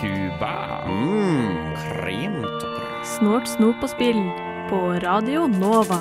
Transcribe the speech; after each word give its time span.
Cuba. 0.00 0.52
Mm, 0.88 1.74
kremtopper. 1.76 3.04
Snort, 3.04 3.48
snop 3.48 3.84
og 3.84 3.92
spill 3.92 4.22
på 4.70 4.80
Radio 5.04 5.44
Nova. 5.52 6.00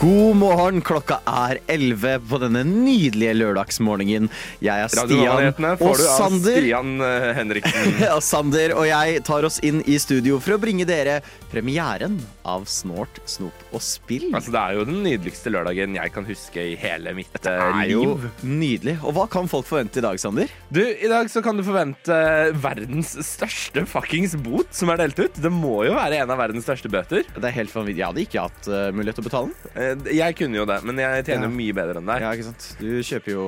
God 0.00 0.36
morgen, 0.40 0.80
klokka 0.80 1.18
er 1.28 1.58
11 1.68 2.22
på 2.24 2.38
denne 2.40 2.62
nydelige 2.64 3.34
lørdagsmorgenen. 3.36 4.30
Jeg 4.64 4.86
er 4.86 4.88
Stian 4.88 5.50
og 5.60 5.76
får 5.76 6.00
du 6.00 6.06
av 6.06 6.16
Sander. 6.22 6.56
Stian 6.56 6.94
eh, 7.04 7.30
Henriksen. 7.36 8.00
Ja, 8.06 8.16
Sander 8.24 8.72
og 8.80 8.88
jeg 8.88 9.20
tar 9.28 9.44
oss 9.44 9.60
inn 9.60 9.84
i 9.84 10.00
studio 10.00 10.40
for 10.40 10.56
å 10.56 10.62
bringe 10.62 10.88
dere 10.88 11.20
premieren 11.52 12.16
av 12.50 12.66
Snort, 12.70 13.20
snop 13.30 13.64
og 13.74 13.82
spill. 13.84 14.28
Altså, 14.36 14.52
det 14.54 14.60
er 14.60 14.78
jo 14.78 14.86
den 14.88 15.00
nydeligste 15.04 15.52
lørdagen 15.54 15.94
jeg 15.98 16.12
kan 16.14 16.26
huske 16.28 16.64
i 16.72 16.76
hele 16.80 17.14
mitt 17.16 17.30
liv. 17.34 17.42
det 17.46 17.54
eh, 17.54 17.80
er 17.84 17.90
jo 17.92 18.02
nydelig. 18.46 18.96
Og 19.06 19.14
hva 19.16 19.26
kan 19.32 19.48
folk 19.50 19.68
forvente 19.68 20.00
i 20.02 20.04
dag, 20.04 20.18
Sander? 20.22 20.50
Du, 20.72 20.80
I 20.82 21.10
dag 21.10 21.30
så 21.32 21.42
kan 21.44 21.58
du 21.58 21.64
forvente 21.66 22.18
verdens 22.62 23.14
største 23.26 23.86
fuckings 23.90 24.36
bot 24.44 24.70
som 24.76 24.92
er 24.94 25.02
delt 25.04 25.18
ut. 25.22 25.40
Det 25.40 25.52
må 25.54 25.80
jo 25.88 25.94
være 25.98 26.22
en 26.24 26.30
av 26.34 26.40
verdens 26.42 26.66
største 26.68 26.90
bøter. 26.92 27.26
Det 27.36 27.46
er 27.50 27.56
helt 27.60 27.74
vanvittig. 27.74 28.00
Jeg 28.02 28.10
hadde 28.12 28.24
ikke 28.26 28.46
hatt 28.48 28.70
uh, 28.70 28.88
mulighet 28.96 29.20
til 29.20 29.24
å 29.26 29.28
betale 29.30 29.50
den. 29.50 29.76
Eh, 30.10 30.16
Jeg 30.20 30.36
kunne 30.40 30.60
jo 30.60 30.66
det, 30.68 30.80
men 30.88 30.98
jeg 31.00 31.24
tjener 31.28 31.46
jo 31.46 31.52
Ja. 31.52 31.56
mye 31.60 31.76
bedre 31.76 32.00
enn 32.02 32.10
deg. 32.10 32.24
Ja, 32.26 32.32
ikke 32.36 32.48
sant? 32.50 32.66
Du 32.80 32.90
kjøper 33.04 33.34
jo 33.34 33.46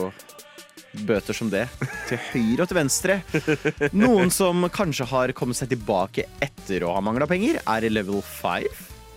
bøter 1.08 1.32
som 1.36 1.48
det. 1.52 1.66
Til 2.10 2.18
høyre 2.32 2.64
og 2.66 2.68
til 2.68 2.76
venstre. 2.76 3.14
Noen 3.96 4.28
som 4.34 4.66
kanskje 4.72 5.06
har 5.08 5.32
kommet 5.36 5.56
seg 5.56 5.70
tilbake 5.72 6.26
etter 6.44 6.84
å 6.84 6.92
ha 6.96 7.00
mangla 7.04 7.24
penger, 7.30 7.62
er 7.64 7.86
i 7.88 7.92
level 7.92 8.20
5. 8.20 8.66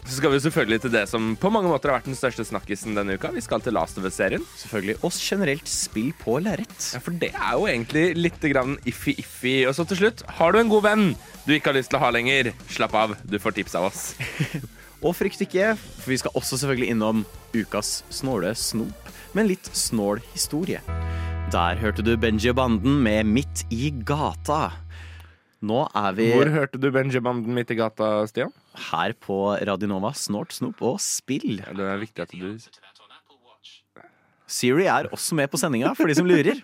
Så 0.05 0.19
skal 0.19 0.29
vi 0.29 0.39
selvfølgelig 0.43 0.81
til 0.83 0.91
det 0.93 1.03
som 1.09 1.31
på 1.41 1.49
mange 1.49 1.69
måter 1.71 1.89
har 1.89 1.97
vært 1.97 2.09
den 2.11 2.17
største 2.17 2.45
snakkisen 2.45 2.93
denne 2.93 3.15
uka. 3.17 3.31
Vi 3.33 3.41
skal 3.41 3.63
til 3.65 3.73
Last 3.73 3.97
of 3.97 4.05
Us-serien. 4.05 4.43
Selvfølgelig. 4.59 4.99
Og 5.01 5.15
generelt 5.17 5.71
spill 5.71 6.11
på 6.19 6.37
lerret. 6.45 6.75
Ja, 6.93 7.01
For 7.01 7.15
det 7.23 7.31
er 7.33 7.55
jo 7.57 7.65
egentlig 7.65 8.05
litt 8.19 8.37
iffy-iffy. 8.45 9.55
Og 9.65 9.73
så 9.73 9.85
til 9.89 10.03
slutt, 10.03 10.21
har 10.37 10.53
du 10.53 10.59
en 10.61 10.69
god 10.69 10.85
venn 10.85 11.05
du 11.47 11.53
ikke 11.55 11.71
har 11.71 11.79
lyst 11.79 11.89
til 11.89 11.97
å 11.97 12.05
ha 12.05 12.11
lenger, 12.13 12.53
slapp 12.69 12.93
av, 12.93 13.15
du 13.25 13.37
får 13.41 13.57
tips 13.57 13.75
av 13.77 13.89
oss. 13.89 14.03
Og 15.05 15.13
frykt 15.17 15.41
ikke, 15.41 15.73
for 15.77 16.13
vi 16.13 16.17
skal 16.21 16.37
også 16.37 16.57
selvfølgelig 16.61 16.93
innom 16.93 17.25
ukas 17.53 18.03
snåle 18.13 18.53
snop, 18.57 19.11
med 19.33 19.43
en 19.43 19.51
litt 19.51 19.69
snål 19.73 20.21
historie. 20.33 20.81
Der 21.53 21.81
hørte 21.81 22.05
du 22.05 22.15
Benji 22.17 22.49
og 22.49 22.57
banden 22.57 23.01
med 23.05 23.29
Midt 23.29 23.65
i 23.73 23.91
gata. 24.05 24.71
Nå 25.65 25.85
er 25.97 26.15
vi 26.17 26.29
Hvor 26.33 26.49
hørte 26.53 26.81
du 26.81 26.89
Benji 26.93 27.19
og 27.19 27.25
Banden 27.27 27.53
midt 27.57 27.71
i 27.73 27.77
gata, 27.77 28.25
Stian? 28.29 28.53
Her 28.91 29.15
på 29.19 29.39
Radionova 29.67 30.13
Snort, 30.17 30.55
snop 30.55 30.81
og 30.85 30.99
spill. 31.03 31.61
Ja, 31.61 31.73
det 31.75 31.87
er 31.89 32.01
viktig 32.01 32.25
at 32.25 32.35
du 32.35 32.81
Siri 34.45 34.85
er 34.85 35.09
også 35.09 35.35
med 35.37 35.49
på 35.49 35.57
sendinga, 35.57 35.95
for 35.97 36.09
de 36.09 36.15
som 36.17 36.27
lurer. 36.29 36.59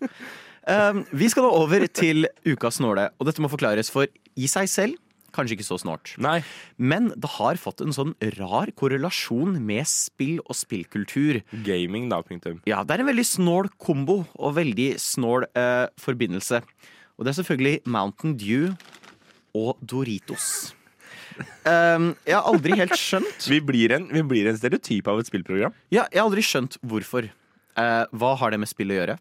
Um, 0.70 1.02
vi 1.18 1.30
skal 1.32 1.48
nå 1.48 1.54
over 1.64 1.88
til 1.90 2.28
ukas 2.46 2.78
snåle, 2.78 3.08
og 3.18 3.26
dette 3.26 3.42
må 3.42 3.50
forklares 3.50 3.90
for 3.90 4.06
i 4.38 4.50
seg 4.50 4.70
selv. 4.70 5.00
Kanskje 5.32 5.56
ikke 5.56 5.66
så 5.66 5.78
snålt. 5.80 6.12
Nei. 6.22 6.42
Men 6.76 7.10
det 7.16 7.30
har 7.38 7.60
fått 7.60 7.82
en 7.82 7.96
sånn 7.96 8.12
rar 8.36 8.70
korrelasjon 8.76 9.56
med 9.64 9.88
spill 9.88 10.42
og 10.44 10.58
spillkultur. 10.60 11.40
Gaming, 11.66 12.10
da, 12.12 12.20
punktum. 12.26 12.60
Ja, 12.68 12.84
det 12.84 12.98
er 12.98 13.06
en 13.06 13.10
veldig 13.14 13.28
snål 13.30 13.72
kombo 13.82 14.22
og 14.36 14.58
veldig 14.60 14.90
snål 15.02 15.48
uh, 15.56 15.88
forbindelse. 16.04 16.62
Og 17.16 17.26
det 17.26 17.32
er 17.32 17.40
selvfølgelig 17.40 17.82
Mountain 17.96 18.36
Dew 18.38 18.76
og 19.56 19.80
Doritos. 19.82 20.76
Um, 21.66 22.12
jeg 22.28 22.36
har 22.38 22.48
aldri 22.50 22.76
helt 22.80 22.96
skjønt 23.00 23.48
Vi 23.52 23.60
blir, 23.64 23.94
en, 23.96 24.08
vi 24.12 24.24
blir 24.28 24.50
en 24.50 24.58
stereotyp 24.58 25.08
av 25.12 25.22
et 25.22 25.30
spillprogram. 25.30 25.76
Ja, 25.94 26.06
jeg 26.12 26.22
har 26.22 26.28
aldri 26.28 26.44
skjønt 26.46 26.78
hvorfor. 26.82 27.30
Eh, 27.80 28.04
hva 28.12 28.32
har 28.40 28.54
det 28.54 28.60
med 28.62 28.70
spill 28.72 28.92
å 28.92 28.98
gjøre? 28.98 29.18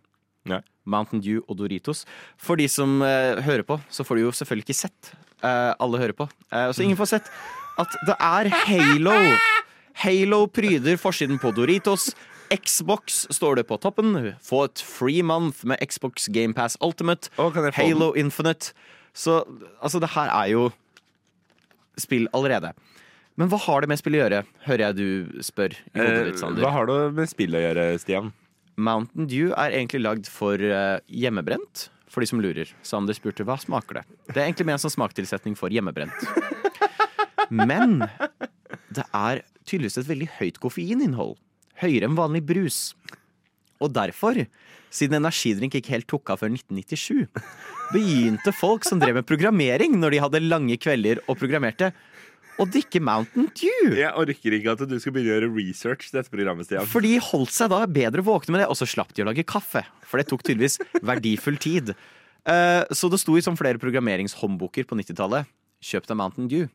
Nei. 0.50 0.60
Mountain 0.90 1.22
Dew 1.22 1.42
og 1.46 1.58
Doritos. 1.60 2.04
For 2.40 2.58
de 2.58 2.66
som 2.70 3.00
eh, 3.04 3.40
hører 3.44 3.64
på, 3.66 3.78
så 3.92 4.06
får 4.06 4.18
de 4.18 4.24
jo 4.24 4.34
selvfølgelig 4.40 4.66
ikke 4.68 4.78
sett. 4.80 5.12
Eh, 5.44 5.72
alle 5.78 6.00
hører 6.00 6.16
på. 6.16 6.26
Eh, 6.50 6.70
så 6.74 6.84
ingen 6.84 6.98
får 6.98 7.12
sett 7.14 7.30
at 7.80 7.94
det 8.08 8.16
er 8.16 8.50
Halo. 8.66 9.16
Halo 10.00 10.44
pryder 10.50 10.98
forsiden 11.00 11.40
på 11.40 11.52
Doritos. 11.56 12.10
Xbox 12.50 13.26
står 13.30 13.60
det 13.60 13.66
på 13.68 13.78
toppen. 13.78 14.16
Få 14.42 14.64
et 14.66 14.82
free 14.82 15.22
month 15.22 15.62
med 15.68 15.78
Xbox 15.86 16.26
GamePass 16.32 16.76
Ultimate. 16.82 17.30
Å, 17.38 17.50
kan 17.54 17.68
jeg 17.68 17.76
få 17.76 17.86
Halo 17.86 18.10
Infinite. 18.18 18.74
Så 19.14 19.42
altså, 19.80 20.00
det 20.02 20.12
her 20.16 20.32
er 20.34 20.50
jo 20.54 20.70
spill 21.98 22.28
allerede. 22.36 22.72
Men 23.38 23.48
hva 23.48 23.58
har 23.62 23.80
det 23.80 23.88
med 23.88 23.98
spill 24.00 24.18
å 24.18 24.22
gjøre, 24.24 24.42
hører 24.66 24.82
jeg 24.88 24.96
du 24.98 25.40
spør 25.46 25.72
i 25.72 25.98
hodet 25.98 26.18
Eh, 26.20 26.24
ditt, 26.30 26.38
Sander. 26.42 26.62
hva 26.62 26.72
har 26.74 26.86
det 26.90 26.98
med 27.16 27.28
spill 27.30 27.54
å 27.56 27.62
gjøre, 27.62 27.86
Stian? 28.02 28.32
Mountain 28.76 29.26
Dew 29.30 29.50
er 29.56 29.70
egentlig 29.76 30.02
lagd 30.02 30.28
for 30.28 30.54
eh, 30.60 30.98
hjemmebrent, 31.08 31.88
for 32.10 32.20
de 32.20 32.26
som 32.30 32.40
lurer. 32.42 32.68
Sander 32.82 33.14
spurte 33.14 33.44
hva 33.46 33.56
smaker 33.60 34.00
det. 34.00 34.04
Det 34.28 34.36
er 34.42 34.46
egentlig 34.48 34.66
ment 34.66 34.82
som 34.82 34.90
smaktilsetning 34.92 35.56
for 35.56 35.70
hjemmebrent. 35.72 36.10
Men 37.50 38.00
det 38.94 39.04
er 39.14 39.42
tydeligvis 39.66 39.98
et 40.02 40.08
veldig 40.10 40.28
høyt 40.40 40.58
koffeininnhold. 40.62 41.36
Høyere 41.80 42.08
enn 42.10 42.18
vanlig 42.18 42.42
brus. 42.46 42.80
Og 43.80 43.92
derfor, 43.96 44.36
siden 44.92 45.16
energidrink 45.20 45.74
ikke 45.78 45.94
helt 45.94 46.08
tok 46.10 46.32
av 46.34 46.42
før 46.42 46.52
1997, 46.52 47.28
begynte 47.94 48.52
folk 48.54 48.84
som 48.86 49.00
drev 49.00 49.16
med 49.20 49.28
programmering 49.28 49.96
når 49.98 50.14
de 50.14 50.22
hadde 50.24 50.42
lange 50.44 50.76
kvelder 50.80 51.22
og 51.26 51.38
programmerte, 51.40 51.92
å 52.60 52.66
drikke 52.68 53.00
Mountain 53.00 53.46
Dew. 53.56 53.94
Jeg 53.96 54.10
orker 54.20 54.52
ikke 54.58 54.74
at 54.74 54.82
du 54.90 54.96
skal 55.00 55.14
begynne 55.14 55.30
å 55.30 55.34
gjøre 55.38 55.48
research 55.54 56.10
dette 56.12 56.28
programmet, 56.32 56.68
Stian. 56.68 56.84
For 56.90 57.00
de 57.00 57.14
holdt 57.24 57.54
seg 57.56 57.70
da 57.72 57.78
bedre 57.88 58.24
våkne 58.26 58.52
med 58.52 58.60
det, 58.60 58.66
og 58.68 58.76
så 58.76 58.88
slapp 58.90 59.14
de 59.16 59.24
å 59.24 59.28
lage 59.30 59.46
kaffe. 59.48 59.80
For 60.04 60.20
det 60.20 60.26
tok 60.28 60.44
tydeligvis 60.44 60.76
verdifull 61.00 61.56
tid. 61.62 61.94
Eh, 62.44 62.82
Så 62.92 63.08
det 63.08 63.22
sto 63.22 63.38
i 63.38 63.44
som 63.44 63.56
flere 63.56 63.80
programmeringshåndboker 63.80 64.84
på 64.84 64.98
90-tallet. 64.98 65.48
Kjøp 65.80 66.10
deg 66.10 66.20
Mountain 66.20 66.50
Dew. 66.52 66.68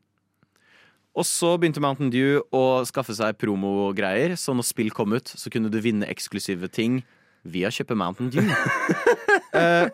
Og 1.15 1.23
så 1.23 1.53
begynte 1.59 1.79
Mountain 1.83 2.09
Dew 2.11 2.41
å 2.55 2.83
skaffe 2.87 3.15
seg 3.15 3.37
promogreier, 3.39 4.33
så 4.39 4.51
når 4.55 4.67
spill 4.67 4.91
kom 4.91 5.15
ut, 5.15 5.31
så 5.31 5.51
kunne 5.53 5.71
du 5.71 5.77
vinne 5.79 6.07
eksklusive 6.11 6.67
ting 6.75 6.99
via 7.47 7.69
kjøpe 7.71 7.95
Mountain 7.97 8.31
Dew. 8.33 8.43
Eh, 9.55 9.87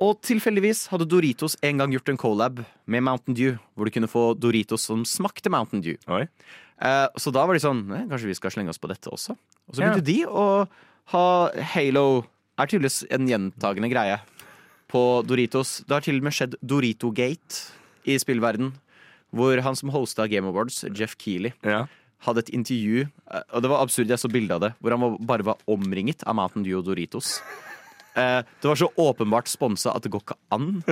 og 0.00 0.20
tilfeldigvis 0.24 0.86
hadde 0.88 1.04
Doritos 1.10 1.58
en 1.66 1.80
gang 1.82 1.92
gjort 1.92 2.08
en 2.08 2.16
collab 2.20 2.62
med 2.88 3.02
Mountain 3.04 3.36
Dew, 3.36 3.58
hvor 3.76 3.84
du 3.84 3.92
kunne 3.92 4.08
få 4.08 4.22
Doritos 4.40 4.86
som 4.88 5.02
smakte 5.04 5.50
Mountain 5.52 5.82
Dew. 5.84 5.98
Eh, 6.08 7.06
så 7.20 7.32
da 7.34 7.42
var 7.44 7.52
de 7.58 7.60
sånn 7.60 7.82
eh, 7.92 8.06
Kanskje 8.08 8.30
vi 8.30 8.36
skal 8.38 8.54
slenge 8.54 8.72
oss 8.72 8.80
på 8.80 8.88
dette 8.88 9.10
også? 9.12 9.34
Og 9.68 9.74
så 9.76 9.82
Ja. 9.82 9.90
begynte 9.90 10.06
de 10.08 10.16
å 10.24 10.46
ha 11.12 11.24
Halo 11.74 12.06
Er 12.56 12.70
tydeligvis 12.70 13.02
en 13.12 13.28
gjentagende 13.28 13.90
greie 13.92 14.16
på 14.88 15.02
Doritos. 15.28 15.82
Det 15.84 15.92
har 15.98 16.00
til 16.06 16.16
og 16.22 16.24
med 16.30 16.32
skjedd 16.32 16.56
Dorito-gate 16.64 17.58
i 18.08 18.16
spillverden. 18.16 18.72
Hvor 19.34 19.60
han 19.60 19.76
som 19.76 19.90
hosta 19.92 20.26
Game 20.30 20.48
Awards, 20.48 20.84
Jeff 20.96 21.16
Keeley, 21.20 21.52
Ja. 21.66 21.86
hadde 22.24 22.40
et 22.40 22.48
intervju 22.50 23.02
eh, 23.06 23.42
Og 23.52 23.62
det 23.62 23.70
var 23.70 23.82
absurd, 23.84 24.08
jeg 24.08 24.18
så 24.18 24.30
bilde 24.32 24.54
av 24.54 24.60
det, 24.64 24.72
hvor 24.80 24.90
han 24.96 25.18
bare 25.26 25.44
var 25.44 25.58
omringet 25.68 26.24
av 26.26 26.34
Mountain 26.34 26.64
Dew 26.64 26.78
og 26.80 26.86
Doritos. 26.88 27.40
Eh, 28.16 28.40
det 28.62 28.66
var 28.68 28.74
så 28.80 28.88
åpenbart 28.96 29.46
sponsa 29.48 29.92
at 29.94 30.02
det 30.02 30.10
går 30.10 30.24
ikke 30.24 30.38
an. 30.50 30.82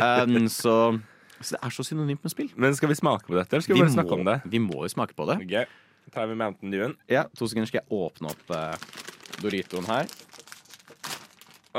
Um, 0.00 0.48
så, 0.60 0.98
så 1.40 1.54
det 1.54 1.60
er 1.62 1.70
så 1.76 1.84
synonymt 1.86 2.24
med 2.24 2.32
spill. 2.32 2.48
Men 2.56 2.74
skal 2.74 2.88
vi 2.90 2.96
smake 2.98 3.28
på 3.28 3.36
dette, 3.36 3.52
eller 3.52 3.62
skal 3.62 3.76
vi, 3.76 3.84
bare 3.84 3.94
snakke 3.94 4.16
om 4.16 4.24
det? 4.26 4.40
vi 4.48 4.58
må 4.58 4.80
jo 4.82 4.88
smake 4.90 5.14
på 5.14 5.28
det. 5.30 5.36
Ok, 5.44 6.10
tar 6.16 6.26
vi 6.26 6.34
Mountain 6.40 6.72
Dewen. 6.74 6.96
Ja, 7.06 7.26
to 7.36 7.46
sekunder 7.46 7.68
skal 7.70 7.84
jeg 7.84 7.92
åpne 7.94 8.32
opp 8.32 8.50
eh, 8.56 8.88
Doritoen 9.44 9.86
her. 9.86 10.08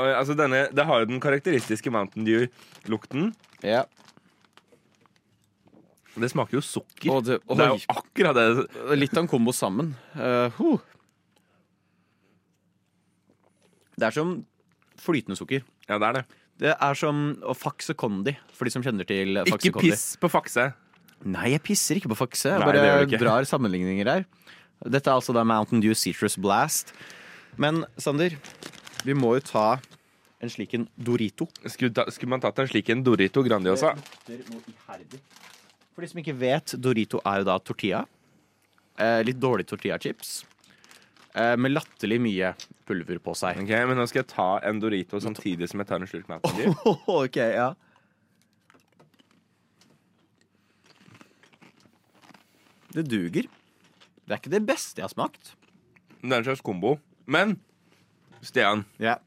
Altså 0.00 0.32
denne, 0.38 0.68
det 0.72 0.84
har 0.86 1.02
jo 1.02 1.08
den 1.10 1.20
karakteristiske 1.20 1.90
Mountain 1.92 2.24
Dew-lukten. 2.24 3.34
Ja. 3.66 3.82
Det 6.18 6.30
smaker 6.32 6.58
jo 6.58 6.62
sukker. 6.64 7.10
Og 7.14 7.24
det, 7.26 7.38
det 7.46 7.64
er 7.64 7.74
jo 7.74 7.80
akkurat 7.92 8.34
det. 8.36 8.46
litt 8.98 9.14
av 9.14 9.24
en 9.24 9.30
kombo 9.30 9.54
sammen. 9.54 9.92
Eh, 10.16 10.58
huh. 10.58 10.80
Det 14.00 14.08
er 14.08 14.16
som 14.16 14.34
flytende 15.00 15.38
sukker. 15.38 15.62
Ja, 15.88 15.98
det 16.00 16.08
er 16.08 16.18
det. 16.18 16.24
Det 16.60 16.72
er 16.74 16.98
som 16.98 17.20
å 17.46 17.54
fakse 17.56 17.94
kondi, 17.96 18.34
for 18.52 18.68
de 18.68 18.74
som 18.74 18.84
kjenner 18.84 19.06
til 19.08 19.38
fakse 19.46 19.70
Ikke 19.70 19.78
kondi. 19.78 19.92
piss 19.94 20.04
på 20.20 20.28
fakse. 20.32 20.66
Nei, 21.24 21.50
jeg 21.54 21.62
pisser 21.64 22.00
ikke 22.00 22.10
på 22.12 22.18
fakse. 22.20 22.50
Jeg 22.52 22.60
Nei, 22.60 22.72
det 22.74 22.82
gjør 22.82 22.90
bare 22.96 23.06
du 23.06 23.14
ikke. 23.14 23.22
drar 23.22 23.48
sammenligninger 23.48 24.08
her. 24.08 24.26
Dette 24.80 25.10
er 25.10 25.16
altså 25.18 25.34
da 25.36 25.44
Mountain 25.44 25.82
Dew 25.84 25.92
Citrus 25.96 26.36
Blast. 26.40 26.94
Men 27.60 27.84
Sander, 28.00 28.36
vi 29.04 29.16
må 29.16 29.34
jo 29.36 29.44
ta 29.44 29.66
en 30.40 30.52
slik 30.52 30.72
en 30.78 30.86
Dorito. 30.96 31.48
Skulle, 31.68 31.92
ta, 31.96 32.06
skulle 32.12 32.32
man 32.32 32.40
tatt 32.44 32.60
en 32.62 32.68
slik 32.70 32.88
en 32.92 33.02
Dorito 33.04 33.44
Grandiosa? 33.44 33.92
For 36.00 36.06
de 36.06 36.14
som 36.14 36.20
ikke 36.22 36.32
vet, 36.40 36.72
Dorito 36.80 37.18
er 37.28 37.42
jo 37.42 37.44
da 37.44 37.58
tortilla. 37.60 37.98
Eh, 38.96 39.18
litt 39.20 39.36
dårlig 39.36 39.66
tortillachips. 39.68 40.46
Eh, 41.36 41.56
med 41.60 41.74
latterlig 41.74 42.16
mye 42.24 42.54
pulver 42.88 43.20
på 43.20 43.34
seg. 43.36 43.60
Ok, 43.60 43.68
Men 43.90 44.00
nå 44.00 44.06
skal 44.08 44.22
jeg 44.22 44.30
ta 44.32 44.46
en 44.64 44.80
Dorito 44.80 45.20
samtidig 45.20 45.68
som 45.68 45.82
jeg 45.82 45.90
tar 45.90 46.00
en 46.00 46.08
slurk 46.08 46.30
Mountain 46.32 46.56
Dew. 46.56 46.72
ok, 47.20 47.36
ja. 47.36 47.68
Det 52.96 53.04
duger. 53.04 53.52
Det 54.24 54.32
er 54.32 54.40
ikke 54.40 54.56
det 54.56 54.64
beste 54.72 55.02
jeg 55.02 55.10
har 55.10 55.12
smakt. 55.12 55.52
Det 56.24 56.32
er 56.32 56.38
en 56.40 56.48
slags 56.48 56.64
kombo. 56.64 56.94
Men 57.28 57.58
Stian, 58.40 58.86
Ja. 58.96 59.18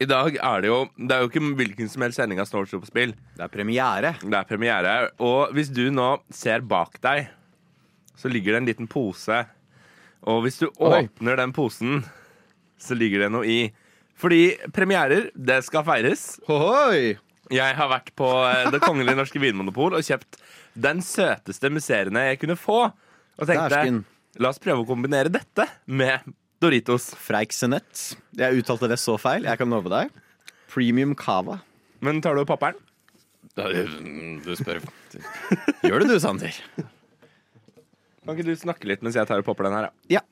I 0.00 0.06
dag 0.08 0.36
er 0.36 0.60
det 0.64 0.68
jo 0.68 0.78
Det 0.96 1.14
er 1.14 1.22
jo 1.24 1.28
ikke 1.30 1.42
hvilken 1.56 1.88
som 1.88 2.04
helst 2.04 2.20
sending 2.20 2.40
av 2.42 2.48
Snortshop 2.50 2.82
på 2.84 2.90
spill. 2.90 3.14
Det 3.36 3.44
er 3.46 3.52
premiere. 3.52 4.14
Det 4.20 4.36
er 4.36 4.48
premiere. 4.48 4.94
Og 5.24 5.54
hvis 5.56 5.70
du 5.72 5.86
nå 5.94 6.16
ser 6.34 6.64
bak 6.68 6.98
deg, 7.04 7.30
så 8.16 8.28
ligger 8.32 8.56
det 8.56 8.62
en 8.62 8.68
liten 8.70 8.90
pose. 8.90 9.42
Og 10.26 10.42
hvis 10.44 10.58
du 10.60 10.66
Oi. 10.68 11.02
åpner 11.04 11.36
den 11.40 11.52
posen, 11.56 12.00
så 12.80 12.96
ligger 12.98 13.24
det 13.26 13.30
noe 13.32 13.46
i. 13.48 13.60
Fordi 14.16 14.56
premierer, 14.74 15.30
det 15.36 15.60
skal 15.66 15.84
feires. 15.86 16.36
Hohoi! 16.48 17.16
Jeg 17.52 17.76
har 17.78 17.88
vært 17.92 18.08
på 18.18 18.26
eh, 18.48 18.70
Det 18.74 18.80
kongelige 18.82 19.14
norske 19.14 19.38
vinmonopol 19.38 19.94
og 19.94 20.02
kjøpt 20.02 20.40
den 20.82 20.98
søteste 21.04 21.70
musserende 21.70 22.24
jeg 22.32 22.40
kunne 22.42 22.56
få. 22.58 22.80
Og 23.36 23.46
tenkte 23.48 23.68
Dæsken. 23.70 24.00
la 24.42 24.50
oss 24.50 24.58
prøve 24.60 24.82
å 24.82 24.88
kombinere 24.88 25.30
dette 25.32 25.68
med 25.86 26.24
Doritos. 26.62 27.10
Freiksenett. 27.20 28.16
Jeg 28.38 28.62
uttalte 28.62 28.88
det 28.90 28.98
så 29.02 29.16
feil. 29.20 29.44
Jeg 29.48 29.60
kan 29.60 29.72
love 29.72 29.90
deg. 29.92 30.12
Premium 30.72 31.14
cava. 31.18 31.60
Men 32.04 32.20
tar 32.24 32.36
du 32.36 32.44
papperen? 32.48 32.76
Du 33.56 34.50
spør 34.58 34.82
Gjør 35.86 36.02
det 36.02 36.08
du, 36.10 36.16
Sander? 36.20 36.52
Kan 38.26 38.34
ikke 38.34 38.44
du 38.48 38.56
snakke 38.58 38.88
litt 38.90 39.04
mens 39.06 39.14
jeg 39.16 39.28
tar 39.28 39.40
og 39.40 39.46
popper 39.46 39.68
den 39.68 39.76
her? 39.76 39.86
Ja? 40.12 40.18
Ja. 40.18 40.22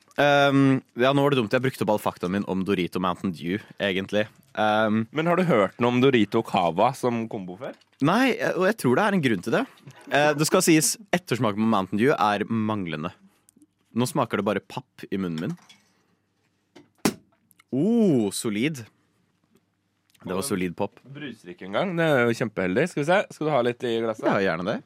Um, 0.49 0.81
ja, 0.99 1.09
nå 1.15 1.23
var 1.23 1.33
det 1.33 1.39
dumt. 1.39 1.53
Jeg 1.55 1.63
brukte 1.63 1.83
opp 1.85 1.93
all 1.95 2.01
faktaen 2.03 2.33
min 2.35 2.45
om 2.51 2.61
Dorito 2.67 2.99
Mountain 3.03 3.33
Dew, 3.35 3.57
egentlig. 3.83 4.25
Um, 4.55 5.05
Men 5.15 5.27
har 5.31 5.39
du 5.39 5.45
hørt 5.47 5.79
noe 5.83 5.91
om 5.91 6.01
Dorito 6.03 6.43
Cava 6.45 6.91
som 6.95 7.25
kombo 7.31 7.57
før? 7.59 7.73
nei, 8.03 8.33
og 8.55 8.65
jeg 8.67 8.75
tror 8.81 8.97
det 8.99 9.03
er 9.05 9.15
en 9.15 9.23
grunn 9.23 9.43
til 9.45 9.55
det. 9.55 9.61
Uh, 10.11 10.31
det 10.35 10.47
skal 10.47 10.63
sies 10.65 10.93
ettersmaken 11.15 11.63
på 11.63 11.69
Mountain 11.71 12.01
Dew 12.01 12.11
er 12.15 12.43
manglende. 12.47 13.13
Nå 13.95 14.07
smaker 14.11 14.39
det 14.41 14.47
bare 14.47 14.63
papp 14.63 15.07
i 15.07 15.15
munnen 15.19 15.39
min. 15.39 15.57
Oh, 17.75 18.29
solid. 18.31 18.85
Det 20.25 20.33
var 20.33 20.45
solid 20.45 20.73
pop. 20.77 20.97
Bruser 21.03 21.51
ikke 21.51 21.67
engang. 21.67 21.91
Det 21.97 22.05
er 22.05 22.23
jo 22.25 22.37
kjempeheldig. 22.39 22.85
Skal 22.89 23.03
vi 23.03 23.07
se. 23.09 23.17
Skal 23.35 23.47
du 23.47 23.51
ha 23.53 23.59
litt 23.67 23.83
i 23.85 23.97
glasset? 24.01 24.25
Ja, 24.25 24.39
gjerne 24.41 24.65
det. 24.69 24.77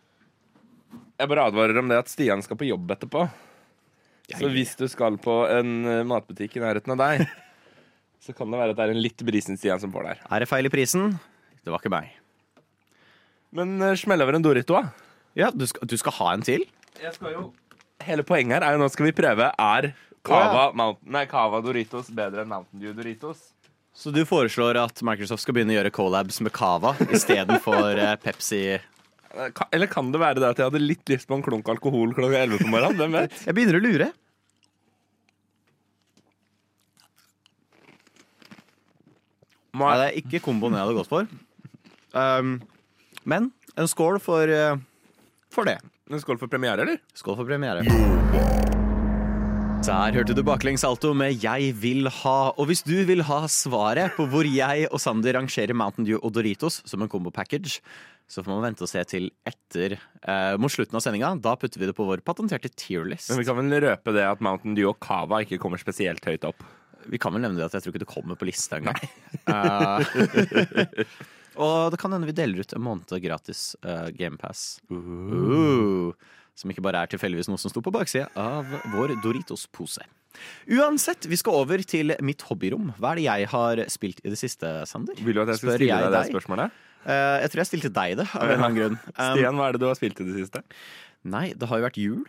Jeg 1.20 1.32
bare 1.32 1.46
advarer 1.52 1.80
om 1.80 1.92
det 1.92 2.00
at 2.02 2.12
Stian 2.12 2.42
skal 2.44 2.60
på 2.60 2.68
jobb 2.68 2.92
etterpå. 2.96 3.28
Så 4.30 4.50
hvis 4.54 4.76
du 4.80 4.86
skal 4.92 5.18
på 5.22 5.36
en 5.50 5.72
eh, 5.90 6.06
matbutikk 6.08 6.58
i 6.58 6.64
nærheten 6.64 6.94
av 6.94 7.00
deg, 7.02 7.24
så 8.26 8.36
kan 8.36 8.52
det 8.52 8.60
være 8.62 8.76
at 8.76 8.80
det 8.80 8.86
er 8.88 8.94
en 8.94 9.04
litt 9.04 9.24
brisen 9.26 9.60
Stian 9.60 9.82
som 9.82 9.94
får 9.94 10.10
der. 10.10 10.26
Er 10.30 10.44
det 10.44 10.50
feil 10.52 10.70
i 10.70 10.74
prisen? 10.74 11.16
Det 11.64 11.74
var 11.74 11.82
ikke 11.82 11.94
meg. 11.94 12.12
Men 13.56 13.80
uh, 13.82 13.96
smell 13.98 14.22
over 14.22 14.38
en 14.38 14.46
Dorito, 14.46 14.78
da. 14.78 14.92
Ja, 15.40 15.50
du 15.54 15.66
skal, 15.70 15.88
du 15.90 15.96
skal 15.98 16.16
ha 16.20 16.34
en 16.36 16.46
til? 16.46 16.68
Jeg 17.00 17.16
skal 17.16 17.36
jo 17.36 17.50
Hele 18.04 18.24
poenget 18.24 18.56
her 18.56 18.64
er 18.64 18.76
jo 18.76 18.80
nå 18.80 18.88
skal 18.92 19.10
vi 19.10 19.14
prøve 19.16 19.50
Er 19.52 19.90
Cava, 20.26 20.72
Mountain, 20.76 21.12
nei, 21.16 21.26
Cava 21.30 21.62
Doritos 21.64 22.10
bedre 22.12 22.44
enn 22.44 22.52
Mountain 22.52 22.82
Dew 22.82 22.94
Doritos. 22.98 23.50
Så 23.96 24.12
du 24.16 24.22
foreslår 24.28 24.78
at 24.80 25.02
Microsoft 25.04 25.44
skal 25.44 25.56
begynne 25.58 25.74
å 25.74 25.80
gjøre 25.80 25.92
collabs 25.96 26.40
med 26.46 26.54
Cava 26.56 26.94
istedenfor 27.10 28.00
uh, 28.00 28.14
Pepsi? 28.22 28.62
Eh, 28.78 29.62
Eller 29.76 29.92
kan 29.92 30.12
det 30.14 30.22
være 30.22 30.42
det 30.42 30.50
at 30.54 30.62
jeg 30.62 30.70
hadde 30.70 30.82
litt 30.84 31.12
lyst 31.12 31.30
på 31.30 31.38
en 31.38 31.44
klunk 31.46 31.68
alkohol 31.72 32.14
klokka 32.18 32.44
11 32.46 32.64
på 32.64 32.72
morgenen? 32.72 33.00
Hvem 33.02 33.18
vet? 33.18 33.38
Jeg 33.48 33.58
begynner 33.58 33.80
å 33.80 33.84
lure. 33.84 34.10
Nei, 39.80 39.94
det 39.96 40.08
er 40.10 40.18
ikke 40.20 40.42
komboen 40.44 40.76
jeg 40.76 40.84
hadde 40.84 40.98
gått 40.98 41.12
for. 41.12 41.30
Um, 42.12 42.58
men 43.30 43.52
en 43.80 43.88
skål 43.90 44.20
for, 44.24 44.50
uh, 44.50 44.80
for 45.54 45.70
det. 45.70 45.78
En 46.10 46.24
skål 46.24 46.42
for 46.42 46.52
premiere, 46.52 46.84
eller? 46.84 47.04
Skål 47.16 47.38
for 47.40 47.48
premiere. 47.48 48.68
Der 49.80 50.12
hørte 50.12 50.36
du 50.36 50.42
baklengs 50.44 50.82
salto 50.84 51.14
med 51.16 51.40
'Jeg 51.40 51.74
vil 51.80 52.10
ha'. 52.12 52.52
Og 52.60 52.68
hvis 52.68 52.84
du 52.84 53.06
vil 53.08 53.24
ha 53.24 53.48
svaret 53.48 54.12
på 54.18 54.28
hvor 54.28 54.44
jeg 54.44 54.88
og 54.92 55.00
Sander 55.00 55.34
rangerer 55.34 55.74
Mountain 55.74 56.06
Dew 56.06 56.20
og 56.22 56.34
Doritos 56.34 56.82
som 56.86 57.02
en 57.02 57.08
combo-package, 57.08 57.80
så 58.28 58.44
får 58.44 58.52
man 58.52 58.66
vente 58.68 58.84
og 58.84 58.90
se 58.92 59.02
til 59.08 59.32
etter 59.48 59.96
eh, 59.96 60.58
mot 60.60 60.70
slutten 60.70 60.96
av 61.00 61.02
sendinga. 61.02 61.32
Da 61.40 61.56
putter 61.56 61.80
vi 61.80 61.88
det 61.88 61.96
på 61.96 62.06
vår 62.06 62.20
patenterte 62.22 62.70
tier-list. 62.70 63.32
Men 63.32 63.40
vi 63.40 63.46
kan 63.48 63.56
vel 63.56 63.82
røpe 63.82 64.14
det 64.14 64.26
at 64.28 64.44
Mountain 64.44 64.76
Dew 64.76 64.92
og 64.92 65.00
Cava 65.00 65.40
ikke 65.42 65.58
kommer 65.58 65.80
spesielt 65.80 66.28
høyt 66.28 66.44
opp. 66.44 66.60
Vi 67.08 67.18
kan 67.18 67.32
vel 67.34 67.42
nevne 67.42 67.58
det 67.58 67.70
at 67.70 67.80
jeg 67.80 67.88
tror 67.88 67.96
ikke 67.96 68.04
det 68.04 68.14
kommer 68.14 68.36
på 68.36 68.50
lista 68.52 68.82
engang. 68.82 69.00
Eh, 69.50 71.06
og 71.64 71.92
det 71.92 72.00
kan 72.00 72.12
hende 72.12 72.28
vi 72.28 72.36
deler 72.36 72.60
ut 72.60 72.76
en 72.76 72.84
måned 72.84 73.16
gratis 73.24 73.76
uh, 73.88 74.12
GamePass. 74.12 74.82
Uh, 74.92 76.12
som 76.60 76.72
ikke 76.72 76.84
bare 76.84 77.04
er 77.04 77.12
tilfeldigvis 77.12 77.50
noe 77.52 77.62
som 77.62 77.72
sto 77.72 77.84
på 77.84 77.94
baksida 77.96 78.28
av 78.40 78.68
vår 78.94 79.16
Doritos-pose. 79.24 80.04
Uansett, 80.70 81.26
vi 81.30 81.38
skal 81.40 81.62
over 81.64 81.82
til 81.88 82.14
mitt 82.26 82.44
hobbyrom. 82.48 82.92
Hva 83.00 83.14
er 83.14 83.22
det 83.22 83.26
jeg 83.26 83.50
har 83.54 83.82
spilt 83.92 84.20
i 84.24 84.32
det 84.32 84.40
siste, 84.40 84.72
Sander? 84.90 85.18
Vil 85.20 85.38
du 85.38 85.44
at 85.44 85.54
jeg 85.54 85.62
skal 85.62 85.72
Spør 85.72 85.82
stille 85.82 86.02
deg 86.04 86.16
det 86.16 86.26
spørsmålet? 86.34 86.84
Uh, 87.00 87.38
jeg 87.40 87.52
tror 87.52 87.62
jeg 87.64 87.70
stilte 87.72 87.94
deg 87.96 88.18
det, 88.20 88.28
av 88.36 88.44
en 88.44 88.52
eller 88.52 88.68
annen 88.68 88.78
grunn. 88.78 89.00
Um, 89.16 89.24
Stian, 89.32 89.58
hva 89.60 89.70
er 89.70 89.78
det 89.78 89.82
du 89.84 89.88
har 89.88 89.98
spilt 89.98 90.20
i 90.20 90.28
det 90.28 90.36
siste? 90.36 90.64
Nei, 91.32 91.48
det 91.56 91.72
har 91.72 91.80
jo 91.80 91.88
vært 91.88 92.00
jul. 92.00 92.22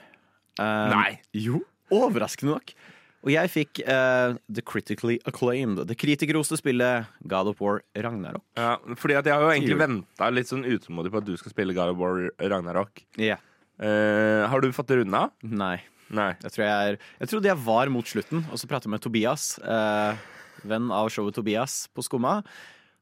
Um, 0.60 0.94
Nei. 0.94 1.10
Jo, 1.36 1.60
overraskende 1.94 2.56
nok. 2.56 2.74
Og 3.20 3.28
jeg 3.34 3.50
fikk 3.52 3.82
uh, 3.84 4.38
the 4.48 4.62
critically 4.64 5.18
acclaimed, 5.28 5.82
det 5.90 5.98
kritikerroste 6.00 6.56
spillet 6.56 7.10
God 7.28 7.50
of 7.52 7.60
War 7.60 7.82
Ragnarok. 7.92 8.44
Ja, 8.56 8.78
fordi 8.96 9.18
at 9.18 9.28
jeg 9.28 9.36
har 9.36 9.44
jo 9.44 9.52
egentlig 9.52 9.76
venta 9.82 10.30
litt 10.32 10.48
sånn 10.48 10.64
utålmodig 10.64 11.12
på 11.12 11.20
at 11.20 11.28
du 11.28 11.34
skal 11.36 11.52
spille 11.52 11.76
God 11.76 11.92
of 11.92 12.00
War 12.00 12.30
Ragnarok. 12.40 13.04
Ja. 13.20 13.36
Eh, 13.80 14.42
har 14.52 14.60
du 14.60 14.68
fått 14.76 14.90
det 14.92 15.00
runda? 15.00 15.28
Nei. 15.42 15.78
Nei. 16.10 16.32
Jeg, 16.42 16.52
tror 16.52 16.64
jeg, 16.66 16.92
er, 16.92 16.98
jeg 17.22 17.30
trodde 17.30 17.48
jeg 17.52 17.62
var 17.64 17.90
mot 17.92 18.06
slutten, 18.10 18.42
og 18.50 18.58
så 18.60 18.68
pratet 18.68 18.88
jeg 18.88 18.94
med 18.96 19.02
Tobias, 19.04 19.44
eh, 19.62 20.18
venn 20.68 20.90
av 20.92 21.08
showet 21.14 21.36
Tobias 21.38 21.84
på 21.94 22.04
Skumma. 22.04 22.40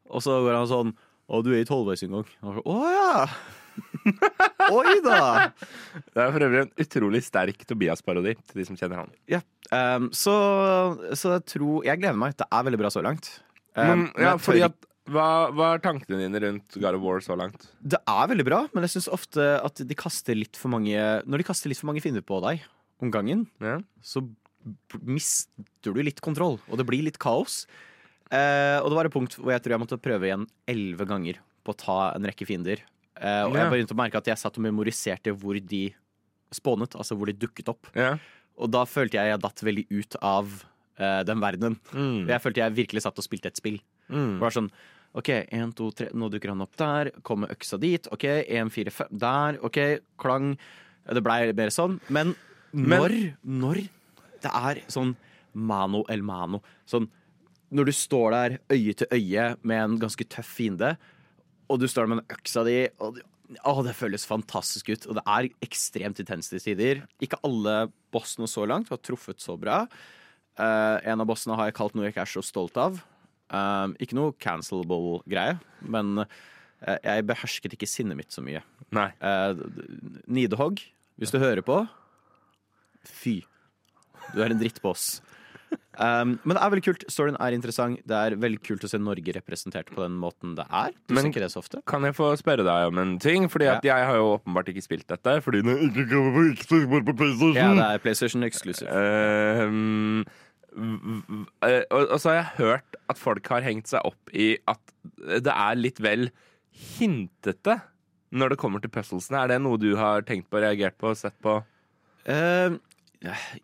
Og 0.09 0.23
så 0.25 0.39
går 0.45 0.55
han 0.57 0.69
sånn 0.71 0.93
Å, 1.29 1.43
du 1.45 1.51
er 1.53 1.61
i 1.61 1.69
halvveis 1.69 2.05
engang. 2.07 2.29
Og 2.41 2.61
Å 2.65 2.77
ja! 2.89 3.27
Oi 4.75 4.95
da! 5.05 5.19
Det 6.15 6.23
er 6.23 6.31
for 6.33 6.45
øvrig 6.47 6.63
en 6.65 6.71
utrolig 6.85 7.21
sterk 7.27 7.67
Tobias-parodi 7.69 8.33
til 8.39 8.63
de 8.63 8.65
som 8.65 8.79
kjenner 8.79 9.03
han. 9.03 9.13
Ja. 9.31 9.43
Um, 9.69 10.09
så, 10.17 10.33
så 11.13 11.35
jeg 11.35 11.45
tror 11.53 11.85
Jeg 11.85 12.01
gleder 12.01 12.17
meg. 12.17 12.33
Det 12.41 12.47
er 12.49 12.65
veldig 12.65 12.81
bra 12.81 12.91
så 12.95 13.03
langt. 13.05 13.29
Um, 13.77 13.83
Men, 13.85 14.07
men 14.15 14.25
ja, 14.25 14.33
tør 14.39 14.45
fordi 14.47 14.65
at 14.71 14.89
hva, 15.09 15.27
hva 15.57 15.69
er 15.75 15.83
tankene 15.85 16.19
dine 16.21 16.41
rundt 16.45 16.77
God 16.79 16.95
of 16.99 17.03
War 17.03 17.21
så 17.25 17.37
langt? 17.39 17.69
Det 17.83 17.99
er 18.07 18.29
veldig 18.31 18.45
bra, 18.49 18.61
men 18.75 18.85
jeg 18.87 18.97
syns 18.97 19.09
ofte 19.13 19.47
at 19.65 19.81
de 19.89 19.95
kaster 19.99 20.37
litt 20.39 20.57
for 20.61 20.69
mange 20.73 20.93
Når 21.25 21.39
de 21.43 21.47
kaster 21.49 21.69
litt 21.73 21.81
for 21.81 21.89
mange 21.91 22.03
finner 22.05 22.23
på 22.25 22.41
deg 22.45 22.63
om 23.01 23.11
gangen, 23.15 23.47
Ja. 23.63 23.79
så 24.03 24.25
mister 25.07 25.93
du 25.95 26.03
litt 26.03 26.21
kontroll, 26.25 26.59
og 26.69 26.79
det 26.81 26.87
blir 26.89 27.03
litt 27.07 27.19
kaos. 27.23 27.63
Eh, 28.31 28.79
og 28.83 28.91
det 28.91 28.97
var 28.99 29.09
et 29.09 29.15
punkt 29.15 29.37
hvor 29.39 29.53
jeg 29.55 29.63
tror 29.65 29.77
jeg 29.77 29.83
måtte 29.85 30.01
prøve 30.03 30.29
igjen 30.29 30.47
elleve 30.69 31.07
ganger 31.09 31.39
på 31.65 31.73
å 31.73 31.79
ta 31.79 31.99
en 32.17 32.27
rekke 32.29 32.47
fiender. 32.49 32.83
Eh, 33.19 33.43
og 33.47 33.55
Ja. 33.55 33.65
jeg 33.65 33.73
begynte 33.73 33.95
å 33.95 34.01
merke 34.03 34.17
at 34.19 34.27
jeg 34.27 34.37
satt 34.39 34.59
og 34.59 34.65
memoriserte 34.65 35.33
hvor 35.35 35.55
de 35.65 35.95
spånet, 36.53 36.95
altså 36.97 37.17
hvor 37.17 37.27
de 37.27 37.33
dukket 37.33 37.69
opp. 37.69 37.87
Ja. 37.95 38.19
Og 38.59 38.71
da 38.71 38.85
følte 38.85 39.15
jeg 39.19 39.31
jeg 39.33 39.41
datt 39.41 39.63
veldig 39.63 39.87
ut 39.91 40.17
av 40.23 40.65
eh, 40.99 41.23
den 41.23 41.39
verdenen. 41.41 41.79
Mm. 41.93 42.27
Jeg 42.27 42.43
følte 42.43 42.57
jeg 42.65 42.75
virkelig 42.75 43.03
satt 43.03 43.19
og 43.19 43.25
spilte 43.25 43.47
et 43.47 43.57
spill. 43.57 43.79
Mm. 44.11 44.39
Det 44.39 44.41
var 44.41 44.51
sånn 44.51 44.71
OK, 45.17 45.29
én, 45.51 45.73
to, 45.75 45.91
tre, 45.97 46.11
nå 46.13 46.29
dukker 46.31 46.53
han 46.53 46.61
opp 46.63 46.77
der. 46.77 47.11
Kommer 47.27 47.49
øksa 47.55 47.79
dit. 47.81 48.07
OK, 48.13 48.27
én, 48.45 48.71
fire, 48.71 48.93
fem 48.93 49.09
Der. 49.19 49.59
OK, 49.65 49.79
klang. 50.21 50.53
Det 51.09 51.23
blei 51.25 51.53
mer 51.57 51.73
sånn. 51.73 52.01
Men 52.09 52.35
Men- 52.73 53.01
når, 53.01 53.15
når 53.45 53.75
det 54.43 54.51
er 54.53 54.83
sånn 54.93 55.17
mano 55.55 56.05
el 56.09 56.21
mano 56.23 56.61
Sånn 56.87 57.09
når 57.73 57.85
du 57.89 57.93
står 57.93 58.31
der 58.33 58.59
øye 58.73 58.95
til 58.97 59.09
øye 59.13 59.57
med 59.63 59.83
en 59.83 59.99
ganske 59.99 60.25
tøff 60.29 60.47
fiende, 60.57 60.97
og 61.69 61.81
du 61.81 61.87
står 61.89 62.07
der 62.07 62.13
med 62.15 62.23
den 62.23 62.37
øksa 62.37 62.65
di 62.65 62.89
og 62.99 63.19
å, 63.65 63.83
Det 63.85 63.95
føles 63.97 64.27
fantastisk 64.29 64.91
ut. 64.91 65.07
Og 65.09 65.15
det 65.17 65.23
er 65.27 65.49
ekstremt 65.65 66.19
intenst 66.21 66.51
til 66.53 66.61
tider. 66.61 67.07
Ikke 67.21 67.39
alle 67.43 67.91
bossene 68.13 68.45
så 68.47 68.67
langt 68.69 68.91
har 68.91 68.99
truffet 68.99 69.41
så 69.41 69.57
bra. 69.59 69.87
Uh, 70.59 71.01
en 71.03 71.21
av 71.21 71.27
bossene 71.27 71.57
har 71.57 71.71
jeg 71.71 71.75
kalt 71.79 71.95
noe 71.95 72.05
jeg 72.05 72.13
ikke 72.13 72.27
er 72.27 72.33
så 72.35 72.45
stolt 72.45 72.77
av. 72.77 73.01
Um, 73.49 73.95
ikke 74.03 74.19
noe 74.19 74.35
cancelable 74.43 75.23
greie, 75.31 75.57
men 75.81 76.25
uh, 76.25 76.99
jeg 77.01 77.27
behersket 77.29 77.77
ikke 77.77 77.89
sinnet 77.89 78.19
mitt 78.19 78.35
så 78.35 78.45
mye. 78.45 78.61
Nei. 78.95 79.09
Uh, 79.23 79.57
Nidehogg, 80.29 80.83
hvis 81.21 81.33
du 81.35 81.41
hører 81.41 81.65
på 81.65 81.83
Fy. 83.09 83.41
Du 84.35 84.43
er 84.45 84.53
en 84.53 84.61
drittboss. 84.61 85.19
Um, 85.99 86.37
men 86.47 86.55
det 86.55 86.61
er 86.63 86.71
veldig 86.73 86.85
kult. 86.87 87.05
Storyen 87.11 87.37
er 87.43 87.55
interessant. 87.57 88.01
Det 88.07 88.17
er 88.17 88.37
veldig 88.39 88.61
kult 88.65 88.85
å 88.87 88.91
se 88.91 89.01
Norge 89.03 89.35
representert 89.35 89.91
på 89.91 90.05
den 90.05 90.15
måten 90.21 90.55
det 90.57 90.67
er. 90.71 90.93
Du 91.09 91.15
Men- 91.15 91.27
ikke 91.27 91.43
det 91.43 91.51
så 91.51 91.59
ofte. 91.59 91.83
Kan 91.87 92.03
jeg 92.03 92.15
få 92.15 92.31
spørre 92.39 92.65
deg 92.65 92.89
om 92.89 92.99
en 92.99 93.19
ting? 93.19 93.49
Fordi 93.49 93.67
at 93.67 93.83
jeg 93.83 94.07
har 94.07 94.15
jo 94.15 94.39
åpenbart 94.39 94.69
ikke 94.69 94.85
spilt 94.85 95.07
dette. 95.09 95.43
Fordi 95.43 95.63
det 95.63 95.77
ikke 95.91 96.09
kommer 96.09 96.33
på 96.37 96.53
ikke 96.53 96.69
spillbart 96.69 97.05
på 97.05 97.17
PlayStation. 97.17 97.55
Ja, 97.55 97.75
det 97.75 97.89
er 97.95 97.99
PlayStation 97.99 98.43
exclusive. 98.45 98.89
Uh, 98.89 100.23
eh, 100.23 100.25
og, 100.77 102.03
og 102.03 102.19
så 102.21 102.31
har 102.31 102.37
jeg 102.39 102.57
hørt 102.59 102.99
at 103.09 103.21
folk 103.21 103.49
har 103.53 103.65
hengt 103.65 103.89
seg 103.91 104.05
opp 104.07 104.33
i 104.37 104.53
at 104.69 104.93
det 105.17 105.55
er 105.55 105.79
litt 105.79 106.01
vel 106.05 106.29
hintete 106.99 107.79
når 108.29 108.53
det 108.53 108.61
kommer 108.61 108.83
til 108.85 108.93
puzzlesene. 108.93 109.41
Er 109.41 109.55
det 109.55 109.63
noe 109.65 109.81
du 109.81 109.95
har 109.99 110.27
tenkt 110.29 110.51
på, 110.53 110.61
reagert 110.61 110.99
på, 111.01 111.15
sett 111.17 111.37
på? 111.45 111.57
Uh, 112.29 112.77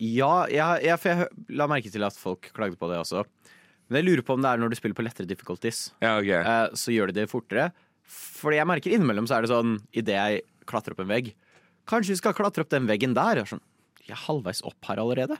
Ja, 0.02 0.32
jeg, 0.50 0.82
jeg, 0.82 0.98
for 0.98 1.12
jeg 1.12 1.54
la 1.54 1.66
merke 1.70 1.90
til 1.92 2.02
at 2.06 2.16
folk 2.18 2.48
klagde 2.56 2.78
på 2.80 2.88
det 2.90 2.98
også. 2.98 3.22
Men 3.86 4.00
jeg 4.00 4.08
lurer 4.08 4.24
på 4.26 4.34
om 4.34 4.42
det 4.42 4.50
er 4.50 4.62
når 4.62 4.72
du 4.72 4.78
spiller 4.78 4.96
på 4.98 5.04
lettere 5.04 5.28
difficulties. 5.30 5.92
Ja, 6.02 6.16
okay. 6.18 6.40
uh, 6.40 6.74
så 6.78 6.94
gjør 6.94 7.12
de 7.12 7.20
det 7.20 7.30
fortere. 7.30 7.68
Fordi 8.08 8.58
jeg 8.58 8.68
merker 8.68 8.96
innimellom 8.96 9.28
så 9.28 9.38
er 9.38 9.44
det 9.44 9.52
sånn 9.52 9.76
idet 9.96 10.16
jeg 10.16 10.42
klatrer 10.68 10.92
opp 10.92 11.00
en 11.00 11.08
vegg 11.08 11.30
Kanskje 11.88 12.12
vi 12.12 12.18
skal 12.18 12.34
klatre 12.36 12.64
opp 12.64 12.72
den 12.72 12.86
veggen 12.88 13.14
der? 13.16 13.38
Jeg 13.38 13.44
er, 13.44 13.50
sånn, 13.50 13.64
jeg 14.06 14.14
er 14.16 14.20
halvveis 14.22 14.62
opp 14.64 14.88
her 14.88 15.00
allerede. 15.02 15.36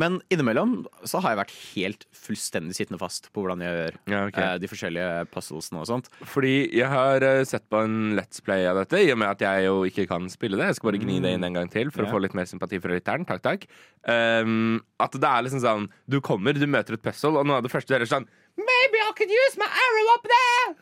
Men 0.00 0.20
innimellom 0.32 0.86
så 1.04 1.20
har 1.20 1.34
jeg 1.34 1.38
vært 1.42 1.54
helt 1.74 2.04
fullstendig 2.16 2.74
sittende 2.78 2.98
fast 3.00 3.26
på 3.34 3.42
hvordan 3.42 3.60
jeg 3.64 3.74
gjør 3.76 3.96
Ja, 4.12 4.20
okay. 4.30 4.44
eh, 4.44 4.58
de 4.62 4.70
forskjellige 4.70 5.26
puzzlesene 5.34 5.82
og 5.82 5.88
sånt. 5.90 6.08
Fordi 6.32 6.54
jeg 6.72 6.88
har 6.88 7.22
eh, 7.26 7.42
sett 7.48 7.66
på 7.68 7.82
en 7.84 8.14
Let's 8.16 8.40
Play 8.44 8.64
av 8.70 8.78
dette, 8.80 9.02
i 9.04 9.10
og 9.12 9.18
med 9.20 9.28
at 9.34 9.44
jeg 9.44 9.66
jo 9.68 9.82
ikke 9.88 10.06
kan 10.08 10.30
spille 10.32 10.56
det. 10.56 10.70
Jeg 10.70 10.78
skal 10.80 10.90
bare 10.92 11.02
gni 11.04 11.18
det 11.20 11.34
inn 11.36 11.44
en 11.44 11.58
gang 11.60 11.68
til 11.72 11.90
for 11.92 12.04
Ja. 12.04 12.08
å 12.08 12.14
få 12.16 12.22
litt 12.24 12.34
mer 12.38 12.48
sympati 12.48 12.80
fra 12.80 12.94
lytteren. 12.96 13.26
Takk, 13.28 13.42
takk. 13.44 13.68
Um, 14.08 14.80
at 14.98 15.12
det 15.14 15.28
er 15.28 15.44
liksom 15.46 15.60
sånn 15.62 15.84
Du 16.10 16.20
kommer, 16.24 16.52
du 16.58 16.66
møter 16.66 16.94
et 16.96 17.02
puzzle, 17.04 17.36
og 17.38 17.46
noe 17.46 17.60
av 17.60 17.62
det 17.62 17.70
første 17.70 17.92
du 17.92 17.94
gjør, 17.94 18.02
er 18.08 18.10
sånn 18.16 18.26
Maybe 18.58 18.98
I 19.00 19.12
could 19.16 19.30
use 19.30 19.56
my 19.60 19.68
arrow 19.68 20.08
up 20.16 20.26
there! 20.28 20.74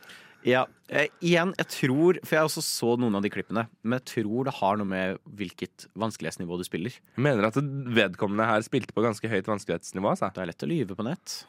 Ja, 0.47 0.63
eh, 0.89 1.09
igjen, 1.21 1.51
jeg 1.59 1.69
tror 1.69 2.17
For 2.25 2.37
jeg 2.39 2.49
også 2.49 2.63
så 2.65 2.95
noen 2.97 3.19
av 3.19 3.23
de 3.25 3.29
klippene, 3.33 3.67
men 3.85 3.99
jeg 3.99 4.07
tror 4.15 4.47
det 4.49 4.55
har 4.57 4.79
noe 4.81 4.89
med 4.89 5.19
hvilket 5.37 5.85
vanskelighetsnivå 6.01 6.57
du 6.57 6.65
spiller. 6.65 6.95
Jeg 7.17 7.25
mener 7.27 7.45
at 7.51 7.59
vedkommende 7.61 8.47
her 8.49 8.65
spilte 8.65 8.95
på 8.97 9.05
ganske 9.05 9.29
høyt 9.29 9.51
vanskelighetsnivå. 9.51 10.15
Altså. 10.15 10.31
Det 10.33 10.41
er 10.45 10.49
lett 10.53 10.65
å 10.65 10.71
lyve 10.71 10.97
på 10.97 11.05
nett. 11.05 11.43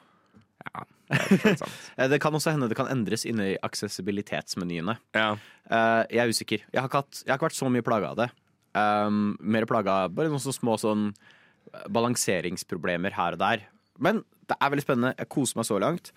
Ja, 0.62 0.84
det. 0.84 0.90
Eh, 1.98 2.08
Det 2.08 2.20
kan 2.24 2.36
også 2.36 2.52
hende 2.54 2.68
det 2.72 2.78
kan 2.80 2.88
endres 2.92 3.26
inne 3.28 3.54
i 3.54 3.58
aksessibilitetsmenyene. 3.64 4.98
ja. 5.16 5.34
Eh, 5.72 6.04
jeg 6.12 6.20
er 6.20 6.32
usikker. 6.36 6.64
Jeg 6.72 6.82
har, 6.82 6.88
ikke 6.90 7.00
hatt, 7.06 7.22
jeg 7.24 7.32
har 7.32 7.38
ikke 7.40 7.48
vært 7.48 7.60
så 7.62 7.70
mye 7.72 7.86
plaga 7.88 8.10
av 8.12 8.18
det. 8.20 8.30
Um, 8.76 9.38
mer 9.40 9.66
plaga 9.68 10.06
av 10.06 10.14
bare 10.16 10.32
noen 10.32 10.40
så 10.44 10.52
små 10.56 10.78
sånn 10.80 11.10
eh, 11.12 11.88
balanseringsproblemer 11.92 13.16
her 13.16 13.36
og 13.38 13.42
der. 13.42 13.64
Men 14.00 14.22
det 14.52 14.58
er 14.60 14.72
veldig 14.74 14.84
spennende. 14.86 15.14
Jeg 15.20 15.30
koser 15.32 15.60
meg 15.60 15.68
så 15.68 15.80
langt. 15.80 16.12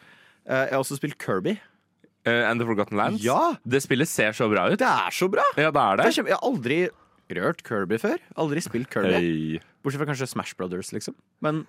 Uh, 0.47 0.64
jeg 0.66 0.75
har 0.75 0.83
også 0.83 0.99
spilt 0.99 1.19
Kirby. 1.23 1.57
Eh, 2.25 2.43
And 2.50 2.61
The 2.61 2.66
Forgotten 2.66 2.97
Lands. 2.97 3.23
Ja! 3.25 3.54
Det 3.64 3.83
spillet 3.85 4.09
ser 4.09 4.33
så 4.37 4.49
bra 4.50 4.66
ut. 4.73 4.78
Det 4.81 4.88
er 4.88 5.12
så 5.12 5.28
bra! 5.31 5.45
Ja, 5.61 5.71
det 5.71 5.81
er 5.85 6.02
Det 6.02 6.12
jeg 6.16 6.31
har 6.33 6.45
aldri 6.47 6.78
rørt 7.38 7.62
Kirby 7.66 7.99
før. 8.00 8.19
Aldri 8.37 8.62
spilt 8.64 8.88
Kirby. 8.93 9.12
Hey. 9.14 9.59
Bortsett 9.85 10.00
fra 10.00 10.09
kanskje 10.12 10.28
Smash 10.31 10.54
Brothers, 10.57 10.93
liksom. 10.97 11.14
Men 11.45 11.66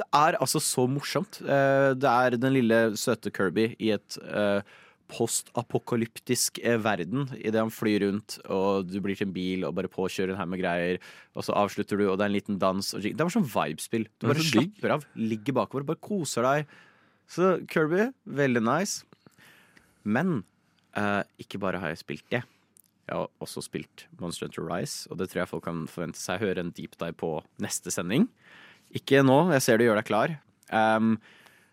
det 0.00 0.06
er 0.16 0.38
altså 0.40 0.60
så 0.62 0.86
morsomt. 0.88 1.40
Eh, 1.44 1.92
Det 2.00 2.08
er 2.08 2.36
den 2.40 2.54
lille 2.56 2.96
søte 2.96 3.32
Kirby 3.34 3.74
i 3.78 3.90
et 3.96 4.16
eh, 4.24 4.62
postapokalyptisk 5.10 6.60
verden 6.84 7.24
idet 7.40 7.58
han 7.58 7.72
flyr 7.74 8.04
rundt 8.06 8.36
og 8.46 8.86
du 8.86 9.00
blir 9.02 9.16
til 9.18 9.26
en 9.28 9.34
bil 9.34 9.64
og 9.66 9.74
bare 9.74 9.90
påkjører 9.90 10.36
en 10.36 10.38
haug 10.38 10.52
med 10.52 10.62
greier, 10.62 11.00
og 11.34 11.42
så 11.44 11.56
avslutter 11.58 11.98
du, 11.98 12.04
og 12.08 12.16
det 12.20 12.24
er 12.26 12.30
en 12.30 12.36
liten 12.36 12.58
dans. 12.62 12.92
Det 13.02 13.18
var 13.18 13.32
sånn 13.34 13.48
vibespill. 13.50 14.06
Du 14.22 14.28
bare 14.30 14.44
slapper 14.46 14.94
av, 14.96 15.04
ligger 15.18 15.56
bakover, 15.58 15.84
bare 15.90 16.00
koser 16.00 16.46
deg. 16.46 16.70
Så 17.30 17.56
Kirby, 17.70 18.08
veldig 18.26 18.62
nice. 18.66 19.04
Men 20.04 20.40
eh, 20.96 21.22
ikke 21.42 21.60
bare 21.62 21.80
har 21.82 21.92
jeg 21.92 22.02
spilt 22.02 22.26
det. 22.32 22.42
Jeg 23.10 23.18
har 23.18 23.30
også 23.42 23.64
spilt 23.66 24.06
Monster 24.20 24.46
Hunter 24.46 24.62
Rise, 24.68 25.08
og 25.10 25.18
det 25.18 25.30
tror 25.30 25.42
jeg 25.42 25.50
folk 25.50 25.64
kan 25.66 25.82
forvente 25.90 26.20
seg 26.20 26.42
høre 26.44 26.62
en 26.62 26.70
deep 26.76 26.94
dive 27.00 27.16
på 27.18 27.32
neste 27.62 27.90
sending. 27.90 28.28
Ikke 28.94 29.24
nå, 29.26 29.48
jeg 29.54 29.64
ser 29.64 29.80
du 29.80 29.86
gjør 29.86 29.98
deg 29.98 30.06
klar. 30.06 30.34
Um, 30.70 31.16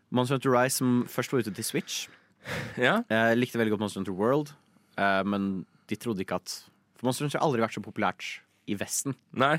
Monster 0.09 0.37
Hunter 0.37 0.53
Rise 0.55 0.79
som 0.79 1.03
først 1.11 1.33
var 1.33 1.45
ute 1.45 1.53
til 1.53 1.67
Switch. 1.67 2.05
Ja. 2.79 3.01
Jeg 3.11 3.35
likte 3.35 3.59
veldig 3.59 3.73
godt 3.73 3.81
Monster 3.83 3.99
Hunter 3.99 4.15
World, 4.15 4.53
uh, 4.95 5.19
men 5.27 5.65
de 5.91 5.97
trodde 5.99 6.23
ikke 6.23 6.37
at 6.39 6.53
For 6.95 7.09
Monster 7.09 7.25
Hunter 7.25 7.41
har 7.41 7.45
aldri 7.45 7.61
vært 7.65 7.75
så 7.75 7.83
populært 7.83 8.29
i 8.71 8.77
Vesten. 8.79 9.17
Nei. 9.35 9.57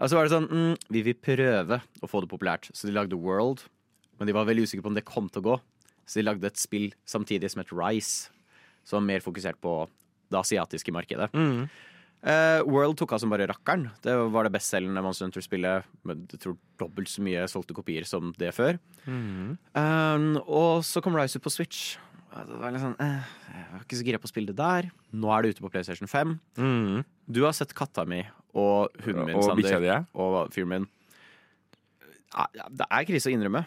Og 0.00 0.08
så 0.08 0.16
var 0.16 0.24
det 0.24 0.32
sånn 0.32 0.48
mm, 0.48 0.86
Vi 0.96 1.02
vil 1.04 1.18
prøve 1.20 1.80
å 2.00 2.08
få 2.08 2.22
det 2.24 2.30
populært, 2.32 2.70
så 2.72 2.88
de 2.88 2.94
lagde 2.96 3.18
World. 3.20 3.66
Men 4.18 4.30
de 4.30 4.36
var 4.36 4.48
veldig 4.48 4.64
usikre 4.64 4.86
på 4.86 4.90
om 4.92 4.96
det 4.96 5.06
kom 5.08 5.28
til 5.28 5.44
å 5.44 5.46
gå, 5.50 5.58
så 6.10 6.18
de 6.18 6.26
lagde 6.26 6.48
et 6.50 6.58
spill 6.58 6.90
samtidig 7.06 7.52
som 7.52 7.62
het 7.62 7.70
Rise, 7.70 8.32
som 8.88 9.06
mer 9.06 9.22
fokusert 9.22 9.60
på 9.62 9.84
det 10.30 10.40
asiatiske 10.40 10.94
markedet. 10.94 11.30
Mm. 11.36 11.68
Uh, 12.20 12.60
World 12.68 12.98
tok 13.00 13.14
av 13.14 13.22
som 13.22 13.30
bare 13.32 13.46
rakkeren. 13.48 13.86
Det 14.04 14.12
var 14.34 14.44
det 14.44 14.52
bestselgende 14.52 15.00
Monster 15.04 15.28
Hunter-spillet 15.28 15.86
med 16.04 16.26
jeg 16.34 16.42
tror 16.42 16.58
dobbelt 16.82 17.08
så 17.08 17.22
mye 17.24 17.46
solgte 17.48 17.76
kopier 17.76 18.04
som 18.08 18.34
det 18.40 18.50
før. 18.56 18.76
Um, 19.06 20.34
og 20.44 20.82
så 20.84 21.00
kom 21.04 21.16
Rise 21.16 21.40
ut 21.40 21.46
på 21.46 21.54
Switch. 21.54 21.94
Det 22.30 22.58
var 22.60 22.70
litt 22.74 22.82
sånn, 22.82 22.94
eh, 23.02 23.30
jeg 23.50 23.70
var 23.72 23.80
ikke 23.82 23.96
så 23.98 24.04
gira 24.06 24.18
på 24.22 24.28
å 24.28 24.30
spille 24.30 24.52
det 24.52 24.58
der. 24.60 24.90
Nå 25.18 25.32
er 25.34 25.42
det 25.42 25.54
ute 25.54 25.64
på 25.64 25.70
PlayStation 25.72 26.10
5. 26.10 26.36
Mm. 26.60 27.00
Du 27.26 27.42
har 27.42 27.56
sett 27.56 27.74
katta 27.74 28.04
mi 28.06 28.20
og 28.54 28.94
hunden 29.02 29.26
min, 29.26 29.38
Og 29.38 29.46
Sander, 29.46 30.06
og 30.14 30.52
fyren 30.54 30.70
min. 30.70 30.86
Det 32.70 32.86
er 32.86 33.08
krise 33.08 33.30
å 33.30 33.34
innrømme, 33.34 33.64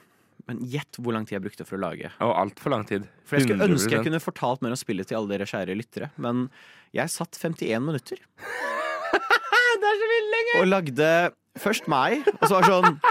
men 0.50 0.60
gjett 0.70 1.00
hvor 1.00 1.16
lang 1.16 1.26
tid 1.28 1.38
jeg 1.38 1.46
brukte 1.46 1.66
for 1.68 1.80
å 1.80 1.84
lage. 1.86 2.12
Og 2.24 2.34
altfor 2.42 2.74
lang 2.74 2.86
tid. 2.90 3.08
For 3.28 3.40
jeg 3.40 3.48
skulle 3.48 3.68
ønske 3.70 3.96
jeg 3.96 4.06
kunne 4.08 4.22
fortalt 4.24 4.64
mer 4.66 4.76
om 4.76 4.80
spillet 4.80 5.10
til 5.10 5.20
alle 5.20 5.32
dere 5.32 5.48
kjære 5.50 5.78
lyttere, 5.80 6.10
men 6.22 6.48
jeg 6.96 7.14
satt 7.14 7.40
51 7.40 7.86
minutter. 7.86 8.22
Det 9.84 9.90
er 9.90 9.98
så 10.00 10.08
vilt 10.12 10.30
lenge! 10.32 10.60
Og 10.62 10.70
lagde 10.70 11.10
først 11.60 11.90
meg, 11.92 12.28
og 12.38 12.46
så 12.48 12.56
var 12.56 12.66
det 12.66 12.72
sånn 12.72 13.02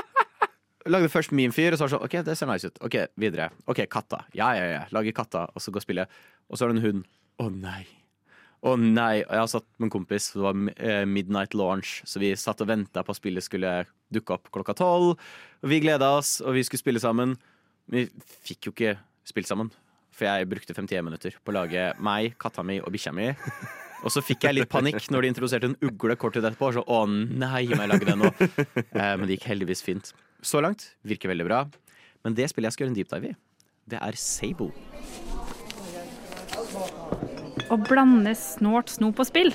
Lagde 0.91 1.07
først 1.13 1.31
min 1.37 1.53
fyr, 1.55 1.75
og 1.75 1.79
så 1.79 1.85
var 1.85 1.91
det 1.91 1.95
sånn 1.95 2.07
OK, 2.09 2.15
det 2.27 2.35
ser 2.39 2.49
nice 2.51 2.67
ut. 2.67 2.79
OK, 2.83 2.97
videre. 3.23 3.53
OK, 3.71 3.85
katta. 3.87 4.25
Ja, 4.35 4.49
ja, 4.59 4.65
ja. 4.67 4.81
Lager 4.91 5.15
katta, 5.15 5.45
og 5.55 5.63
så 5.63 5.71
går 5.75 5.85
spillet. 5.85 6.17
Og 6.51 6.59
så 6.59 6.67
er 6.67 6.73
det 6.73 6.81
en 6.81 6.87
hund. 6.89 7.05
Å 7.39 7.47
nei. 7.55 7.85
Å 8.63 8.77
nei. 8.79 9.25
Jeg 9.25 9.41
har 9.41 9.49
satt 9.51 9.67
med 9.79 9.89
en 9.89 9.95
kompis, 9.97 10.29
det 10.37 10.43
var 10.45 10.59
eh, 10.77 11.03
midnight 11.09 11.55
launch, 11.59 11.97
så 12.07 12.23
vi 12.23 12.31
satt 12.39 12.63
og 12.63 12.71
venta 12.71 13.03
på 13.03 13.15
at 13.15 13.19
spillet 13.19 13.43
skulle 13.47 13.73
dukke 14.15 14.37
opp 14.37 14.53
klokka 14.55 14.77
tolv. 14.79 15.17
Og 15.63 15.73
vi 15.73 15.81
gleda 15.83 16.13
oss, 16.19 16.37
og 16.45 16.55
vi 16.55 16.63
skulle 16.67 16.83
spille 16.83 17.03
sammen. 17.03 17.35
Men 17.91 18.05
vi 18.07 18.27
fikk 18.47 18.69
jo 18.69 18.75
ikke 18.77 18.97
spilt 19.27 19.51
sammen. 19.51 19.73
For 20.15 20.29
jeg 20.29 20.51
brukte 20.51 20.77
51 20.77 21.07
minutter 21.09 21.39
på 21.43 21.51
å 21.51 21.57
lage 21.57 21.89
meg, 22.05 22.37
katta 22.41 22.63
mi 22.67 22.79
og 22.83 22.93
bikkja 22.95 23.15
mi. 23.17 23.33
Og 24.03 24.11
så 24.11 24.23
fikk 24.25 24.47
jeg 24.47 24.57
litt 24.59 24.71
panikk 24.71 25.07
når 25.15 25.25
de 25.25 25.31
introduserte 25.33 25.71
en 25.71 25.77
ugle 25.87 26.17
kort 26.19 26.35
tid 26.37 26.47
etterpå. 26.47 26.73
Så, 26.77 26.83
å 26.87 27.05
nei, 27.09 27.65
må 27.71 27.83
jeg 27.83 27.93
lage 27.95 28.09
det 28.09 28.19
nå? 28.19 28.31
Eh, 28.93 29.15
men 29.17 29.27
det 29.27 29.39
gikk 29.39 29.49
heldigvis 29.49 29.83
fint. 29.87 30.13
Så 30.45 30.61
langt 30.63 30.93
virker 31.09 31.33
veldig 31.33 31.49
bra. 31.49 31.65
Men 32.23 32.39
det 32.39 32.51
spillet 32.53 32.71
jeg 32.71 32.77
skal 32.77 32.87
gjøre 32.87 32.95
en 32.95 32.99
deep 33.01 33.15
dive 33.15 33.33
i, 33.33 33.39
det 33.91 34.03
er 34.03 34.19
Sable. 34.21 35.32
Å 37.71 37.77
blande 37.81 38.35
snålt 38.37 38.91
snop 38.93 39.21
og 39.23 39.29
spill? 39.29 39.53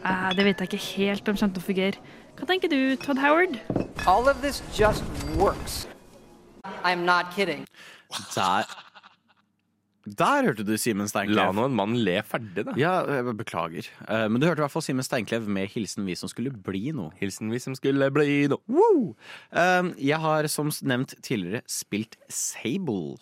Eh, 0.00 0.28
det 0.36 0.44
vet 0.46 0.60
jeg 0.62 0.70
ikke 0.70 0.84
helt 0.96 1.28
om 1.30 1.36
kommer 1.38 1.54
til 1.56 1.62
å 1.62 1.68
fungere. 1.68 2.02
Hva 2.40 2.46
tenker 2.48 2.70
du, 2.72 2.78
Todd 3.00 3.18
Howard? 3.20 3.58
All 4.08 4.28
of 4.28 4.40
this 4.42 4.62
just 4.76 5.04
works. 5.36 5.86
I'm 6.84 7.04
not 7.04 7.34
kidding. 7.34 7.66
Der 8.34 8.64
Der 10.16 10.42
hørte 10.48 10.64
du 10.64 10.72
Simen 10.80 11.04
La 11.04 11.10
Steinklev. 11.12 11.52
nå 11.54 11.64
en 11.68 11.74
mann 11.76 11.92
le 12.04 12.16
ferdig, 12.26 12.64
da. 12.66 12.72
Ja, 12.80 12.94
jeg 13.06 13.36
beklager. 13.36 13.86
Eh, 14.08 14.26
Men 14.28 14.40
du 14.40 14.46
hørte 14.48 14.60
i 14.60 14.64
hvert 14.64 14.72
fall 14.72 14.82
Simen 14.82 15.04
Steinklev 15.04 15.46
med 15.46 15.68
hilsen 15.70 16.06
vi 16.06 16.14
som 16.16 16.28
skulle 16.28 16.50
bli 16.50 16.90
noe. 16.96 17.12
Hilsen 17.20 17.50
vi 17.52 17.58
som 17.60 17.74
skulle 17.76 18.08
bli 18.10 18.46
noe. 18.48 18.58
Woo! 18.66 19.14
Um, 19.52 19.92
jeg 19.98 20.18
har 20.18 20.48
som 20.48 20.72
nevnt 20.82 21.14
tidligere 21.22 21.62
spilt 21.68 22.16
Sable. 22.28 23.18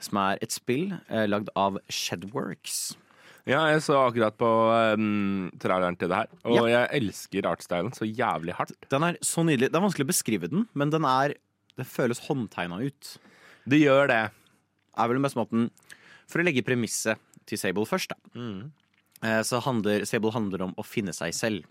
Som 0.00 0.18
er 0.18 0.38
et 0.42 0.52
spill 0.52 0.92
eh, 1.08 1.26
lagd 1.30 1.48
av 1.56 1.78
Shedworks. 1.88 2.96
Ja, 3.48 3.62
jeg 3.72 3.80
så 3.82 3.96
akkurat 4.08 4.36
på 4.38 4.48
um, 4.94 5.50
traileren 5.62 5.96
til 5.98 6.08
det 6.12 6.16
her, 6.16 6.28
og 6.44 6.56
Ja. 6.58 6.64
jeg 6.86 7.02
elsker 7.02 7.46
artstylen 7.48 7.92
så 7.96 8.04
jævlig 8.04 8.52
hardt. 8.58 8.74
Den 8.90 9.02
er 9.06 9.16
så 9.24 9.44
nydelig. 9.46 9.70
Det 9.72 9.76
er 9.80 9.86
vanskelig 9.86 10.04
å 10.06 10.12
beskrive 10.12 10.50
den, 10.50 10.66
men 10.74 10.90
den 10.90 11.04
er 11.08 11.34
Det 11.78 11.86
føles 11.86 12.18
håndtegna 12.26 12.80
ut. 12.84 13.16
Det 13.66 13.78
gjør 13.80 14.08
det. 14.08 14.30
Er 14.98 15.08
vel 15.08 15.16
den 15.16 15.22
beste 15.24 15.38
måten 15.40 15.70
For 16.28 16.40
å 16.40 16.44
legge 16.44 16.62
premisset 16.66 17.16
til 17.46 17.56
Sable 17.58 17.86
først, 17.86 18.10
da. 18.12 18.16
Eh, 19.22 19.42
Så 19.42 19.60
handler 19.64 20.04
Sable 20.04 20.30
handler 20.32 20.62
om 20.66 20.74
å 20.76 20.84
finne 20.84 21.12
seg 21.16 21.32
selv. 21.32 21.64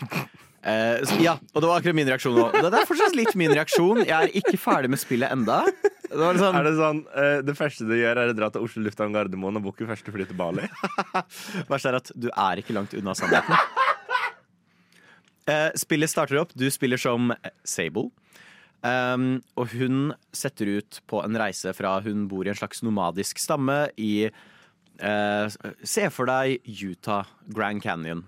Eh, 0.66 0.98
så, 1.06 1.14
ja, 1.22 1.36
og 1.54 1.62
det 1.62 1.68
var 1.68 1.78
akkurat 1.78 1.94
min 1.94 2.08
reaksjon 2.08 2.34
òg. 2.42 2.56
Det 2.58 2.74
er 2.74 2.86
fortsatt 2.88 3.14
litt 3.14 3.36
min 3.38 3.52
reaksjon. 3.54 4.00
Jeg 4.02 4.10
er 4.10 4.32
ikke 4.34 4.58
ferdig 4.58 4.88
med 4.90 4.98
spillet 4.98 5.30
enda. 5.30 5.60
Det 6.10 6.32
sånn, 6.40 6.56
Er 6.58 6.66
det 6.66 6.74
sånn, 6.78 7.00
uh, 7.12 7.38
det 7.46 7.56
første 7.58 7.86
du 7.88 7.94
gjør, 7.96 8.20
er 8.22 8.32
å 8.32 8.36
dra 8.36 8.50
til 8.52 8.66
Oslo 8.66 8.84
lufthavn 8.84 9.14
Gardermoen 9.14 9.58
og 9.60 9.68
booke 9.68 9.88
første 9.88 10.12
fly 10.14 10.26
til 10.28 10.38
Bali? 10.38 10.68
Verst 11.70 11.88
er 11.90 11.98
at 11.98 12.12
du 12.14 12.28
er 12.30 12.62
ikke 12.62 12.76
langt 12.76 12.94
unna 12.98 13.14
sannheten. 13.18 13.84
Uh, 15.46 15.70
spillet 15.78 16.10
starter 16.10 16.40
opp. 16.42 16.54
Du 16.58 16.66
spiller 16.74 17.00
som 17.00 17.34
Sable. 17.66 18.10
Um, 18.86 19.40
og 19.58 19.72
hun 19.72 20.12
setter 20.36 20.68
ut 20.78 21.00
på 21.10 21.22
en 21.24 21.38
reise 21.40 21.72
fra 21.74 21.96
hun 22.04 22.26
bor 22.30 22.46
i 22.46 22.52
en 22.52 22.58
slags 22.58 22.84
nomadisk 22.86 23.40
stamme 23.40 23.86
i 23.98 24.28
uh, 24.28 25.46
Se 25.82 26.06
for 26.12 26.28
deg 26.28 26.66
Utah, 26.66 27.30
Grand 27.48 27.82
Canyon. 27.82 28.26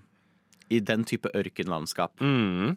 I 0.69 0.81
den 0.85 1.05
type 1.07 1.31
ørkenlandskap. 1.33 2.19
Mm. 2.21 2.75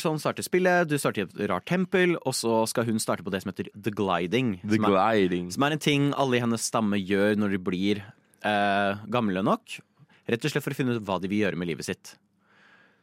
Sånn 0.00 0.20
starter 0.22 0.44
spillet. 0.46 0.88
Du 0.88 0.96
starter 0.96 1.24
i 1.24 1.26
et 1.26 1.50
rart 1.50 1.66
tempel, 1.68 2.14
og 2.24 2.32
så 2.36 2.62
skal 2.70 2.86
hun 2.88 3.00
starte 3.02 3.24
på 3.26 3.32
det 3.34 3.42
som 3.42 3.50
heter 3.52 3.68
The 3.74 3.92
Gliding. 3.92 4.54
The 4.62 4.78
som 4.78 4.86
er, 4.88 5.18
gliding. 5.18 5.50
som 5.52 5.66
er 5.66 5.76
en 5.76 5.82
ting 5.82 6.06
alle 6.16 6.38
i 6.38 6.40
hennes 6.40 6.64
stamme 6.64 6.96
gjør 7.00 7.36
når 7.40 7.56
de 7.56 7.60
blir 7.66 8.00
eh, 8.00 9.02
gamle 9.12 9.42
nok. 9.44 9.78
Rett 10.26 10.46
og 10.46 10.52
slett 10.54 10.64
for 10.64 10.74
å 10.74 10.78
finne 10.78 10.96
ut 10.96 11.04
hva 11.06 11.18
de 11.22 11.30
vil 11.30 11.44
gjøre 11.44 11.60
med 11.60 11.70
livet 11.70 11.88
sitt. 11.88 12.16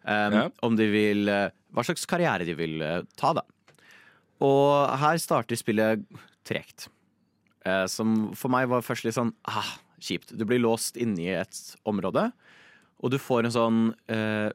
Um, 0.03 0.33
Ja. 0.35 0.47
Om 0.65 0.75
de 0.75 0.89
vil 0.91 1.29
eh, 1.31 1.53
Hva 1.71 1.85
slags 1.87 2.03
karriere 2.09 2.43
de 2.43 2.55
vil 2.57 2.81
uh, 2.83 3.05
ta, 3.15 3.31
da. 3.37 3.45
Og 4.43 4.97
her 4.99 5.21
starter 5.21 5.55
spillet 5.55 6.03
tregt. 6.43 6.89
Uh, 7.63 7.85
som 7.87 8.33
for 8.35 8.51
meg 8.51 8.67
var 8.67 8.83
først 8.83 9.07
litt 9.07 9.15
sånn 9.15 9.31
ah, 9.47 9.77
kjipt. 10.03 10.35
Du 10.35 10.43
blir 10.45 10.59
låst 10.61 10.99
inne 10.99 11.23
i 11.23 11.31
et 11.37 11.61
område, 11.87 12.27
og 12.99 13.13
du 13.13 13.17
får 13.19 13.47
en 13.47 13.55
sånn 13.55 13.79
eh, 14.11 14.51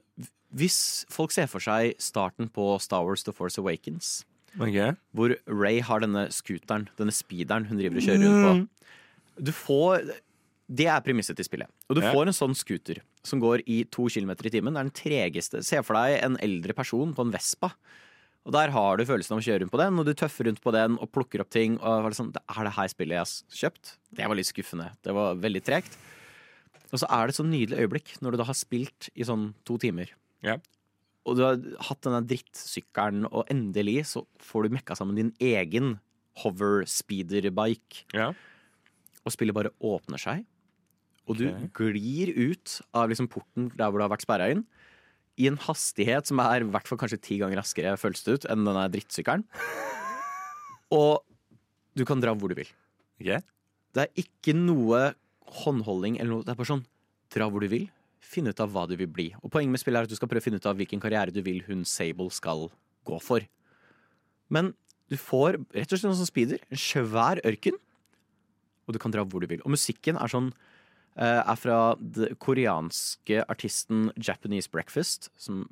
Hvis 0.54 1.04
folk 1.12 1.32
ser 1.34 1.48
for 1.50 1.60
seg 1.60 1.98
starten 2.00 2.48
på 2.48 2.70
Star 2.80 3.04
Wars 3.04 3.22
The 3.26 3.34
Force 3.36 3.60
Awakens, 3.60 4.24
okay. 4.56 4.94
hvor 5.14 5.34
Ray 5.46 5.80
har 5.84 6.00
denne 6.00 6.28
scooteren, 6.32 6.88
denne 6.96 7.12
speederen 7.12 7.68
hun 7.68 7.76
driver 7.80 8.00
og 8.00 8.06
kjører 8.06 8.24
rundt 8.24 8.48
på. 8.48 8.88
Du 9.44 9.52
får 9.52 10.08
Det 10.68 10.84
er 10.84 11.00
premisset 11.00 11.36
til 11.36 11.46
spillet. 11.46 11.68
Og 11.88 11.96
du 11.96 12.02
Ja. 12.02 12.12
får 12.12 12.26
en 12.28 12.36
sånn 12.36 12.54
scooter 12.54 12.98
som 13.24 13.40
går 13.40 13.62
i 13.66 13.84
to 13.84 14.06
kilometer 14.08 14.44
i 14.46 14.50
timen. 14.50 14.74
Det 14.74 14.80
er 14.80 14.84
den 14.84 15.32
tregeste. 15.32 15.64
Se 15.64 15.80
for 15.82 15.94
deg 15.94 16.22
en 16.22 16.36
eldre 16.36 16.74
person 16.74 17.14
på 17.14 17.24
en 17.24 17.32
Vespa. 17.32 17.72
Og 18.44 18.52
der 18.52 18.70
har 18.70 18.96
du 18.98 19.04
følelsen 19.04 19.32
av 19.32 19.38
å 19.38 19.44
kjøre 19.44 19.60
rundt 19.62 19.72
på 19.72 19.80
den, 19.80 19.98
og 19.98 20.04
du 20.04 20.12
tøffer 20.12 20.44
rundt 20.44 20.60
på 20.60 20.72
den 20.72 20.98
og 20.98 21.10
plukker 21.10 21.40
opp 21.40 21.48
ting. 21.48 21.78
Og 21.80 22.04
er 22.04 22.08
det 22.10 22.16
sånn, 22.18 22.34
Er 22.36 22.64
det 22.64 22.72
her 22.74 22.88
spillet 22.88 23.16
jeg 23.16 23.18
har 23.18 23.70
kjøpt? 23.70 23.96
Det 24.12 24.28
var 24.28 24.36
litt 24.36 24.46
skuffende. 24.46 24.90
Det 25.02 25.12
var 25.12 25.36
veldig 25.36 25.64
tregt. 25.64 25.96
Og 26.92 26.98
så 27.00 27.06
er 27.08 27.26
det 27.26 27.34
et 27.34 27.40
sånn 27.44 27.52
nydelig 27.52 27.78
øyeblikk 27.84 28.20
når 28.20 28.30
du 28.32 28.36
da 28.36 28.44
har 28.44 28.54
spilt 28.54 29.08
i 29.14 29.22
sånn 29.24 29.54
to 29.64 29.76
timer. 29.78 30.08
Ja. 30.47 30.59
Og 31.28 31.37
du 31.37 31.45
har 31.45 31.59
hatt 31.88 32.04
denne 32.07 32.23
drittsykkelen, 32.25 33.26
og 33.28 33.49
endelig 33.52 34.07
så 34.12 34.25
får 34.42 34.66
du 34.66 34.76
mekka 34.78 34.97
sammen 34.97 35.18
din 35.18 35.33
egen 35.45 35.97
hover 36.42 36.87
speeder-bike. 36.88 38.07
Ja. 38.16 38.30
Og 39.26 39.35
spillet 39.35 39.57
bare 39.57 39.75
åpner 39.85 40.21
seg. 40.23 40.47
Og 41.28 41.37
du 41.37 41.49
okay. 41.50 41.68
glir 41.76 42.33
ut 42.33 42.78
av 42.97 43.11
liksom 43.11 43.28
porten 43.28 43.68
der 43.76 43.90
hvor 43.90 44.00
du 44.00 44.07
har 44.07 44.14
vært 44.14 44.25
sperra 44.25 44.49
inn. 44.54 44.64
I 45.38 45.50
en 45.50 45.61
hastighet 45.61 46.30
som 46.30 46.40
er 46.42 46.64
i 46.64 46.71
hvert 46.73 46.88
fall 46.88 46.99
kanskje 46.99 47.21
ti 47.23 47.37
ganger 47.42 47.61
raskere 47.61 47.99
føles 48.00 48.25
det 48.25 48.38
ut 48.38 48.49
enn 48.50 48.64
denne 48.66 48.87
drittsykkelen. 48.95 49.45
Og 50.99 51.21
du 51.99 52.07
kan 52.09 52.23
dra 52.23 52.33
hvor 52.33 52.50
du 52.50 52.57
vil. 52.59 52.71
Okay. 53.21 53.42
Det 53.92 54.07
er 54.07 54.25
ikke 54.25 54.54
noe 54.57 55.11
håndholding 55.61 56.18
eller 56.18 56.38
noe. 56.38 56.47
Det 56.47 56.54
er 56.54 56.59
bare 56.59 56.73
sånn 56.73 56.87
dra 57.35 57.49
hvor 57.52 57.64
du 57.64 57.68
vil. 57.71 57.87
Finne 58.25 58.52
ut 58.52 58.60
av 58.60 58.72
hva 58.75 58.87
du 58.90 58.96
vil 58.98 59.10
bli. 59.10 59.28
Og 59.42 59.52
Poenget 59.52 59.72
med 59.72 59.82
spillet 59.82 60.00
er 60.02 60.08
at 60.08 60.12
du 60.12 60.18
skal 60.18 60.30
prøve 60.30 60.42
å 60.42 60.46
finne 60.48 60.60
ut 60.60 60.68
av 60.68 60.78
hvilken 60.78 61.02
karriere 61.02 61.34
du 61.34 61.40
vil 61.46 61.62
hun 61.68 61.84
Sable 61.88 62.30
skal 62.34 62.68
gå 63.08 63.20
for. 63.25 63.44
Men 64.52 64.72
du 65.08 65.16
får 65.20 65.60
rett 65.72 65.92
og 65.92 65.98
slett 66.00 66.10
noe 66.10 66.18
som 66.20 66.28
speeder. 66.28 66.62
En 66.72 66.80
svær 66.80 67.40
ørken. 67.48 67.78
Og 68.88 68.96
du 68.96 69.00
kan 69.00 69.12
dra 69.12 69.25
hvor 69.25 69.44
du 69.44 69.48
vil. 69.50 69.62
Og 69.64 69.72
musikken 69.75 70.18
er 70.20 70.32
sånn 70.32 70.50
eh, 71.16 71.40
er 71.42 71.60
fra 71.60 71.78
den 72.00 72.37
koreanske 72.40 73.44
artisten 73.48 74.08
Japanese 74.16 74.70
Breakfast, 74.72 75.30
som 75.40 75.66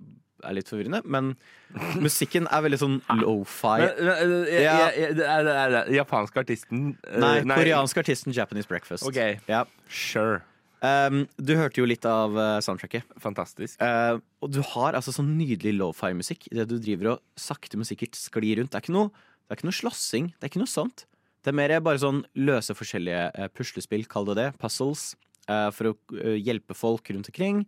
er 0.44 0.56
litt 0.58 0.68
forvirrende. 0.68 1.00
Men 1.04 1.34
musikken 2.06 2.48
er 2.52 2.64
veldig 2.66 2.80
sånn 2.80 2.98
lofi. 3.22 3.76
Men, 4.00 4.44
eh, 4.48 5.08
den 5.12 5.94
japanske 5.96 6.44
artisten 6.44 6.84
eh, 7.08 7.20
Nei, 7.22 7.38
koreanske 7.52 8.04
artisten 8.04 8.36
Japanese 8.36 8.68
Breakfast. 8.70 9.06
Ok. 9.08 9.20
Ja. 9.48 9.64
Sure. 9.88 10.42
Um, 10.86 11.22
du 11.40 11.54
hørte 11.58 11.80
jo 11.80 11.86
litt 11.88 12.04
av 12.06 12.36
eh, 12.38 12.58
soundtracket. 12.64 13.06
Fantastisk. 13.22 13.80
Uh, 13.80 14.20
og 14.44 14.52
du 14.52 14.60
har 14.74 14.96
altså 14.98 15.14
sånn 15.14 15.32
nydelig 15.38 15.72
lofi-musikk 15.78 16.48
Det 16.52 16.66
du 16.68 16.76
driver 16.82 17.14
og 17.14 17.22
sakte, 17.40 17.78
men 17.80 17.88
sikkert 17.88 18.18
sklir 18.18 18.60
rundt. 18.60 18.74
Det 18.74 18.78
er 18.80 18.84
ikke 18.84 18.96
noe, 18.96 19.10
det 19.46 19.54
er 19.54 19.60
ikke 19.60 19.70
noe 19.70 19.78
slåssing. 19.80 20.30
Det 20.34 20.46
er 20.46 20.52
ikke 20.52 20.62
noe 20.62 20.70
sånt. 20.70 21.06
Det 21.40 21.52
er 21.52 21.58
mer 21.58 21.76
bare 21.86 22.02
sånn 22.02 22.24
løse 22.38 22.74
forskjellige 22.76 23.24
uh, 23.38 23.48
puslespill, 23.54 24.06
kall 24.10 24.28
det 24.30 24.38
det. 24.40 24.48
Puzzles. 24.62 25.14
eh, 25.46 25.68
for 25.70 25.92
å 25.92 26.32
hjelpe 26.34 26.74
folk 26.74 27.06
rundt 27.14 27.30
omkring. 27.30 27.60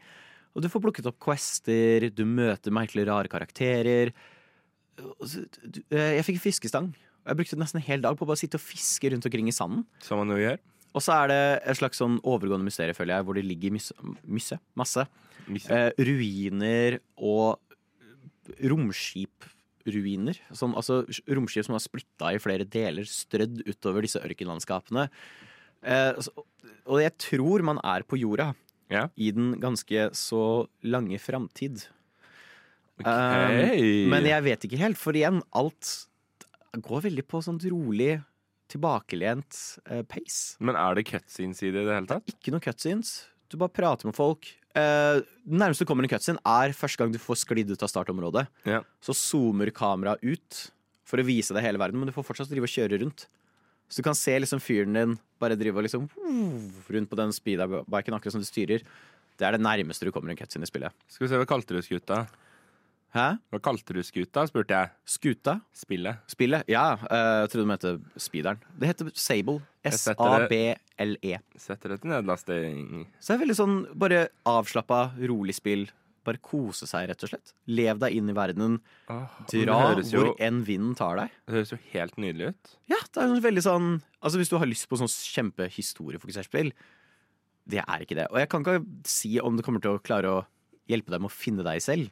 Og 0.57 0.65
du 0.65 0.67
får 0.73 0.83
plukket 0.83 1.07
opp 1.07 1.21
quester, 1.23 2.09
du 2.11 2.25
møter 2.27 2.75
merkelig 2.75 3.05
rare 3.07 3.31
karakterer. 3.31 4.11
Jeg 5.95 6.25
fikk 6.27 6.41
fiskestang. 6.43 6.91
Jeg 7.29 7.39
brukte 7.39 7.59
nesten 7.61 7.79
en 7.79 7.87
hel 7.87 8.03
dag 8.03 8.17
på 8.19 8.27
å 8.27 8.31
bare 8.33 8.41
sitte 8.41 8.59
og 8.59 8.65
fiske 8.65 9.13
rundt 9.13 9.29
omkring 9.29 9.47
i 9.47 9.55
sanden. 9.55 9.85
Som 10.03 10.19
man 10.19 10.35
jo 10.35 10.41
gjør. 10.41 10.59
Og 10.97 11.03
så 11.05 11.13
er 11.25 11.29
det 11.29 11.41
et 11.69 11.77
slags 11.79 11.99
sånn 12.01 12.17
overgående 12.25 12.65
mysterium, 12.67 12.97
føler 12.97 13.17
jeg, 13.19 13.25
hvor 13.29 13.35
det 13.39 13.45
ligger 13.45 13.75
mysse, 13.75 13.95
mysse 14.25 14.59
masse 14.79 15.05
eh, 15.69 15.91
ruiner 16.01 16.99
og 17.17 17.59
romskipruiner. 18.65 20.39
Som, 20.57 20.75
altså 20.79 21.03
romskip 21.29 21.67
som 21.67 21.77
er 21.77 21.85
splitta 21.85 22.33
i 22.35 22.41
flere 22.43 22.67
deler, 22.69 23.07
strødd 23.09 23.63
utover 23.69 24.05
disse 24.07 24.21
ørkenlandskapene. 24.25 25.09
Eh, 25.83 26.13
så- 26.21 26.45
og 26.87 27.01
jeg 27.01 27.17
tror 27.19 27.63
man 27.63 27.79
er 27.85 28.03
på 28.03 28.19
jorda 28.19 28.55
Ja. 28.91 29.09
i 29.17 29.31
den 29.31 29.61
ganske 29.61 30.11
så 30.13 30.67
lange 30.83 31.19
framtid. 31.21 31.87
Okay. 33.01 34.05
Um, 34.05 34.11
men 34.11 34.25
jeg 34.25 34.43
vet 34.43 34.61
ikke 34.65 34.79
helt, 34.79 34.97
for 34.99 35.13
igjen, 35.13 35.41
alt 35.55 36.07
går 36.75 37.03
veldig 37.03 37.23
på 37.29 37.43
sånt 37.45 37.63
rolig, 37.71 38.25
tilbakelent 38.73 39.59
eh, 39.89 40.05
pace. 40.09 40.57
Men 40.61 40.79
er 40.79 40.99
det 40.99 41.07
cutscenes 41.09 41.63
i 41.65 41.73
det 41.73 41.83
i 41.83 41.89
det 41.89 41.97
hele 41.97 42.11
tatt? 42.11 42.33
Ikke 42.33 42.55
noe 42.55 42.65
cutscenes. 42.65 43.13
Du 43.49 43.57
bare 43.61 43.73
prater 43.73 44.09
med 44.09 44.17
folk. 44.17 44.51
Eh, 44.77 45.21
det 45.25 45.61
nærmeste 45.63 45.87
du 45.87 45.91
kommer 45.91 46.05
en 46.05 46.13
cutscene, 46.13 46.43
er 46.45 46.77
første 46.77 47.01
gang 47.01 47.15
du 47.15 47.21
får 47.23 47.43
sklidd 47.45 47.73
ut 47.73 47.85
av 47.85 47.91
startområdet. 47.93 48.45
Ja. 48.69 48.83
Så 49.05 49.17
zoomer 49.17 49.73
kameraet 49.75 50.23
ut 50.23 50.63
for 51.09 51.21
å 51.21 51.27
vise 51.27 51.57
deg 51.57 51.65
hele 51.65 51.81
verden, 51.81 52.01
men 52.01 52.11
du 52.11 52.15
får 52.17 52.27
fortsatt 52.29 52.51
drive 52.53 52.69
og 52.69 52.75
kjøre 52.75 53.01
rundt. 53.03 53.27
Så 53.89 54.03
du 54.03 54.05
kan 54.05 54.17
se 54.19 54.35
liksom 54.37 54.61
fyren 54.61 54.97
din 54.99 55.15
bare 55.41 55.57
drive 55.57 55.81
og 55.81 55.87
liksom 55.87 56.05
rundt 56.93 57.09
på 57.09 57.17
den 57.17 57.33
speederbiken 57.33 58.17
akkurat 58.17 58.37
som 58.37 58.45
du 58.45 58.49
styrer. 58.49 58.85
Det 59.39 59.47
er 59.47 59.57
det 59.57 59.65
nærmeste 59.65 60.05
du 60.05 60.13
kommer 60.13 60.35
en 60.35 60.39
cutscene 60.39 60.67
i 60.67 60.71
spillet. 60.71 60.93
Skal 61.09 61.25
vi 61.25 61.31
se, 61.33 61.41
hva 61.41 61.49
kalte 61.49 61.73
du 61.73 61.81
skuta? 61.87 62.27
Hæ? 63.17 63.39
Hva 63.49 63.61
kalte 63.65 63.95
du 63.97 64.03
skuta, 64.05 64.43
spurte 64.51 64.77
jeg. 64.77 64.91
Skuta? 65.09 65.55
Spillet. 65.73 66.21
Spillet? 66.29 66.67
Ja, 66.69 66.93
eh, 67.09 67.45
jeg 67.47 67.53
trodde 67.55 67.65
de 67.65 67.77
het 67.77 68.21
speederen. 68.21 68.59
Det 68.79 68.91
heter 68.91 69.09
Sable. 69.17 69.63
S-A-B-L-E. 69.89 71.39
Setter 71.57 71.95
det 71.95 72.03
til 72.03 72.13
nedlasting. 72.13 73.07
Så 73.17 73.33
det 73.33 73.37
er 73.39 73.41
veldig 73.47 73.57
sånn 73.57 73.79
bare 73.97 74.27
avslappa, 74.49 75.01
rolig 75.31 75.57
spill. 75.57 75.87
Bare 76.29 76.41
kose 76.45 76.85
seg, 76.85 77.07
rett 77.09 77.25
og 77.25 77.31
slett. 77.33 77.55
Lev 77.73 78.03
deg 78.03 78.19
inn 78.19 78.29
i 78.29 78.37
verdenen. 78.37 78.77
Åh, 79.09 79.39
Dra 79.49 79.65
det 79.65 79.79
høres 79.87 80.13
jo, 80.13 80.27
hvor 80.27 80.45
enn 80.45 80.61
vinden 80.67 80.93
tar 80.99 81.17
deg. 81.23 81.33
det 81.47 81.57
høres 81.57 81.73
jo 81.73 81.81
helt 81.95 82.21
nydelig 82.21 82.51
ut. 82.53 82.75
Ja, 82.93 83.01
det 83.01 83.23
er 83.25 83.33
jo 83.33 83.41
veldig 83.49 83.65
sånn 83.65 83.89
Altså 84.19 84.41
Hvis 84.41 84.51
du 84.51 84.59
har 84.59 84.67
lyst 84.69 84.89
på 84.91 84.99
sånn 84.99 85.09
kjempehistoriefokusert 85.09 86.49
spill, 86.51 86.73
det 87.71 87.81
er 87.85 88.03
ikke 88.05 88.17
det. 88.19 88.27
Og 88.35 88.41
jeg 88.43 88.51
kan 88.51 88.65
ikke 88.67 88.81
si 89.09 89.37
om 89.41 89.57
det 89.57 89.65
kommer 89.65 89.81
til 89.81 89.95
å 89.97 90.03
klare 90.03 90.29
å 90.35 90.39
hjelpe 90.91 91.13
deg 91.15 91.23
med 91.23 91.31
å 91.31 91.35
finne 91.37 91.65
deg 91.65 91.81
selv. 91.85 92.11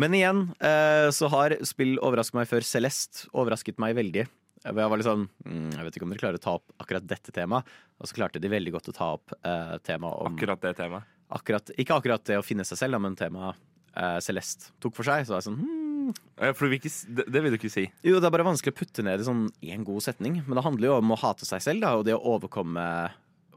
Men 0.00 0.14
igjen 0.16 0.46
eh, 0.58 1.08
så 1.14 1.28
har 1.32 1.54
spill 1.66 1.98
overrasket 2.02 2.38
meg 2.40 2.48
før. 2.50 2.66
Celeste 2.66 3.28
overrasket 3.32 3.78
meg 3.82 3.94
veldig. 3.98 4.26
Jeg 4.64 4.72
var 4.74 4.96
litt 4.96 5.04
sånn 5.04 5.26
mm, 5.44 5.74
Jeg 5.76 5.84
vet 5.84 5.96
ikke 5.98 6.06
om 6.06 6.12
dere 6.14 6.22
klarer 6.22 6.40
å 6.40 6.44
ta 6.44 6.54
opp 6.56 6.72
akkurat 6.80 7.04
dette 7.04 7.34
temaet. 7.36 7.68
Og 8.00 8.08
så 8.08 8.16
klarte 8.16 8.40
de 8.40 8.50
veldig 8.52 8.72
godt 8.74 8.90
å 8.90 8.96
ta 8.96 9.10
opp 9.18 9.34
eh, 9.36 9.74
temaet 9.84 10.24
om 10.24 10.32
Akkurat 10.32 10.62
det 10.64 10.72
temaet. 10.78 11.10
akkurat, 11.36 11.72
Ikke 11.76 11.98
akkurat 12.00 12.24
det 12.26 12.38
å 12.40 12.46
finne 12.46 12.64
seg 12.64 12.80
selv, 12.80 12.98
men 13.04 13.16
temaet 13.18 13.60
eh, 13.92 14.16
Celeste 14.24 14.72
tok 14.82 14.96
for 14.96 15.06
seg. 15.06 15.26
Så 15.26 15.34
var 15.34 15.42
jeg 15.42 15.48
sånn 15.50 15.60
hmm, 15.60 16.14
Ja, 16.40 16.54
vil 16.58 16.78
ikke, 16.78 16.92
det, 17.18 17.26
det 17.32 17.44
vil 17.44 17.54
du 17.54 17.58
ikke 17.60 17.72
si. 17.74 17.84
Jo, 18.06 18.16
det 18.18 18.30
er 18.30 18.34
bare 18.34 18.48
vanskelig 18.48 18.74
å 18.74 18.78
putte 18.80 19.04
ned 19.04 19.20
i 19.20 19.28
sånn 19.28 19.44
én 19.62 19.84
god 19.86 20.06
setning. 20.08 20.40
Men 20.46 20.58
det 20.58 20.64
handler 20.66 20.90
jo 20.90 20.96
om 21.02 21.12
å 21.14 21.20
hate 21.20 21.46
seg 21.48 21.62
selv, 21.64 21.84
da, 21.84 21.92
og 22.00 22.08
det 22.08 22.16
å 22.16 22.24
overkomme 22.34 22.88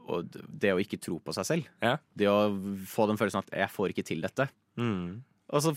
Og 0.08 0.36
det 0.48 0.70
å 0.72 0.78
ikke 0.80 1.00
tro 1.04 1.18
på 1.24 1.34
seg 1.36 1.48
selv. 1.48 1.72
Ja. 1.84 1.96
Det 2.16 2.28
å 2.30 2.52
få 2.88 3.08
den 3.08 3.18
følelsen 3.20 3.42
at 3.42 3.50
'jeg 3.52 3.72
får 3.72 3.92
ikke 3.92 4.06
til 4.08 4.22
dette'. 4.24 4.48
Mm. 4.80 5.24
Og 5.52 5.62
så 5.64 5.72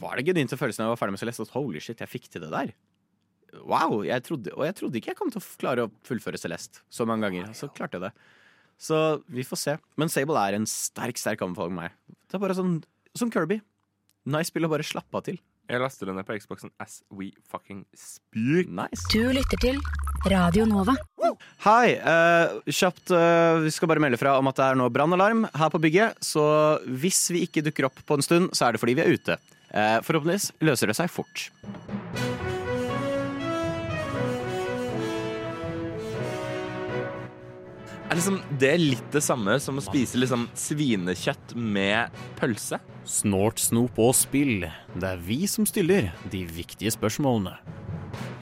var 0.00 0.18
det 0.18 0.26
genuint 0.28 0.52
den 0.52 0.60
følelsen 0.60 0.82
når 0.82 0.90
jeg 0.90 0.94
var 0.94 1.00
ferdig 1.00 1.16
med 1.16 1.22
Celeste. 1.22 1.46
At 1.46 1.54
holy 1.56 1.80
shit, 1.82 2.02
jeg 2.02 2.10
fikk 2.10 2.28
til 2.32 2.44
det 2.44 2.52
der. 2.52 2.72
Wow, 3.66 4.00
jeg 4.06 4.22
trodde, 4.22 4.52
Og 4.54 4.62
jeg 4.68 4.76
trodde 4.78 5.00
ikke 5.00 5.10
jeg 5.10 5.18
kom 5.18 5.30
til 5.32 5.42
å 5.42 5.48
klare 5.58 5.86
å 5.86 5.92
fullføre 6.06 6.38
Celeste 6.38 6.84
så 6.92 7.06
mange 7.08 7.26
ganger. 7.26 7.50
Så 7.56 7.70
klarte 7.74 7.98
jeg 7.98 8.08
det. 8.08 8.12
Så 8.80 8.96
vi 9.28 9.44
får 9.44 9.60
se. 9.60 9.76
Men 10.00 10.12
Sable 10.12 10.40
er 10.40 10.56
en 10.56 10.68
sterk, 10.68 11.18
sterk 11.20 11.42
anbefaling 11.44 11.74
for 11.74 11.82
meg. 11.82 12.18
Det 12.28 12.38
er 12.38 12.44
bare 12.44 12.56
sånn 12.56 12.78
som 13.18 13.32
Kirby. 13.32 13.60
Nice 14.30 14.52
spill 14.52 14.68
å 14.68 14.72
bare 14.72 14.86
slappe 14.86 15.16
av 15.16 15.26
til. 15.26 15.40
Jeg 15.70 15.78
laster 15.78 16.08
den 16.08 16.16
ned 16.18 16.26
på 16.26 16.34
Xboxen 16.34 16.72
as 16.82 16.98
we 17.14 17.28
fucking 17.46 17.84
speak. 17.94 18.66
Nice. 18.74 19.04
Du 19.12 19.22
lytter 19.30 19.60
til 19.62 19.78
Radio 20.32 20.64
Nova. 20.66 20.96
Hei. 21.62 21.94
Uh, 22.02 22.58
kjapt, 22.66 23.12
uh, 23.14 23.60
vi 23.62 23.70
skal 23.74 23.90
bare 23.92 24.02
melde 24.02 24.18
fra 24.18 24.34
om 24.40 24.50
at 24.50 24.58
det 24.58 24.66
er 24.66 24.80
nå 24.80 24.88
brannalarm 24.90 25.46
her 25.46 25.70
på 25.70 25.80
bygget. 25.82 26.18
Så 26.26 26.42
hvis 26.88 27.22
vi 27.30 27.44
ikke 27.46 27.62
dukker 27.68 27.86
opp 27.86 28.02
på 28.02 28.18
en 28.18 28.26
stund, 28.26 28.50
så 28.56 28.66
er 28.66 28.74
det 28.74 28.82
fordi 28.82 28.96
vi 28.98 29.04
er 29.04 29.14
ute. 29.14 29.38
Eh, 29.70 29.98
forhåpentligvis 30.02 30.50
løser 30.66 30.90
det 30.90 30.98
seg 30.98 31.10
fort. 31.12 31.48
Er 38.10 38.18
liksom 38.18 38.40
det 38.58 38.72
litt 38.80 39.12
det 39.14 39.20
samme 39.22 39.54
som 39.62 39.76
å 39.78 39.82
spise 39.84 40.18
liksom 40.18 40.48
svinekjøtt 40.58 41.52
med 41.54 42.10
pølse? 42.40 42.80
Snort, 43.06 43.62
snop 43.62 44.00
og 44.02 44.10
spill. 44.18 44.64
Det 44.96 45.12
er 45.12 45.20
vi 45.22 45.44
som 45.50 45.66
stiller 45.68 46.10
de 46.32 46.42
viktige 46.50 46.90
spørsmålene. 46.90 47.54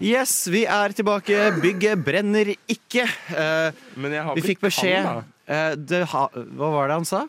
Yes, 0.01 0.33
vi 0.49 0.63
er 0.65 0.95
tilbake. 0.97 1.37
Bygget 1.61 2.01
brenner 2.07 2.55
ikke. 2.71 3.05
Uh, 3.29 3.77
Men 3.99 4.17
jeg 4.17 4.25
har 4.25 4.39
vi 4.39 4.41
blitt 4.41 4.55
fikk 4.55 4.65
beskjed 4.65 5.05
kald, 5.05 5.29
da. 5.29 5.53
eh, 5.53 5.77
det 5.77 6.01
ha, 6.15 6.25
Hva 6.33 6.71
var 6.73 6.89
det 6.89 6.97
han 7.03 7.09
sa? 7.09 7.27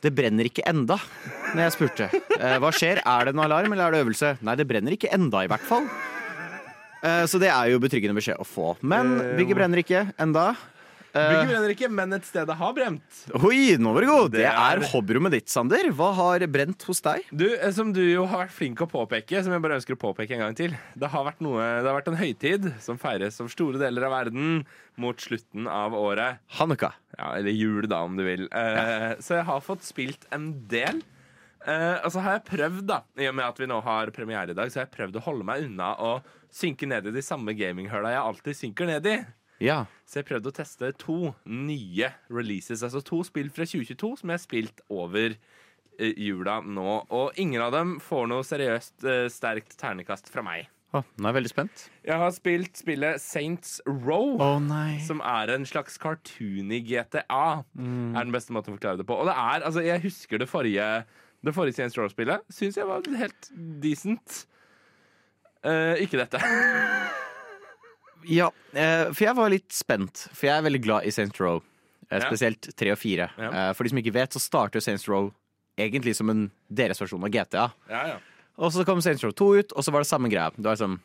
Det 0.00 0.12
brenner 0.16 0.48
ikke 0.48 0.64
enda, 0.70 0.96
når 1.52 1.62
jeg 1.66 1.74
spurte. 1.76 2.06
Eh, 2.40 2.56
hva 2.62 2.70
skjer? 2.72 3.02
Er 3.04 3.26
det 3.28 3.34
en 3.34 3.42
alarm, 3.44 3.72
eller 3.74 3.88
er 3.90 3.96
det 3.98 4.04
øvelse? 4.06 4.30
Nei, 4.46 4.54
det 4.56 4.64
brenner 4.70 4.94
ikke 4.96 5.10
enda, 5.12 5.42
i 5.44 5.50
hvert 5.50 5.66
fall. 5.68 5.84
Eh, 7.04 7.24
så 7.28 7.40
det 7.40 7.48
er 7.52 7.70
jo 7.72 7.80
betryggende 7.80 8.16
beskjed 8.16 8.40
å 8.40 8.46
få. 8.48 8.74
Men 8.80 9.12
Eh, 9.20 9.34
bygget 9.38 9.56
brenner 9.60 9.80
ikke 9.82 10.02
enda. 10.20 10.54
Bygget 11.10 11.48
brenner 11.50 11.72
ikke, 11.74 11.88
men 11.90 12.14
et 12.14 12.26
sted 12.28 12.46
det 12.46 12.56
har 12.60 12.74
brent. 12.76 13.20
Oi, 13.40 13.76
nå 13.82 13.94
var 13.96 14.04
det 14.04 14.10
god! 14.10 14.28
Det 14.36 14.46
er 14.46 14.82
hobbyrommet 14.92 15.34
ditt, 15.34 15.50
Sander. 15.50 15.90
Hva 15.96 16.12
har 16.18 16.44
brent 16.52 16.86
hos 16.86 17.02
deg? 17.04 17.26
Du, 17.34 17.46
eh, 17.50 17.70
Som 17.74 17.90
du 17.96 18.02
jo 18.04 18.26
har 18.30 18.44
vært 18.44 18.54
flink 18.54 18.82
å 18.84 18.88
påpeke, 18.90 19.42
som 19.42 19.54
jeg 19.54 19.64
bare 19.64 19.80
ønsker 19.80 19.98
å 19.98 20.00
påpeke 20.00 20.36
en 20.36 20.44
gang 20.46 20.58
til. 20.58 20.76
Det 20.94 21.10
har 21.10 21.26
vært, 21.26 21.42
noe, 21.42 21.58
det 21.80 21.90
har 21.90 21.98
vært 21.98 22.12
en 22.12 22.20
høytid 22.20 22.70
som 22.84 23.00
feires 23.00 23.40
over 23.42 23.50
store 23.50 23.82
deler 23.82 24.06
av 24.06 24.14
verden 24.20 24.60
mot 25.00 25.18
slutten 25.18 25.66
av 25.70 25.96
året. 25.98 26.42
Hanukka. 26.60 26.92
Ja, 27.18 27.32
eller 27.40 27.54
jul, 27.56 27.88
da, 27.90 28.04
om 28.06 28.14
du 28.18 28.24
vil. 28.26 28.46
Ja. 28.52 29.16
Så 29.18 29.40
jeg 29.40 29.48
har 29.50 29.64
fått 29.64 29.82
spilt 29.86 30.28
en 30.34 30.52
del. 30.70 31.02
Uh, 31.60 31.98
og 32.06 32.14
så 32.14 32.22
har 32.24 32.38
jeg 32.38 32.46
prøvd, 32.54 32.84
da, 32.88 33.02
i 33.20 33.26
og 33.28 33.34
med 33.36 33.44
at 33.50 33.58
vi 33.60 33.66
nå 33.68 33.82
har 33.84 34.12
premiere 34.16 34.54
i 34.54 34.56
dag, 34.56 34.70
så 34.72 34.80
har 34.80 34.86
jeg 34.86 34.94
prøvd 34.94 35.18
å 35.20 35.24
holde 35.26 35.44
meg 35.44 35.66
unna 35.66 35.90
å 36.00 36.14
synke 36.54 36.88
ned 36.88 37.10
i 37.10 37.12
de 37.12 37.22
samme 37.24 37.52
gaminghøla 37.58 38.14
jeg 38.14 38.22
alltid 38.22 38.58
synker 38.62 38.88
ned 38.88 39.08
i. 39.10 39.18
Ja. 39.60 39.84
Så 40.08 40.20
jeg 40.20 40.28
prøvde 40.30 40.50
å 40.50 40.56
teste 40.56 40.90
to 40.98 41.34
nye 41.46 42.10
releases, 42.32 42.82
altså 42.86 43.02
to 43.04 43.20
spill 43.28 43.50
fra 43.52 43.66
2022 43.68 44.12
som 44.22 44.32
jeg 44.32 44.38
har 44.38 44.42
spilt 44.42 44.82
over 44.90 45.36
eh, 45.36 46.12
jula 46.16 46.60
nå. 46.64 46.98
Og 47.12 47.40
ingen 47.40 47.62
av 47.62 47.74
dem 47.76 47.98
får 48.02 48.28
noe 48.32 48.46
seriøst 48.46 49.06
eh, 49.06 49.24
sterkt 49.32 49.76
ternekast 49.80 50.32
fra 50.32 50.44
meg. 50.46 50.70
Oh, 50.90 51.06
nå 51.22 51.28
er 51.28 51.30
jeg 51.30 51.36
veldig 51.36 51.50
spent. 51.52 51.82
Jeg 52.02 52.18
har 52.18 52.32
spilt 52.34 52.80
spillet 52.80 53.22
Saints 53.22 53.76
Row. 53.86 54.34
Oh. 54.42 54.56
Som 55.06 55.22
er 55.22 55.52
en 55.54 55.66
slags 55.68 56.00
cartoony 56.02 56.80
GTA. 56.82 57.62
Er 57.78 58.18
den 58.24 58.34
beste 58.34 58.56
måten 58.56 58.74
å 58.74 58.78
forklare 58.80 58.98
det 58.98 59.06
på. 59.06 59.14
Og 59.14 59.30
det 59.30 59.36
er, 59.38 59.62
altså 59.68 59.84
Jeg 59.86 60.02
husker 60.02 60.42
det 60.42 60.50
forrige 60.50 60.88
Det 61.46 61.54
forrige 61.54 61.78
Saints 61.78 61.96
Row-spillet. 62.00 62.42
Syns 62.50 62.80
jeg 62.80 62.90
var 62.90 63.06
helt 63.22 63.52
decent. 63.84 64.44
Eh, 65.62 66.02
ikke 66.02 66.24
dette. 66.24 66.42
Ja, 68.28 68.50
eh, 68.74 69.10
for 69.12 69.24
jeg 69.24 69.36
var 69.36 69.50
litt 69.50 69.72
spent. 69.72 70.26
For 70.34 70.46
jeg 70.48 70.58
er 70.58 70.66
veldig 70.68 70.82
glad 70.84 71.06
i 71.06 71.10
Saints 71.14 71.38
Row. 71.40 71.62
Eh, 72.10 72.20
spesielt 72.26 72.70
tre 72.76 72.90
og 72.92 72.98
fire. 72.98 73.30
Eh, 73.38 73.72
for 73.72 73.84
de 73.84 73.90
som 73.90 73.98
ikke 74.02 74.12
vet, 74.12 74.30
så 74.34 74.40
starter 74.42 74.80
Saints 74.82 75.06
Row 75.08 75.32
egentlig 75.78 76.14
som 76.16 76.28
en 76.30 76.50
deres 76.72 76.98
versjon 77.00 77.22
av 77.24 77.30
GTA. 77.30 77.68
Ja, 77.88 78.06
ja. 78.14 78.18
Og 78.58 78.72
så 78.74 78.84
kom 78.84 79.00
Saints 79.00 79.22
Row 79.24 79.32
2 79.32 79.50
ut, 79.60 79.72
og 79.72 79.84
så 79.86 79.92
var 79.94 80.02
det 80.04 80.10
samme 80.10 80.28
greia. 80.28 80.50
Det 80.56 80.64
var 80.66 80.76
sånn 80.76 80.98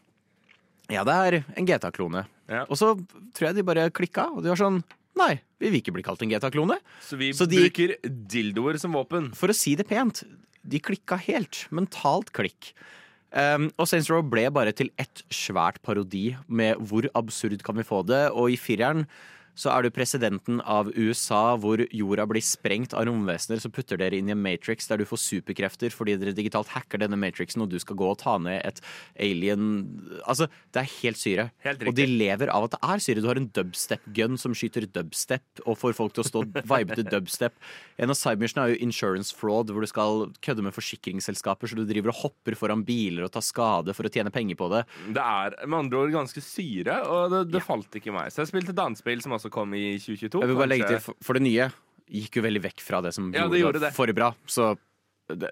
Ja, 0.89 1.04
det 1.04 1.13
er 1.13 1.43
en 1.58 1.65
GTA-klone. 1.65 2.25
Ja. 2.49 2.65
Og 2.69 2.78
så 2.78 2.91
tror 3.34 3.47
jeg 3.47 3.56
de 3.56 3.63
bare 3.63 3.89
klikka, 3.89 4.28
og 4.36 4.43
de 4.43 4.49
var 4.51 4.60
sånn 4.60 4.84
Nei, 5.15 5.39
vi 5.63 5.69
vil 5.71 5.80
ikke 5.80 5.93
bli 5.95 6.04
kalt 6.04 6.21
en 6.21 6.30
GTA-klone. 6.30 6.75
Så 6.99 7.15
vi 7.17 7.30
Så 7.32 7.47
de- 7.47 7.56
bruker 7.69 7.95
dildoer 8.04 8.78
som 8.78 8.91
våpen. 8.91 9.34
For 9.34 9.47
å 9.47 9.56
si 9.56 9.73
det 9.73 9.88
pent, 9.88 10.23
de 10.67 10.78
klikka 10.80 11.17
helt. 11.17 11.67
Mentalt 11.71 12.34
klikk. 12.34 12.73
Um, 13.36 13.67
og 13.76 13.89
Saints 13.91 14.08
Row 14.08 14.24
ble 14.24 14.48
bare 14.56 14.71
til 14.71 14.93
ett 15.02 15.26
svært 15.34 15.82
parodi 15.84 16.30
med 16.48 16.80
hvor 16.88 17.08
absurd 17.19 17.60
kan 17.67 17.76
vi 17.76 17.88
få 17.88 18.00
det. 18.08 18.30
Og 18.32 18.54
i 18.54 18.60
fireren 18.60 19.04
så 19.56 19.72
er 19.72 19.86
du 19.86 19.94
presidenten 19.96 20.60
av 20.62 20.89
USA 20.96 21.56
hvor 21.60 21.82
jorda 21.88 22.26
blir 22.30 22.44
sprengt 22.44 22.94
av 22.96 23.08
romvesener 23.08 23.62
som 23.63 23.74
putter 23.74 24.00
dere 24.00 24.20
inn 24.20 24.30
i 24.30 24.36
en 24.36 24.41
matrix 24.41 24.89
der 24.89 25.00
du 25.00 25.08
får 25.08 25.22
superkrefter 25.24 25.94
fordi 25.96 26.18
dere 26.20 26.36
digitalt 26.36 26.72
hacker 26.74 27.02
denne 27.02 27.20
matrixen 27.20 27.63
og 27.63 27.72
du 27.72 27.78
skal 27.82 27.98
gå 28.00 28.10
og 28.12 28.20
ta 28.22 28.38
ned 28.41 28.60
et 28.62 28.82
alien 29.15 29.65
Altså, 30.26 30.48
det 30.74 30.82
er 30.82 30.91
helt 31.02 31.20
syre. 31.20 31.46
Helt 31.63 31.84
og 31.88 31.96
de 31.98 32.06
lever 32.10 32.50
av 32.52 32.65
at 32.68 32.76
det 32.76 32.80
er 32.84 33.02
syre. 33.04 33.22
Du 33.24 33.28
har 33.30 33.39
en 33.39 33.48
dubstep-gun 33.56 34.39
som 34.41 34.56
skyter 34.58 34.88
dubstep 34.89 35.63
og 35.65 35.78
får 35.80 35.96
folk 35.98 36.15
til 36.15 36.24
å 36.24 36.28
stå 36.28 36.44
vibe 36.46 36.98
til 36.98 37.08
dubstep. 37.08 37.56
En 38.02 38.12
av 38.12 38.18
sidemissionene 38.20 38.68
er 38.68 38.76
jo 38.76 38.88
insurance 38.88 39.36
fraud, 39.36 39.72
hvor 39.72 39.86
du 39.86 39.89
skal 39.89 40.26
kødde 40.46 40.65
med 40.65 40.76
forsikringsselskaper 40.76 41.72
så 41.72 41.78
du 41.78 41.86
driver 41.88 42.12
og 42.13 42.22
hopper 42.24 42.58
foran 42.60 42.84
biler 42.88 43.28
og 43.28 43.34
tar 43.36 43.46
skade 43.46 43.96
for 43.96 44.08
å 44.08 44.12
tjene 44.12 44.34
penger 44.34 44.60
på 44.60 44.70
det. 44.74 44.84
Det 45.15 45.24
er 45.24 45.58
med 45.65 45.86
andre 45.86 46.02
ord 46.04 46.15
ganske 46.15 46.44
syre, 46.44 47.00
og 47.12 47.34
det, 47.34 47.44
det 47.54 47.63
falt 47.65 48.00
ikke 48.00 48.13
meg. 48.15 48.34
Så 48.34 48.44
jeg 48.44 48.52
spilte 48.52 48.76
et 48.76 48.84
annet 48.84 49.02
spill 49.02 49.24
som 49.46 49.54
kom 49.54 49.74
i 49.78 49.86
2022. 50.02 50.42
Jeg 50.42 50.50
vil 50.52 50.58
bare 50.60 50.72
legge 50.74 50.90
til, 50.90 51.00
for- 51.06 51.16
for 51.22 51.38
det 51.38 51.46
nye 51.46 51.70
gikk 52.10 52.36
jo 52.38 52.44
veldig 52.46 52.62
vekk 52.68 52.82
fra 52.86 53.00
det 53.06 53.14
som 53.16 53.32
Ja, 53.34 53.48
det 53.48 53.62
gjorde 53.62 53.80
det. 53.82 53.94
for 53.94 54.12
bra. 54.14 54.34
Så 54.46 54.76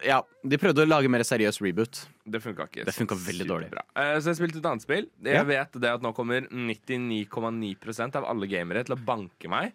ja, 0.06 0.20
de 0.46 0.58
prøvde 0.62 0.84
å 0.84 0.88
lage 0.88 1.10
mer 1.10 1.24
seriøs 1.26 1.58
reboot. 1.66 2.04
Det 2.30 2.42
funka 2.44 2.68
ikke. 2.70 2.84
Det 2.86 2.94
funka 2.94 3.16
veldig 3.18 3.48
dårlig. 3.50 3.70
Eh, 3.96 4.20
Så 4.22 4.30
jeg 4.30 4.38
spilte 4.38 4.60
et 4.62 4.66
annet 4.70 4.84
spill. 4.86 5.08
Jeg 5.24 5.34
Ja. 5.34 5.44
vet 5.44 5.72
det 5.82 5.90
at 5.90 6.02
nå 6.02 6.14
kommer 6.14 6.46
99,9% 6.52 8.16
av 8.20 8.26
alle 8.30 8.48
gamere 8.48 8.84
til 8.86 8.96
å 8.96 9.00
banke 9.04 9.50
meg. 9.50 9.74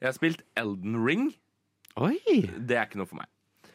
Jeg 0.00 0.06
har 0.08 0.12
spilt 0.16 0.42
Elden 0.56 1.04
Ring. 1.04 1.34
Oi! 1.96 2.16
Det 2.58 2.76
er 2.76 2.86
ikke 2.86 2.96
noe 3.00 3.06
for 3.08 3.16
meg. 3.16 3.26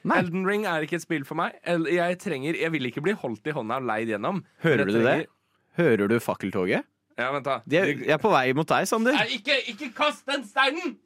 Nei. 0.03 0.17
Elden 0.17 0.45
Ring 0.47 0.65
er 0.65 0.81
ikke 0.81 0.97
et 0.97 1.01
spill 1.05 1.23
for 1.23 1.35
meg. 1.37 1.53
Jeg 1.65 2.17
trenger, 2.21 2.57
jeg 2.57 2.71
vil 2.73 2.87
ikke 2.89 3.03
bli 3.05 3.13
holdt 3.13 3.45
i 3.45 3.51
hånda 3.53 3.77
og 3.77 3.83
leid 3.85 4.07
gjennom. 4.09 4.43
Hører 4.63 4.85
du 4.89 5.01
det? 5.03 5.27
Hører 5.77 6.07
du 6.09 6.17
fakkeltoget? 6.19 6.83
Ja, 7.21 7.29
vent 7.35 7.45
da. 7.47 7.59
De 7.69 7.77
er, 7.79 7.93
de 8.01 8.11
er 8.15 8.21
på 8.21 8.31
vei 8.33 8.47
mot 8.57 8.67
deg, 8.69 8.87
Sander. 8.89 9.15
Nei, 9.17 9.27
ikke, 9.37 9.57
ikke 9.75 9.91
kast 9.97 10.25
den 10.29 10.43
steinen! 10.49 10.97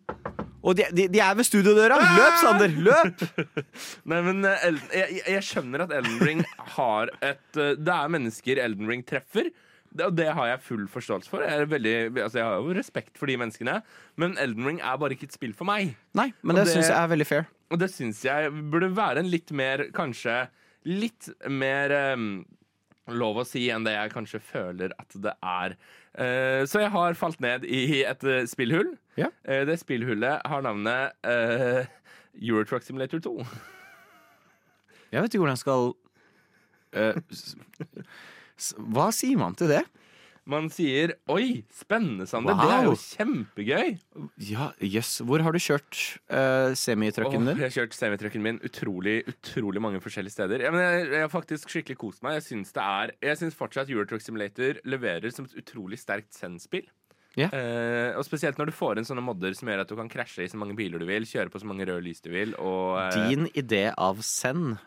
Og 0.65 0.73
de, 0.79 0.87
de, 0.97 1.03
de 1.13 1.19
er 1.21 1.35
ved 1.37 1.45
studiodøra! 1.45 1.99
Løp, 2.15 2.37
Sander! 2.41 2.71
Løp! 2.87 3.19
Nei, 4.09 4.21
men 4.25 4.39
eh, 4.49 4.63
Elden, 4.71 4.87
jeg, 4.97 5.19
jeg- 5.35 5.43
skjønner 5.45 5.83
at 5.85 5.93
Elden 5.99 6.23
Ring 6.25 6.41
har 6.77 7.11
et 7.21 7.59
eh, 7.61 7.75
Det 7.77 7.93
er 7.93 8.09
mennesker 8.15 8.61
Elden 8.63 8.89
Ring 8.89 9.03
treffer. 9.05 9.51
Det, 9.95 10.07
og 10.09 10.15
det 10.17 10.25
har 10.35 10.49
jeg 10.49 10.63
full 10.65 10.87
forståelse 10.91 11.29
for. 11.31 11.43
Jeg, 11.45 11.61
er 11.61 11.69
veldig, 11.71 11.93
altså 12.25 12.39
jeg 12.41 12.47
har 12.49 12.57
jo 12.65 12.73
respekt 12.75 13.13
for 13.21 13.29
de 13.31 13.37
menneskene. 13.39 13.77
Men 14.19 14.33
Elden 14.41 14.65
Ring 14.67 14.81
er 14.83 14.97
bare 14.99 15.13
ikke 15.15 15.29
et 15.29 15.37
spill 15.37 15.53
for 15.55 15.69
meg. 15.69 15.93
Nei, 16.17 16.31
men 16.41 16.55
Og 16.57 16.63
det, 16.63 16.65
det- 16.71 16.73
syns 16.79 16.89
jeg 16.89 16.97
er 17.03 17.13
veldig 17.13 17.29
fair. 17.29 17.45
Og 17.71 17.79
det 17.81 17.91
syns 17.93 18.25
jeg 18.25 18.49
burde 18.73 18.89
være 18.97 19.21
en 19.21 19.29
litt 19.31 19.53
mer, 19.55 19.85
kanskje 19.95 20.47
Litt 20.85 21.29
mer 21.49 21.93
eh, 21.95 22.25
lov 23.13 23.37
å 23.41 23.45
si 23.45 23.67
enn 23.73 23.85
det 23.85 23.93
jeg 23.93 24.13
kanskje 24.13 24.41
føler 24.41 24.93
at 25.01 25.17
det 25.21 25.33
er. 25.45 25.75
Eh, 26.17 26.61
så 26.69 26.81
jeg 26.81 26.93
har 26.93 27.17
falt 27.19 27.41
ned 27.43 27.65
i 27.67 28.03
et 28.07 28.23
eh, 28.25 28.45
spillhull. 28.49 28.95
Ja. 29.19 29.29
Eh, 29.43 29.65
det 29.67 29.77
spillhullet 29.81 30.41
har 30.47 30.65
navnet 30.65 31.13
Eurotruck 32.35 32.83
Simulator 32.85 33.21
2. 33.23 33.35
Jeg 35.13 35.21
vet 35.21 35.33
ikke 35.33 35.43
hvordan 35.43 35.55
jeg 35.55 35.63
skal 35.63 35.93
Hva 38.95 39.09
sier 39.15 39.37
man 39.39 39.55
til 39.59 39.71
det? 39.71 39.83
Man 40.45 40.67
sier 40.69 41.15
'oi, 41.25 41.63
spennende, 41.73 42.27
Sander'. 42.29 42.59
Det 42.59 42.73
er 42.75 42.83
jo 42.85 42.97
kjempegøy. 43.01 43.95
Ja, 44.45 44.67
jøss. 44.77 45.17
Hvor 45.25 45.41
har 45.41 45.55
du 45.55 45.57
kjørt 45.57 46.01
uh, 46.29 46.69
semitrucken 46.77 47.41
Åh, 47.41 47.47
din? 47.47 47.61
jeg 47.63 47.65
har 47.65 47.73
kjørt 47.79 47.97
semitrucken 47.97 48.43
min 48.45 48.59
utrolig 48.61 49.23
utrolig 49.31 49.81
mange 49.81 50.01
forskjellige 50.03 50.35
steder. 50.35 50.61
Ja, 50.67 50.73
men 50.75 50.83
jeg, 50.85 51.07
jeg 51.15 51.23
har 51.25 51.31
faktisk 51.33 51.73
skikkelig 51.73 51.97
kost 51.97 52.21
meg. 52.21 52.37
Jeg 52.37 52.45
syns, 52.49 52.75
det 52.77 52.85
er, 52.85 53.15
jeg 53.31 53.41
syns 53.41 53.57
fortsatt 53.57 53.89
Eurotruck 53.89 54.21
Simulator 54.21 54.77
leverer 54.85 55.33
som 55.33 55.49
et 55.49 55.57
utrolig 55.63 55.97
sterkt 56.01 56.37
sendspill. 56.37 56.85
Yeah. 57.35 57.51
Eh, 57.51 58.11
og 58.15 58.23
spesielt 58.23 58.59
når 58.61 58.69
du 58.69 58.75
får 58.77 58.99
inn 58.99 59.07
sånne 59.07 59.23
modder 59.25 59.55
som 59.57 59.67
gjør 59.67 59.81
at 59.83 59.89
du 59.91 59.97
kan 59.97 60.11
krasje 60.11 60.45
i 60.45 60.51
så 60.51 60.59
mange 60.61 60.77
biler 60.77 61.01
du 61.01 61.07
vil, 61.09 61.25
kjøre 61.27 61.51
på 61.51 61.59
så 61.59 61.67
mange 61.67 61.87
røde 61.89 62.05
lys 62.05 62.23
du 62.23 62.29
vil, 62.31 62.53
og 62.61 62.95
uh... 63.01 63.17
Din 63.27 63.49
idé 63.51 63.89
av 63.91 64.21
send 64.23 64.77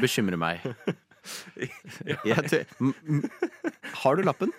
bekymrer 0.00 0.40
meg. 0.40 0.64
Har 4.02 4.16
du 4.16 4.22
lappen? 4.26 4.52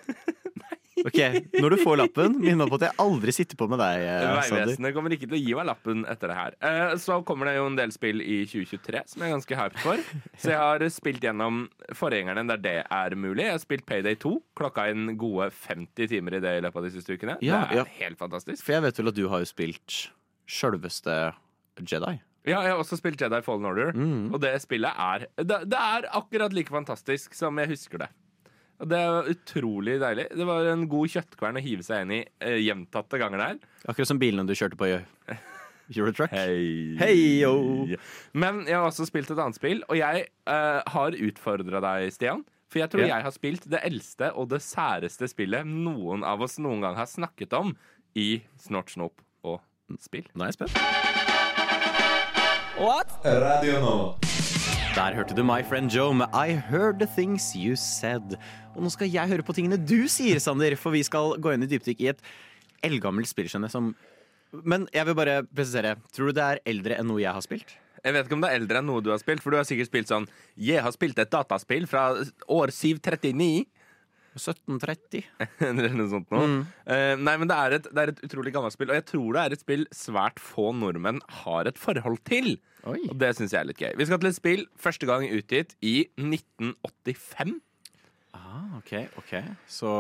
Ok, 1.06 1.20
Når 1.62 1.74
du 1.74 1.78
får 1.80 2.00
lappen, 2.00 2.36
minn 2.42 2.60
meg 2.60 2.72
på 2.72 2.80
at 2.80 2.86
jeg 2.90 2.98
aldri 3.00 3.34
sitter 3.36 3.60
på 3.60 3.68
med 3.72 3.80
deg. 3.82 4.04
eh, 4.04 4.26
Vegvesenet 4.36 4.96
kommer 4.96 5.16
ikke 5.16 5.30
til 5.30 5.38
å 5.38 5.42
gi 5.42 5.56
meg 5.56 5.68
lappen 5.70 6.04
etter 6.12 6.32
det 6.32 6.38
her. 6.40 6.58
Eh, 6.70 6.96
så 7.00 7.20
kommer 7.28 7.50
det 7.50 7.56
jo 7.56 7.68
en 7.70 7.78
del 7.80 7.94
spill 7.96 8.24
i 8.24 8.42
2023 8.50 9.04
som 9.14 9.24
jeg 9.24 9.30
er 9.30 9.36
ganske 9.38 9.60
hyped 9.62 9.82
for. 9.84 10.04
Så 10.36 10.54
jeg 10.54 10.60
har 10.60 10.86
spilt 10.94 11.24
gjennom 11.24 11.66
forgjengerne 11.98 12.46
der 12.52 12.64
det 12.64 12.78
er 12.84 13.16
mulig. 13.16 13.46
Jeg 13.46 13.56
har 13.56 13.64
spilt 13.64 13.88
Payday 13.90 14.20
2. 14.20 14.34
Klokka 14.60 14.90
inn 14.92 15.14
gode 15.20 15.50
50 15.56 16.12
timer 16.12 16.40
i 16.40 16.44
det 16.44 16.58
i 16.60 16.64
løpet 16.66 16.82
av 16.82 16.90
de 16.90 16.96
siste 16.98 17.16
ukene. 17.16 17.38
Ja, 17.46 17.64
det 17.70 17.80
er 17.80 17.84
ja. 17.84 17.88
helt 18.02 18.20
fantastisk. 18.20 18.64
For 18.66 18.76
jeg 18.76 18.90
vet 18.90 19.00
vel 19.00 19.14
at 19.14 19.20
du 19.20 19.28
har 19.32 19.46
jo 19.46 19.50
spilt 19.50 20.02
sjølveste 20.50 21.22
Jedi. 21.80 22.18
Ja, 22.48 22.62
jeg 22.64 22.72
har 22.72 22.80
også 22.80 22.98
spilt 23.00 23.20
Jedi 23.22 23.42
Fallen 23.44 23.66
Order, 23.68 23.92
Mm. 23.94 24.34
og 24.34 24.40
det 24.42 24.54
spillet 24.64 24.92
er 24.96 25.26
det, 25.38 25.60
det 25.70 25.78
er 25.80 26.08
akkurat 26.16 26.54
like 26.56 26.72
fantastisk 26.72 27.34
som 27.36 27.58
jeg 27.60 27.68
husker 27.74 27.98
det. 28.06 28.10
Og 28.80 28.88
det 28.88 28.98
er 28.98 29.28
utrolig 29.34 29.98
deilig. 30.00 30.30
Det 30.40 30.46
var 30.48 30.70
en 30.72 30.86
god 30.88 31.12
kjøttkvern 31.12 31.60
å 31.60 31.64
hive 31.64 31.84
seg 31.84 32.06
inn 32.06 32.14
i 32.16 32.20
eh, 32.40 32.62
gjentatte 32.64 33.20
ganger 33.20 33.42
der. 33.44 33.58
Akkurat 33.92 34.08
som 34.08 34.20
bilene 34.22 34.48
du 34.48 34.56
kjørte 34.56 34.80
på 34.80 34.88
i 34.88 34.94
Eurotruck. 35.98 36.32
Hei. 36.32 36.96
Hei. 37.02 37.98
Men 38.32 38.64
jeg 38.70 38.78
har 38.78 38.88
også 38.88 39.08
spilt 39.10 39.32
et 39.34 39.42
annet 39.42 39.60
spill, 39.60 39.84
og 39.90 40.00
jeg 40.00 40.30
eh, 40.48 40.82
har 40.96 41.20
utfordra 41.28 41.84
deg, 41.84 42.08
Stian. 42.16 42.46
For 42.70 42.80
jeg 42.84 42.94
tror 42.94 43.02
yeah. 43.04 43.16
jeg 43.18 43.26
har 43.26 43.34
spilt 43.36 43.64
det 43.74 43.80
eldste 43.84 44.32
og 44.38 44.52
det 44.54 44.62
særeste 44.62 45.28
spillet 45.28 45.66
noen 45.68 46.24
av 46.24 46.40
oss 46.46 46.60
noen 46.62 46.86
gang 46.86 46.96
har 47.02 47.10
snakket 47.10 47.56
om 47.58 47.74
i 48.16 48.44
Snort, 48.62 48.94
Snop 48.94 49.26
og 49.44 49.60
spill. 50.00 50.30
Nå 50.38 50.46
er 50.46 50.54
jeg 50.54 50.62
spent. 50.62 51.19
Der 54.96 55.12
hørte 55.12 55.36
du 55.36 55.42
My 55.44 55.60
Friend 55.68 55.92
Joe 55.92 56.14
med 56.16 56.32
I 56.32 56.54
Heard 56.56 57.02
The 57.02 57.08
Things 57.12 57.50
You 57.52 57.76
Said. 57.76 58.38
Og 58.72 58.86
nå 58.86 58.92
skal 58.94 59.10
jeg 59.12 59.28
høre 59.28 59.44
på 59.44 59.52
tingene 59.58 59.76
du 59.76 60.08
sier, 60.08 60.40
Sander, 60.40 60.78
for 60.80 60.96
vi 60.96 61.02
skal 61.04 61.36
gå 61.44 61.52
inn 61.52 61.66
i 61.66 61.68
dypdykk 61.68 62.00
i 62.06 62.08
et 62.14 62.24
eldgammelt 62.88 63.28
spill 63.28 63.50
som 63.52 63.90
Men 64.64 64.88
jeg 64.96 65.10
vil 65.10 65.18
bare 65.20 65.42
presisere. 65.44 65.98
Tror 66.16 66.32
du 66.32 66.38
det 66.40 66.46
er 66.46 66.62
eldre 66.72 67.02
enn 67.02 67.12
noe 67.12 67.20
jeg 67.20 67.36
har 67.36 67.44
spilt? 67.44 67.76
Jeg 68.00 68.16
vet 68.16 68.30
ikke 68.30 68.38
om 68.40 68.48
det 68.48 68.54
er 68.54 68.62
eldre 68.62 68.80
enn 68.80 68.88
noe 68.94 69.04
du 69.04 69.12
har 69.12 69.20
spilt, 69.20 69.44
for 69.44 69.52
du 69.52 69.60
har 69.60 69.68
sikkert 69.68 69.92
spilt 69.92 70.14
sånn 70.14 70.30
Jeg 70.56 70.80
har 70.86 70.96
spilt 70.96 71.20
et 71.20 71.36
dataspill 71.36 71.84
fra 71.92 72.14
år 72.48 72.72
739. 72.72 73.68
1730. 74.40 75.28
Eller 75.68 76.00
noe 76.00 76.08
sånt 76.16 76.32
noe. 76.32 76.48
Eh, 76.88 77.14
nei, 77.20 77.36
men 77.42 77.50
det 77.52 77.60
er, 77.60 77.76
et, 77.82 77.92
det 77.92 78.04
er 78.06 78.14
et 78.14 78.24
utrolig 78.30 78.56
gammelt 78.56 78.76
spill, 78.76 78.92
og 78.94 79.02
jeg 79.02 79.08
tror 79.12 79.36
det 79.36 79.44
er 79.44 79.56
et 79.56 79.64
spill 79.68 79.88
svært 79.96 80.40
få 80.40 80.72
nordmenn 80.80 81.20
har 81.44 81.68
et 81.68 81.82
forhold 81.82 82.24
til. 82.30 82.56
Oi. 82.90 83.02
Og 83.10 83.18
det 83.22 83.34
syns 83.38 83.54
jeg 83.54 83.62
er 83.62 83.70
litt 83.70 83.82
gøy. 83.82 83.94
Vi 84.00 84.08
skal 84.10 84.22
til 84.22 84.32
et 84.32 84.38
spill 84.38 84.64
første 84.80 85.10
gang 85.10 85.26
utgitt 85.30 85.76
i 85.86 85.96
1985. 86.18 87.58
Ah, 88.38 88.78
OK. 88.80 88.94
ok 89.20 89.34
Så, 89.70 89.92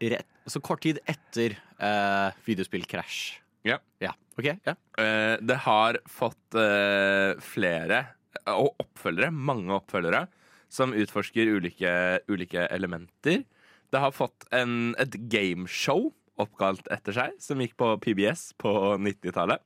rett, 0.00 0.28
så 0.48 0.62
kort 0.64 0.84
tid 0.86 1.00
etter 1.10 1.58
uh, 1.80 2.32
videospill 2.46 2.86
Crash. 2.88 3.40
Ja. 3.66 3.76
Ja, 4.00 4.14
ok, 4.40 4.54
ja. 4.64 4.74
Eh, 4.96 5.36
det 5.44 5.56
har 5.66 5.98
fått 6.08 6.56
eh, 6.56 7.36
flere 7.44 8.04
og 8.48 8.72
oppfølgere, 8.80 9.28
mange 9.34 9.74
oppfølgere, 9.76 10.24
som 10.72 10.94
utforsker 10.96 11.50
ulike, 11.50 11.92
ulike 12.30 12.64
elementer. 12.72 13.42
Det 13.90 14.00
har 14.00 14.14
fått 14.16 14.46
en, 14.54 14.94
et 15.02 15.18
gameshow 15.28 16.08
oppkalt 16.40 16.88
etter 16.94 17.16
seg, 17.16 17.36
som 17.42 17.60
gikk 17.60 17.76
på 17.80 17.92
PBS 18.00 18.52
på 18.60 18.72
90-tallet. 19.02 19.60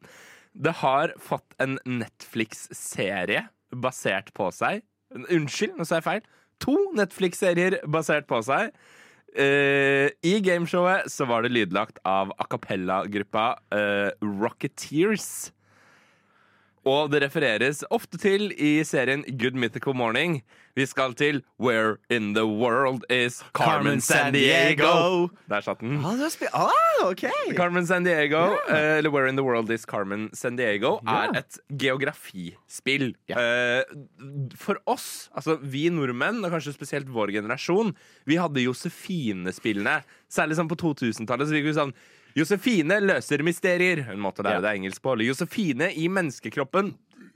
Det 0.54 0.76
har 0.80 1.14
fått 1.18 1.56
en 1.58 1.78
Netflix-serie 1.82 3.48
basert 3.74 4.30
på 4.36 4.50
seg. 4.54 4.84
Unnskyld, 5.14 5.74
nå 5.78 5.86
sa 5.86 5.98
jeg 5.98 6.06
feil. 6.06 6.28
To 6.62 6.76
Netflix-serier 6.94 7.80
basert 7.90 8.28
på 8.30 8.38
seg. 8.46 8.70
Uh, 9.34 10.06
I 10.22 10.38
gameshowet 10.46 11.10
så 11.10 11.26
var 11.26 11.42
det 11.42 11.50
lydlagt 11.56 11.98
av 12.06 12.30
a 12.38 12.46
cappella-gruppa 12.46 13.48
uh, 13.74 14.10
Rocketeers. 14.22 15.50
Og 16.84 17.08
det 17.08 17.22
refereres 17.24 17.80
ofte 17.94 18.18
til 18.20 18.50
i 18.60 18.82
serien 18.84 19.22
Good 19.40 19.56
Mythical 19.56 19.94
Morning. 19.96 20.42
Vi 20.76 20.84
skal 20.90 21.14
til 21.16 21.38
Where 21.62 21.96
in 22.12 22.34
the 22.36 22.44
World 22.44 23.06
is 23.08 23.38
Carmen 23.56 24.02
San 24.04 24.34
Diego? 24.34 25.30
Der 25.48 25.62
satt 25.64 25.80
den. 25.80 26.02
Ah, 26.04 26.66
ah, 26.66 27.06
OK! 27.06 27.24
Carmen 27.56 27.86
San 27.86 28.04
Diego, 28.04 28.58
eh, 28.68 28.98
eller 28.98 29.10
Where 29.14 29.28
in 29.28 29.36
the 29.36 29.44
World 29.46 29.70
is 29.70 29.86
Carmen 29.86 30.28
San 30.34 30.56
Diego, 30.56 30.98
Ja. 31.06 31.30
er 31.30 31.38
et 31.38 31.58
geografispill. 31.78 33.14
Yeah. 33.30 33.84
For 34.56 34.76
oss, 34.86 35.30
altså 35.34 35.56
vi 35.62 35.88
nordmenn, 35.88 36.44
og 36.44 36.52
kanskje 36.52 36.74
spesielt 36.74 37.08
vår 37.08 37.32
generasjon, 37.32 37.94
vi 38.26 38.36
hadde 38.36 38.60
Josefine-spillene. 38.60 40.02
Særlig 40.28 40.58
sånn 40.58 40.68
på 40.68 40.76
2000-tallet. 40.76 41.48
Så 41.48 41.54
vi 41.56 41.62
kunne 41.64 41.80
sånn 41.80 41.94
Josefine 42.34 42.96
løser 43.04 43.44
mysterier. 43.46 44.04
Hun 44.08 44.22
måtte 44.22 44.42
lære 44.42 44.62
deg 44.64 44.80
engelsk 44.80 45.02
på. 45.04 45.14
Josefine 45.22 45.92
i 45.94 46.08
menneskekroppen. 46.10 46.94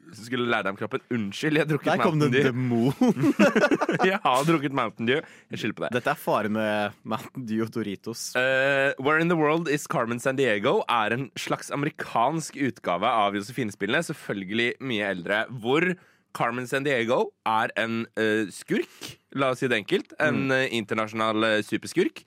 Så 0.09 0.25
skulle 0.25 0.49
lære 0.49 0.65
deg 0.65 0.73
om 0.73 0.79
kroppen. 0.81 1.03
Unnskyld, 1.13 1.59
jeg 1.59 1.67
har 1.67 1.69
drukket 1.69 1.91
Der 1.91 2.01
kom 2.01 2.17
det 2.19 2.31
Mountain 2.33 2.49
en 2.49 2.71
Dew. 2.73 2.93
demon. 2.97 3.35
Jeg 4.09 4.21
har 4.25 4.47
drukket 4.49 4.73
Mountain 4.79 5.09
Dew. 5.11 5.19
Jeg 5.53 5.61
skylder 5.61 5.77
på 5.77 5.85
det. 5.85 5.91
Dette 5.99 6.13
er 6.15 6.21
fare 6.23 6.49
med 6.55 6.97
Mountain 7.05 7.45
Dew 7.51 7.67
og 7.67 7.73
Doritos. 7.75 8.23
Uh, 8.33 8.97
Where 9.05 9.21
in 9.21 9.29
the 9.29 9.37
World 9.37 9.69
is 9.69 9.85
Carmen 9.87 10.19
San 10.19 10.41
Diego 10.41 10.79
er 10.89 11.13
en 11.13 11.29
slags 11.37 11.69
amerikansk 11.77 12.57
utgave 12.71 13.05
av 13.11 13.37
Josefine-spillene. 13.37 14.01
Selvfølgelig 14.09 14.71
mye 14.81 15.13
eldre. 15.13 15.43
Hvor 15.61 15.91
Carmen 16.39 16.67
San 16.71 16.89
Diego 16.89 17.27
er 17.47 17.77
en 17.77 18.07
uh, 18.17 18.49
skurk, 18.55 19.13
la 19.37 19.53
oss 19.53 19.61
si 19.61 19.69
det 19.69 19.83
enkelt. 19.83 20.17
En 20.25 20.49
uh, 20.49 20.65
internasjonal 20.73 21.61
superskurk 21.69 22.25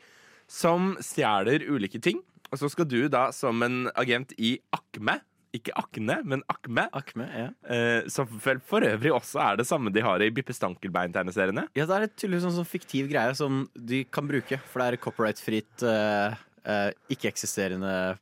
som 0.52 0.94
stjeler 1.02 1.66
ulike 1.66 1.98
ting. 2.04 2.22
Og 2.52 2.60
så 2.60 2.70
skal 2.72 2.88
du 2.90 3.06
da 3.12 3.30
som 3.36 3.64
en 3.64 3.86
agent 3.96 4.36
i 4.38 4.58
Akme 4.76 5.22
ikke 5.56 5.74
Akne, 5.76 6.18
men 6.28 6.44
Akme. 6.52 6.86
Akme, 6.96 7.28
ja. 7.28 7.48
eh, 7.68 8.08
som 8.12 8.30
vel 8.44 8.62
for 8.64 8.86
øvrig 8.88 9.12
også 9.14 9.42
er 9.44 9.60
det 9.60 9.68
samme 9.68 9.92
de 9.94 10.04
har 10.04 10.24
i 10.24 10.32
Bippe 10.34 10.56
Stankelbein-tegneseriene. 10.56 11.68
Ja, 11.76 11.88
det 11.90 11.98
er 11.98 12.08
et 12.08 12.16
tydeligvis 12.16 12.48
en 12.48 12.58
sånn 12.60 12.70
fiktiv 12.70 13.10
greie 13.12 13.36
som 13.38 13.66
de 13.76 14.04
kan 14.08 14.28
bruke, 14.30 14.62
for 14.72 14.82
det 14.82 14.88
er 14.88 15.02
copyright-fritt, 15.04 15.86
eh, 15.88 16.38
eh, 16.64 16.92
ikke-eksisterende 17.16 17.96
eh, 18.14 18.22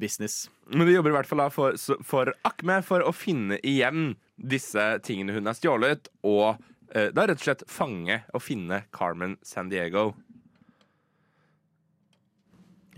business. 0.00 0.48
Men 0.74 0.88
de 0.88 0.96
jobber 0.96 1.14
i 1.14 1.18
hvert 1.20 1.30
fall 1.30 1.46
for, 1.54 1.78
for 2.06 2.32
Akme 2.48 2.80
for 2.86 3.06
å 3.06 3.14
finne 3.14 3.60
igjen 3.62 4.16
disse 4.40 4.96
tingene 5.06 5.36
hun 5.36 5.46
har 5.46 5.58
stjålet, 5.58 6.10
og 6.26 6.58
eh, 6.94 7.12
da 7.14 7.28
rett 7.28 7.38
og 7.38 7.46
slett 7.46 7.66
fange 7.70 8.22
og 8.34 8.42
finne 8.42 8.82
Carmen 8.96 9.38
San 9.46 9.70
Diego. 9.70 10.10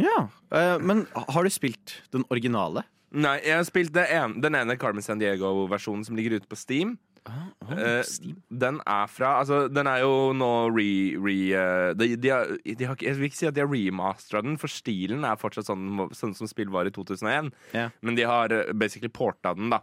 Ja, 0.02 0.26
eh, 0.54 0.78
Men 0.82 1.06
har 1.14 1.46
du 1.46 1.52
spilt 1.52 2.00
den 2.14 2.26
originale? 2.30 2.84
Nei, 3.12 3.36
jeg 3.44 3.58
har 3.58 3.64
spilt 3.68 3.92
det 3.94 4.06
en, 4.16 4.38
den 4.40 4.56
ene 4.56 4.78
Carmen 4.80 5.04
San 5.04 5.20
Diego-versjonen 5.20 6.04
som 6.06 6.16
ligger 6.16 6.38
ute 6.40 6.48
på 6.48 6.56
Steam. 6.56 6.96
Eh, 7.22 8.02
den 8.50 8.80
er 8.82 9.06
fra 9.06 9.36
Altså, 9.38 9.68
den 9.70 9.86
er 9.86 10.00
jo 10.02 10.32
nå 10.34 10.50
re... 10.74 10.86
re 11.22 11.36
eh, 11.54 11.90
de, 11.94 12.16
de 12.18 12.32
har, 12.32 12.50
de 12.64 12.88
har, 12.88 12.98
jeg 12.98 13.18
vil 13.18 13.28
ikke 13.28 13.38
si 13.38 13.46
at 13.46 13.54
de 13.54 13.62
har 13.62 13.70
remastera 13.70 14.42
den, 14.42 14.58
for 14.58 14.72
stilen 14.72 15.22
er 15.28 15.38
fortsatt 15.38 15.68
sånn, 15.70 16.08
sånn 16.16 16.34
som 16.34 16.50
spill 16.50 16.72
var 16.74 16.88
i 16.88 16.94
2001. 16.94 17.52
Yeah. 17.76 17.94
Men 18.02 18.18
de 18.18 18.26
har 18.26 18.54
eh, 18.54 18.72
basically 18.74 19.12
porta 19.12 19.54
den, 19.58 19.70
da. 19.72 19.82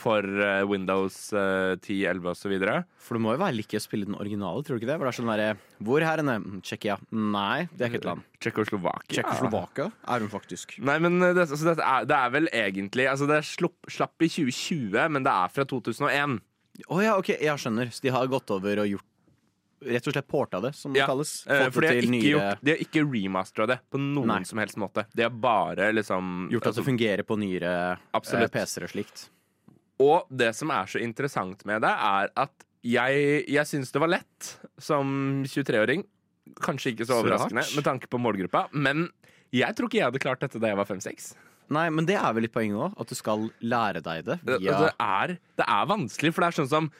For 0.00 0.24
eh, 0.24 0.62
Windows 0.68 1.16
uh, 1.36 1.76
10, 1.76 1.98
11 2.08 2.30
osv. 2.32 2.54
For 3.04 3.18
det 3.18 3.22
må 3.24 3.34
jo 3.34 3.40
være 3.42 3.56
like 3.58 3.80
å 3.80 3.84
spille 3.84 4.08
den 4.08 4.16
originale, 4.18 4.62
tror 4.64 4.78
du 4.78 4.82
ikke 4.82 4.90
det? 4.92 4.96
For 4.96 5.06
det 5.06 5.12
er 5.12 5.18
sånn 5.18 5.32
derre 5.32 5.50
Hvor 5.88 6.06
her 6.06 6.22
inne? 6.22 6.36
Mm, 6.40 6.62
Tsjekkia? 6.64 6.96
Nei, 7.12 7.66
det 7.74 7.84
er 7.84 7.92
ikke 7.92 8.00
et 8.02 8.08
land. 8.08 8.24
Tsjekkoslovakia. 8.40 9.10
Tsjekkoslovakia 9.16 9.90
er 10.14 10.24
hun 10.24 10.32
faktisk. 10.32 10.78
Nei, 10.88 10.96
men 11.04 11.20
eh, 11.20 11.34
det, 11.36 11.46
altså, 11.50 11.60
det, 11.68 11.76
er, 11.84 12.08
det 12.08 12.18
er 12.20 12.34
vel 12.38 12.50
egentlig 12.62 13.08
Altså, 13.10 13.28
det 13.30 13.42
slopp, 13.48 13.78
slapp 13.92 14.24
i 14.24 14.30
2020, 14.32 14.96
men 15.16 15.26
det 15.26 15.36
er 15.36 15.52
fra 15.52 15.68
2001. 15.68 16.40
Å 16.88 17.04
ja, 17.04 17.14
ok, 17.20 17.34
jeg 17.36 17.60
skjønner. 17.60 17.92
Så 17.92 18.04
de 18.06 18.12
har 18.14 18.30
gått 18.32 18.52
over 18.56 18.84
og 18.84 18.92
gjort 18.94 19.06
Rett 19.80 20.04
og 20.10 20.12
slett 20.12 20.26
porta 20.28 20.58
det, 20.60 20.74
som 20.76 20.92
det 20.92 21.00
Ja, 21.00 21.06
kalles. 21.08 21.46
Eh, 21.48 21.70
for 21.72 21.80
de 21.80 21.88
har, 21.88 21.98
ikke 22.02 22.12
nye... 22.12 22.32
gjort, 22.34 22.60
de 22.60 22.72
har 22.74 22.82
ikke 22.84 23.00
remastera 23.00 23.66
det 23.70 23.78
på 23.88 23.96
noen 24.00 24.28
Nei. 24.28 24.42
som 24.44 24.60
helst 24.60 24.76
måte. 24.76 25.06
De 25.16 25.24
har 25.24 25.32
bare 25.32 25.88
liksom 25.96 26.50
Gjort 26.52 26.66
at 26.66 26.72
altså, 26.74 26.82
det 26.82 26.90
fungerer 26.90 27.24
på 27.24 27.38
nyere. 27.40 27.70
PC-er 28.12 28.84
og 28.84 28.92
slikt. 28.92 29.30
Og 30.00 30.30
det 30.32 30.52
som 30.56 30.72
er 30.72 30.88
så 30.88 31.00
interessant 31.02 31.64
med 31.68 31.82
det, 31.84 31.92
er 31.92 32.32
at 32.40 32.66
jeg, 32.86 33.44
jeg 33.52 33.68
syns 33.68 33.92
det 33.92 34.00
var 34.00 34.14
lett 34.14 34.54
som 34.80 35.42
23-åring. 35.44 36.06
Kanskje 36.64 36.94
ikke 36.94 37.06
så 37.06 37.20
overraskende 37.20 37.66
med 37.76 37.86
tanke 37.86 38.08
på 38.10 38.18
målgruppa, 38.20 38.66
men 38.72 39.10
jeg 39.54 39.76
tror 39.76 39.90
ikke 39.90 40.00
jeg 40.00 40.08
hadde 40.08 40.22
klart 40.22 40.42
dette 40.42 40.60
da 40.62 40.70
jeg 40.72 40.78
var 40.80 40.88
5-6. 40.88 41.32
Nei, 41.70 41.84
men 41.94 42.06
det 42.08 42.16
er 42.18 42.32
vel 42.34 42.46
litt 42.46 42.54
poenget 42.54 42.80
òg. 42.80 42.96
At 42.98 43.12
du 43.12 43.18
skal 43.18 43.46
lære 43.62 44.00
deg 44.02 44.24
det 44.26 44.38
Det, 44.42 44.56
via 44.62 44.78
det, 44.86 44.90
er, 44.98 45.36
det 45.60 45.66
er 45.68 45.90
vanskelig, 45.90 46.32
for 46.34 46.42
det 46.42 46.48
er 46.50 46.58
sånn 46.62 46.72
som 46.72 46.90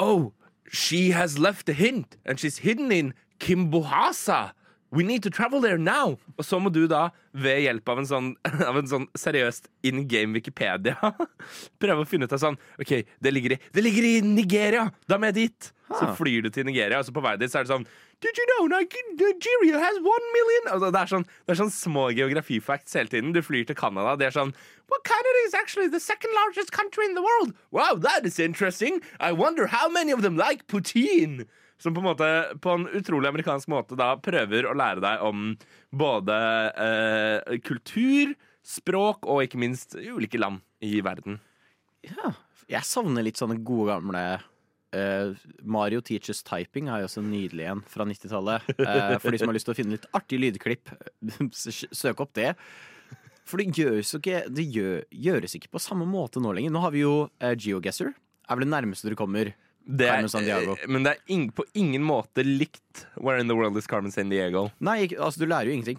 Oh, 0.00 0.30
she 0.70 1.10
has 1.16 1.38
left 1.38 1.68
a 1.68 1.74
hint, 1.74 2.16
and 2.24 2.38
she's 2.38 2.60
hidden 2.62 2.92
in 2.94 3.12
Kimbohasa. 3.42 4.52
We 4.90 5.04
need 5.06 5.22
to 5.22 5.30
travel 5.30 5.60
there 5.62 5.78
now. 5.78 6.18
Og 6.36 6.44
så 6.44 6.58
må 6.58 6.70
du 6.74 6.82
da, 6.90 7.10
ved 7.32 7.62
hjelp 7.62 7.90
av 7.92 8.00
en 8.02 8.08
sånn, 8.10 8.30
av 8.68 8.78
en 8.80 8.88
sånn 8.90 9.08
seriøst 9.18 9.70
in 9.86 10.06
game 10.10 10.34
Wikipedia, 10.34 10.96
prøve 11.82 12.02
å 12.02 12.08
finne 12.08 12.26
ut 12.26 12.34
av 12.34 12.42
sånn 12.42 12.58
OK, 12.82 12.96
det 13.22 13.34
ligger 13.34 13.54
i, 13.54 13.60
det 13.74 13.84
ligger 13.86 14.08
i 14.08 14.16
Nigeria! 14.26 14.88
Da 15.06 15.18
må 15.18 15.30
jeg 15.30 15.38
dit! 15.44 15.70
Så 15.90 16.06
flyr 16.14 16.44
du 16.46 16.50
til 16.54 16.68
Nigeria, 16.68 17.00
og 17.00 17.06
så 17.06 17.14
på 17.14 17.22
vei 17.24 17.32
dit 17.40 17.50
så 17.50 17.60
er 17.60 17.66
det 17.66 17.72
sånn 17.72 17.86
Did 18.22 18.36
you 18.38 18.44
know 18.50 18.68
Nigeria 18.70 19.80
has 19.80 19.96
one 19.98 20.26
million? 20.34 20.68
Altså, 20.74 20.90
det, 20.92 21.00
er 21.00 21.10
sånn, 21.10 21.24
det 21.46 21.54
er 21.54 21.58
sånn 21.62 21.72
små 21.74 22.04
geografifacts 22.14 22.94
hele 22.98 23.10
tiden. 23.10 23.32
Du 23.34 23.40
flyr 23.42 23.64
til 23.66 23.78
Canada, 23.78 24.12
det 24.20 24.28
er 24.28 24.36
sånn 24.36 24.52
Well, 24.90 25.02
Canada 25.06 25.42
is 25.46 25.54
actually 25.54 25.88
the 25.88 26.02
second 26.02 26.34
largest 26.34 26.70
country 26.70 27.06
in 27.06 27.14
the 27.14 27.22
world. 27.22 27.54
Wow, 27.70 27.94
that 28.06 28.26
is 28.26 28.38
interesting. 28.38 29.00
I 29.18 29.32
wonder 29.32 29.66
how 29.66 29.88
many 29.88 30.12
of 30.12 30.22
them 30.22 30.36
like 30.36 30.66
poutine. 30.66 31.46
Som 31.80 31.96
på 31.96 32.02
en 32.02 32.10
måte, 32.10 32.28
på 32.60 32.74
en 32.76 32.86
utrolig 32.92 33.30
amerikansk 33.30 33.70
måte 33.72 33.96
da 33.98 34.12
prøver 34.20 34.68
å 34.68 34.76
lære 34.76 35.00
deg 35.00 35.24
om 35.24 35.54
både 35.96 36.36
eh, 36.76 37.56
kultur, 37.64 38.34
språk 38.60 39.24
og 39.24 39.46
ikke 39.46 39.60
minst 39.62 39.96
ulike 39.96 40.40
land 40.40 40.60
i 40.84 41.00
verden. 41.04 41.40
Ja. 42.04 42.34
Jeg 42.70 42.86
savner 42.86 43.24
litt 43.24 43.40
sånne 43.40 43.58
gode 43.66 43.94
gamle 43.94 44.22
eh, 44.94 45.32
Mario 45.62 46.00
Teaches 46.04 46.42
Typing 46.46 46.90
er 46.90 47.02
jo 47.02 47.08
også 47.08 47.24
nydelig 47.24 47.66
en 47.72 47.82
fra 47.88 48.06
90-tallet. 48.08 48.70
Eh, 48.76 49.16
for 49.22 49.32
de 49.32 49.40
som 49.40 49.50
har 49.50 49.56
lyst 49.56 49.68
til 49.68 49.74
å 49.74 49.78
finne 49.78 49.96
litt 49.96 50.08
artig 50.16 50.40
lydklipp, 50.40 50.92
søk 52.02 52.22
opp 52.22 52.34
det. 52.38 52.52
For 53.48 53.58
det 53.58 53.74
gjøres, 53.80 54.12
ikke, 54.14 54.44
det 54.52 54.66
gjør, 54.70 55.00
gjøres 55.10 55.56
ikke 55.58 55.72
på 55.74 55.82
samme 55.82 56.06
måte 56.06 56.42
nå 56.42 56.52
lenger. 56.54 56.74
Nå 56.74 56.84
har 56.84 56.94
vi 56.94 57.02
jo 57.02 57.14
eh, 57.42 57.56
GeoGuessr. 57.58 58.12
Er 58.12 58.58
vel 58.58 58.66
det 58.66 58.72
nærmeste 58.74 59.10
du 59.10 59.18
kommer. 59.18 59.52
Det 59.90 60.06
er, 60.06 60.14
Carmen 60.20 60.28
San 60.32 60.44
Diego. 60.46 60.76
eh, 60.78 60.86
men 60.88 61.02
det 61.06 61.16
er 61.16 61.34
ing, 61.34 61.48
på 61.52 61.64
ingen 61.74 62.02
måte 62.06 62.44
likt 62.46 63.06
Where 63.18 63.40
in 63.42 63.48
the 63.50 63.56
World 63.58 63.76
is 63.76 63.86
Carmen 63.90 64.12
San 64.14 64.30
Diego. 64.30 64.68
Nei, 64.80 65.00
ikke, 65.08 65.18
altså 65.18 65.40
du 65.42 65.46
lærer 65.50 65.66
jo 65.70 65.72
ingenting 65.78 65.98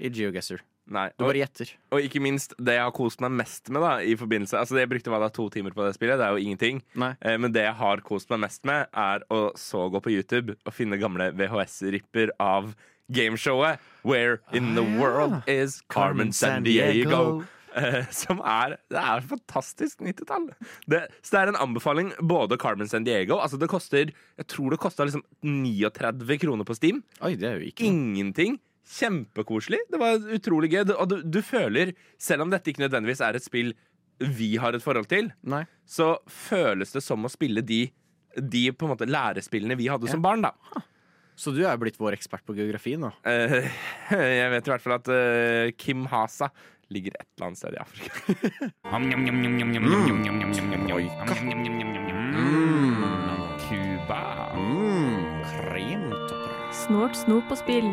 i 0.00 0.08
GeoGuessr. 0.12 0.60
Nei, 0.88 1.08
Du 1.18 1.24
bare 1.26 1.40
gjetter. 1.40 1.72
og 1.90 1.98
ikke 2.00 2.20
minst 2.22 2.52
det 2.62 2.76
jeg 2.76 2.84
har 2.84 2.92
kost 2.94 3.18
meg 3.20 3.32
mest 3.34 3.70
med 3.74 3.82
da 3.82 3.96
i 4.06 4.12
forbindelse 4.14 4.54
Altså 4.54 4.76
Jeg 4.78 4.86
brukte 4.88 5.10
hva 5.10 5.18
da, 5.18 5.28
to 5.34 5.48
timer 5.50 5.74
på 5.74 5.82
det 5.82 5.96
spillet, 5.96 6.14
det 6.20 6.26
er 6.28 6.36
jo 6.36 6.44
ingenting. 6.46 6.78
Eh, 6.96 7.36
men 7.42 7.50
det 7.50 7.64
jeg 7.64 7.74
har 7.74 8.02
kost 8.06 8.30
meg 8.30 8.38
mest 8.44 8.62
med, 8.64 8.86
er 8.94 9.24
å 9.34 9.50
så 9.58 9.88
gå 9.90 9.98
på 10.04 10.12
YouTube 10.14 10.54
og 10.64 10.72
finne 10.76 10.94
gamle 11.02 11.32
VHS-ripper 11.34 12.30
av 12.38 12.76
gameshowet 13.10 13.78
Where 14.06 14.38
in 14.52 14.74
the 14.76 14.82
Ah, 14.82 14.86
ja. 14.86 15.00
World 15.00 15.42
is 15.48 15.80
Carmen 15.90 16.32
San 16.32 16.62
Diego. 16.62 17.42
Eh, 17.76 18.06
som 18.14 18.40
er 18.40 18.76
Det 18.92 19.00
er 19.00 19.26
fantastisk 19.30 20.04
90-tall. 20.04 20.48
Så 20.86 21.34
det 21.34 21.40
er 21.40 21.52
en 21.52 21.60
anbefaling 21.66 22.12
både 22.20 22.58
Carmen 22.60 22.88
San 22.90 23.06
Diego 23.06 23.38
Altså 23.40 23.58
det 23.60 23.70
koster 23.72 24.12
Jeg 24.12 24.48
tror 24.52 24.74
det 24.74 24.80
kosta 24.82 25.06
liksom 25.06 25.24
39 25.42 26.38
kroner 26.42 26.68
på 26.68 26.76
Steam. 26.78 27.02
Oi, 27.20 27.34
det 27.38 27.50
er 27.50 27.60
jo 27.60 27.70
ikke. 27.70 27.88
Ingenting. 27.88 28.58
Kjempekoselig. 28.86 29.82
Det 29.90 30.00
var 30.00 30.22
utrolig 30.36 30.70
gøy. 30.72 30.84
Og 30.94 31.08
du, 31.10 31.16
du 31.22 31.40
føler, 31.42 31.94
selv 32.22 32.46
om 32.46 32.52
dette 32.52 32.70
ikke 32.70 32.84
nødvendigvis 32.86 33.24
er 33.24 33.38
et 33.38 33.46
spill 33.46 33.74
vi 34.16 34.54
har 34.56 34.72
et 34.72 34.84
forhold 34.84 35.08
til, 35.10 35.28
Nei. 35.44 35.66
så 35.84 36.14
føles 36.30 36.94
det 36.94 37.02
som 37.04 37.26
å 37.26 37.28
spille 37.28 37.60
de, 37.66 37.82
de 38.40 38.62
på 38.72 38.86
en 38.86 38.94
måte 38.94 39.08
lærespillene 39.08 39.76
vi 39.76 39.90
hadde 39.92 40.08
som 40.08 40.22
barn, 40.24 40.46
da. 40.46 40.54
Så 41.36 41.52
du 41.52 41.60
er 41.68 41.76
blitt 41.76 41.98
vår 42.00 42.16
ekspert 42.16 42.46
på 42.48 42.56
geografi 42.56 42.94
nå. 43.00 43.10
Eh, 43.28 43.68
jeg 44.40 44.52
vet 44.54 44.68
i 44.68 44.72
hvert 44.72 44.84
fall 44.84 44.96
at 44.96 45.10
eh, 45.12 45.74
Kim 45.76 46.06
Hasa 46.08 46.48
ligger 46.90 47.12
et 47.18 47.26
eller 47.36 47.46
annet 47.46 47.58
sted 47.58 47.74
i 47.74 47.78
Afrika. 47.82 48.10
Cuba. 53.66 54.22
Mm. 54.54 55.36
Snort, 56.86 57.16
snop 57.16 57.50
og 57.50 57.58
spill 57.58 57.88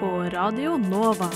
på 0.00 0.08
Radio 0.32 0.78
Nova. 0.80 1.28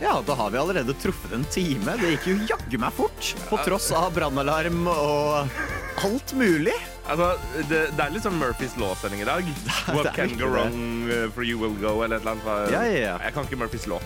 Ja, 0.00 0.22
da 0.26 0.34
har 0.34 0.50
vi 0.50 0.58
allerede 0.58 0.94
truffet 0.96 1.32
en 1.36 1.44
time. 1.52 1.94
Det 2.00 2.14
gikk 2.14 2.30
jo 2.30 2.36
jaggu 2.48 2.78
meg 2.80 2.94
fort. 2.96 3.34
På 3.50 3.60
tross 3.62 3.90
av 3.92 4.14
brannalarm 4.16 4.88
og 4.88 5.52
alt 6.00 6.32
mulig. 6.40 6.74
Altså, 7.10 7.32
det, 7.66 7.80
det 7.96 8.04
er 8.04 8.12
litt 8.14 8.22
sånn 8.22 8.36
Murphys 8.38 8.76
Law-sending 8.78 9.24
i 9.24 9.26
dag. 9.26 9.48
What 9.96 10.12
can 10.14 10.36
go 10.38 10.46
wrong 10.50 11.08
uh, 11.10 11.26
for 11.34 11.42
you 11.46 11.58
will 11.58 11.74
go, 11.80 12.00
eller 12.04 12.20
et 12.20 12.26
eller 12.26 12.36
annet. 12.38 12.70
Ja, 12.70 12.84
ja, 12.86 13.00
ja. 13.08 13.16
Jeg 13.26 13.34
kan 13.34 13.48
ikke 13.48 13.58
Murphys 13.64 13.88
Law. 13.90 13.98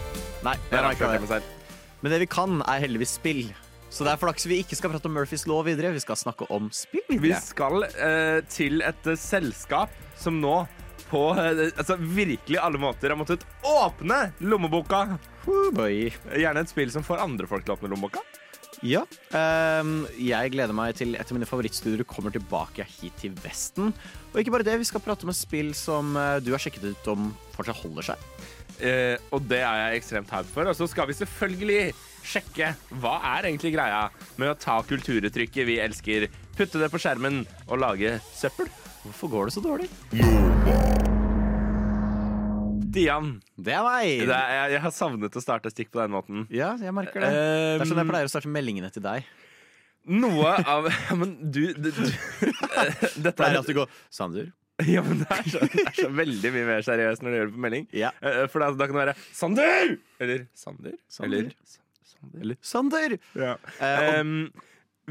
Nei, 0.46 0.56
Jeg 0.70 0.80
jeg 0.80 0.96
ikke 0.96 1.28
det. 1.34 1.42
Men 2.04 2.12
det 2.12 2.22
vi 2.24 2.28
kan, 2.28 2.58
er 2.68 2.80
heldigvis 2.84 3.16
spill. 3.18 3.46
Så 3.94 4.04
det 4.04 4.10
er 4.12 4.18
flaks 4.18 4.48
vi 4.50 4.58
ikke 4.64 4.76
skal 4.76 4.90
prate 4.90 5.06
om 5.08 5.14
Murphys 5.14 5.44
lov 5.46 5.68
videre. 5.68 5.92
Vi 5.94 6.02
skal 6.02 6.18
snakke 6.18 6.48
om 6.52 6.66
spill 6.74 7.04
videre. 7.08 7.38
Vi 7.38 7.46
skal 7.46 7.84
eh, 7.86 8.40
til 8.50 8.82
et 8.82 9.06
uh, 9.06 9.14
selskap 9.20 9.92
som 10.18 10.40
nå 10.42 10.56
på 11.10 11.22
uh, 11.36 11.68
altså, 11.68 11.96
virkelig 12.00 12.58
alle 12.58 12.80
måter 12.82 13.12
har 13.14 13.20
måttet 13.20 13.44
åpne 13.62 14.18
lommeboka. 14.42 15.04
Oh. 15.46 15.84
Gjerne 15.86 16.64
et 16.64 16.72
spill 16.72 16.90
som 16.90 17.06
får 17.06 17.22
andre 17.22 17.46
folk 17.48 17.64
til 17.64 17.76
å 17.76 17.78
åpne 17.78 17.92
lommeboka. 17.94 18.24
Ja. 18.84 19.00
ehm, 19.32 20.04
jeg 20.20 20.52
gleder 20.52 20.76
meg 20.76 20.94
til 20.98 21.16
et 21.16 21.24
av 21.24 21.36
mine 21.36 21.48
favorittstudier 21.48 22.04
kommer 22.08 22.34
tilbake 22.34 22.84
hit 22.98 23.16
til 23.22 23.32
Vesten. 23.40 23.94
Og 24.32 24.40
ikke 24.42 24.52
bare 24.52 24.66
det, 24.66 24.76
vi 24.82 24.88
skal 24.88 25.02
prate 25.04 25.24
om 25.24 25.32
et 25.32 25.38
spill 25.38 25.72
som 25.78 26.12
eh, 26.20 26.36
du 26.44 26.52
har 26.52 26.60
sjekket 26.62 26.90
ut 26.92 27.10
om 27.14 27.30
fortsatt 27.56 27.80
holder 27.80 28.10
seg. 28.12 28.28
Eh, 28.84 29.16
og 29.32 29.46
det 29.48 29.62
er 29.62 29.80
jeg 29.80 30.02
ekstremt 30.02 30.32
hype 30.34 30.52
for. 30.52 30.68
Og 30.68 30.76
så 30.76 30.88
skal 30.90 31.08
vi 31.08 31.16
selvfølgelig 31.16 31.80
sjekke 32.24 32.74
hva 33.00 33.18
er 33.34 33.50
egentlig 33.50 33.74
greia 33.76 34.06
med 34.40 34.52
å 34.52 34.58
ta 34.58 34.78
kulturuttrykket 34.84 35.68
vi 35.68 35.80
elsker, 35.84 36.28
putte 36.56 36.80
det 36.82 36.92
på 36.92 37.00
skjermen 37.00 37.44
og 37.68 37.80
lage 37.80 38.18
søppel. 38.34 38.70
Hvorfor 39.04 39.34
går 39.36 39.50
det 39.50 39.58
så 39.58 39.64
dårlig? 39.64 41.12
Stian, 42.94 43.30
Det 43.58 43.74
er 43.74 43.82
meg! 43.82 44.10
det 44.28 44.34
er, 44.36 44.50
jeg, 44.54 44.74
jeg 44.76 44.82
har 44.84 44.92
savnet 44.94 45.36
å 45.36 45.42
starte 45.42 45.70
stikk 45.72 45.90
på 45.94 45.98
den 45.98 46.12
måten. 46.14 46.44
Ja, 46.54 46.72
jeg 46.78 46.94
merker 46.94 47.24
det. 47.24 47.30
Det 47.34 47.82
er 47.82 47.88
sånn 47.90 47.98
jeg 47.98 48.06
Um, 48.06 48.12
pleier 48.12 48.28
å 48.28 48.32
starte 48.32 48.50
meldingene 48.54 48.90
til 48.94 49.02
deg. 49.04 49.26
Noe 50.14 50.50
av 50.68 50.86
ja, 50.92 51.14
Men 51.16 51.32
du, 51.50 51.62
du, 51.74 51.88
du 51.88 52.02
Dette 53.24 53.32
Pleier 53.38 53.54
er 53.54 53.60
alltid 53.62 53.78
å 53.78 53.84
gå 53.84 53.86
Sander? 54.12 54.50
Ja, 54.84 55.00
men 55.06 55.20
det 55.22 55.28
er, 55.30 55.46
så, 55.48 55.62
det 55.70 55.84
er 55.86 55.96
så 55.96 56.08
veldig 56.12 56.50
mye 56.54 56.66
mer 56.68 56.84
seriøst 56.84 57.22
når 57.24 57.30
du 57.30 57.36
gjør 57.38 57.46
det 57.50 57.54
på 57.54 57.62
melding. 57.62 57.84
Ja. 57.94 58.10
Eh, 58.26 58.40
For 58.50 58.60
da, 58.64 58.72
da 58.74 58.88
kan 58.90 58.98
det 58.98 59.02
være 59.04 59.14
Sander! 59.38 59.92
Eller 60.22 60.44
Sander. 60.58 60.96
Sander. 61.08 61.46
Eller 61.46 61.76
Sander. 62.10 62.40
Eller 62.42 62.58
Sander! 62.72 63.16
Ja. 63.38 63.54
Eh, 63.78 64.20
Um, 64.20 64.34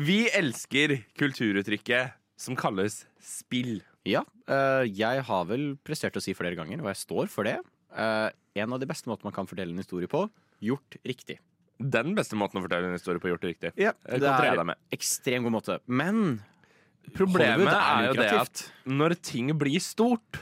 vi 0.04 0.24
elsker 0.36 0.98
kulturuttrykket 1.19 2.15
som 2.43 2.56
kalles 2.60 3.04
spill. 3.24 3.78
Ja, 4.10 4.26
eh, 4.52 4.84
jeg 4.91 5.24
har 5.30 5.46
vel 5.48 5.74
prestert 5.88 6.17
å 6.19 6.24
si 6.24 6.34
flere 6.36 6.58
ganger, 6.60 6.82
og 6.84 6.89
jeg 6.91 7.00
står 7.06 7.30
for 7.32 7.48
det. 7.48 7.60
Eh, 7.93 8.29
en 8.63 8.73
av 8.75 8.82
de 8.82 8.89
beste 8.89 9.10
måtene 9.10 9.29
man 9.29 9.36
kan 9.36 9.49
fortelle 9.49 9.73
en 9.73 9.82
historie 9.82 10.10
på, 10.10 10.25
gjort 10.63 10.97
riktig. 11.06 11.39
Den 11.84 12.13
beste 12.17 12.38
måten 12.39 12.60
å 12.60 12.63
fortelle 12.65 12.89
en 12.89 12.97
historie 12.97 13.21
på 13.21 13.32
gjort 13.32 13.45
riktig. 13.47 13.73
Ja, 13.82 13.93
det 14.06 14.29
er 14.29 14.60
en 14.60 14.67
med. 14.71 14.82
ekstremt 14.93 15.47
god 15.47 15.56
måte. 15.56 15.79
Men 15.88 16.41
Problemet 17.17 17.67
er 17.67 17.79
er 17.84 18.08
jo 18.08 18.17
det 18.21 18.29
at 18.32 18.62
når 18.88 19.17
ting 19.19 19.51
blir 19.60 19.82
stort, 19.84 20.39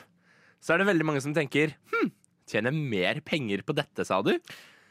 så 0.61 0.75
er 0.75 0.81
det 0.81 0.91
veldig 0.91 1.07
mange 1.07 1.23
som 1.23 1.33
tenker 1.33 1.73
hm, 1.89 2.11
tjener 2.51 2.75
mer 2.75 3.21
penger 3.25 3.63
på 3.65 3.75
dette, 3.77 4.05
sa 4.05 4.21
du? 4.25 4.35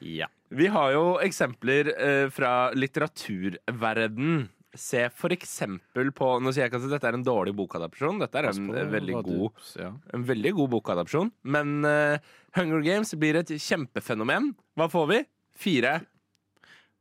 ja. 0.00 0.30
Vi 0.50 0.66
har 0.66 0.88
jo 0.90 1.02
eksempler 1.22 1.92
eh, 1.94 2.28
fra 2.34 2.72
litteraturverden. 2.74 4.48
Se 4.78 5.08
for 5.10 5.34
eksempel 5.34 6.12
på 6.14 6.26
Nå 6.38 6.52
sier 6.54 6.62
jeg 6.62 6.70
ikke 6.70 6.78
at 6.84 6.92
dette 6.92 7.08
er 7.10 7.16
en 7.18 7.26
dårlig 7.26 7.54
bokadapsjon. 7.58 8.20
Dette 8.22 8.38
er 8.38 8.50
en, 8.52 8.68
på 8.70 8.84
veldig 8.92 9.16
god, 9.26 9.60
ja. 9.80 9.90
en 10.14 10.26
veldig 10.28 10.52
god 10.60 10.70
bokadapsjon. 10.76 11.32
Men 11.42 11.80
uh, 11.82 12.22
Hunger 12.54 12.84
Games 12.86 13.10
blir 13.18 13.40
et 13.40 13.50
kjempefenomen. 13.50 14.52
Hva 14.78 14.86
får 14.92 15.08
vi? 15.10 15.20
Fire. 15.58 15.96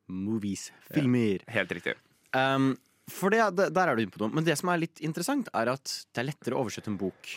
Movies. 0.10 0.70
Filmer. 0.90 1.46
Helt 1.54 1.76
riktig. 1.78 1.94
Um, 2.34 2.74
for 3.10 3.34
det, 3.34 3.44
det, 3.58 3.70
der 3.78 3.92
er 3.92 3.98
du 3.98 4.04
inne 4.04 4.16
på 4.16 4.24
noe. 4.24 4.34
Men 4.34 4.48
det 4.48 4.58
som 4.58 4.74
er 4.74 4.82
litt 4.82 5.02
interessant, 5.06 5.52
er 5.54 5.70
at 5.76 5.94
det 6.10 6.24
er 6.24 6.30
lettere 6.32 6.58
å 6.58 6.64
oversette 6.66 6.90
en 6.90 6.98
bok. 7.00 7.36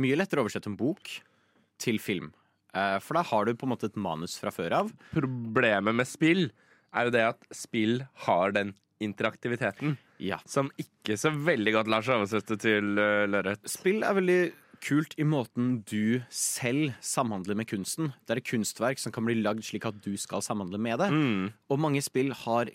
Mye 0.00 0.16
lettere 0.16 0.40
å 0.40 0.46
oversette 0.46 0.72
en 0.72 0.80
bok 0.80 1.12
til 1.80 2.00
film. 2.00 2.32
Uh, 2.72 2.96
for 3.04 3.20
da 3.20 3.24
har 3.28 3.44
du 3.44 3.52
på 3.52 3.68
en 3.68 3.74
måte 3.74 3.92
et 3.92 4.00
manus 4.00 4.38
fra 4.40 4.52
før 4.54 4.80
av. 4.80 4.94
Problemet 5.12 6.00
med 6.00 6.08
spill 6.08 6.48
er 6.94 7.08
jo 7.08 7.14
det 7.14 7.26
at 7.34 7.46
spill 7.54 8.00
har 8.24 8.56
den 8.56 8.72
interaktiviteten 9.02 9.96
Ja. 10.22 10.38
som 10.46 10.70
ikke 10.78 11.16
så 11.18 11.30
veldig 11.34 11.72
godt 11.74 11.88
lar 11.90 12.04
seg 12.06 12.20
oversette 12.20 12.56
til 12.62 12.94
uh, 12.98 13.24
lerret. 13.30 13.64
Spill 13.68 14.02
er 14.06 14.14
veldig 14.14 14.38
kult 14.84 15.14
i 15.18 15.24
måten 15.24 15.78
du 15.88 16.20
selv 16.28 16.92
samhandler 17.00 17.56
med 17.56 17.66
kunsten. 17.70 18.12
Det 18.26 18.34
er 18.34 18.40
et 18.42 18.48
kunstverk 18.50 19.00
som 19.00 19.12
kan 19.14 19.24
bli 19.24 19.38
lagd 19.40 19.64
slik 19.64 19.86
at 19.88 19.96
du 20.04 20.12
skal 20.20 20.42
samhandle 20.44 20.78
med 20.78 20.98
det. 21.00 21.08
Mm. 21.10 21.46
Og 21.72 21.80
mange 21.80 22.02
spill 22.04 22.34
har 22.44 22.68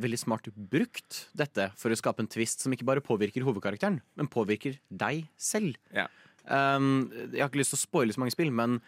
veldig 0.00 0.18
smart 0.18 0.48
brukt 0.56 1.26
dette 1.36 1.68
for 1.76 1.92
å 1.92 1.98
skape 1.98 2.24
en 2.24 2.30
twist 2.32 2.64
som 2.64 2.72
ikke 2.72 2.86
bare 2.88 3.04
påvirker 3.04 3.44
hovedkarakteren, 3.44 4.00
men 4.16 4.30
påvirker 4.32 4.78
deg 4.88 5.26
selv. 5.36 5.76
Ja. 5.92 6.06
Um, 6.48 7.12
jeg 7.30 7.42
har 7.44 7.50
ikke 7.52 7.60
lyst 7.60 7.76
til 7.76 7.82
å 7.82 7.84
spoile 7.84 8.16
så 8.16 8.22
mange 8.22 8.32
spill, 8.34 8.50
men 8.50 8.80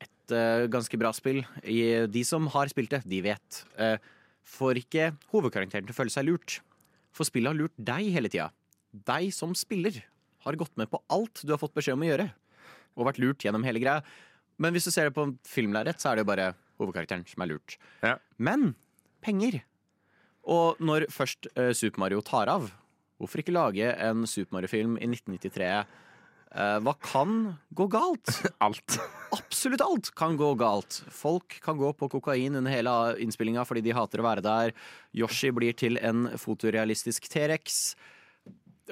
et 0.00 0.34
uh, 0.36 0.68
ganske 0.70 1.00
bra 1.00 1.10
spill 1.16 1.40
i, 1.64 2.06
De 2.06 2.22
som 2.28 2.46
har 2.52 2.68
spilt 2.70 2.92
det, 2.92 3.00
de 3.08 3.22
vet. 3.24 3.62
eh, 3.80 3.96
får 4.46 4.80
ikke 4.82 5.10
hovedkarakteren 5.32 5.86
til 5.86 5.94
å 5.94 5.98
føle 5.98 6.12
seg 6.12 6.26
lurt. 6.28 6.58
For 7.14 7.28
spillet 7.28 7.52
har 7.52 7.58
lurt 7.58 7.76
deg 7.76 8.10
hele 8.14 8.30
tida. 8.30 8.50
Deg 8.90 9.30
som 9.34 9.54
spiller 9.58 10.02
har 10.44 10.58
gått 10.58 10.76
med 10.80 10.90
på 10.90 11.00
alt 11.12 11.42
du 11.44 11.52
har 11.52 11.60
fått 11.60 11.76
beskjed 11.76 11.98
om 11.98 12.04
å 12.04 12.10
gjøre. 12.10 12.28
Og 12.96 13.06
vært 13.06 13.20
lurt 13.22 13.44
gjennom 13.44 13.64
hele 13.66 13.82
greia. 13.82 14.04
Men 14.60 14.74
hvis 14.74 14.88
du 14.88 14.92
ser 14.92 15.08
det 15.08 15.16
på 15.16 15.26
filmlerret, 15.48 16.00
så 16.00 16.10
er 16.10 16.18
det 16.18 16.24
jo 16.24 16.30
bare 16.32 16.50
hovedkarakteren 16.80 17.24
som 17.28 17.44
er 17.44 17.52
lurt. 17.52 17.76
Ja. 18.04 18.16
Men 18.36 18.74
penger. 19.24 19.60
Og 20.50 20.80
når 20.82 21.08
først 21.12 21.50
uh, 21.56 21.72
Super 21.76 22.02
Mario 22.02 22.22
tar 22.24 22.50
av, 22.52 22.70
hvorfor 23.20 23.42
ikke 23.42 23.54
lage 23.54 23.92
en 24.00 24.26
Super 24.28 24.56
Mario-film 24.56 24.96
i 24.98 25.08
1993? 25.08 25.70
Eh, 26.50 26.78
hva 26.82 26.94
kan 26.98 27.34
gå 27.70 27.86
galt? 27.90 28.30
Alt. 28.64 28.98
Absolutt 29.30 29.84
alt 29.84 30.08
kan 30.18 30.34
gå 30.38 30.48
galt. 30.58 31.04
Folk 31.14 31.60
kan 31.62 31.78
gå 31.78 31.92
på 31.94 32.08
kokain 32.10 32.58
under 32.58 32.72
hele 32.72 32.94
innspillinga 33.22 33.62
fordi 33.68 33.84
de 33.86 33.94
hater 33.94 34.22
å 34.22 34.26
være 34.26 34.42
der. 34.42 34.74
Yoshi 35.14 35.52
blir 35.54 35.76
til 35.78 36.00
en 36.02 36.26
fotorealistisk 36.34 37.30
T-rex. 37.30 37.94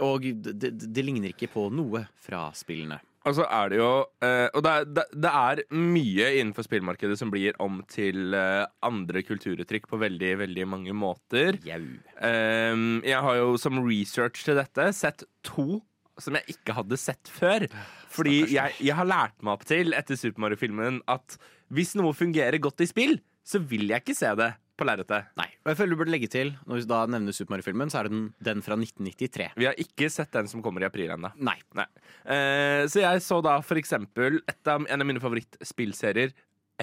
Og 0.05 0.29
det, 0.31 0.77
det, 0.79 1.03
ligner 1.03 1.33
ikke 1.33 1.51
på 1.51 1.66
noe 1.75 2.05
fra 2.23 2.47
spillene. 2.55 3.01
Og 3.27 3.35
så 3.35 3.49
er 3.51 3.73
det 3.73 3.81
jo 3.81 3.90
eh, 4.23 4.47
Og 4.55 4.62
det 4.62 4.71
er, 4.71 4.87
det, 5.11 5.33
er 5.33 5.62
mye 5.75 6.29
innenfor 6.38 6.64
spillmarkedet 6.68 7.18
som 7.18 7.33
blir 7.35 7.59
om 7.61 7.83
til 7.90 8.37
eh, 8.38 8.62
andre 8.87 9.25
kulturuttrykk 9.27 9.90
på 9.90 9.99
veldig, 10.01 10.33
veldig 10.44 10.71
mange 10.71 10.94
måter. 10.94 11.59
Eh, 11.67 12.87
jeg 13.02 13.27
har 13.27 13.40
jo 13.42 13.59
som 13.59 13.83
research 13.83 14.46
til 14.46 14.63
dette 14.63 14.92
sett 14.96 15.27
to 15.42 15.83
som 16.23 16.35
jeg 16.38 16.54
ikke 16.56 16.75
hadde 16.77 16.98
sett 17.00 17.31
før. 17.33 17.66
Fordi 18.12 18.40
jeg, 18.54 18.75
jeg 18.83 18.94
har 18.98 19.08
lært 19.08 19.37
meg 19.42 19.54
opp 19.58 19.66
til 19.69 19.94
etter 19.96 20.19
Super 20.19 20.44
Mario-filmen 20.46 21.00
at 21.08 21.37
hvis 21.75 21.94
noe 21.98 22.14
fungerer 22.16 22.58
godt 22.64 22.81
i 22.85 22.88
spill, 22.88 23.19
så 23.44 23.60
vil 23.64 23.87
jeg 23.88 24.02
ikke 24.04 24.16
se 24.16 24.31
det 24.38 24.50
på 24.79 24.87
lerretet. 24.87 25.27
Nei. 25.37 25.48
Og 25.64 25.73
jeg 25.73 25.79
føler 25.81 25.90
du 25.96 25.98
burde 25.98 26.12
legge 26.14 26.29
til, 26.31 26.52
når 26.69 26.79
vi 26.79 26.85
da 26.90 26.98
nevner 27.10 27.35
Super 27.35 27.56
Mario-filmen, 27.56 27.90
så 27.90 27.98
er 28.00 28.06
det 28.08 28.12
den, 28.14 28.27
den 28.46 28.60
fra 28.62 28.77
1993. 28.79 29.48
Vi 29.58 29.66
har 29.66 29.81
ikke 29.83 30.06
sett 30.12 30.31
den 30.37 30.46
som 30.50 30.62
kommer 30.62 30.85
i 30.85 30.87
april 30.87 31.10
ennå. 31.16 31.33
Nei. 31.42 31.56
Nei. 31.77 31.87
Eh, 32.31 32.85
så 32.92 33.02
jeg 33.02 33.25
så 33.27 33.40
da 33.44 33.56
for 33.66 33.81
eksempel 33.81 34.38
av, 34.46 34.87
en 34.87 35.02
av 35.02 35.08
mine 35.08 35.23
favorittspillserier 35.25 36.35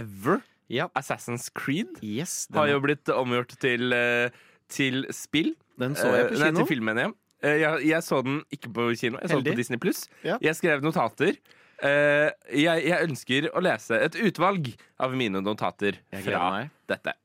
ever, 0.02 0.42
Ja. 0.68 0.88
Assassin's 0.98 1.48
Creed, 1.54 2.00
Yes, 2.02 2.48
har 2.56 2.68
jo 2.72 2.80
blitt 2.82 3.06
omgjort 3.14 3.54
til, 3.62 3.94
eh, 3.94 4.30
til 4.68 5.06
spill. 5.14 5.54
den 5.78 5.94
så 5.96 6.10
jeg 6.10 6.32
på 6.32 6.36
kino. 6.40 6.46
Nei, 6.52 6.52
til 6.58 6.66
filmen, 6.72 6.96
mener 6.96 7.14
jeg. 7.46 7.52
Eh, 7.54 7.60
jeg. 7.62 7.90
Jeg 7.92 8.06
så 8.06 8.22
den 8.26 8.40
ikke 8.54 8.72
på 8.76 8.88
kino, 9.00 9.20
jeg 9.22 9.32
så 9.32 9.40
den 9.40 9.52
på 9.54 9.60
Disney 9.60 9.82
Pluss. 9.82 10.06
Ja. 10.26 10.40
Jeg 10.44 10.58
skrev 10.58 10.84
notater. 10.86 11.38
Eh, 11.84 12.30
jeg, 12.56 12.86
jeg 12.88 13.10
ønsker 13.10 13.50
å 13.52 13.62
lese 13.64 14.00
et 14.00 14.16
utvalg 14.16 14.72
av 15.04 15.16
mine 15.18 15.42
notater 15.44 16.00
fra 16.24 16.50
meg. 16.56 16.74
dette. 16.92 17.16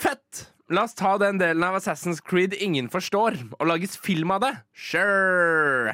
Fett! 0.00 0.48
La 0.72 0.86
oss 0.88 0.94
ta 0.96 1.18
den 1.20 1.36
delen 1.36 1.60
av 1.66 1.76
Assassin's 1.76 2.22
Creed 2.24 2.54
ingen 2.56 2.86
forstår, 2.88 3.36
og 3.58 3.68
lages 3.68 3.98
film 4.00 4.32
av 4.32 4.40
det. 4.46 4.54
Sure! 4.72 5.92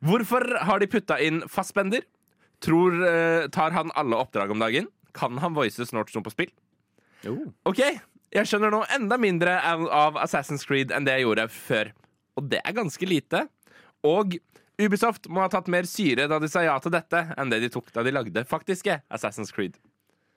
Hvorfor 0.00 0.46
har 0.64 0.80
de 0.80 0.88
putta 0.88 1.18
inn 1.20 1.42
fastbender? 1.44 2.06
Tror 2.64 2.96
eh, 3.04 3.48
Tar 3.52 3.76
han 3.76 3.92
alle 4.00 4.16
oppdrag 4.16 4.52
om 4.52 4.62
dagen? 4.62 4.88
Kan 5.16 5.36
han 5.42 5.52
voice 5.56 5.80
Snort 5.88 6.12
som 6.12 6.24
på 6.24 6.32
spill? 6.32 6.50
Jo. 7.24 7.36
OK, 7.68 7.82
jeg 8.34 8.46
skjønner 8.46 8.70
nå 8.74 8.82
enda 8.94 9.16
mindre 9.20 9.56
av, 9.66 10.16
Assassin's 10.22 10.66
Creed 10.66 10.92
enn 10.94 11.06
det 11.06 11.18
jeg 11.18 11.26
gjorde 11.26 11.48
før. 11.54 11.90
Og 12.38 12.46
det 12.52 12.60
er 12.64 12.76
ganske 12.76 13.08
lite. 13.08 13.44
Og 14.06 14.36
Ubisoft 14.80 15.26
må 15.28 15.42
ha 15.44 15.50
tatt 15.52 15.68
mer 15.68 15.84
syre 15.88 16.24
da 16.30 16.38
de 16.40 16.48
sa 16.48 16.62
ja 16.64 16.78
til 16.80 16.94
dette, 16.94 17.20
enn 17.36 17.50
det 17.52 17.58
de 17.64 17.68
tok 17.74 17.90
da 17.92 18.04
de 18.06 18.14
lagde 18.14 18.44
faktiske 18.48 19.00
Assassin's 19.12 19.52
Creed. 19.52 19.76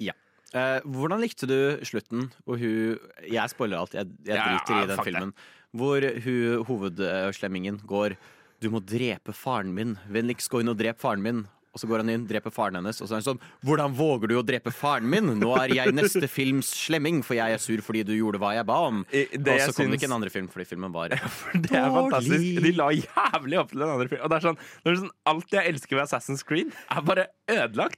Ja. 0.02 0.16
Eh, 0.54 0.80
hvordan 0.86 1.22
likte 1.24 1.48
du 1.50 1.56
slutten 1.88 2.28
hvor 2.46 2.60
hun 2.62 3.00
Jeg 3.26 3.50
spoiler 3.50 3.80
alt, 3.80 3.96
jeg, 3.98 4.10
jeg 4.26 4.36
Ja, 4.38 4.44
ja, 4.44 4.58
driter 4.60 4.84
i 4.84 4.90
den 4.92 5.04
filmen. 5.08 5.32
det. 5.34 5.48
Hvor 5.80 6.06
hun 6.26 6.66
hovedslemmingen 6.70 7.80
går 7.90 8.18
Du 8.62 8.70
må 8.70 8.80
drepe 8.80 9.34
faren 9.34 9.74
min. 9.74 9.96
Vennligst 10.10 10.50
gå 10.52 10.62
inn 10.62 10.70
og 10.72 10.78
drep 10.78 11.00
faren 11.02 11.24
min. 11.26 11.46
Og 11.74 11.82
så 11.82 11.88
går 11.90 12.04
han 12.04 12.10
inn, 12.14 12.26
dreper 12.30 12.54
faren 12.54 12.76
hennes, 12.78 13.00
og 13.02 13.08
så 13.10 13.16
er 13.16 13.22
han 13.22 13.26
sånn 13.26 13.40
Hvordan 13.66 13.96
våger 13.98 14.30
du 14.30 14.36
å 14.38 14.44
drepe 14.46 14.70
faren 14.70 15.08
min? 15.10 15.32
Nå 15.42 15.56
er 15.58 15.74
jeg 15.74 15.94
neste 15.98 16.28
films 16.30 16.70
slemming, 16.86 17.24
for 17.26 17.34
jeg 17.34 17.56
er 17.56 17.58
sur 17.64 17.82
fordi 17.82 18.04
du 18.06 18.12
gjorde 18.14 18.38
hva 18.44 18.52
jeg 18.54 18.68
ba 18.70 18.76
om. 18.92 19.00
I- 19.10 19.26
det 19.42 19.56
og 19.56 19.64
så 19.66 19.74
kom 19.80 19.90
det 19.90 19.98
ikke 19.98 20.10
en 20.12 20.18
andre 20.20 20.30
film 20.30 20.48
fordi 20.54 20.68
filmen 20.70 20.94
var 20.94 21.10
Det 21.66 21.74
er 21.74 21.90
fantastisk. 21.90 22.62
De 22.62 22.72
la 22.78 22.92
jævlig 22.94 23.58
opp 23.64 23.74
til 23.74 23.82
den 23.82 23.90
andre 23.90 24.08
filmen. 24.12 24.24
Og 24.24 24.30
det 24.30 24.38
er 24.38 24.46
sånn, 24.46 24.60
det 24.86 24.92
er 24.94 25.00
sånn, 25.02 25.14
alt 25.34 25.58
jeg 25.58 25.74
elsker 25.74 25.98
ved 25.98 26.06
Assassin's 26.06 26.46
Creed, 26.46 26.70
er 26.94 27.02
bare 27.10 27.26
ødelagt. 27.50 27.98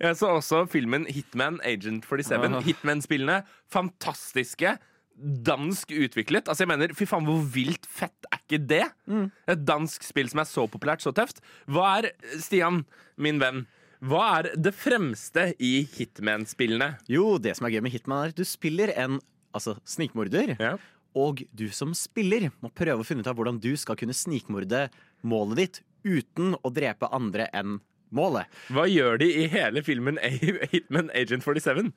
Jeg 0.00 0.16
så 0.16 0.30
også 0.38 0.62
filmen 0.70 1.02
Hitman 1.10 1.58
Agent 1.66 2.06
47. 2.06 2.46
Ah. 2.54 2.62
Hitman-spillene. 2.64 3.42
Fantastiske. 3.74 4.78
Dansk 5.20 5.92
utviklet. 5.92 6.48
Altså 6.48 6.64
jeg 6.64 6.70
mener, 6.70 6.94
Fy 6.96 7.06
faen, 7.08 7.26
hvor 7.28 7.42
vilt 7.54 7.84
fett 7.90 8.28
er 8.30 8.40
ikke 8.40 8.60
det? 8.70 8.84
Et 9.50 9.66
dansk 9.68 10.06
spill 10.06 10.30
som 10.32 10.40
er 10.42 10.48
så 10.48 10.64
populært, 10.70 11.04
så 11.04 11.12
tøft. 11.16 11.42
Hva 11.68 11.98
er, 11.98 12.10
Stian, 12.40 12.84
min 13.20 13.40
venn, 13.42 13.66
hva 14.00 14.22
er 14.38 14.48
det 14.56 14.72
fremste 14.72 15.50
i 15.60 15.82
Hitman-spillene? 15.96 16.94
Jo, 17.10 17.34
det 17.36 17.58
som 17.58 17.68
er 17.68 17.74
gøy 17.76 17.84
med 17.84 17.92
Hitman, 17.92 18.22
er 18.24 18.32
at 18.32 18.38
du 18.38 18.48
spiller 18.48 18.94
en 18.96 19.18
altså, 19.52 19.76
snikmorder. 19.84 20.54
Ja. 20.56 20.78
Og 21.18 21.42
du 21.52 21.66
som 21.74 21.92
spiller 21.98 22.48
må 22.62 22.70
prøve 22.72 23.02
å 23.02 23.06
finne 23.06 23.20
ut 23.20 23.28
av 23.28 23.36
hvordan 23.36 23.60
du 23.60 23.74
skal 23.76 23.98
kunne 24.00 24.16
snikmorde 24.16 24.86
målet 25.26 25.60
ditt 25.60 25.80
uten 26.06 26.54
å 26.64 26.72
drepe 26.72 27.10
andre 27.12 27.50
enn 27.52 27.80
målet. 28.14 28.48
Hva 28.72 28.86
gjør 28.88 29.20
de 29.20 29.28
i 29.42 29.44
hele 29.50 29.82
filmen 29.86 30.16
Hitman 30.72 31.12
Agent 31.12 31.44
47? 31.44 31.92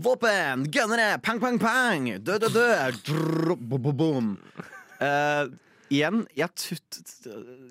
Våpen! 0.00 0.64
Gunnere! 0.72 1.18
Pang, 1.20 1.40
pang, 1.40 1.58
pang! 1.58 2.06
Dø, 2.24 2.38
dø, 2.40 2.48
dø! 2.48 2.68
Drr, 3.04 3.52
bo, 3.60 3.76
bo, 3.76 3.92
boom. 3.92 4.30
Uh, 4.96 5.50
igjen, 5.92 6.22
jeg, 6.38 6.78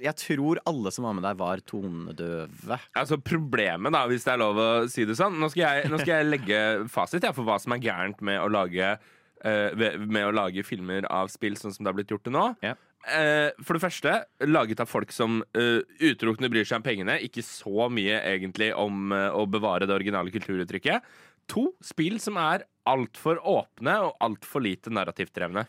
jeg 0.04 0.14
tror 0.22 0.60
alle 0.70 0.92
som 0.94 1.08
var 1.08 1.16
med 1.18 1.26
der, 1.26 1.38
var 1.40 1.64
tonedøve. 1.66 2.78
Altså 3.00 3.18
Problemet, 3.18 3.96
da, 3.96 4.04
hvis 4.12 4.28
det 4.28 4.36
er 4.36 4.42
lov 4.44 4.62
å 4.62 4.68
si 4.92 5.08
det 5.10 5.18
sånn 5.18 5.40
Nå 5.42 5.50
skal 5.50 5.64
jeg, 5.80 5.90
nå 5.90 6.02
skal 6.04 6.14
jeg 6.20 6.28
legge 6.30 6.60
fasit 6.94 7.26
jeg, 7.26 7.34
for 7.38 7.50
hva 7.50 7.58
som 7.62 7.74
er 7.74 7.82
gærent 7.88 8.22
med 8.26 8.38
å 8.44 8.52
lage 8.52 8.92
uh, 9.00 9.88
Med 10.06 10.22
å 10.28 10.36
lage 10.36 10.66
filmer 10.68 11.10
av 11.10 11.34
spill 11.34 11.58
sånn 11.58 11.74
som 11.74 11.82
det 11.82 11.94
har 11.94 11.98
blitt 11.98 12.14
gjort 12.14 12.28
til 12.30 12.38
nå. 12.38 12.46
Yeah. 12.62 12.78
Uh, 13.08 13.50
for 13.64 13.78
det 13.78 13.82
første, 13.82 14.14
laget 14.44 14.82
av 14.84 14.90
folk 14.92 15.14
som 15.16 15.40
uh, 15.56 15.80
utelukkende 16.04 16.52
bryr 16.52 16.68
seg 16.68 16.82
om 16.82 16.86
pengene. 16.86 17.16
Ikke 17.26 17.42
så 17.46 17.88
mye 17.90 18.20
egentlig 18.28 18.74
om 18.78 19.14
uh, 19.16 19.32
å 19.34 19.46
bevare 19.50 19.88
det 19.88 19.96
originale 19.96 20.34
kulturuttrykket. 20.36 21.08
To 21.50 21.70
spill 21.82 22.20
som 22.22 22.38
er 22.42 22.64
altfor 22.90 23.40
åpne 23.46 23.96
og 24.06 24.16
altfor 24.26 24.62
lite 24.66 24.92
narrativt 24.94 25.34
drevne. 25.36 25.66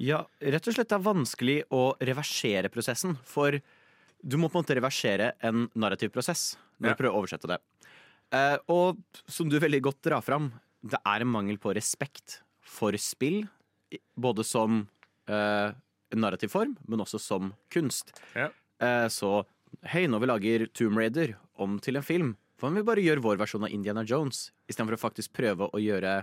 Ja, 0.00 0.22
rett 0.40 0.66
og 0.66 0.74
slett 0.74 0.88
det 0.90 0.96
er 0.98 1.04
vanskelig 1.04 1.56
å 1.74 1.82
reversere 2.00 2.70
prosessen. 2.72 3.16
For 3.28 3.58
du 4.22 4.36
må 4.38 4.48
på 4.50 4.58
en 4.58 4.64
måte 4.64 4.76
reversere 4.78 5.32
en 5.44 5.68
narrativ 5.78 6.10
prosess 6.14 6.56
når 6.80 6.88
Ja. 6.88 6.94
du 6.94 7.02
prøver 7.02 7.14
å 7.14 7.22
oversette 7.22 7.46
det. 7.50 7.58
Eh, 8.32 8.56
og 8.72 8.98
som 9.28 9.48
du 9.48 9.58
veldig 9.60 9.82
godt 9.82 10.02
drar 10.02 10.22
fram, 10.22 10.52
det 10.82 10.98
er 11.06 11.20
en 11.20 11.28
mangel 11.28 11.58
på 11.58 11.74
respekt 11.74 12.40
for 12.60 12.92
spill. 12.98 13.44
Både 14.18 14.42
som 14.44 14.88
eh, 15.28 15.72
narrativ 16.16 16.48
form, 16.50 16.76
men 16.88 16.98
også 17.04 17.20
som 17.20 17.52
kunst. 17.70 18.14
Ja. 18.34 18.48
Eh, 18.80 19.06
så 19.08 19.44
hei, 19.84 20.06
når 20.06 20.20
vi 20.20 20.26
lager 20.26 20.66
Tomb 20.72 20.96
Raider 20.98 21.36
om 21.58 21.78
til 21.78 21.96
en 21.96 22.02
film, 22.02 22.36
hva 22.62 22.70
om 22.70 22.76
vi 22.78 22.84
bare 22.86 23.02
gjør 23.02 23.18
vår 23.24 23.40
versjon 23.40 23.64
av 23.66 23.72
Indiana 23.74 24.04
Jones, 24.06 24.52
istedenfor 24.70 24.94
å 24.94 25.02
faktisk 25.02 25.32
prøve 25.34 25.66
å 25.66 25.80
gjøre 25.82 26.20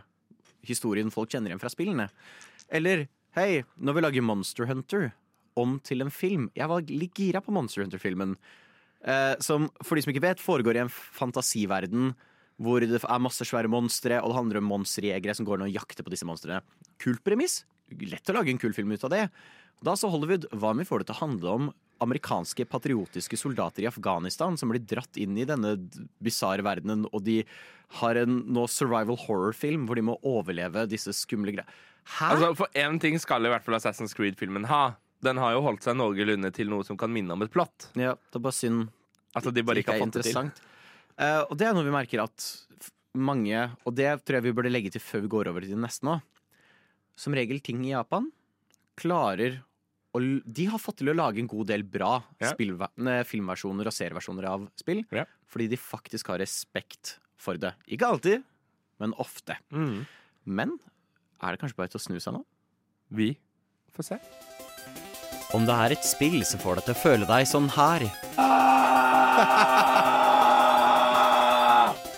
historien 0.63 1.11
folk 1.11 1.33
kjenner 1.33 1.51
igjen 1.51 1.59
fra 1.59 1.71
spillene? 1.73 2.05
Eller 2.71 3.09
hei, 3.35 3.65
når 3.75 3.97
vi 3.97 4.03
lager 4.05 4.23
Monster 4.23 4.69
Hunter 4.69 5.09
om 5.59 5.75
til 5.83 6.05
en 6.05 6.13
film 6.13 6.45
Jeg 6.55 6.69
var 6.71 6.85
litt 6.87 7.19
gira 7.19 7.41
på 7.43 7.51
Monster 7.51 7.83
Hunter-filmen. 7.83 8.37
Eh, 9.03 9.33
som 9.43 9.67
for 9.83 9.99
de 9.99 10.05
som 10.05 10.13
ikke 10.13 10.23
vet, 10.23 10.39
foregår 10.39 10.79
i 10.79 10.83
en 10.85 10.93
fantasiverden 10.93 12.13
hvor 12.55 12.87
det 12.87 13.01
er 13.01 13.21
masse 13.23 13.43
svære 13.43 13.71
monstre, 13.71 14.21
og 14.23 14.31
det 14.31 14.39
handler 14.39 14.61
om 14.61 14.71
monsterjegere 14.71 15.35
som 15.35 15.47
går 15.47 15.59
ned 15.59 15.73
og 15.73 15.75
jakter 15.75 16.07
på 16.07 16.15
disse 16.15 16.27
monstrene. 16.27 16.63
Kult 17.03 17.23
premiss. 17.27 17.65
Lett 17.99 18.31
å 18.31 18.39
lage 18.39 18.51
en 18.51 18.63
kul 18.63 18.71
film 18.75 18.95
ut 18.95 19.03
av 19.03 19.11
det. 19.11 19.25
Da 19.83 19.99
så 19.99 20.07
Hollywood, 20.11 20.47
hva 20.55 20.71
om 20.71 20.79
vi 20.79 20.87
får 20.87 21.03
det 21.03 21.11
til 21.11 21.19
å 21.19 21.23
handle 21.25 21.59
om 21.59 21.69
amerikanske 22.03 22.65
patriotiske 22.69 23.37
soldater 23.39 23.85
i 23.85 23.89
Afghanistan 23.89 24.57
som 24.59 24.71
blir 24.71 24.83
dratt 24.83 25.19
inn 25.19 25.37
i 25.37 25.47
denne 25.47 25.75
bisarre 26.23 26.65
verdenen, 26.65 27.05
og 27.11 27.23
de 27.25 27.41
har 27.99 28.19
en 28.21 28.39
nå 28.53 28.65
survival 28.69 29.17
horror-film 29.25 29.87
hvor 29.89 29.99
de 29.99 30.05
må 30.09 30.17
overleve 30.27 30.85
disse 30.91 31.13
skumle 31.17 31.55
greiene. 31.55 31.77
Altså, 32.25 32.53
For 32.57 32.71
én 32.79 32.97
ting 33.01 33.19
skal 33.21 33.45
i 33.45 33.51
hvert 33.51 33.65
fall 33.65 33.77
Assassin's 33.77 34.15
Creed-filmen 34.17 34.65
ha. 34.69 34.95
Den 35.25 35.37
har 35.41 35.53
jo 35.53 35.61
holdt 35.65 35.83
seg 35.85 35.97
noenlunde 35.99 36.49
til 36.55 36.71
noe 36.71 36.85
som 36.87 36.97
kan 36.97 37.11
minne 37.11 37.35
om 37.35 37.43
et 37.43 37.51
plott. 37.53 37.89
ja, 37.99 38.15
det 38.15 38.39
er 38.39 38.45
bare 38.45 38.55
synd 38.55 38.87
Altså 39.37 39.51
de 39.53 39.61
bare 39.61 39.83
ikke 39.83 39.93
har 39.93 40.01
fått 40.01 40.15
det 40.17 40.23
til. 40.25 40.47
Eh, 41.21 41.41
og 41.43 41.53
det 41.59 41.67
er 41.67 41.75
noe 41.77 41.85
vi 41.85 41.93
merker 41.93 42.23
at 42.23 42.45
mange, 43.13 43.59
og 43.85 43.93
det 43.93 44.07
tror 44.23 44.39
jeg 44.39 44.45
vi 44.47 44.53
burde 44.57 44.71
legge 44.71 44.89
til 44.95 45.03
før 45.03 45.21
vi 45.25 45.31
går 45.35 45.49
over 45.51 45.65
til 45.65 45.75
det 45.75 45.81
neste 45.83 46.05
nå 46.07 46.15
Som 47.19 47.35
regel 47.37 47.59
ting 47.61 47.83
i 47.85 47.91
Japan 47.91 48.31
klarer 48.99 49.59
l- 50.17 50.41
De 50.45 50.65
har 50.65 50.79
fått 50.81 50.97
til 50.97 51.09
å 51.11 51.15
lage 51.15 51.37
en 51.37 51.47
god 51.47 51.67
del 51.67 51.83
bra 51.83 52.23
Ja. 52.41 52.53
filmversjoner 52.57 53.85
og 53.85 53.93
serieversjoner 53.93 54.45
av 54.49 54.67
spill. 54.75 55.05
Ja. 55.11 55.25
Fordi 55.47 55.67
de 55.69 55.77
faktisk 55.77 56.27
har 56.27 56.39
respekt 56.39 57.19
for 57.37 57.53
det. 57.57 57.75
Ikke 57.87 58.07
alltid, 58.09 58.43
men 58.99 59.13
ofte. 59.13 59.55
Mm. 59.71 60.05
Men 60.45 60.79
er 61.41 61.51
det 61.51 61.59
kanskje 61.61 61.75
bare 61.77 61.87
til 61.89 61.99
å 61.99 62.07
snu 62.07 62.19
seg 62.19 62.33
nå? 62.33 62.43
Vi 63.11 63.37
får 63.95 64.03
se. 64.03 64.19
Om 65.53 65.65
det 65.65 65.73
er 65.75 65.91
et 65.91 66.03
spill 66.03 66.43
som 66.45 66.59
får 66.59 66.75
deg 66.75 66.85
til 66.85 66.93
å 66.93 67.03
føle 67.03 67.25
deg 67.29 67.45
sånn 67.47 67.69
her, 67.69 68.01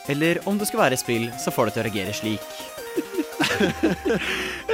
eller 0.09 0.41
om 0.49 0.57
det 0.59 0.67
skal 0.67 0.79
være 0.81 0.97
et 0.97 1.03
spill 1.03 1.29
som 1.39 1.53
får 1.55 1.69
deg 1.69 1.73
til 1.75 1.81
å 1.81 1.85
reagere 1.87 2.13
slik, 2.17 2.43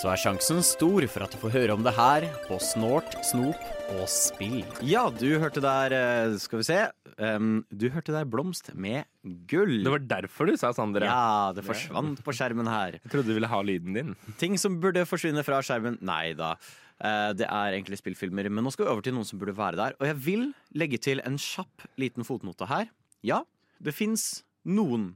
så 0.00 0.08
er 0.08 0.20
sjansen 0.20 0.62
stor 0.64 1.04
for 1.12 1.26
at 1.26 1.34
du 1.34 1.36
får 1.42 1.52
høre 1.52 1.74
om 1.76 1.82
det 1.84 1.92
her 1.92 2.24
på 2.46 2.56
Snort, 2.64 3.12
Snop 3.26 3.60
og 3.98 4.06
Spill. 4.08 4.62
Ja, 4.86 5.02
du 5.12 5.26
hørte 5.42 5.60
der 5.60 5.92
eh, 5.92 6.36
Skal 6.40 6.62
vi 6.62 6.66
se. 6.70 6.78
Um, 7.20 7.58
du 7.68 7.90
hørte 7.92 8.14
der 8.14 8.24
Blomst 8.24 8.70
med 8.72 9.04
gull. 9.50 9.82
Det 9.84 9.92
var 9.92 10.06
derfor 10.14 10.48
du 10.48 10.54
sa 10.56 10.70
Sandre. 10.72 11.04
Ja, 11.04 11.50
det 11.52 11.66
forsvant 11.66 12.22
på 12.24 12.32
skjermen 12.32 12.70
her. 12.70 12.96
Jeg 12.96 13.12
trodde 13.12 13.28
du 13.28 13.36
ville 13.36 13.50
ha 13.52 13.60
lyden 13.66 13.98
din. 13.98 14.14
Ting 14.40 14.56
som 14.62 14.78
burde 14.80 15.04
forsvinne 15.10 15.44
fra 15.44 15.60
skjermen. 15.66 16.00
Nei 16.00 16.32
da. 16.38 16.54
Eh, 16.96 17.34
Det 17.36 17.50
er 17.50 17.76
egentlig 17.76 18.00
spillfilmer. 18.00 18.48
Men 18.48 18.64
nå 18.64 18.72
skal 18.72 18.88
vi 18.88 18.94
over 18.94 19.04
til 19.04 19.18
noen 19.18 19.28
som 19.28 19.42
burde 19.42 19.58
være 19.58 19.82
der. 19.82 19.98
Og 20.00 20.08
jeg 20.08 20.20
vil 20.30 20.48
legge 20.80 21.02
til 21.10 21.20
en 21.28 21.36
kjapp 21.36 21.84
liten 22.00 22.24
fotnote 22.24 22.70
her. 22.72 22.88
Ja, 23.20 23.42
det 23.84 23.92
fins 23.98 24.46
noen 24.64 25.10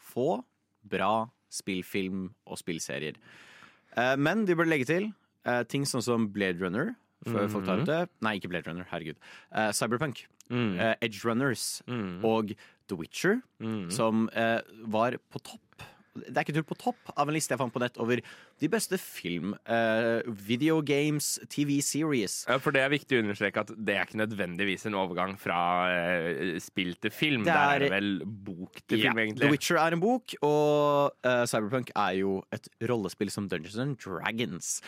få 0.00 0.40
bra 0.88 1.28
spillfilm- 1.52 2.30
og 2.48 2.56
spillserier. 2.64 3.20
Eh, 3.96 4.16
Men 4.16 4.44
de 4.48 4.54
burde 4.54 4.70
legge 4.72 4.86
til 4.88 5.12
eh, 5.44 5.62
ting 5.64 5.84
sånn 5.88 6.02
som 6.04 6.28
Blade 6.32 6.60
Runner. 6.62 6.94
For 7.24 7.46
folk 7.48 7.64
tar 7.68 7.78
ut 7.78 7.86
det. 7.86 8.08
Nei, 8.20 8.36
ikke 8.40 8.48
Blade 8.50 8.66
Runner. 8.66 8.86
Herregud. 8.90 9.16
Eh, 9.54 9.70
Cyberpunk. 9.72 10.24
Mm. 10.50 10.72
eh, 10.78 10.94
Edge 11.06 11.20
Runners. 11.24 11.82
Mm. 11.86 12.24
Og 12.26 12.54
The 12.88 12.96
Witcher 12.98 13.42
Mm. 13.62 13.90
som 13.94 14.28
eh, 14.34 14.60
var 14.90 15.12
på 15.30 15.38
topp. 15.42 15.82
Det 16.14 16.34
er 16.36 16.42
ikke 16.44 16.52
tull 16.58 16.66
på 16.68 16.76
topp 16.76 17.12
av 17.16 17.28
en 17.30 17.32
liste 17.32 17.54
jeg 17.54 17.58
fant 17.62 17.72
på 17.72 17.80
nett 17.80 17.96
over 18.02 18.20
de 18.60 18.68
beste 18.68 18.98
film, 19.00 19.54
uh, 19.64 20.20
video 20.28 20.82
games, 20.84 21.38
TV 21.48 21.78
series. 21.80 22.42
Ja, 22.50 22.58
For 22.60 22.70
det 22.76 22.82
er 22.84 22.90
viktig 22.92 23.16
å 23.16 23.22
understreke 23.24 23.62
at 23.64 23.72
det 23.72 23.94
er 23.96 24.04
ikke 24.04 24.20
nødvendigvis 24.20 24.84
en 24.90 24.98
overgang 25.00 25.38
fra 25.40 25.56
uh, 25.88 26.58
spill 26.60 26.92
til 27.00 27.10
film. 27.16 27.46
Det 27.46 27.54
Der 27.54 27.56
er- 27.56 27.74
er 27.74 27.78
det 27.86 27.90
vel 27.94 28.10
bok 28.26 28.82
til 28.86 29.00
Ja, 29.00 29.08
film, 29.08 29.22
egentlig. 29.24 29.40
The 29.46 29.50
Witcher 29.54 29.78
er 29.80 29.96
en 29.96 30.00
bok, 30.04 30.34
og 30.42 31.16
uh, 31.24 31.46
Cyberpunk 31.48 31.90
er 31.96 32.18
jo 32.20 32.42
et 32.52 32.68
rollespill 32.90 33.30
som 33.32 33.48
Dungeons 33.48 33.78
and 33.80 33.96
Dragons. 33.96 34.82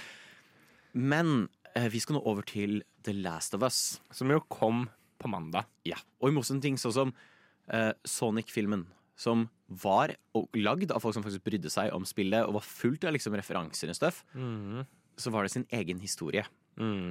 Men 0.93 1.49
Vi 1.91 1.99
skal 1.99 2.15
nå 2.15 2.21
over 2.23 2.43
til 2.47 2.83
The 3.03 3.13
Last 3.17 3.55
of 3.57 3.63
Us. 3.67 3.99
Som 4.13 4.29
jo 4.31 4.39
kom 4.53 4.85
på 5.19 5.27
mandag. 5.27 5.65
Ja. 5.89 5.97
Og 6.21 6.29
i 6.29 6.35
motsetning 6.37 6.63
ting 6.63 6.77
sånn 6.79 6.93
som 6.95 7.15
Sonic-filmen, 8.07 8.85
som 9.17 9.47
var 9.69 10.15
lagd 10.59 10.93
av 10.93 11.03
folk 11.03 11.15
som 11.17 11.25
faktisk 11.25 11.45
brydde 11.47 11.71
seg 11.73 11.93
om 11.95 12.07
spillet, 12.09 12.45
og 12.47 12.59
var 12.59 12.67
fullt 12.67 13.07
av 13.07 13.15
liksom 13.15 13.37
referanser 13.39 13.93
og 13.93 13.99
stuff, 13.99 14.25
så 15.17 15.31
var 15.31 15.47
det 15.47 15.55
sin 15.55 15.67
egen 15.71 16.01
historie. 16.03 16.45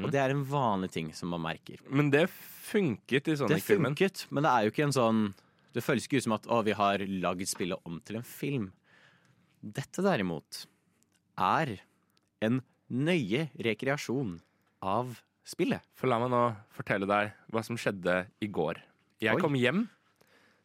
Og 0.04 0.10
det 0.12 0.20
er 0.20 0.34
en 0.34 0.44
vanlig 0.44 0.92
ting 0.92 1.14
som 1.16 1.32
man 1.32 1.44
merker. 1.46 1.80
Men 1.88 2.10
det 2.12 2.26
funket 2.30 3.30
i 3.32 3.38
sånne 3.40 3.56
Sonic-filmen. 3.56 3.94
funket, 3.94 4.26
men 4.30 4.44
det 4.44 4.52
er 4.52 4.66
jo 4.66 4.74
ikke 4.74 4.88
en 4.90 4.96
sånn 4.96 5.22
Det 5.74 5.82
føles 5.82 6.06
ikke 6.06 6.20
ut 6.20 6.26
som 6.28 6.36
at 6.36 6.46
å, 6.52 6.60
vi 6.62 6.76
har 6.78 7.02
lagd 7.24 7.48
spillet 7.50 7.80
om 7.90 7.96
til 8.06 8.20
en 8.20 8.28
film. 8.28 8.68
Dette 9.64 10.04
derimot 10.06 10.68
er 11.40 11.80
en 12.46 12.60
nøye 12.94 13.48
rekreasjon 13.58 14.36
av 14.86 15.16
spillet. 15.48 15.82
For 15.98 16.12
la 16.12 16.20
meg 16.22 16.30
nå 16.30 16.44
fortelle 16.76 17.08
deg 17.10 17.32
hva 17.50 17.64
som 17.66 17.80
skjedde 17.80 18.20
i 18.44 18.52
går. 18.54 18.84
Jeg 19.24 19.34
Oi. 19.34 19.42
kom 19.42 19.58
hjem 19.58 19.88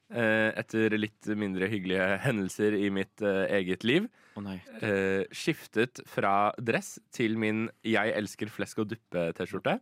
etter 0.09 0.95
litt 0.97 1.29
mindre 1.37 1.69
hyggelige 1.69 2.07
hendelser 2.25 2.77
i 2.79 2.89
mitt 2.95 3.23
eh, 3.25 3.45
eget 3.61 3.85
liv. 3.85 4.09
oh, 4.39 4.43
nei. 4.45 4.57
Eh, 4.81 5.25
skiftet 5.35 6.01
fra 6.09 6.53
dress 6.57 6.99
til 7.13 7.37
min 7.39 7.69
'Jeg 7.85 8.15
elsker 8.17 8.49
flesk 8.49 8.79
og 8.85 8.93
duppe'-T-skjorte. 8.95 9.79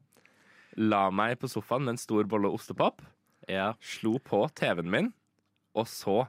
La 0.76 1.10
meg 1.10 1.38
på 1.40 1.48
sofaen 1.48 1.84
med 1.84 1.96
en 1.96 2.00
stor 2.00 2.24
bolle 2.24 2.50
ostepop. 2.52 3.00
Ja. 3.48 3.74
Slo 3.80 4.18
på 4.18 4.46
TV-en 4.54 4.90
min 4.90 5.12
og 5.76 5.86
så 5.88 6.24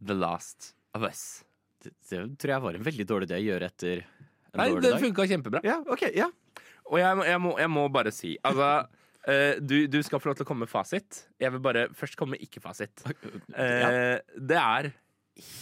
The 0.00 0.14
Last 0.14 0.74
of 0.94 1.04
Us. 1.06 1.44
Det, 1.82 1.92
det 2.08 2.38
tror 2.40 2.52
jeg 2.54 2.64
var 2.64 2.78
en 2.78 2.86
veldig 2.86 3.06
dårlig 3.06 3.28
idé 3.28 3.40
å 3.40 3.46
gjøre 3.50 3.68
etter 3.70 4.02
en 4.06 4.60
Nei, 4.62 4.68
dårlig 4.72 4.86
det 4.86 5.00
funka 5.02 5.26
kjempebra. 5.28 5.62
Ja, 5.66 5.80
ok, 5.84 6.06
ja. 6.16 6.30
Og 6.86 7.00
jeg, 7.02 7.18
jeg, 7.26 7.40
må, 7.42 7.52
jeg 7.58 7.70
må 7.72 7.88
bare 7.90 8.12
si 8.14 8.36
Altså, 8.46 8.68
eh, 8.86 8.95
du, 9.60 9.76
du 9.90 9.98
skal 10.06 10.20
få 10.22 10.30
lov 10.30 10.36
til 10.38 10.46
å 10.46 10.48
komme 10.48 10.66
med 10.66 10.70
fasit. 10.70 11.24
Jeg 11.42 11.50
vil 11.54 11.62
bare 11.64 11.88
først 11.98 12.18
komme 12.18 12.36
med 12.36 12.44
ikke-fasit. 12.46 13.02
Ja. 13.56 14.20
Det 14.38 14.60
er 14.60 14.90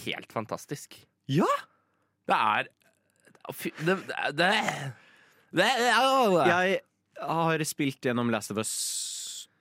helt 0.05 0.35
fantastisk. 0.35 0.99
Ja! 1.31 1.49
Det 2.25 2.37
er 2.37 2.69
Fy, 3.53 3.69
det, 3.85 3.93
det, 4.33 4.47
det. 5.53 5.65
Jeg 5.69 6.79
har 7.21 7.63
spilt 7.69 8.07
gjennom 8.07 8.31
Last 8.33 8.49
of 8.53 8.57
Us 8.57 8.71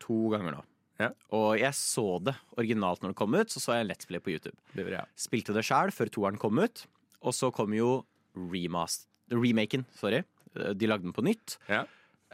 to 0.01 0.31
ganger 0.33 0.57
nå. 0.57 0.63
Ja. 1.03 1.11
Og 1.35 1.59
jeg 1.59 1.75
så 1.77 2.07
det 2.25 2.37
originalt 2.57 3.03
når 3.03 3.13
det 3.13 3.19
kom 3.19 3.35
ut, 3.35 3.51
så 3.53 3.61
så 3.61 3.77
jeg 3.79 3.89
Let's 3.91 4.09
Play 4.09 4.23
på 4.23 4.33
YouTube. 4.33 4.57
Det 4.73 4.87
jeg. 4.89 5.05
Spilte 5.19 5.57
det 5.57 5.67
sjæl 5.67 5.93
før 5.95 6.13
toeren 6.15 6.41
kom 6.41 6.61
ut, 6.63 6.85
og 7.21 7.37
så 7.37 7.51
kom 7.55 7.75
jo 7.77 8.05
remaken. 8.35 9.85
Sorry. 9.99 10.23
De 10.55 10.87
lagde 10.87 11.03
den 11.03 11.15
på 11.17 11.25
nytt 11.27 11.57
Ja. 11.67 11.83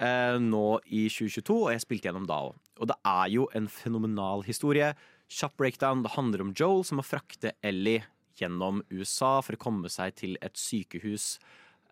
Eh, 0.01 0.36
nå 0.42 0.64
i 0.88 1.05
2022, 1.12 1.57
og 1.66 1.70
jeg 1.74 1.84
spilte 1.84 2.09
gjennom 2.11 2.26
da 2.28 2.38
òg. 2.48 2.57
Og 2.80 2.88
det 2.90 2.96
er 3.07 3.26
jo 3.34 3.46
en 3.55 3.68
fenomenal 3.68 4.42
historie. 4.46 4.94
Kjapp 5.30 5.57
breakdown. 5.61 6.03
Det 6.03 6.14
handler 6.16 6.42
om 6.46 6.55
Joel 6.57 6.82
som 6.88 6.98
må 7.01 7.05
frakte 7.07 7.53
Ellie 7.62 8.03
gjennom 8.40 8.80
USA 8.90 9.38
for 9.44 9.55
å 9.59 9.61
komme 9.61 9.90
seg 9.92 10.14
til 10.16 10.38
et 10.40 10.57
sykehus 10.57 11.34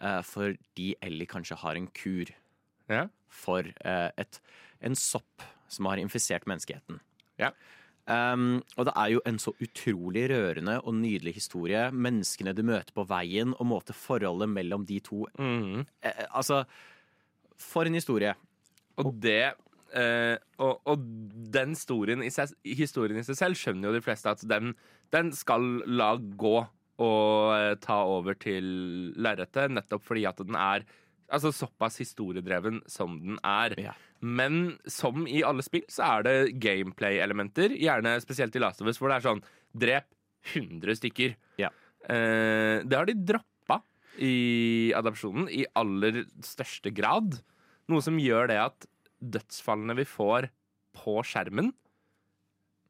eh, 0.01 0.23
fordi 0.25 0.95
Ellie 1.05 1.29
kanskje 1.29 1.59
har 1.61 1.77
en 1.77 1.91
kur 1.93 2.31
Ja. 2.89 3.05
for 3.29 3.61
eh, 3.85 4.11
et, 4.17 4.41
en 4.81 4.97
sopp 4.97 5.45
som 5.69 5.85
har 5.91 6.01
infisert 6.01 6.47
menneskeheten. 6.49 7.03
Ja. 7.39 7.53
Um, 8.09 8.63
og 8.81 8.87
det 8.89 8.95
er 8.97 9.11
jo 9.13 9.21
en 9.29 9.37
så 9.37 9.53
utrolig 9.61 10.23
rørende 10.33 10.79
og 10.81 10.95
nydelig 10.97 11.35
historie. 11.37 11.91
Menneskene 11.93 12.55
du 12.57 12.63
møter 12.65 12.95
på 12.97 13.05
veien, 13.05 13.53
og 13.61 13.69
måte 13.69 13.93
forholdet 13.93 14.49
mellom 14.49 14.87
de 14.89 14.97
to. 15.05 15.27
Mhm. 15.37 15.83
Eh, 16.01 16.25
altså, 16.33 16.63
for 17.63 17.89
en 17.89 17.99
historie. 17.99 18.35
Og 18.99 19.13
det 19.23 19.53
eh, 19.97 20.37
og, 20.63 20.81
og 20.89 21.05
den 21.55 21.75
historien 21.77 22.25
i, 22.25 22.33
seg, 22.35 22.55
historien 22.67 23.21
i 23.21 23.27
seg 23.27 23.39
selv 23.39 23.59
skjønner 23.59 23.91
jo 23.91 23.99
de 23.99 24.05
fleste 24.05 24.33
at 24.33 24.43
den, 24.51 24.75
den 25.15 25.33
skal 25.37 25.67
la 25.87 26.15
gå 26.19 26.57
og 26.99 27.53
eh, 27.55 27.75
ta 27.83 28.01
over 28.11 28.39
til 28.41 29.13
lerretet, 29.19 29.71
nettopp 29.75 30.07
fordi 30.07 30.27
at 30.29 30.43
den 30.43 30.59
er 30.59 30.87
altså, 31.29 31.53
såpass 31.55 32.01
historiedreven 32.03 32.83
som 32.91 33.19
den 33.23 33.39
er. 33.47 33.77
Ja. 33.79 33.95
Men 34.19 34.79
som 34.91 35.29
i 35.31 35.45
alle 35.47 35.63
spill 35.63 35.87
så 35.93 36.09
er 36.17 36.27
det 36.27 36.39
gameplay-elementer, 36.63 37.77
gjerne 37.79 38.17
spesielt 38.25 38.57
i 38.59 38.63
Last 38.63 38.83
of 38.83 38.91
Us, 38.91 38.99
hvor 38.99 39.13
det 39.13 39.21
er 39.21 39.29
sånn 39.29 39.45
drep 39.79 40.09
100 40.55 40.99
stykker. 40.99 41.37
Ja. 41.61 41.71
Eh, 42.09 42.83
det 42.83 42.99
har 42.99 43.07
de 43.07 43.19
droppa 43.31 43.58
i 44.19 44.93
adopsjonen 44.99 45.49
i 45.53 45.65
aller 45.79 46.25
største 46.45 46.91
grad. 46.95 47.39
Noe 47.89 48.03
som 48.05 48.19
gjør 48.21 48.51
det 48.51 48.59
at 48.61 48.87
dødsfallene 49.23 49.97
vi 49.99 50.05
får 50.09 50.49
på 50.99 51.19
skjermen, 51.27 51.73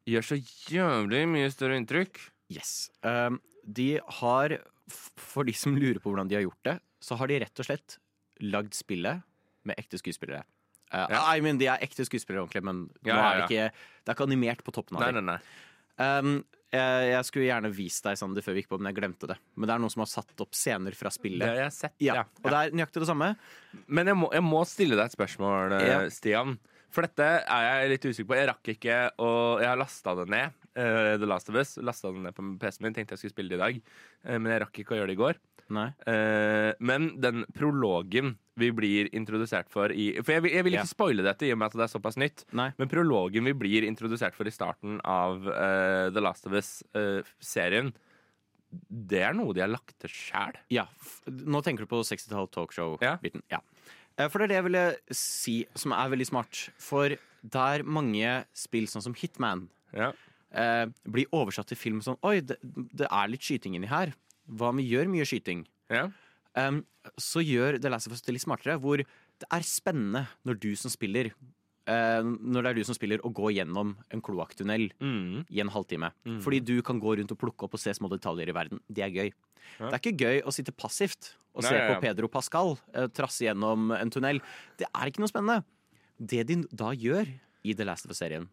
gjør 0.08 0.24
så 0.24 0.38
jævlig 0.72 1.22
mye 1.28 1.48
større 1.52 1.76
inntrykk. 1.78 2.20
Yes. 2.52 2.88
Um, 3.04 3.40
de 3.68 3.98
har, 4.20 4.56
for 4.88 5.44
de 5.44 5.52
som 5.56 5.76
lurer 5.76 6.00
på 6.00 6.08
hvordan 6.12 6.30
de 6.30 6.38
har 6.38 6.46
gjort 6.46 6.64
det, 6.70 6.76
så 7.04 7.18
har 7.20 7.28
de 7.30 7.40
rett 7.44 7.60
og 7.60 7.68
slett 7.68 7.98
lagd 8.40 8.72
spillet 8.76 9.20
med 9.68 9.76
ekte 9.80 10.00
skuespillere. 10.00 10.44
Uh, 10.88 11.04
Ja. 11.12 11.20
I 11.36 11.42
mean, 11.44 11.58
de 11.60 11.66
er 11.68 11.82
ekte 11.84 12.06
skuespillere 12.08 12.46
ordentlig, 12.46 12.64
men 12.64 12.86
Ja, 13.04 13.12
ja, 13.14 13.24
er 13.28 13.36
det 13.36 13.48
ikke 13.50 13.66
Det 13.76 14.08
er 14.08 14.16
ikke 14.16 14.24
animert 14.30 14.62
på 14.64 14.72
toppen 14.72 14.96
av 14.96 15.02
Nei, 15.04 15.12
det. 15.12 15.22
nei, 15.22 15.36
nei. 15.36 16.18
Um, 16.18 16.44
jeg, 16.72 17.10
jeg 17.12 17.24
skulle 17.28 17.46
gjerne 17.48 17.70
vist 17.72 18.04
deg 18.04 18.18
Sander, 18.20 18.44
før 18.44 18.54
vi 18.56 18.62
gikk 18.62 18.68
på, 18.72 18.78
men 18.80 18.90
jeg 18.92 18.98
glemte 19.00 19.26
det. 19.30 19.36
Men 19.56 19.68
det 19.70 19.74
er 19.74 19.82
noen 19.84 19.90
som 19.94 20.02
har 20.04 20.10
satt 20.12 20.42
opp 20.44 20.52
scener 20.58 20.92
fra 20.98 21.08
Det 21.08 21.16
spillet. 21.16 21.46
har 21.48 21.60
jeg 21.64 21.72
sett. 21.72 21.94
Ja, 22.04 22.14
Ja. 22.20 22.24
Og 22.44 22.50
det 22.50 22.58
er 22.58 22.76
nøyaktig 22.76 23.00
det 23.04 23.08
samme. 23.08 23.30
Men 23.86 24.06
jeg 24.12 24.16
må, 24.20 24.28
jeg 24.32 24.42
må 24.44 24.64
stille 24.68 24.96
deg 24.98 25.06
et 25.06 25.16
spørsmål, 25.16 25.72
eh, 25.80 25.86
Ja. 25.88 26.00
Stian. 26.12 26.58
For 26.90 27.02
dette 27.04 27.24
er 27.44 27.64
jeg 27.82 27.90
litt 27.90 28.04
usikker 28.08 28.28
på. 28.30 28.36
Jeg 28.38 28.48
rakk 28.48 28.68
ikke 28.72 28.98
å 29.20 29.60
Jeg 29.60 29.68
har 29.68 29.76
lasta 29.76 30.14
det 30.16 30.28
ned. 30.28 30.52
Uh, 30.78 31.16
The 31.18 31.26
Last 31.26 31.48
of 31.50 31.56
Us. 31.56 31.76
Lasta 31.82 32.12
det 32.12 32.22
ned 32.22 32.34
på 32.36 32.44
PC-en 32.60 32.84
min. 32.86 32.94
Tenkte 32.94 33.12
jeg 33.16 33.18
skulle 33.18 33.34
spille 33.34 33.50
det 33.50 33.58
i 33.58 33.64
dag. 33.64 33.80
uh, 34.28 34.38
men 34.38 34.52
jeg 34.52 34.62
rakk 34.62 34.78
ikke 34.84 34.94
å 34.94 34.98
gjøre 35.00 35.10
det 35.10 35.16
i 35.18 35.22
går. 35.24 35.34
Eh, 36.08 36.72
men 36.80 37.10
den 37.20 37.44
prologen 37.56 38.36
vi 38.58 38.70
blir 38.74 39.08
introdusert 39.14 39.68
for 39.70 39.92
i 39.94 40.10
For 40.18 40.34
jeg 40.34 40.42
vil, 40.42 40.54
jeg 40.56 40.66
vil 40.66 40.74
ikke 40.74 40.82
yeah. 40.82 40.90
spoile 40.90 41.24
dette 41.26 41.46
i 41.46 41.52
og 41.54 41.60
med 41.60 41.70
at 41.70 41.78
det 41.78 41.84
er 41.86 41.92
såpass 41.92 42.18
nytt. 42.18 42.44
Nei. 42.58 42.70
Men 42.80 42.90
prologen 42.90 43.46
vi 43.46 43.54
blir 43.54 43.86
introdusert 43.86 44.34
for 44.34 44.48
i 44.50 44.54
starten 44.54 44.98
av 45.06 45.46
uh, 45.46 46.08
The 46.10 46.24
Last 46.24 46.48
of 46.48 46.56
Us-serien, 46.58 47.92
det 48.88 49.22
er 49.24 49.36
noe 49.36 49.54
de 49.56 49.62
har 49.64 49.70
lagt 49.70 49.94
til 50.02 50.12
sjæl. 50.12 50.58
Ja, 50.74 50.88
Nå 51.28 51.62
tenker 51.64 51.86
du 51.86 51.90
på 51.90 52.02
60-tall 52.04 52.50
talkshow-biten. 52.52 53.44
Ja. 53.48 53.62
ja. 54.18 54.26
For 54.28 54.40
det 54.40 54.48
er 54.48 54.50
det 54.50 54.58
jeg 54.58 54.66
ville 54.66 54.84
si 55.14 55.56
som 55.78 55.94
er 55.96 56.10
veldig 56.12 56.26
smart. 56.28 56.66
For 56.82 57.14
der 57.40 57.84
mange 57.86 58.42
spill 58.56 58.88
sånn 58.90 59.04
som 59.06 59.14
Hitman 59.16 59.68
Ja. 59.94 60.12
eh, 60.50 60.86
blir 61.06 61.30
oversatt 61.32 61.70
til 61.70 61.78
film 61.78 62.00
sånn 62.04 62.18
Oi, 62.26 62.40
det, 62.40 62.58
det 62.62 63.06
er 63.08 63.30
litt 63.30 63.46
skyting 63.46 63.78
inni 63.78 63.88
her. 63.88 64.12
Hva 64.48 64.72
om 64.72 64.80
vi 64.80 64.88
gjør 64.88 65.10
mye 65.12 65.26
skyting? 65.28 65.66
Ja. 65.92 66.08
Um, 66.58 66.82
så 67.20 67.42
gjør 67.44 67.78
The 67.80 67.92
Last 67.92 68.08
of 68.08 68.16
Us 68.16 68.24
det 68.24 68.34
litt 68.34 68.44
smartere, 68.44 68.78
hvor 68.80 69.00
det 69.00 69.48
er 69.54 69.64
spennende 69.66 70.24
når 70.48 70.58
du 70.62 70.70
som 70.76 70.90
spiller 70.90 71.30
uh, 71.30 72.22
Når 72.24 72.64
det 72.64 72.70
er 72.70 72.78
du 72.80 72.84
som 72.88 72.96
spiller 72.96 73.22
og 73.24 73.36
går 73.38 73.52
gjennom 73.60 73.94
en 74.12 74.22
kloakktunnel 74.24 74.88
Mm. 74.98 75.44
i 75.48 75.60
en 75.62 75.72
halvtime. 75.72 76.10
Fordi 76.44 76.60
du 76.60 76.80
kan 76.82 77.00
gå 77.00 77.16
rundt 77.20 77.32
og 77.32 77.38
plukke 77.40 77.68
opp 77.68 77.76
og 77.78 77.82
se 77.82 77.94
små 77.94 78.10
detaljer 78.12 78.50
i 78.50 78.56
verden. 78.56 78.82
Det 78.88 79.04
er 79.06 79.14
gøy. 79.14 79.30
Ja. 79.78 79.90
Det 79.90 79.92
er 79.92 80.00
ikke 80.02 80.24
gøy 80.24 80.42
å 80.42 80.54
sitte 80.54 80.72
passivt 80.72 81.34
og 81.54 81.62
Nei, 81.64 81.70
se 81.70 81.80
på 81.88 82.00
Pedro 82.02 82.28
Pascal 82.32 82.76
uh, 82.76 83.06
trasse 83.12 83.44
gjennom 83.44 83.92
en 83.96 84.10
tunnel. 84.10 84.40
Det 84.80 84.88
er 84.88 85.10
ikke 85.10 85.22
noe 85.22 85.30
spennende. 85.30 85.64
Det 86.18 86.44
de 86.48 86.62
da 86.74 86.92
gjør 86.96 87.28
i 87.62 87.74
The 87.74 87.86
Last 87.86 88.06
of 88.06 88.14
Us-serien, 88.14 88.48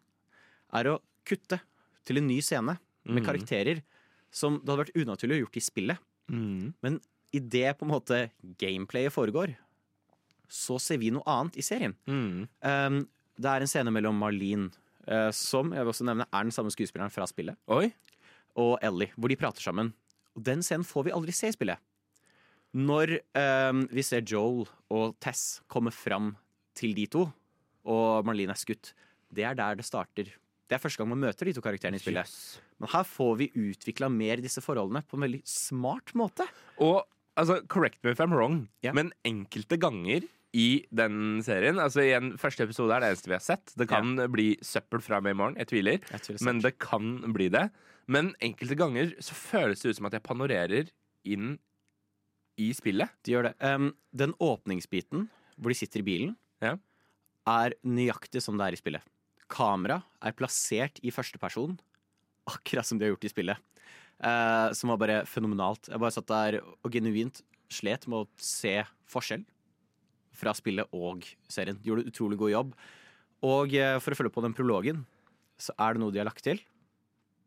er 0.75 0.89
å 0.91 0.99
kutte 1.25 1.59
til 2.05 2.19
en 2.19 2.27
ny 2.29 2.39
scene 2.45 2.77
med 3.05 3.21
mm. 3.21 3.25
karakterer 3.25 3.81
som 4.35 4.59
det 4.59 4.71
hadde 4.71 4.83
vært 4.83 4.97
unaturlig 4.99 5.37
å 5.37 5.43
gjort 5.45 5.59
i 5.59 5.63
spillet. 5.63 6.07
Mm. 6.31 6.73
Men 6.83 6.99
idet 7.35 7.75
på 7.79 7.87
en 7.87 7.93
måte 7.93 8.19
gameplayet 8.59 9.13
foregår, 9.13 9.55
så 10.51 10.77
ser 10.81 10.99
vi 11.01 11.11
noe 11.13 11.25
annet 11.29 11.57
i 11.59 11.65
serien. 11.65 11.95
Mm. 12.07 12.45
Um, 12.61 12.99
det 13.35 13.51
er 13.51 13.63
en 13.63 13.71
scene 13.71 13.93
mellom 13.93 14.17
Marlene, 14.19 14.69
uh, 15.09 15.31
som 15.35 15.73
jeg 15.73 15.83
vil 15.83 15.93
også 15.93 16.07
nevne 16.07 16.27
er 16.27 16.47
den 16.47 16.55
samme 16.55 16.73
skuespilleren 16.73 17.13
fra 17.13 17.27
spillet, 17.29 17.57
Oi. 17.71 17.89
og 18.59 18.77
Ellie, 18.85 19.11
hvor 19.15 19.31
de 19.31 19.39
prater 19.39 19.65
sammen. 19.65 19.93
Og 20.35 20.43
den 20.45 20.63
scenen 20.65 20.87
får 20.87 21.07
vi 21.07 21.15
aldri 21.15 21.35
se 21.35 21.49
i 21.51 21.55
spillet. 21.55 21.81
Når 22.75 23.17
um, 23.39 23.85
vi 23.87 24.03
ser 24.03 24.25
Joel 24.27 24.65
og 24.91 25.15
Tess 25.23 25.61
komme 25.71 25.93
fram 25.95 26.33
til 26.75 26.95
de 26.97 27.07
to, 27.07 27.29
og 27.87 28.25
Marlene 28.27 28.51
er 28.55 28.59
skutt, 28.59 28.91
det 29.31 29.45
er 29.47 29.55
der 29.55 29.77
det 29.79 29.87
starter. 29.87 30.27
Det 30.65 30.77
er 30.77 30.81
første 30.81 31.01
gang 31.01 31.11
man 31.11 31.21
møter 31.21 31.45
de 31.45 31.53
to 31.53 31.61
karakterene 31.63 31.99
i 31.99 32.01
spillet. 32.01 32.25
Yes. 32.25 32.61
Men 32.81 32.91
her 32.95 33.05
får 33.07 33.35
vi 33.41 33.49
utvikla 33.53 34.09
mer 34.09 34.41
disse 34.41 34.63
forholdene 34.65 35.03
på 35.05 35.19
en 35.19 35.25
veldig 35.27 35.41
smart 35.49 36.15
måte. 36.17 36.47
Og 36.81 37.03
altså, 37.37 37.59
correct 37.69 38.01
me 38.03 38.15
if 38.15 38.23
I'm 38.23 38.33
wrong, 38.33 38.65
yeah. 38.85 38.95
men 38.97 39.13
enkelte 39.27 39.77
ganger 39.81 40.25
i 40.55 40.85
den 40.95 41.41
serien 41.43 41.81
Altså 41.83 42.05
i 42.05 42.13
en 42.15 42.29
første 42.39 42.63
episode 42.63 42.93
er 42.95 43.03
det 43.03 43.11
eneste 43.11 43.27
vi 43.27 43.35
har 43.35 43.43
sett. 43.43 43.73
Det 43.75 43.89
kan 43.91 44.15
bli 44.31 44.53
søppel 44.63 45.03
fra 45.03 45.19
meg 45.23 45.35
i 45.35 45.39
morgen. 45.41 45.57
Jeg 45.59 45.69
tviler. 45.73 45.99
Jeg 46.13 46.25
tviler 46.29 46.47
Men 46.47 46.61
det 46.63 46.77
kan 46.79 47.17
bli 47.35 47.49
det. 47.51 47.67
Men 48.07 48.31
enkelte 48.43 48.77
ganger 48.79 49.11
så 49.19 49.35
føles 49.35 49.81
det 49.81 49.91
ut 49.91 49.99
som 49.99 50.07
at 50.09 50.15
jeg 50.15 50.25
panorerer 50.25 50.91
inn 51.27 51.57
i 52.61 52.69
spillet. 52.77 53.11
De 53.27 53.35
gjør 53.35 53.49
det. 53.49 53.55
Um, 53.59 53.91
den 54.15 54.35
åpningsbiten 54.39 55.27
hvor 55.59 55.71
de 55.71 55.77
sitter 55.77 56.01
i 56.01 56.07
bilen, 56.07 56.31
yeah. 56.63 56.79
er 57.47 57.75
nøyaktig 57.83 58.41
som 58.43 58.57
det 58.59 58.69
er 58.69 58.75
i 58.75 58.79
spillet. 58.79 59.03
Kamera 59.51 59.99
er 60.25 60.35
plassert 60.37 60.99
i 61.05 61.13
første 61.13 61.39
person, 61.41 61.77
akkurat 62.49 62.85
som 62.87 62.97
de 62.99 63.05
har 63.07 63.13
gjort 63.15 63.27
i 63.27 63.31
spillet. 63.33 63.57
Eh, 64.23 64.69
som 64.77 64.91
var 64.93 64.99
bare 65.01 65.17
fenomenalt. 65.27 65.89
Jeg 65.91 65.99
bare 66.01 66.15
satt 66.15 66.29
der 66.31 66.59
og 66.63 66.91
genuint 66.93 67.41
slet 67.73 68.05
med 68.07 68.23
å 68.23 68.29
se 68.41 68.77
forskjell 69.11 69.43
fra 70.35 70.53
spillet 70.55 70.87
og 70.95 71.25
serien. 71.51 71.77
De 71.81 71.89
gjorde 71.89 72.05
en 72.05 72.11
utrolig 72.13 72.39
god 72.39 72.53
jobb. 72.53 72.71
Og 73.45 73.75
eh, 73.75 73.97
for 74.03 74.15
å 74.15 74.19
følge 74.19 74.33
på 74.35 74.43
den 74.45 74.55
prologen, 74.57 75.03
så 75.59 75.75
er 75.79 75.95
det 75.95 76.03
noe 76.03 76.13
de 76.15 76.21
har 76.21 76.27
lagt 76.29 76.43
til. 76.45 76.61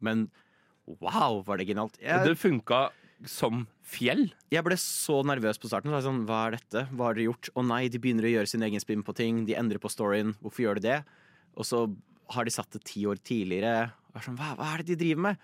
Men 0.05 0.29
wow, 1.01 1.43
var 1.47 1.59
det 1.61 1.69
genialt. 1.69 1.99
Jeg, 2.01 2.25
Det 2.25 2.39
funka 2.41 2.89
som 3.27 3.65
fjell. 3.83 4.29
jeg 4.53 4.63
ble 4.65 4.77
så 4.79 5.23
nervøs 5.27 5.59
på 5.59 5.69
starten. 5.71 5.91
Så 5.91 6.05
sånn, 6.07 6.25
Hva 6.29 6.47
er 6.47 6.59
dette? 6.59 6.85
Hva 6.93 7.09
har 7.11 7.19
dere 7.19 7.31
gjort? 7.33 7.51
Å 7.57 7.65
nei, 7.67 7.89
de 7.91 7.99
begynner 7.99 8.29
å 8.29 8.35
gjøre 8.37 8.51
sin 8.53 8.63
egen 8.63 8.81
spinn 8.81 9.03
på 9.03 9.17
ting. 9.17 9.45
De 9.49 9.57
endrer 9.59 9.81
på 9.83 9.91
storyen. 9.91 10.37
Hvorfor 10.43 10.65
gjør 10.65 10.79
de 10.81 10.87
det? 10.89 10.99
Og 11.57 11.65
så 11.67 11.85
har 12.35 12.45
de 12.45 12.53
satt 12.53 12.71
det 12.77 12.83
ti 12.85 13.07
år 13.09 13.21
tidligere. 13.25 13.89
Og 14.11 14.21
er 14.21 14.27
sånn, 14.27 14.37
hva, 14.39 14.53
hva 14.59 14.75
er 14.75 14.83
det 14.83 14.93
de 14.93 14.99
driver 15.05 15.25
med? 15.31 15.37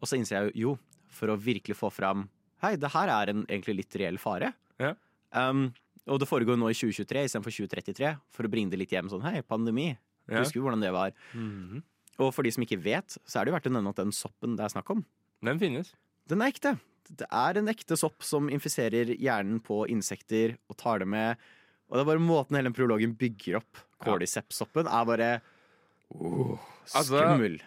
Og 0.00 0.08
så 0.08 0.16
innser 0.18 0.38
jeg 0.38 0.52
jo, 0.56 0.72
jo, 0.72 1.06
for 1.12 1.32
å 1.32 1.36
virkelig 1.38 1.76
få 1.78 1.90
fram 1.92 2.28
Hei, 2.62 2.76
det 2.78 2.92
her 2.94 3.10
er 3.10 3.30
en 3.32 3.40
egentlig 3.48 3.74
litt 3.80 3.94
reell 3.98 4.18
fare. 4.22 4.52
Ja. 4.78 4.92
Um, 5.34 5.72
og 6.06 6.20
det 6.22 6.28
foregår 6.30 6.54
nå 6.54 6.68
i 6.70 6.76
2023 6.78 7.24
istedenfor 7.26 7.50
2033, 7.56 8.12
for 8.30 8.46
å 8.46 8.50
bringe 8.52 8.70
det 8.70 8.78
litt 8.78 8.92
hjem 8.94 9.08
sånn 9.10 9.24
Hei, 9.26 9.40
pandemi. 9.42 9.88
Ja. 10.30 10.38
Husker 10.44 10.60
vi 10.60 10.62
hvordan 10.68 10.84
det 10.84 10.92
var? 10.94 11.10
Mhm. 11.34 11.82
Og 12.22 12.30
for 12.36 12.46
de 12.46 12.52
som 12.54 12.62
ikke 12.62 12.78
vet, 12.78 13.16
så 13.26 13.40
er 13.40 13.44
det 13.44 13.50
jo 13.50 13.56
verdt 13.56 13.66
å 13.66 13.72
nevne 13.74 13.90
at 13.90 13.98
den 13.98 14.12
soppen 14.14 14.54
det 14.54 14.62
er 14.62 14.70
snakk 14.76 14.90
om, 14.94 15.00
Den 15.42 15.58
finnes. 15.58 15.90
den 16.28 16.42
er 16.44 16.52
ekte. 16.52 16.76
Det 17.10 17.26
er 17.26 17.58
en 17.58 17.66
ekte 17.72 17.96
sopp 17.98 18.22
som 18.22 18.46
infiserer 18.52 19.10
hjernen 19.18 19.58
på 19.64 19.80
insekter 19.90 20.54
og 20.70 20.76
tar 20.78 21.00
det 21.02 21.08
med. 21.08 21.36
Og 21.92 21.98
det 21.98 22.02
er 22.06 22.08
bare 22.08 22.24
måten 22.24 22.56
hele 22.56 22.70
den 22.70 22.76
prologen 22.76 23.12
bygger 23.20 23.58
opp 23.60 23.80
cordyceps-soppen, 24.00 24.88
er 24.88 25.08
bare 25.08 25.32
oh, 26.16 26.56
Altså- 26.82 27.20
skummel. 27.20 27.58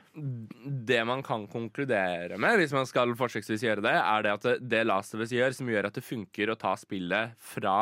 Det 0.86 1.06
man 1.06 1.22
kan 1.24 1.46
konkludere 1.48 2.38
med, 2.42 2.58
hvis 2.58 2.74
man 2.74 2.88
skal 2.90 3.14
forsøksvis 3.16 3.64
gjøre 3.64 3.84
det, 3.86 3.94
er 3.94 4.26
det 4.26 4.32
at 4.34 4.48
det, 4.48 4.56
det 4.70 4.82
Last 4.88 5.14
of 5.16 5.22
Us 5.22 5.32
gjør, 5.32 5.54
som 5.54 5.70
gjør 5.70 5.88
at 5.88 5.94
det 5.94 6.04
funker 6.04 6.50
å 6.50 6.58
ta 6.60 6.74
spillet 6.76 7.38
fra 7.40 7.78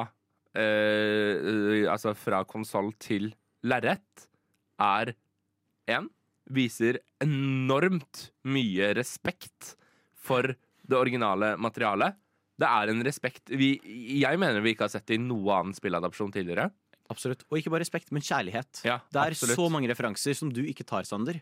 eh, 0.54 1.88
Altså 1.90 2.14
fra 2.18 2.44
konsoll 2.46 2.92
til 3.00 3.32
lerret, 3.64 4.28
er 4.84 5.16
én 5.88 6.12
Viser 6.54 7.00
enormt 7.24 8.28
mye 8.44 8.92
respekt 8.98 9.78
for 10.20 10.44
det 10.84 10.98
originale 10.98 11.54
materialet. 11.56 12.18
Det 12.64 12.70
er 12.70 12.92
en 12.94 13.04
respekt 13.06 13.52
vi, 13.52 13.76
Jeg 14.22 14.40
mener 14.40 14.64
vi 14.64 14.74
ikke 14.74 14.88
har 14.88 14.94
sett 14.94 15.08
det 15.10 15.20
i 15.20 15.24
noe 15.24 15.60
annen 15.60 15.76
spilladapsjon 15.76 16.32
tidligere. 16.34 16.70
Absolutt. 17.12 17.44
Og 17.52 17.60
ikke 17.60 17.74
bare 17.74 17.84
respekt, 17.84 18.14
men 18.16 18.24
kjærlighet. 18.24 18.84
Ja, 18.88 19.02
det 19.12 19.20
er 19.20 19.36
absolutt. 19.36 19.60
så 19.60 19.68
mange 19.72 19.90
referanser 19.92 20.38
som 20.38 20.52
du 20.54 20.62
ikke 20.64 20.86
tar, 20.88 21.06
Sander. 21.08 21.42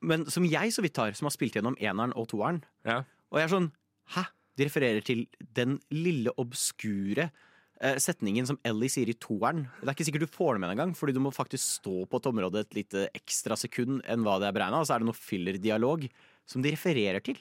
Men 0.00 0.24
som 0.32 0.46
jeg 0.48 0.72
så 0.72 0.84
vidt 0.84 0.96
tar, 0.96 1.12
som 1.18 1.28
har 1.28 1.34
spilt 1.34 1.58
gjennom 1.58 1.76
eneren 1.82 2.14
og 2.16 2.30
toeren. 2.30 2.62
Ja. 2.86 3.02
Og 3.30 3.40
jeg 3.40 3.48
er 3.48 3.54
sånn 3.56 3.70
Hæ? 4.14 4.24
De 4.58 4.66
refererer 4.66 5.04
til 5.06 5.22
den 5.56 5.76
lille 5.94 6.32
obskure 6.40 7.28
eh, 7.28 7.98
setningen 8.02 8.48
som 8.48 8.58
Ellie 8.66 8.90
sier 8.92 9.08
i 9.08 9.14
toeren. 9.16 9.62
Det 9.78 9.86
er 9.86 9.94
ikke 9.94 10.06
sikkert 10.08 10.24
du 10.26 10.34
får 10.34 10.56
det 10.56 10.62
med 10.64 10.74
en 10.74 10.82
gang, 10.82 10.94
fordi 10.98 11.14
du 11.16 11.20
må 11.22 11.30
faktisk 11.32 11.78
stå 11.78 11.94
på 12.10 12.20
et 12.20 12.28
område 12.28 12.64
et 12.64 12.76
lite 12.76 13.06
ekstra 13.16 13.56
sekund 13.60 14.02
enn 14.10 14.26
hva 14.26 14.40
det 14.42 14.50
er 14.50 14.56
beregna, 14.56 14.82
og 14.82 14.88
så 14.88 14.96
er 14.96 15.04
det 15.04 15.08
noe 15.08 15.16
filler-dialog 15.16 16.08
som 16.50 16.64
de 16.64 16.74
refererer 16.74 17.22
til. 17.24 17.38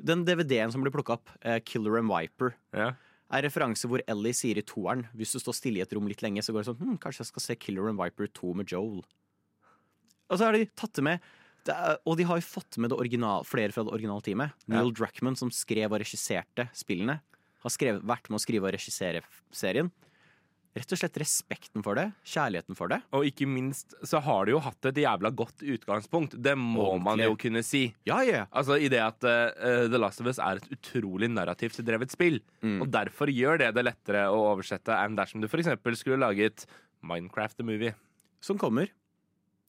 Den 0.00 0.24
DVD-en 0.24 0.70
som 0.72 0.82
ble 0.84 0.92
plukka 0.94 1.16
opp, 1.18 1.30
eh, 1.42 1.58
Killer 1.60 1.98
and 1.98 2.08
Viper, 2.10 2.54
Ja. 2.72 2.92
er 3.30 3.42
referanse 3.42 3.84
hvor 3.88 4.00
Ellie 4.08 4.32
sier 4.32 4.56
i 4.56 4.62
toeren 4.62 5.08
Hvis 5.14 5.32
du 5.32 5.38
står 5.38 5.54
stille 5.54 5.78
i 5.78 5.82
et 5.82 5.92
rom 5.92 6.06
litt 6.08 6.22
lenge, 6.22 6.38
så 6.40 6.52
går 6.52 6.64
det 6.64 6.70
sånn 6.70 6.78
hm, 6.78 6.98
Kanskje 6.98 7.24
jeg 7.24 7.32
skal 7.32 7.42
se 7.42 7.56
Killer 7.56 7.88
and 7.88 7.98
Viper 7.98 8.26
2 8.28 8.54
med 8.54 8.66
Joel. 8.70 9.02
Og 10.30 10.38
så 10.38 10.44
har 10.44 10.52
de 10.52 10.66
tatt 10.76 10.92
det 10.94 11.04
med 11.04 11.20
det 11.64 11.74
er, 11.74 11.98
Og 12.06 12.16
de 12.16 12.24
har 12.24 12.38
jo 12.38 12.46
fått 12.46 12.78
med 12.78 12.90
det 12.90 12.98
original, 12.98 13.42
flere 13.44 13.72
fra 13.74 13.82
det 13.84 13.92
originale 13.92 14.22
teamet. 14.22 14.52
Neil 14.68 14.92
Druckmann, 14.92 15.36
som 15.36 15.50
skrev 15.50 15.90
og 15.92 16.00
regisserte 16.00 16.68
spillene, 16.72 17.20
har 17.60 17.70
skrevet, 17.70 18.02
vært 18.06 18.30
med 18.30 18.38
å 18.38 18.40
skrive 18.40 18.64
og 18.68 18.72
regissere 18.72 19.20
serien. 19.52 19.90
Rett 20.78 20.94
og 20.94 21.00
slett 21.00 21.18
respekten 21.20 21.82
for 21.84 21.98
det, 21.98 22.06
kjærligheten 22.28 22.76
for 22.78 22.92
det. 22.92 23.00
Og 23.16 23.26
ikke 23.26 23.48
minst 23.50 23.96
så 24.06 24.20
har 24.22 24.46
de 24.46 24.54
jo 24.54 24.60
hatt 24.62 24.90
et 24.90 25.00
jævla 25.02 25.32
godt 25.34 25.64
utgangspunkt. 25.64 26.36
Det 26.38 26.54
må 26.58 26.92
man 27.02 27.22
jo 27.22 27.34
kunne 27.40 27.64
si. 27.66 27.88
Ja, 28.08 28.20
ja. 28.26 28.44
Altså 28.50 28.78
i 28.78 28.90
det 28.92 29.00
at 29.02 29.26
uh, 29.26 29.86
The 29.90 30.00
Last 30.00 30.22
of 30.22 30.30
Us 30.30 30.40
er 30.42 30.60
et 30.60 30.68
utrolig 30.76 31.30
narrativt 31.32 31.80
drevet 31.86 32.14
spill. 32.14 32.38
Mm. 32.62 32.82
Og 32.84 32.92
derfor 32.94 33.32
gjør 33.32 33.64
det 33.64 33.72
det 33.76 33.86
lettere 33.88 34.28
å 34.30 34.44
oversette 34.52 34.94
enn 34.94 35.18
dersom 35.18 35.42
du 35.42 35.48
f.eks. 35.50 35.72
skulle 35.98 36.20
laget 36.22 36.68
Minecraft 37.02 37.58
the 37.58 37.66
Movie. 37.66 37.94
Som 38.44 38.60
kommer. 38.60 38.92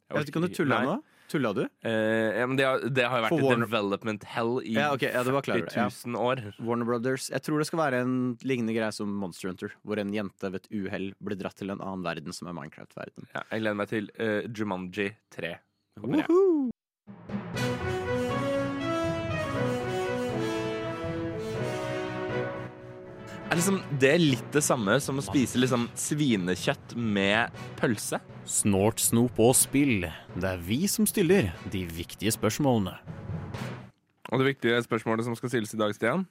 Jeg 0.10 0.18
vet 0.18 0.30
ikke 0.32 0.42
om 0.42 0.46
du 0.46 0.54
tuller 0.54 0.86
nå? 0.86 1.00
Tulla 1.30 1.52
du? 1.54 1.62
Eh, 1.86 2.40
ja, 2.40 2.46
men 2.50 2.58
det, 2.58 2.66
har, 2.66 2.82
det 2.90 3.06
har 3.06 3.20
jo 3.22 3.26
vært 3.28 3.34
For 3.36 3.46
Warner- 3.46 3.68
development 3.70 4.24
hell 4.34 4.56
i 4.66 4.74
Ja, 4.74 4.88
ok, 4.96 5.04
ja, 5.08 5.22
det 5.28 5.36
var 5.36 5.46
klar 5.46 5.60
over 5.62 5.70
det, 5.70 5.78
ja. 5.78 5.88
40 5.94 6.10
000 6.16 6.24
år. 6.26 6.42
Warner 6.66 6.90
Brothers. 6.90 7.30
Jeg 7.30 7.46
tror 7.46 7.62
det 7.62 7.68
skal 7.70 7.84
være 7.84 8.02
en 8.06 8.16
lignende 8.42 8.74
greie 8.74 8.92
som 8.96 9.14
Monster 9.22 9.52
Hunter, 9.52 9.76
hvor 9.86 10.02
en 10.02 10.12
jente 10.16 10.50
ved 10.50 10.64
et 10.66 10.70
uhell 10.82 11.12
blir 11.22 11.38
dratt 11.40 11.60
til 11.62 11.70
en 11.70 11.80
annen 11.86 12.04
verden 12.08 12.34
som 12.34 12.50
er 12.50 12.58
Minecraft-verden. 12.58 13.30
Ja, 13.36 13.46
jeg 13.54 13.62
gleder 13.66 13.82
meg 13.84 13.94
til 13.94 14.10
eh, 14.18 14.42
Jumanji 14.50 15.12
3. 15.38 15.54
Kommer 16.02 16.24
jeg. 16.26 16.30
Woohoo! 16.34 17.69
Er 23.60 23.62
liksom 23.62 24.00
det 24.00 24.12
litt 24.22 24.54
det 24.56 24.62
samme 24.64 24.94
som 25.04 25.18
å 25.20 25.24
spise 25.26 25.60
liksom 25.60 25.90
svinekjøtt 26.00 26.94
med 26.96 27.58
pølse? 27.76 28.22
Snort, 28.48 29.02
snop 29.04 29.36
og 29.44 29.52
spill. 29.60 30.06
Det 30.32 30.48
er 30.48 30.62
vi 30.64 30.78
som 30.88 31.04
stiller 31.04 31.50
de 31.74 31.82
viktige 31.92 32.32
spørsmålene. 32.32 32.94
Og 34.32 34.40
det 34.40 34.54
viktige 34.54 34.80
spørsmålet 34.86 35.28
som 35.28 35.36
skal 35.36 35.52
stilles 35.52 35.76
i 35.76 35.82
dag, 35.82 35.92
Stian? 35.92 36.24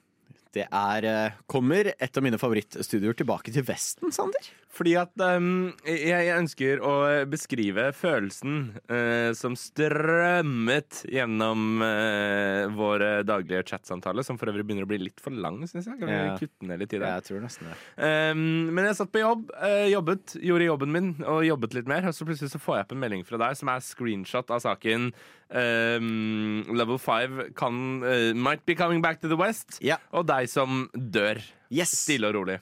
Det 0.55 0.65
er 0.65 1.05
eh, 1.05 1.35
Kommer 1.49 1.91
et 1.93 2.17
av 2.17 2.25
mine 2.25 2.39
favorittstudioer 2.41 3.17
tilbake 3.19 3.53
til 3.53 3.65
Vesten, 3.67 4.09
Sander? 4.15 4.47
Fordi 4.69 4.93
at 5.01 5.11
um, 5.21 5.71
jeg, 5.81 6.05
jeg 6.25 6.35
ønsker 6.37 6.81
å 6.85 6.91
beskrive 7.29 7.87
følelsen 7.97 8.59
uh, 8.89 9.31
som 9.37 9.55
strømmet 9.57 11.01
gjennom 11.09 11.81
uh, 11.81 12.69
vår 12.77 13.05
daglige 13.27 13.63
chatsamtale, 13.71 14.23
som 14.25 14.37
for 14.39 14.51
øvrig 14.51 14.67
begynner 14.69 14.85
å 14.85 14.91
bli 14.91 15.01
litt 15.01 15.23
for 15.23 15.33
lang, 15.33 15.57
syns 15.67 15.89
jeg. 15.89 15.97
Kan 15.99 16.09
vi 16.11 16.19
Ja. 16.19 16.37
kutte 16.39 16.69
ned 16.69 16.83
litt 16.83 16.93
i 16.93 17.01
det? 17.01 17.09
Jeg 17.17 17.27
tror 17.29 17.43
nesten 17.45 17.69
det. 17.71 17.79
Um, 17.97 18.45
men 18.77 18.89
jeg 18.89 18.99
satt 19.01 19.11
på 19.13 19.23
jobb, 19.23 19.49
uh, 19.57 19.87
jobbet, 19.89 20.37
gjorde 20.37 20.69
jobben 20.69 20.93
min 20.93 21.11
og 21.25 21.41
jobbet 21.47 21.77
litt 21.79 21.89
mer. 21.89 22.05
Og 22.09 22.15
så 22.15 22.29
plutselig 22.29 22.53
så 22.53 22.61
får 22.61 22.79
jeg 22.79 22.87
opp 22.87 22.95
en 22.95 23.03
melding 23.03 23.25
fra 23.27 23.41
deg 23.41 23.57
som 23.59 23.73
er 23.73 23.83
screenshot 23.85 24.53
av 24.53 24.63
saken 24.65 25.09
ehm, 25.51 26.63
Level 26.77 26.97
5 27.01 27.53
kan, 27.57 27.73
uh, 28.03 28.33
might 28.35 28.65
be 28.65 28.75
coming 28.75 29.01
back 29.01 29.21
to 29.21 29.27
the 29.31 29.37
west. 29.39 29.79
yeah. 29.81 29.97
Og 30.13 30.25
deg 30.29 30.49
som 30.49 30.89
dør. 30.93 31.41
Yes! 31.71 31.91
Stille 32.05 32.29
og 32.29 32.35
rolig. 32.39 32.59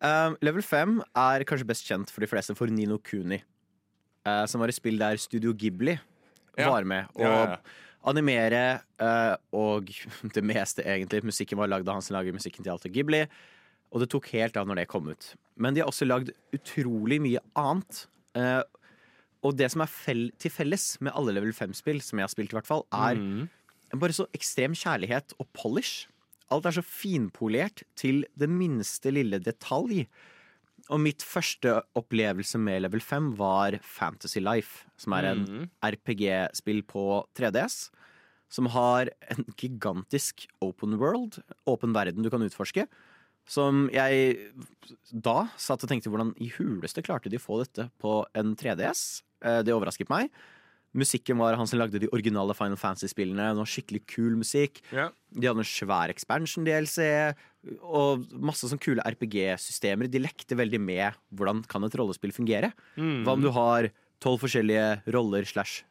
Um, 0.00 0.36
level 0.46 0.62
5 0.62 1.00
er 1.18 1.42
kanskje 1.48 1.66
best 1.66 1.86
kjent 1.88 2.10
for 2.14 2.22
de 2.22 2.28
fleste 2.30 2.54
for 2.54 2.70
Nino 2.70 2.98
Kuni. 3.02 3.40
uh, 4.26 4.44
som 4.46 4.60
var 4.60 4.68
et 4.68 4.76
spill 4.76 4.98
der 5.00 5.16
Studio 5.18 5.52
Ghibli 5.52 5.98
Ja. 6.58 6.70
var 6.70 6.84
med 6.84 7.06
Ja, 7.18 7.28
ja, 7.28 7.44
ja. 7.50 7.56
animere 8.04 8.80
uh, 9.00 9.34
og 9.52 9.90
det 10.34 10.44
meste, 10.44 10.82
egentlig. 10.84 11.24
Musikken 11.24 11.58
var 11.58 11.66
lagd 11.68 11.88
av 11.88 11.94
han 11.98 12.02
som 12.02 12.14
lager 12.16 12.32
musikken 12.32 12.62
til 12.62 12.70
Alta 12.72 12.88
Ghibli. 12.88 13.24
Og 13.90 14.00
det 14.02 14.10
tok 14.12 14.26
helt 14.34 14.56
av 14.56 14.66
når 14.68 14.82
det 14.82 14.88
kom 14.88 15.08
ut. 15.08 15.34
Men 15.56 15.74
de 15.74 15.80
har 15.80 15.88
også 15.88 16.06
lagd 16.06 16.30
utrolig 16.52 17.18
mye 17.24 17.40
annet. 17.56 18.04
Og 19.46 19.54
det 19.58 19.68
som 19.70 19.84
er 19.84 19.90
fel 19.92 20.24
til 20.40 20.50
felles 20.50 20.96
med 21.04 21.14
alle 21.14 21.36
level 21.36 21.52
5-spill, 21.54 22.00
som 22.02 22.18
jeg 22.18 22.26
har 22.26 22.32
spilt 22.32 22.54
i 22.54 22.58
hvert 22.58 22.66
fall, 22.66 22.84
er 22.92 23.14
Mm. 23.14 23.48
bare 24.00 24.12
så 24.12 24.26
ekstrem 24.34 24.74
kjærlighet 24.74 25.32
og 25.38 25.46
polish. 25.54 26.08
Alt 26.50 26.66
er 26.66 26.70
så 26.72 26.82
finpolert 26.82 27.82
til 27.94 28.24
det 28.36 28.48
minste 28.48 29.12
lille 29.12 29.38
detalj. 29.38 30.06
Og 30.88 31.00
mitt 31.00 31.22
første 31.22 31.82
opplevelse 31.94 32.58
med 32.58 32.82
Level 32.82 33.00
5 33.00 33.36
var 33.36 33.78
Fantasy 33.82 34.38
Life, 34.40 34.86
som 34.96 35.12
er 35.12 35.24
en 35.32 35.44
mm. 35.44 35.70
RPG-spill 35.84 36.82
på 36.88 37.26
3DS. 37.36 37.90
Som 38.48 38.66
har 38.72 39.10
en 39.28 39.44
gigantisk 39.60 40.46
open 40.64 40.96
world, 40.98 41.42
åpen 41.68 41.92
verden 41.92 42.24
du 42.24 42.30
kan 42.30 42.40
utforske. 42.40 42.86
Som 43.48 43.88
jeg 43.92 44.52
da 45.12 45.48
satt 45.56 45.84
og 45.84 45.88
tenkte 45.88 46.08
hvordan 46.08 46.34
i 46.40 46.48
huleste 46.56 47.04
klarte 47.04 47.28
de 47.32 47.36
å 47.36 47.44
få 47.44 47.62
dette 47.62 47.90
på 48.00 48.22
en 48.36 48.54
3DS. 48.56 49.22
Eh, 49.42 49.62
Det 49.62 49.74
overrasket 49.74 50.10
meg. 50.12 50.30
Musikken 50.96 51.36
var 51.36 51.54
han 51.54 51.68
som 51.68 51.78
lagde 51.78 52.00
de 52.00 52.08
originale 52.16 52.54
Final 52.56 52.78
Fantasy-spillene. 52.80 53.52
Skikkelig 53.68 54.06
kul 54.08 54.38
musikk. 54.40 54.80
Yeah. 54.90 55.12
De 55.30 55.46
hadde 55.46 55.60
en 55.60 55.68
svær 55.68 56.08
expansion-DLC 56.08 57.34
og 57.82 58.24
masse 58.32 58.70
sånn 58.70 58.80
kule 58.80 59.04
RPG-systemer. 59.04 60.08
De 60.08 60.22
lekte 60.22 60.56
veldig 60.56 60.80
med 60.80 61.18
hvordan 61.36 61.60
kan 61.68 61.84
et 61.84 61.98
rollespill 61.98 62.32
fungere. 62.32 62.72
Mm. 62.96 63.20
Hva 63.26 63.36
om 63.36 63.44
du 63.44 63.50
har 63.52 63.90
tolv 64.24 64.40
forskjellige 64.42 65.12
roller 65.14 65.44
slash 65.46 65.84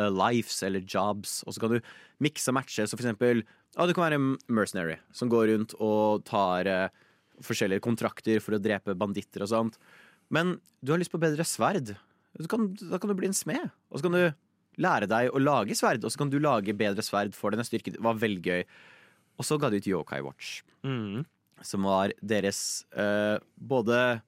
uh, 0.00 0.10
lives 0.10 0.58
eller 0.66 0.82
jobs, 0.82 1.40
og 1.46 1.54
så 1.54 1.62
kan 1.62 1.76
du 1.76 1.80
mikse 2.20 2.50
og 2.50 2.58
matche. 2.58 2.84
Så 2.84 2.98
for 2.98 3.06
eksempel, 3.06 3.44
ah, 3.76 3.86
du 3.86 3.94
kan 3.94 4.08
være 4.08 4.18
en 4.18 4.34
mercenary 4.50 4.98
som 5.16 5.30
går 5.32 5.54
rundt 5.54 5.78
og 5.78 6.26
tar 6.28 6.68
uh, 6.68 7.08
forskjellige 7.46 7.86
kontrakter 7.86 8.42
for 8.42 8.58
å 8.58 8.62
drepe 8.62 8.98
banditter 8.98 9.46
og 9.46 9.52
sånt. 9.54 9.80
Men 10.30 10.58
du 10.82 10.92
har 10.92 11.00
lyst 11.00 11.14
på 11.14 11.22
bedre 11.22 11.46
sverd. 11.46 11.94
Du 12.38 12.46
kan, 12.48 12.74
da 12.78 12.98
kan 12.98 13.08
du 13.10 13.14
bli 13.18 13.26
en 13.30 13.34
smed. 13.36 13.70
Og 13.90 13.98
så 13.98 14.02
kan 14.06 14.12
du 14.12 14.34
lære 14.80 15.08
deg 15.10 15.30
å 15.34 15.40
lage 15.42 15.74
sverd, 15.76 16.04
og 16.04 16.10
så 16.12 16.18
kan 16.22 16.30
du 16.30 16.38
lage 16.38 16.72
bedre 16.76 17.02
sverd 17.02 17.34
for 17.34 17.50
denne 17.50 17.64
styrken. 17.66 17.96
Det 17.96 18.00
var 18.04 18.14
veldig 18.14 18.42
gøy. 18.46 18.64
Og 19.40 19.44
så 19.44 19.58
ga 19.60 19.70
de 19.72 19.76
ut 19.80 19.86
Yokai 19.90 20.20
Watch, 20.22 20.62
Mm. 20.84 21.24
som 21.62 21.82
var 21.84 22.12
deres 22.24 22.84
uh, 22.96 23.38
både 23.60 24.22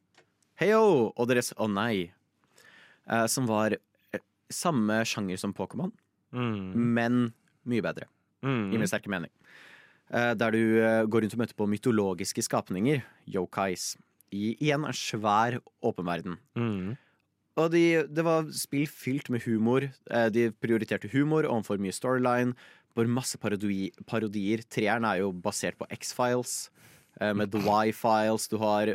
heio 0.61 1.13
og 1.17 1.29
deres 1.29 1.53
å 1.57 1.69
nei. 1.71 2.13
uh, 3.09 3.27
som 3.27 3.47
var 3.47 3.73
eh, 4.13 4.21
samme 4.51 5.01
sjanger 5.05 5.39
som 5.39 5.53
Pokémon, 5.55 5.93
Mm. 6.33 6.75
men 6.75 7.33
mye 7.67 7.83
bedre. 7.83 8.07
i 8.43 8.47
min 8.47 8.81
Mm. 8.81 8.87
sterke 8.89 9.09
mening. 9.09 9.31
Uh, 10.13 10.35
Der 10.35 10.51
du 10.51 11.07
går 11.09 11.23
rundt 11.23 11.35
og 11.35 11.39
møter 11.39 11.55
på 11.55 11.67
mytologiske 11.69 12.43
skapninger, 12.43 13.03
yokais, 13.29 13.97
i 14.33 14.57
igjen 14.61 14.85
en 14.85 14.93
svær 14.93 15.61
åpen 15.83 16.05
verden. 16.05 16.39
Mm. 16.57 16.97
Og 17.61 17.71
de, 17.75 17.83
det 18.09 18.23
var 18.25 18.47
spill 18.57 18.87
fylt 18.89 19.29
med 19.33 19.43
humor. 19.45 19.85
Eh, 20.11 20.29
De 20.33 20.47
prioriterte 20.63 21.11
humor 21.13 21.45
overfor 21.45 21.81
mye 21.83 21.93
storyline. 21.93 22.55
Bare 22.97 23.09
masse 23.09 23.37
parodi, 23.41 23.91
parodier. 24.09 24.63
Treeren 24.73 25.05
er 25.09 25.21
jo 25.21 25.33
basert 25.33 25.77
på 25.81 25.89
X-Files. 25.93 26.71
eh, 27.21 27.33
Med 27.37 27.53
The 27.53 27.61
Y-Files. 27.61 28.49
Du 28.49 28.57
har 28.59 28.95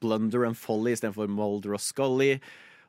Blunder 0.00 0.44
and 0.46 0.56
Folly 0.58 0.92
istedenfor 0.94 1.28
Molder 1.30 1.74
og 1.74 1.80
Scully. 1.82 2.40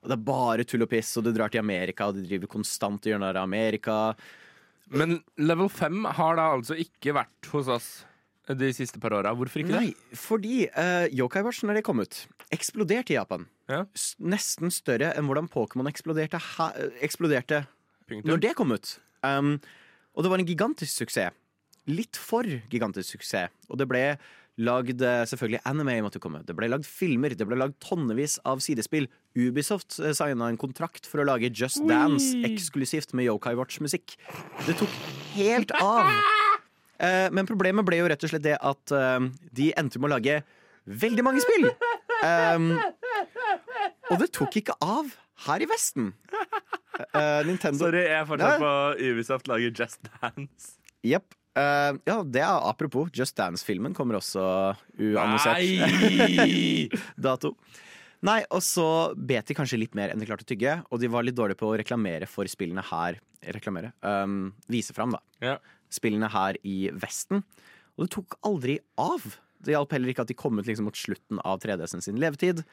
Og 0.01 0.09
det 0.09 0.15
er 0.17 0.25
bare 0.25 0.63
tull 0.63 0.81
og 0.85 0.89
piss, 0.89 1.15
og 1.17 1.25
du 1.25 1.31
drar 1.35 1.49
til 1.51 1.59
Amerika, 1.59 2.07
og 2.07 2.15
de 2.15 2.23
driver 2.23 2.47
konstant 2.47 3.01
og 3.03 3.09
gjør 3.11 3.25
av 3.35 3.43
Amerika. 3.43 4.15
Men 4.89 5.19
level 5.37 5.67
5 5.69 6.05
har 6.17 6.37
da 6.39 6.45
altså 6.55 6.77
ikke 6.79 7.13
vært 7.17 7.49
hos 7.51 7.67
oss 7.67 7.89
de 8.57 8.69
siste 8.73 8.99
par 9.01 9.13
åra. 9.13 9.33
Hvorfor 9.37 9.61
ikke 9.61 9.75
Nei, 9.75 9.91
fordi 10.17 10.63
uh, 10.73 11.05
Yokai 11.13 11.43
Watch, 11.45 11.61
når 11.65 11.79
det 11.79 11.85
kom 11.87 12.01
ut, 12.01 12.23
eksploderte 12.55 13.13
i 13.13 13.19
Japan. 13.19 13.45
Ja. 13.69 13.83
Nesten 14.17 14.73
større 14.73 15.11
enn 15.13 15.29
hvordan 15.29 15.49
Pokémon 15.51 15.89
eksploderte, 15.91 16.41
ha 16.57 16.71
eksploderte 17.05 17.65
når 18.25 18.41
det 18.41 18.55
kom 18.57 18.73
ut. 18.73 18.95
Um, 19.21 19.57
og 20.17 20.25
det 20.25 20.33
var 20.33 20.41
en 20.41 20.49
gigantisk 20.49 21.03
suksess. 21.03 21.35
Litt 21.89 22.17
for 22.17 22.45
gigantisk 22.69 23.15
suksess. 23.15 23.53
Og 23.69 23.79
det 23.81 23.87
ble 23.89 24.03
lagd 24.59 25.01
eh, 25.05 25.23
selvfølgelig 25.29 25.61
anime 25.69 25.95
måtte 26.03 26.19
komme. 26.19 26.41
Det 26.43 26.55
ble 26.57 26.67
lagd 26.71 26.87
filmer, 26.87 27.31
det 27.31 27.47
ble 27.47 27.55
lagd 27.59 27.77
tonnevis 27.83 28.37
av 28.47 28.59
sidespill. 28.63 29.07
Ubisoft 29.37 29.95
signa 29.95 30.49
en 30.49 30.59
kontrakt 30.59 31.07
for 31.07 31.23
å 31.23 31.27
lage 31.29 31.53
Just 31.53 31.79
Dance 31.87 32.33
eksklusivt 32.43 33.15
med 33.15 33.29
Yokai 33.29 33.55
Watch-musikk. 33.59 34.17
Det 34.67 34.75
tok 34.81 34.99
helt 35.37 35.71
av. 35.79 36.11
Eh, 36.99 37.27
men 37.31 37.47
problemet 37.47 37.87
ble 37.87 38.01
jo 38.01 38.09
rett 38.11 38.23
og 38.25 38.31
slett 38.31 38.45
det 38.45 38.57
at 38.59 38.95
eh, 38.95 39.27
de 39.55 39.71
endte 39.79 40.01
med 40.01 40.11
å 40.11 40.15
lage 40.17 40.41
veldig 40.89 41.25
mange 41.25 41.43
spill. 41.43 41.69
Um, 42.19 42.71
og 44.09 44.15
det 44.19 44.31
tok 44.35 44.57
ikke 44.59 44.75
av 44.83 45.11
her 45.45 45.63
i 45.63 45.67
Vesten. 45.69 46.13
Eh, 46.99 47.41
Nintendo 47.47 47.85
Sorry, 47.85 48.01
jeg 48.09 48.17
er 48.17 48.25
fortsatt 48.27 48.59
på 48.59 48.71
Ubisoft 49.07 49.51
lager 49.51 49.71
Just 49.71 50.09
Dance. 50.09 50.73
Jepp. 51.05 51.35
Uh, 51.55 51.95
ja, 52.07 52.17
det 52.23 52.41
er 52.43 52.65
apropos. 52.67 53.07
Just 53.15 53.37
Dance-filmen 53.39 53.95
kommer 53.95 54.19
også 54.19 54.43
uannonsert 54.99 55.63
dato. 57.29 57.53
Nei, 58.27 58.41
og 58.51 58.59
så 58.65 59.15
bet 59.15 59.47
de 59.47 59.55
kanskje 59.55 59.79
litt 59.79 59.95
mer 59.95 60.11
enn 60.11 60.19
de 60.19 60.27
klarte 60.27 60.43
å 60.43 60.49
tygge, 60.49 60.81
og 60.91 60.99
de 60.99 61.07
var 61.11 61.23
litt 61.23 61.37
dårlige 61.39 61.59
på 61.61 61.69
å 61.71 61.77
reklamere 61.79 62.27
for 62.27 62.49
spillene 62.51 62.83
her. 62.91 63.21
Reklamere? 63.55 63.93
Um, 64.03 64.51
vise 64.67 64.91
fram, 64.95 65.15
da. 65.15 65.23
Ja. 65.39 65.55
Spillene 65.93 66.29
her 66.31 66.59
i 66.67 66.91
Vesten. 66.93 67.43
Og 67.97 68.05
det 68.05 68.13
tok 68.15 68.37
aldri 68.47 68.77
av. 68.99 69.25
Det 69.59 69.75
hjalp 69.75 69.95
heller 69.95 70.13
ikke 70.13 70.23
at 70.23 70.31
de 70.31 70.37
kom 70.39 70.59
ut 70.59 70.67
liksom 70.67 70.87
mot 70.87 70.97
slutten 70.97 71.41
av 71.43 71.59
3DS-en 71.63 72.05
sin 72.05 72.19
levetid. 72.21 72.63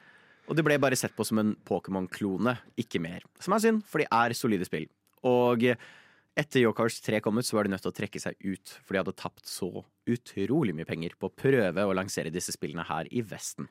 Og 0.47 0.55
de 0.55 0.63
ble 0.63 0.77
bare 0.79 0.95
sett 0.95 1.15
på 1.17 1.25
som 1.27 1.41
en 1.41 1.55
Pokémon-klone, 1.67 2.55
ikke 2.79 3.01
mer. 3.03 3.25
Som 3.43 3.57
er 3.57 3.63
synd, 3.65 3.83
for 3.89 3.99
de 3.99 4.07
er 4.07 4.35
solide 4.37 4.67
spill. 4.67 4.87
Og 5.27 5.65
etter 6.37 6.61
Yokars 6.61 7.01
3 7.03 7.19
kom 7.25 7.39
ut, 7.41 7.47
så 7.47 7.57
var 7.57 7.67
de 7.67 7.73
nødt 7.73 7.83
til 7.83 7.91
å 7.91 7.97
trekke 7.97 8.21
seg 8.21 8.37
ut, 8.45 8.77
for 8.85 8.93
de 8.93 9.01
hadde 9.01 9.17
tapt 9.19 9.49
så 9.49 9.71
utrolig 10.07 10.75
mye 10.77 10.87
penger 10.87 11.17
på 11.19 11.27
å 11.27 11.33
prøve 11.33 11.83
å 11.83 11.95
lansere 11.97 12.31
disse 12.31 12.53
spillene 12.55 12.85
her 12.87 13.09
i 13.11 13.23
Vesten. 13.25 13.67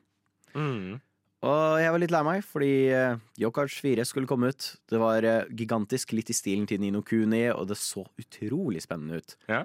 Mm. 0.53 0.99
Og 1.45 1.77
jeg 1.77 1.93
var 1.93 2.01
litt 2.01 2.13
lei 2.13 2.23
meg, 2.25 2.45
fordi 2.45 2.71
uh, 2.97 3.19
Yokars 3.37 3.75
4 3.83 4.05
skulle 4.09 4.29
komme 4.29 4.49
ut. 4.49 4.71
Det 4.89 4.97
var 4.97 5.25
eh, 5.27 5.49
gigantisk, 5.53 6.15
litt 6.17 6.31
i 6.33 6.35
stilen 6.35 6.65
til 6.69 6.81
Nino 6.81 7.03
Kuni, 7.05 7.43
og 7.53 7.67
det 7.69 7.77
så 7.77 8.01
utrolig 8.17 8.81
spennende 8.81 9.21
ut. 9.21 9.35
Ja. 9.45 9.61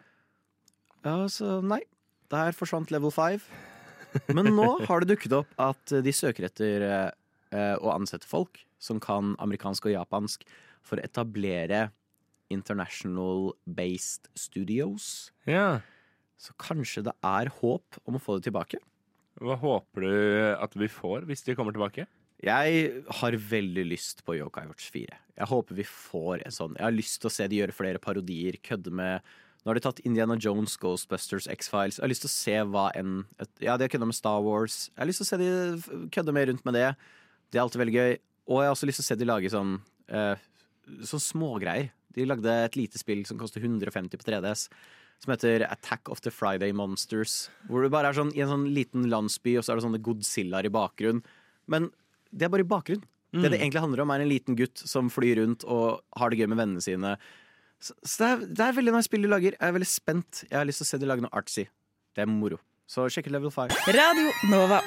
Ja, 1.02 1.16
så 1.32 1.60
nei. 1.64 1.80
Der 2.32 2.52
forsvant 2.56 2.92
level 2.92 3.12
5. 3.12 3.40
Men 4.36 4.52
nå 4.52 4.68
har 4.88 5.00
det 5.00 5.14
dukket 5.14 5.38
opp 5.40 5.56
at 5.60 5.96
de 6.04 6.12
søker 6.12 6.50
etter 6.50 6.84
eh, 6.84 7.08
eh, 7.56 7.74
å 7.80 7.94
ansette 7.94 8.28
folk 8.28 8.60
som 8.82 9.00
kan 9.00 9.32
amerikansk 9.40 9.88
og 9.88 9.96
japansk, 9.96 10.44
for 10.82 10.98
å 10.98 11.06
etablere 11.06 11.86
international 12.52 13.52
based 13.64 14.28
studios. 14.36 15.30
ja. 15.48 15.80
Så 16.42 16.56
kanskje 16.58 17.04
det 17.06 17.12
er 17.22 17.46
håp 17.60 18.00
om 18.02 18.16
å 18.18 18.20
få 18.20 18.34
det 18.34 18.48
tilbake. 18.48 18.80
Hva 19.40 19.56
håper 19.60 20.04
du 20.04 20.16
at 20.58 20.74
vi 20.76 20.88
får 20.92 21.28
hvis 21.28 21.44
de 21.46 21.56
kommer 21.56 21.74
tilbake? 21.74 22.06
Jeg 22.42 23.04
har 23.20 23.36
veldig 23.38 23.84
lyst 23.86 24.24
på 24.26 24.34
Yokai 24.34 24.66
Watch 24.66 24.90
4. 24.90 25.14
Jeg 25.38 25.48
håper 25.48 25.78
vi 25.78 25.86
får 25.86 26.42
en 26.42 26.54
sånn. 26.54 26.74
Jeg 26.74 26.84
har 26.88 26.94
lyst 26.94 27.20
til 27.22 27.30
å 27.30 27.32
se 27.32 27.46
de 27.48 27.60
gjøre 27.60 27.76
flere 27.76 28.02
parodier, 28.02 28.58
kødde 28.66 28.92
med 28.92 29.32
Nå 29.62 29.70
har 29.70 29.78
de 29.78 29.82
tatt 29.84 30.00
Indiana 30.02 30.34
Jones, 30.42 30.72
Ghostbusters, 30.82 31.46
X-Files. 31.46 32.00
Jeg 32.00 32.02
har 32.02 32.10
lyst 32.10 32.24
til 32.24 32.30
å 32.32 32.34
se 32.34 32.54
hva 32.66 32.88
en 32.98 33.20
Ja, 33.62 33.76
de 33.78 33.86
har 33.86 33.92
kødda 33.92 34.08
med 34.10 34.18
Star 34.18 34.42
Wars. 34.42 34.88
Jeg 34.90 34.98
har 35.04 35.06
lyst 35.06 35.22
til 35.22 35.28
å 35.28 35.30
se 35.30 35.38
de 35.38 36.08
kødde 36.10 36.34
mer 36.34 36.50
rundt 36.50 36.64
med 36.66 36.74
det. 36.74 36.88
Det 37.46 37.60
er 37.60 37.62
alltid 37.62 37.82
veldig 37.84 37.94
gøy. 37.94 38.16
Og 38.50 38.58
jeg 38.58 38.66
har 38.66 38.74
også 38.74 38.88
lyst 38.90 38.98
til 38.98 39.06
å 39.06 39.10
se 39.12 39.18
de 39.20 39.28
lage 39.28 39.52
sånn 39.54 39.76
uh, 40.10 40.48
Sånn 41.06 41.22
smågreier. 41.22 41.92
De 42.12 42.26
lagde 42.26 42.50
et 42.50 42.74
lite 42.74 42.98
spill 42.98 43.22
som 43.28 43.38
koster 43.38 43.62
150 43.62 44.18
på 44.18 44.26
3DS. 44.26 44.66
Som 45.22 45.34
heter 45.36 45.62
Attack 45.68 46.10
of 46.10 46.20
the 46.24 46.32
Friday 46.34 46.74
Monsters. 46.74 47.46
Hvor 47.68 47.84
du 47.84 47.92
bare 47.92 48.10
er 48.10 48.18
sånn 48.18 48.32
i 48.34 48.42
en 48.42 48.50
sånn 48.50 48.66
liten 48.74 49.06
landsby, 49.10 49.54
og 49.58 49.64
så 49.64 49.72
er 49.72 49.78
det 49.78 49.86
sånne 49.86 50.02
Godzillaer 50.02 50.66
i 50.66 50.72
bakgrunnen. 50.74 51.22
Men 51.70 51.92
det 52.34 52.48
er 52.48 52.54
bare 52.54 52.66
i 52.66 52.72
bakgrunnen. 52.72 53.06
Det 53.32 53.48
det 53.48 53.62
egentlig 53.62 53.80
handler 53.80 54.02
om, 54.02 54.10
er 54.12 54.20
en 54.20 54.28
liten 54.28 54.56
gutt 54.58 54.76
som 54.76 55.06
flyr 55.08 55.38
rundt 55.40 55.62
og 55.64 56.02
har 56.20 56.28
det 56.32 56.42
gøy 56.42 56.50
med 56.52 56.58
vennene 56.60 56.82
sine. 56.84 57.14
Så, 57.80 57.94
så 58.04 58.18
det, 58.18 58.28
er, 58.28 58.42
det 58.58 58.66
er 58.66 58.76
veldig 58.76 58.92
nice 58.92 59.08
spill 59.08 59.24
de 59.24 59.30
lager. 59.32 59.56
Jeg 59.56 59.70
er 59.70 59.76
veldig 59.78 59.88
spent. 59.88 60.42
Jeg 60.50 60.58
har 60.58 60.68
lyst 60.68 60.82
til 60.82 60.86
å 60.86 60.90
se 60.90 61.00
de 61.00 61.08
lage 61.08 61.24
noe 61.24 61.32
artsy. 61.40 61.64
Det 62.12 62.26
er 62.26 62.28
moro. 62.28 62.60
Så 62.90 63.06
sjekk 63.08 63.30
Level 63.32 63.54
5. 63.54 63.72
Radio 63.96 64.34
Nova. 64.52 64.82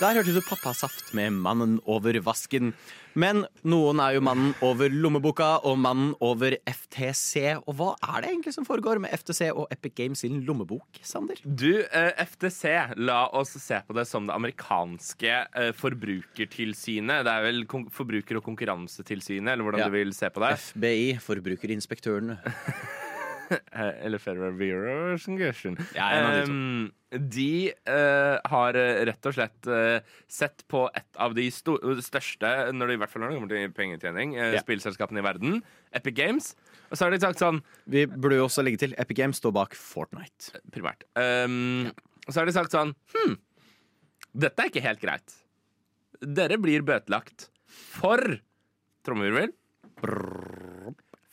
Der 0.00 0.16
hørte 0.16 0.32
du 0.32 0.40
Pappa 0.40 0.70
Saft 0.72 1.10
med 1.18 1.34
Mannen 1.42 1.80
over 1.90 2.16
vasken. 2.24 2.70
Men 3.18 3.44
noen 3.66 3.98
er 4.02 4.14
jo 4.14 4.20
mannen 4.22 4.52
over 4.62 4.92
lommeboka 4.92 5.48
og 5.66 5.78
mannen 5.82 6.12
over 6.22 6.54
FTC. 6.68 7.56
Og 7.66 7.74
hva 7.78 7.88
er 8.06 8.22
det 8.22 8.30
egentlig 8.30 8.54
som 8.54 8.66
foregår 8.68 9.00
med 9.02 9.10
FTC 9.16 9.48
og 9.50 9.66
Epic 9.74 9.96
Games 9.98 10.22
sin 10.22 10.40
lommebok, 10.46 11.00
Sander? 11.02 11.40
Du, 11.44 11.82
eh, 11.82 12.12
FTC, 12.26 12.94
la 13.02 13.24
oss 13.34 13.56
se 13.58 13.80
på 13.88 13.96
det 13.98 14.06
som 14.06 14.26
det 14.30 14.34
amerikanske 14.36 15.32
eh, 15.56 15.72
forbrukertilsynet. 15.76 17.24
Det 17.26 17.34
er 17.34 17.42
vel 17.48 17.64
Forbruker- 17.90 18.36
og 18.38 18.44
konkurransetilsynet, 18.46 19.52
eller 19.52 19.64
hvordan 19.66 19.80
Ja. 19.80 19.88
du 19.90 19.96
vil 19.98 20.12
se 20.14 20.30
på 20.30 20.40
det. 20.40 20.54
FBI, 20.58 21.18
Forbrukerinspektøren. 21.18 22.38
Eller 24.04 24.18
Federal 24.22 24.54
Bureau 24.58 25.14
of 25.14 25.28
Investigation. 25.28 25.76
Ja, 25.96 26.10
en 26.14 26.26
av 26.26 26.34
de 26.34 26.42
to. 26.46 26.52
Um, 26.52 26.90
de 27.34 27.72
uh, 27.90 28.36
har 28.52 28.76
eh, 28.78 29.00
rett 29.08 29.26
og 29.26 29.34
slett 29.34 29.66
uh, 29.66 29.98
sett 30.30 30.62
på 30.70 30.84
et 30.94 31.18
av 31.18 31.34
de 31.34 31.48
største, 31.50 32.52
når 32.70 32.92
det, 32.92 32.94
i 32.94 33.00
hvert 33.02 33.10
fall 33.10 33.24
når 33.24 33.32
det 33.32 33.38
kommer 33.40 33.52
til 33.52 33.72
pengetjening, 33.74 34.36
uh, 34.38 34.52
yeah. 34.52 34.62
spillselskapene 34.62 35.22
i 35.22 35.26
verden, 35.26 35.58
Epic 35.96 36.14
Games. 36.18 36.52
Og 36.90 36.98
så 36.98 37.06
har 37.06 37.14
de 37.14 37.20
sagt 37.22 37.38
sånn 37.38 37.60
Vi 37.90 38.02
burde 38.10 38.38
jo 38.40 38.46
også 38.48 38.64
legge 38.66 38.80
til 38.82 38.94
Epic 38.98 39.18
Games 39.18 39.38
står 39.42 39.54
bak 39.54 39.74
Fortnite. 39.78 40.62
primært. 40.74 41.06
Um, 41.18 41.90
Og 42.26 42.32
så 42.32 42.40
har 42.40 42.50
de 42.50 42.54
sagt 42.54 42.74
sånn 42.74 42.94
Hm, 43.14 43.36
dette 44.34 44.62
er 44.62 44.70
ikke 44.70 44.86
helt 44.86 45.02
greit. 45.02 45.36
Dere 46.20 46.58
blir 46.62 46.82
bøtelagt 46.86 47.48
for 47.70 48.22
trommevirvel 49.06 49.54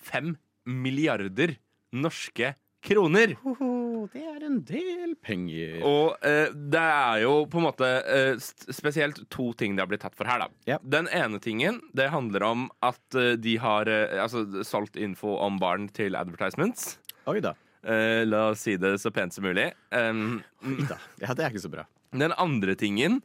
fem 0.07 0.35
milliarder 0.67 1.55
norske 1.99 2.53
kroner. 2.87 3.33
det 4.13 4.23
er 4.23 4.45
en 4.47 4.59
del 4.67 5.15
penger. 5.23 5.79
Og 5.87 6.25
eh, 6.25 6.53
det 6.53 6.83
er 6.83 7.23
jo 7.23 7.33
på 7.49 7.59
en 7.59 7.65
måte 7.67 7.89
eh, 8.05 8.39
spesielt 8.39 9.23
to 9.33 9.49
ting 9.57 9.75
de 9.75 9.83
har 9.83 9.89
blitt 9.91 10.03
tatt 10.05 10.15
for 10.17 10.29
her, 10.29 10.45
da. 10.45 10.49
Ja. 10.69 10.79
Den 10.83 11.09
ene 11.11 11.41
tingen 11.43 11.81
det 11.97 12.09
handler 12.13 12.45
om 12.47 12.67
at 12.85 13.17
eh, 13.17 13.35
de 13.41 13.57
har 13.63 13.89
eh, 13.91 14.17
altså, 14.23 14.45
solgt 14.67 14.99
info 14.99 15.35
om 15.43 15.59
barn 15.61 15.89
til 15.93 16.17
advertisements. 16.19 16.95
Oi 17.27 17.39
da. 17.43 17.55
Eh, 17.87 18.23
la 18.27 18.49
oss 18.53 18.65
si 18.67 18.77
det 18.79 18.97
så 19.01 19.11
pent 19.15 19.35
som 19.35 19.45
mulig. 19.47 19.69
Um, 19.91 20.41
Oi 20.67 20.87
da. 20.87 20.99
Ja, 21.23 21.33
det 21.33 21.45
er 21.45 21.53
ikke 21.53 21.67
så 21.67 21.73
bra. 21.73 21.87
den 22.17 22.33
andre 22.39 22.73
tingen, 22.79 23.21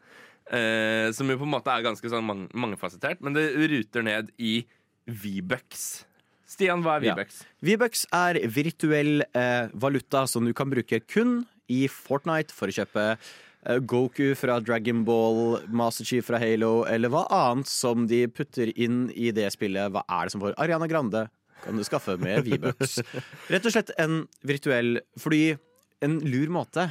eh, 0.50 1.10
som 1.14 1.30
jo 1.30 1.38
på 1.38 1.46
en 1.46 1.54
måte 1.54 1.72
er 1.72 1.84
ganske 1.86 2.10
sånn 2.10 2.26
mang 2.26 2.46
mangefasettert, 2.50 3.22
men 3.22 3.36
det 3.36 3.52
ruter 3.70 4.02
ned 4.06 4.32
i 4.42 4.64
V-bucks. 5.06 6.04
Stian, 6.52 6.82
hva 6.84 6.98
er 6.98 7.06
Ja. 7.06 7.14
V-bucks? 7.16 7.38
V-bucks 7.64 8.02
er 8.12 8.38
virtuell 8.52 9.22
eh, 9.34 9.68
valuta 9.72 10.26
som 10.28 10.44
du 10.44 10.52
kan 10.56 10.68
bruke 10.72 11.00
kun 11.08 11.46
i 11.72 11.86
Fortnite 11.88 12.52
for 12.52 12.68
å 12.68 12.74
kjøpe 12.76 13.04
eh, 13.16 13.78
Goku 13.88 14.34
fra 14.36 14.58
Dragon 14.60 15.04
Ball, 15.06 15.62
Master 15.72 16.04
Chief 16.08 16.26
fra 16.28 16.40
Halo, 16.42 16.82
eller 16.84 17.08
hva 17.12 17.24
annet 17.32 17.70
som 17.70 18.06
de 18.10 18.26
putter 18.28 18.72
inn 18.76 19.06
i 19.14 19.30
det 19.32 19.48
spillet. 19.54 19.92
Hva 19.94 20.02
er 20.08 20.26
det 20.28 20.34
som 20.34 20.42
får 20.44 20.56
Ariana 20.60 20.88
Grande? 20.90 21.28
Kan 21.62 21.78
du 21.78 21.84
skaffe 21.86 22.16
med 22.18 22.42
V-bucks. 22.48 22.98
Rett 23.52 23.64
og 23.68 23.70
slett 23.72 23.92
en 24.02 24.24
virtuell 24.42 24.96
Fordi 25.22 25.54
en 26.02 26.18
lur 26.26 26.50
måte 26.50 26.88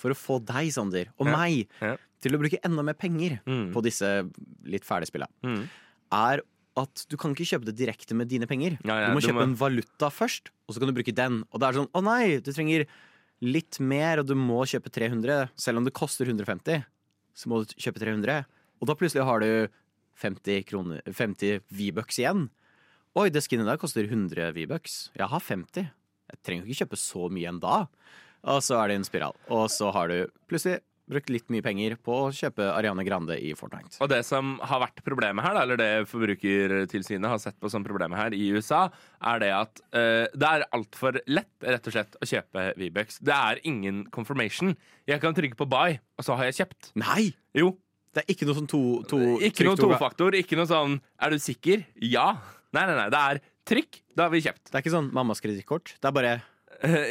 for 0.00 0.14
å 0.14 0.16
få 0.16 0.38
deg, 0.44 0.70
Sander, 0.72 1.10
og 1.20 1.28
Ja. 1.28 1.36
meg 1.36 1.68
Ja. 1.80 1.96
til 2.24 2.32
å 2.34 2.40
bruke 2.40 2.58
enda 2.64 2.82
mer 2.82 2.94
penger 2.96 3.38
Mm. 3.46 3.70
på 3.74 3.82
disse 3.84 4.08
litt 4.64 4.82
fæle 4.84 5.04
spillene, 5.06 5.28
Mm. 5.44 5.68
er 6.12 6.40
at 6.76 7.04
du 7.08 7.16
kan 7.20 7.34
ikke 7.34 7.46
kjøpe 7.46 7.68
det 7.68 7.76
direkte 7.78 8.14
med 8.18 8.28
dine 8.28 8.46
penger. 8.50 8.78
Ja, 8.84 8.96
ja, 9.00 9.08
du 9.08 9.14
må 9.14 9.20
du 9.22 9.28
kjøpe 9.28 9.38
må- 9.40 9.46
en 9.46 9.54
valuta 9.60 10.08
først, 10.10 10.50
og 10.68 10.74
så 10.74 10.80
kan 10.82 10.90
du 10.90 10.96
bruke 10.96 11.14
den. 11.14 11.44
Og 11.52 11.60
det 11.60 11.68
er 11.68 11.78
sånn 11.78 11.90
å 11.94 12.02
nei, 12.02 12.38
du 12.42 12.50
trenger 12.52 12.86
litt 13.42 13.78
mer, 13.80 14.18
og 14.20 14.26
du 14.26 14.34
må 14.34 14.62
kjøpe 14.66 14.90
300. 14.90 15.50
Selv 15.56 15.78
om 15.78 15.84
det 15.84 15.92
koster 15.94 16.26
150, 16.26 16.84
så 17.34 17.46
må 17.46 17.62
du 17.64 17.74
kjøpe 17.74 18.00
300. 18.02 18.44
Og 18.80 18.86
da 18.88 18.94
plutselig 18.94 19.24
har 19.24 19.40
du 19.40 19.68
50, 20.16 20.64
kroner, 20.66 21.00
50 21.06 21.60
V-bucks 21.70 22.18
igjen. 22.18 22.48
Oi, 23.16 23.28
det 23.30 23.42
skinnet 23.44 23.66
der 23.66 23.76
koster 23.78 24.06
100 24.08 24.52
V-bucks. 24.54 25.10
Jeg 25.14 25.28
har 25.28 25.40
50. 25.40 25.90
Jeg 26.30 26.42
trenger 26.42 26.66
ikke 26.66 26.86
kjøpe 26.86 26.98
så 26.98 27.30
mye 27.30 27.48
enn 27.50 27.60
da. 27.60 27.86
Og 28.44 28.60
så 28.62 28.82
er 28.82 28.88
det 28.88 28.96
en 28.96 29.04
spiral. 29.06 29.34
Og 29.48 29.68
så 29.70 29.92
har 29.94 30.08
du 30.08 30.26
plutselig 30.50 30.80
brukt 31.10 31.30
litt 31.32 31.50
mye 31.52 31.64
penger 31.64 31.96
på 32.00 32.16
å 32.26 32.32
kjøpe 32.34 32.66
Ariane 32.72 33.04
Grande 33.06 33.36
i 33.36 33.52
Fortnite. 33.58 33.98
Og 34.04 34.08
det 34.12 34.22
som 34.26 34.54
har 34.64 34.82
vært 34.86 35.02
problemet 35.04 35.44
her, 35.44 35.58
eller 35.60 35.80
det 35.80 35.90
Forbrukertilsynet 36.10 37.28
har 37.28 37.40
sett 37.42 37.58
på 37.60 37.70
som 37.72 37.84
problemet 37.84 38.18
her 38.18 38.36
i 38.36 38.48
USA, 38.54 38.86
er 39.20 39.42
det 39.42 39.52
at 39.56 39.84
uh, 39.92 40.24
det 40.32 40.50
er 40.50 40.66
altfor 40.74 41.20
lett 41.28 41.68
rett 41.68 41.90
og 41.90 41.96
slett 41.96 42.18
å 42.20 42.28
kjøpe 42.28 42.66
V-bucks. 42.80 43.20
Det 43.24 43.36
er 43.36 43.62
ingen 43.68 44.04
confirmation. 44.14 44.74
Jeg 45.10 45.20
kan 45.22 45.36
trykke 45.36 45.58
på 45.60 45.68
buy, 45.68 45.98
og 46.18 46.26
så 46.26 46.38
har 46.40 46.48
jeg 46.50 46.62
kjøpt. 46.62 46.94
Nei! 47.00 47.34
Jo. 47.56 47.74
Det 48.14 48.22
er 48.22 48.30
ikke 48.30 48.46
noe 48.46 48.58
sånn 48.60 48.70
to, 48.70 48.82
to 49.10 49.18
Ikke 49.42 49.66
noe 49.66 49.78
tofaktor. 49.78 50.36
Ikke 50.38 50.56
noe 50.58 50.70
sånn 50.70 51.00
'er 51.18 51.34
du 51.34 51.38
sikker'? 51.42 51.82
Ja. 51.98 52.38
Nei, 52.74 52.86
nei, 52.86 52.94
nei. 52.94 53.08
Det 53.10 53.20
er 53.20 53.40
trykk, 53.66 54.02
da 54.14 54.26
har 54.26 54.30
vi 54.30 54.44
kjøpt. 54.44 54.70
Det 54.70 54.76
er 54.76 54.84
ikke 54.84 54.94
sånn 54.94 55.10
mammas 55.12 55.42
kredittkort. 55.42 55.96
Det 55.98 56.08
er 56.08 56.14
bare 56.14 56.34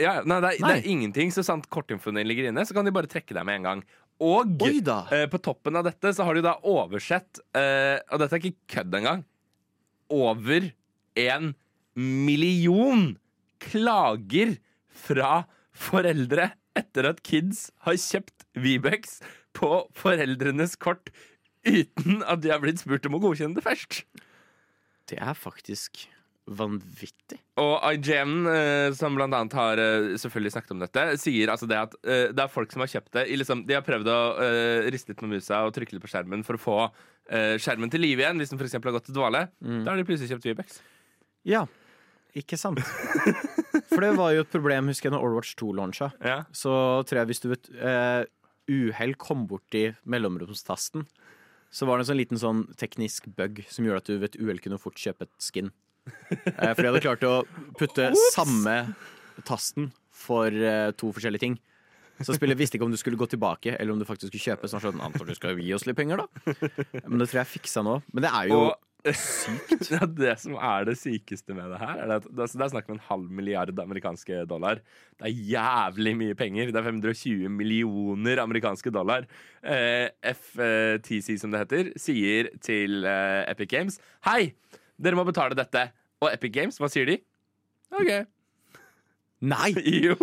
ja, 0.03 0.13
nei, 0.27 0.39
det, 0.43 0.53
er, 0.53 0.61
Nei. 0.61 0.69
det 0.69 0.75
er 0.77 0.89
ingenting. 0.93 1.33
Så 1.33 1.43
sant 1.45 1.67
kortinfoen 1.73 2.19
din 2.19 2.29
ligger 2.29 2.49
inne, 2.49 2.65
så 2.67 2.75
kan 2.75 2.87
de 2.87 2.93
bare 2.95 3.09
trekke 3.11 3.35
deg 3.35 3.45
med 3.47 3.61
en 3.61 3.69
gang. 3.69 3.83
Og 4.23 4.61
eh, 4.61 5.25
på 5.31 5.39
toppen 5.41 5.79
av 5.79 5.87
dette 5.87 6.13
så 6.13 6.25
har 6.27 6.37
de 6.37 6.43
da 6.45 6.53
oversett 6.69 7.39
eh, 7.57 7.97
Og 8.13 8.21
dette 8.21 8.37
er 8.37 8.43
ikke 8.43 8.75
kødd 8.75 8.97
engang. 8.99 9.23
Over 10.13 10.69
en 11.19 11.53
million 11.97 13.15
klager 13.63 14.57
fra 14.93 15.45
foreldre 15.73 16.51
etter 16.77 17.09
at 17.09 17.21
kids 17.25 17.67
har 17.85 17.97
kjøpt 17.97 18.45
V-bucks 18.57 19.19
på 19.57 19.69
foreldrenes 19.97 20.75
kort 20.81 21.11
uten 21.65 22.21
at 22.25 22.41
de 22.43 22.51
har 22.51 22.61
blitt 22.63 22.81
spurt 22.81 23.05
om 23.07 23.17
å 23.17 23.21
godkjenne 23.23 23.57
det 23.57 23.65
først. 23.65 24.03
Det 25.09 25.19
er 25.21 25.37
faktisk 25.37 26.05
vanvittig. 26.49 27.37
Og 27.61 27.75
IGN, 27.93 28.33
eh, 28.51 28.87
som 28.97 29.15
blant 29.15 29.35
annet 29.35 29.55
har 29.55 29.79
eh, 29.79 30.13
selvfølgelig 30.19 30.53
snakket 30.55 30.73
om 30.75 30.83
dette, 30.83 31.05
sier 31.21 31.51
altså 31.53 31.69
det 31.69 31.79
at 31.79 31.95
eh, 32.03 32.25
det 32.35 32.43
er 32.43 32.51
folk 32.51 32.73
som 32.73 32.83
har 32.83 32.91
kjøpt 32.91 33.13
det 33.15 33.25
i 33.31 33.37
liksom, 33.39 33.63
De 33.69 33.77
har 33.77 33.85
prøvd 33.85 34.09
å 34.11 34.19
riste 34.91 35.13
litt 35.13 35.23
med 35.23 35.37
musa 35.37 35.63
og 35.63 35.71
trykke 35.75 35.95
litt 35.95 36.03
på 36.03 36.11
skjermen 36.11 36.43
for 36.47 36.59
å 36.59 36.63
få 36.63 36.79
skjermen 37.63 37.87
til 37.87 38.03
live 38.03 38.19
igjen, 38.19 38.41
hvis 38.41 38.51
den 38.51 38.59
f.eks. 38.59 38.73
har 38.75 38.95
gått 38.97 39.05
til 39.07 39.15
dvale. 39.15 39.45
Da 39.63 39.93
har 39.93 39.95
de 39.95 40.03
plutselig 40.03 40.33
kjøpt 40.33 40.49
Vibex. 40.49 40.81
Ja, 41.47 41.61
ikke 42.35 42.59
sant? 42.59 42.81
For 43.93 44.03
det 44.03 44.11
var 44.17 44.33
jo 44.35 44.43
et 44.43 44.51
problem, 44.51 44.89
husker 44.91 45.07
jeg, 45.07 45.13
når 45.15 45.23
Overwatch 45.23 45.53
2 45.59 45.69
launcha. 45.77 46.09
Ja. 46.19 46.41
Så 46.55 46.73
tror 47.07 47.21
jeg 47.21 47.29
hvis 47.31 47.43
du 47.43 47.47
vet 47.53 47.69
uh, 47.79 48.25
uhell 48.67 49.15
kom 49.21 49.45
borti 49.49 49.85
mellomromstasten, 50.09 51.07
så 51.73 51.87
var 51.89 51.97
det 51.97 52.05
en 52.05 52.11
sånn 52.11 52.19
liten 52.19 52.41
sånn 52.41 52.65
teknisk 52.79 53.31
bug 53.37 53.63
som 53.71 53.87
gjorde 53.87 54.03
at 54.03 54.09
du 54.09 54.17
ved 54.17 54.29
et 54.31 54.39
uhell 54.41 54.61
kunne 54.61 54.81
fort 54.81 54.99
kjøpe 54.99 55.29
et 55.29 55.33
skin. 55.41 55.71
Eh, 56.07 56.71
for 56.73 56.83
jeg 56.83 56.91
hadde 56.91 57.03
klart 57.03 57.27
å 57.27 57.35
putte 57.79 58.09
samme 58.33 58.77
tasten 59.47 59.91
for 60.23 60.51
eh, 60.51 60.91
to 60.99 61.11
forskjellige 61.15 61.45
ting. 61.45 61.59
Så 62.23 62.35
spillet 62.37 62.59
visste 62.59 62.77
ikke 62.77 62.85
om 62.87 62.93
du 62.93 62.99
skulle 62.99 63.19
gå 63.19 63.27
tilbake, 63.31 63.73
eller 63.73 63.95
om 63.95 63.99
du 63.99 64.05
faktisk 64.07 64.29
skulle 64.29 64.53
kjøpe. 64.53 64.69
Så 64.69 64.79
han 64.83 65.01
antar 65.03 65.27
du 65.27 65.35
skal 65.35 65.59
gi 65.59 65.73
oss 65.75 65.87
litt 65.89 65.97
penger, 65.97 66.21
da. 66.23 66.55
Men 67.07 67.23
det 67.23 67.29
tror 67.31 67.41
jeg 67.41 67.53
fiksa 67.55 67.83
nå. 67.85 67.97
Men 68.13 68.27
det 68.27 68.31
er 68.31 68.51
jo 68.51 68.59
Og 68.69 68.75
sykt. 69.17 69.89
Ja, 69.91 70.05
det 70.07 70.35
som 70.39 70.53
er 70.55 70.85
det 70.87 70.93
sykeste 71.01 71.55
med 71.57 71.73
det 71.73 71.79
her, 71.81 72.03
er 72.05 72.13
at 72.19 72.27
det, 72.29 72.45
det 72.53 72.63
er 72.63 72.71
snakk 72.71 72.87
om 72.87 72.95
en 72.95 73.03
halv 73.09 73.33
milliard 73.39 73.81
amerikanske 73.83 74.43
dollar. 74.47 74.79
Det 75.19 75.27
er 75.27 75.41
jævlig 75.55 76.13
mye 76.21 76.37
penger. 76.39 76.71
Det 76.71 76.79
er 76.79 76.87
520 76.87 77.51
millioner 77.51 78.43
amerikanske 78.45 78.93
dollar. 78.93 79.27
Eh, 79.59 80.07
FTC, 80.35 81.35
som 81.41 81.51
det 81.51 81.65
heter, 81.65 81.91
sier 81.99 82.53
til 82.63 83.03
Epic 83.03 83.73
Games 83.73 83.99
Hei, 84.29 84.53
dere 85.01 85.17
må 85.19 85.25
betale 85.27 85.55
dette. 85.57 85.87
Og 86.23 86.29
Epic 86.31 86.53
Games, 86.55 86.77
hva 86.79 86.89
sier 86.91 87.09
de? 87.09 87.17
OK. 87.93 88.13
Nei! 89.53 89.71
Jo. 90.07 90.15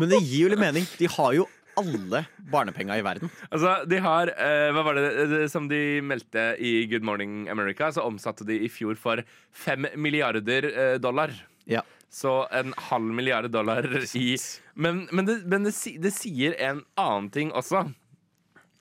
Men 0.00 0.10
det 0.10 0.22
gir 0.26 0.46
jo 0.46 0.48
litt 0.52 0.60
mening. 0.60 0.86
De 0.98 1.08
har 1.08 1.34
jo 1.36 1.46
alle 1.76 2.22
barnepenga 2.50 2.96
i 2.98 3.04
verden. 3.04 3.30
Altså, 3.50 3.74
de 3.88 3.98
har 4.00 4.30
eh, 4.32 4.70
Hva 4.72 4.82
var 4.86 4.96
det 4.96 5.04
eh, 5.24 5.34
som 5.52 5.66
de 5.68 6.00
meldte 6.04 6.54
i 6.64 6.86
Good 6.90 7.04
Morning 7.04 7.46
America? 7.52 7.90
Så 7.92 8.04
omsatte 8.04 8.46
de 8.48 8.56
i 8.64 8.70
fjor 8.72 8.96
for 9.00 9.20
fem 9.52 9.86
milliarder 10.00 10.68
eh, 10.72 10.94
dollar. 11.00 11.32
Ja. 11.68 11.82
Så 12.12 12.46
en 12.54 12.72
halv 12.88 13.12
milliard 13.12 13.50
dollar 13.52 13.84
i 14.16 14.36
Men, 14.74 15.04
men, 15.12 15.26
det, 15.28 15.38
men 15.48 15.68
det, 15.68 15.74
det 16.00 16.12
sier 16.16 16.56
en 16.64 16.80
annen 17.00 17.28
ting 17.34 17.52
også. 17.56 17.84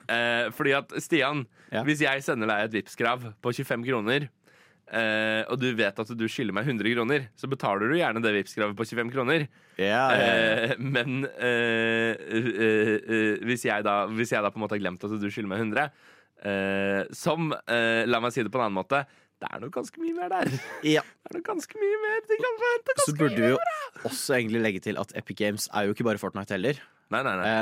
Eh, 0.07 0.47
fordi 0.55 0.75
at, 0.77 0.95
Stian, 1.03 1.45
Ja. 1.73 1.81
hvis 1.83 2.03
jeg 2.05 2.23
sender 2.23 2.47
deg 2.47 2.67
et 2.67 2.75
Vipps-krav 2.79 3.23
på 3.43 3.51
25 3.51 3.83
kroner, 3.87 4.27
eh, 4.93 5.41
og 5.49 5.57
du 5.61 5.67
vet 5.77 5.99
at 6.01 6.11
du 6.17 6.25
skylder 6.29 6.55
meg 6.55 6.67
100 6.67 6.93
kroner, 6.93 7.27
så 7.39 7.49
betaler 7.49 7.89
du 7.89 7.97
gjerne 7.97 8.21
det 8.23 8.33
Vipps-kravet 8.37 8.77
på 8.77 8.87
25 8.87 9.11
kroner. 9.13 9.47
Ja, 9.81 10.03
yeah. 10.13 10.73
Uh, 10.73 10.85
men 10.95 11.25
uh, 11.25 12.13
hvis, 13.45 13.65
jeg 13.67 13.85
da, 13.85 14.05
hvis 14.11 14.31
jeg 14.35 14.45
da 14.45 14.51
på 14.53 14.59
en 14.59 14.65
måte 14.65 14.77
har 14.77 14.83
glemt 14.83 15.03
at 15.03 15.15
du 15.19 15.27
skylder 15.27 15.51
meg 15.51 15.63
100 15.65 15.89
eh, 16.45 17.01
Som, 17.15 17.51
la 17.51 18.21
meg 18.23 18.31
si 18.31 18.45
det 18.45 18.51
på 18.53 18.59
en 18.61 18.67
annen 18.67 18.77
måte 18.77 19.01
Det 19.41 19.49
er 19.49 19.59
nok 19.63 19.73
ganske 19.75 19.99
mye 19.99 20.15
mer 20.15 20.31
der. 20.31 20.53
ja. 20.95 21.03
Det 21.25 21.33
er 21.33 21.37
nok 21.39 21.49
ganske 21.49 21.81
mye 21.81 21.99
mer 22.05 22.23
De 22.29 22.39
kan 22.39 22.57
forvente 22.61 22.95
Så 23.01 23.15
burde 23.19 23.41
vi 23.41 23.51
jo 23.51 23.59
også 24.07 24.37
egentlig 24.37 24.63
legge 24.63 24.83
til 24.85 25.01
at 25.01 25.11
Epic 25.17 25.39
Games 25.41 25.67
er 25.73 25.87
jo 25.87 25.95
ikke 25.95 26.07
bare 26.07 26.21
Fortnite 26.21 26.55
heller. 26.55 26.79
Nei, 27.11 27.21
nei, 27.25 27.35
nei. 27.41 27.53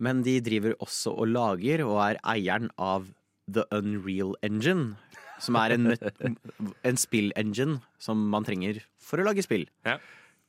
Men 0.00 0.22
de 0.24 0.38
driver 0.44 0.76
også 0.80 1.12
og 1.12 1.28
lager, 1.28 1.82
og 1.84 1.98
er 2.06 2.20
eieren 2.32 2.70
av 2.80 3.08
The 3.50 3.66
Unreal 3.74 4.32
Engine. 4.46 4.94
Som 5.40 5.56
er 5.60 5.76
en, 5.76 5.92
en 6.86 6.98
spill-engine 7.00 7.78
som 8.02 8.20
man 8.32 8.46
trenger 8.46 8.82
for 9.00 9.20
å 9.20 9.26
lage 9.26 9.44
spill. 9.46 9.66
Ja. 9.86 9.98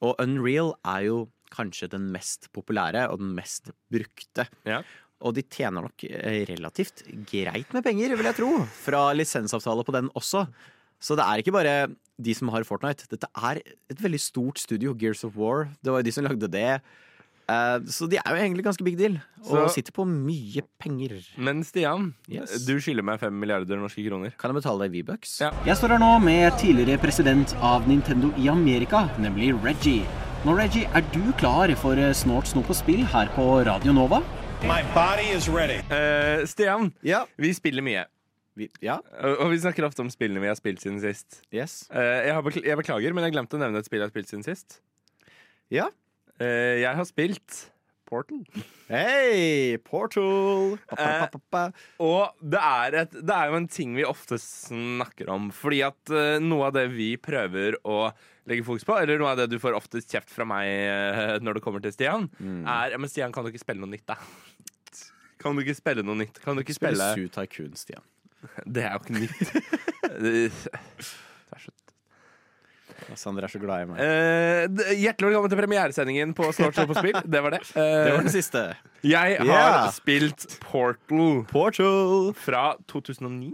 Og 0.03 0.17
Unreal 0.21 0.73
er 0.87 1.05
jo 1.07 1.21
kanskje 1.51 1.89
den 1.91 2.09
mest 2.13 2.49
populære 2.55 3.07
og 3.11 3.21
den 3.21 3.33
mest 3.37 3.71
brukte. 3.91 4.47
Ja. 4.67 4.81
Og 5.21 5.35
de 5.37 5.43
tjener 5.45 5.85
nok 5.85 6.05
eh, 6.07 6.43
relativt 6.49 7.03
greit 7.29 7.73
med 7.75 7.85
penger, 7.85 8.15
vil 8.17 8.29
jeg 8.31 8.39
tro. 8.39 8.51
Fra 8.81 9.09
lisensavtale 9.13 9.85
på 9.85 9.93
den 9.95 10.09
også. 10.17 10.47
Så 11.01 11.17
det 11.17 11.25
er 11.25 11.41
ikke 11.41 11.53
bare 11.53 11.75
de 12.21 12.33
som 12.37 12.49
har 12.53 12.65
Fortnite. 12.67 13.07
Dette 13.09 13.29
er 13.37 13.61
et 13.61 14.01
veldig 14.01 14.21
stort 14.21 14.61
studio. 14.61 14.93
Gears 14.97 15.23
of 15.25 15.37
War. 15.37 15.69
Det 15.81 15.93
var 15.93 16.01
jo 16.01 16.09
de 16.09 16.13
som 16.13 16.25
lagde 16.25 16.49
det. 16.53 16.81
Eh, 17.51 17.79
Så 17.91 18.07
de 18.09 18.17
er 18.21 18.29
jo 18.31 18.37
egentlig 18.39 18.63
ganske 18.63 18.83
big 18.87 18.97
deal, 18.99 19.17
og 19.43 19.67
Så- 19.69 19.73
sitter 19.75 19.91
på 19.91 20.05
mye 20.07 20.61
penger. 20.79 21.17
Men 21.37 21.63
Stian, 21.67 22.13
Yes. 22.29 22.65
du 22.65 22.77
skylder 22.79 23.03
meg 23.03 23.19
fem 23.19 23.33
milliarder 23.39 23.75
norske 23.77 24.05
kroner. 24.07 24.31
Kan 24.37 24.53
jeg 24.53 24.61
betale 24.63 24.87
deg 24.87 24.91
V-bucks? 24.91 25.39
Ja. 25.41 25.51
Jeg 25.65 25.75
står 25.77 25.89
her 25.95 25.99
nå 25.99 26.21
med 26.23 26.53
tidligere 26.53 26.97
president 27.01 27.53
av 27.61 27.87
Nintendo 27.87 28.31
i 28.37 28.47
Amerika, 28.47 29.09
nemlig 29.19 29.51
Reggie. 29.63 30.05
Nå, 30.45 30.55
Reggie, 30.57 30.87
er 30.95 31.01
du 31.11 31.31
klar 31.37 31.75
for 31.77 31.93
eh, 31.93 32.13
Snort 32.13 32.47
snop 32.47 32.69
og 32.69 32.75
spill 32.75 33.03
her 33.05 33.27
på 33.35 33.63
Radio 33.65 33.91
Nova? 33.93 34.23
My 34.63 34.81
body 34.93 35.35
is 35.35 35.49
ready. 35.49 35.81
Eh, 35.91 36.45
Stian, 36.45 36.93
Ja. 37.03 37.25
vi 37.37 37.51
spiller 37.53 37.81
mye. 37.81 38.05
Vi, 38.55 38.69
ja. 38.81 38.97
Og 39.23 39.39
og 39.39 39.49
vi 39.51 39.57
snakker 39.57 39.83
ofte 39.87 40.01
om 40.01 40.09
spillene 40.09 40.39
vi 40.41 40.47
har 40.47 40.55
spilt 40.55 40.79
siden 40.81 40.99
sist. 41.01 41.41
Yes. 41.53 41.87
Eh, 41.91 42.25
jeg, 42.27 42.33
har 42.33 42.41
bekl 42.43 42.63
jeg 42.63 42.77
beklager, 42.77 43.13
men 43.13 43.23
jeg 43.23 43.33
glemte 43.33 43.57
å 43.57 43.59
nevne 43.59 43.77
et 43.79 43.85
spill 43.85 43.99
jeg 43.99 44.09
har 44.09 44.11
spilt 44.11 44.27
siden 44.29 44.43
sist. 44.43 44.79
Ja. 45.71 45.87
Eh, 46.41 46.81
jeg 46.81 46.97
har 46.97 47.05
spilt 47.07 47.59
Portal. 48.11 48.41
Hei, 48.89 49.77
Portal! 49.87 50.73
Pa, 50.89 50.97
pa, 50.97 51.27
pa, 51.31 51.39
pa. 51.53 51.61
Og 52.03 52.41
det 52.43 52.59
er, 52.59 52.97
et, 53.05 53.13
det 53.21 53.35
er 53.37 53.51
jo 53.51 53.59
en 53.61 53.69
ting 53.71 53.93
vi 53.95 54.03
ofte 54.07 54.39
snakker 54.41 55.29
om. 55.31 55.47
Fordi 55.55 55.79
at 55.87 56.11
eh, 56.11 56.41
noe 56.43 56.67
av 56.67 56.75
det 56.75 56.87
vi 56.91 57.13
prøver 57.21 57.77
å 57.87 58.09
legge 58.49 58.65
fokus 58.67 58.83
på, 58.87 58.97
eller 58.99 59.21
noe 59.21 59.31
av 59.31 59.39
det 59.39 59.47
du 59.53 59.59
får 59.61 59.77
oftest 59.77 60.11
kjeft 60.11 60.33
fra 60.33 60.47
meg 60.49 60.67
eh, 60.67 61.35
når 61.45 61.59
det 61.59 61.63
kommer 61.63 61.83
til 61.83 61.93
Stian, 61.95 62.27
er 62.41 62.95
ja, 62.95 62.99
men 62.99 63.11
Stian, 63.11 63.31
kan 63.31 63.45
du 63.45 63.51
ikke 63.53 63.63
spille 63.63 63.83
noe 63.83 63.93
nytt, 63.93 64.07
da? 64.09 64.17
Kan 65.41 65.55
du 65.55 65.63
ikke 65.63 65.77
spille 65.77 66.03
noe 66.05 66.19
nytt? 66.19 66.41
Kan 66.43 66.57
du 66.57 66.65
ikke 66.65 66.75
Spille 66.75 66.97
spille 66.97 67.29
Zoo 67.29 67.31
Tycoon, 67.37 67.77
Stian. 67.79 68.03
Det 68.65 68.83
er 68.85 68.97
jo 68.97 69.05
ikke 69.05 69.21
nytt. 69.21 69.39
Det 70.21 70.33
er 70.49 71.63
så 71.63 71.71
Sander 73.15 73.43
er 73.47 73.51
så 73.51 73.59
glad 73.61 73.83
i 73.83 73.87
meg. 73.89 73.99
Eh, 73.99 74.93
hjertelig 75.01 75.31
velkommen 75.31 75.51
til 75.51 75.59
premieresendingen 75.61 76.33
på 76.37 76.47
Snart 76.55 76.75
så 76.77 76.85
på 76.89 76.95
spill. 76.99 77.17
Det 77.33 77.41
var 77.43 77.55
det. 77.57 77.61
Eh, 77.75 77.81
Det 77.81 78.13
var 78.13 78.21
den 78.25 78.33
siste. 78.33 78.63
Jeg 79.03 79.37
har 79.39 79.45
Yeah. 79.47 79.91
spilt 79.95 80.45
Portal 80.61 81.43
Portal! 81.49 82.33
fra 82.37 82.75
2009. 82.91 83.53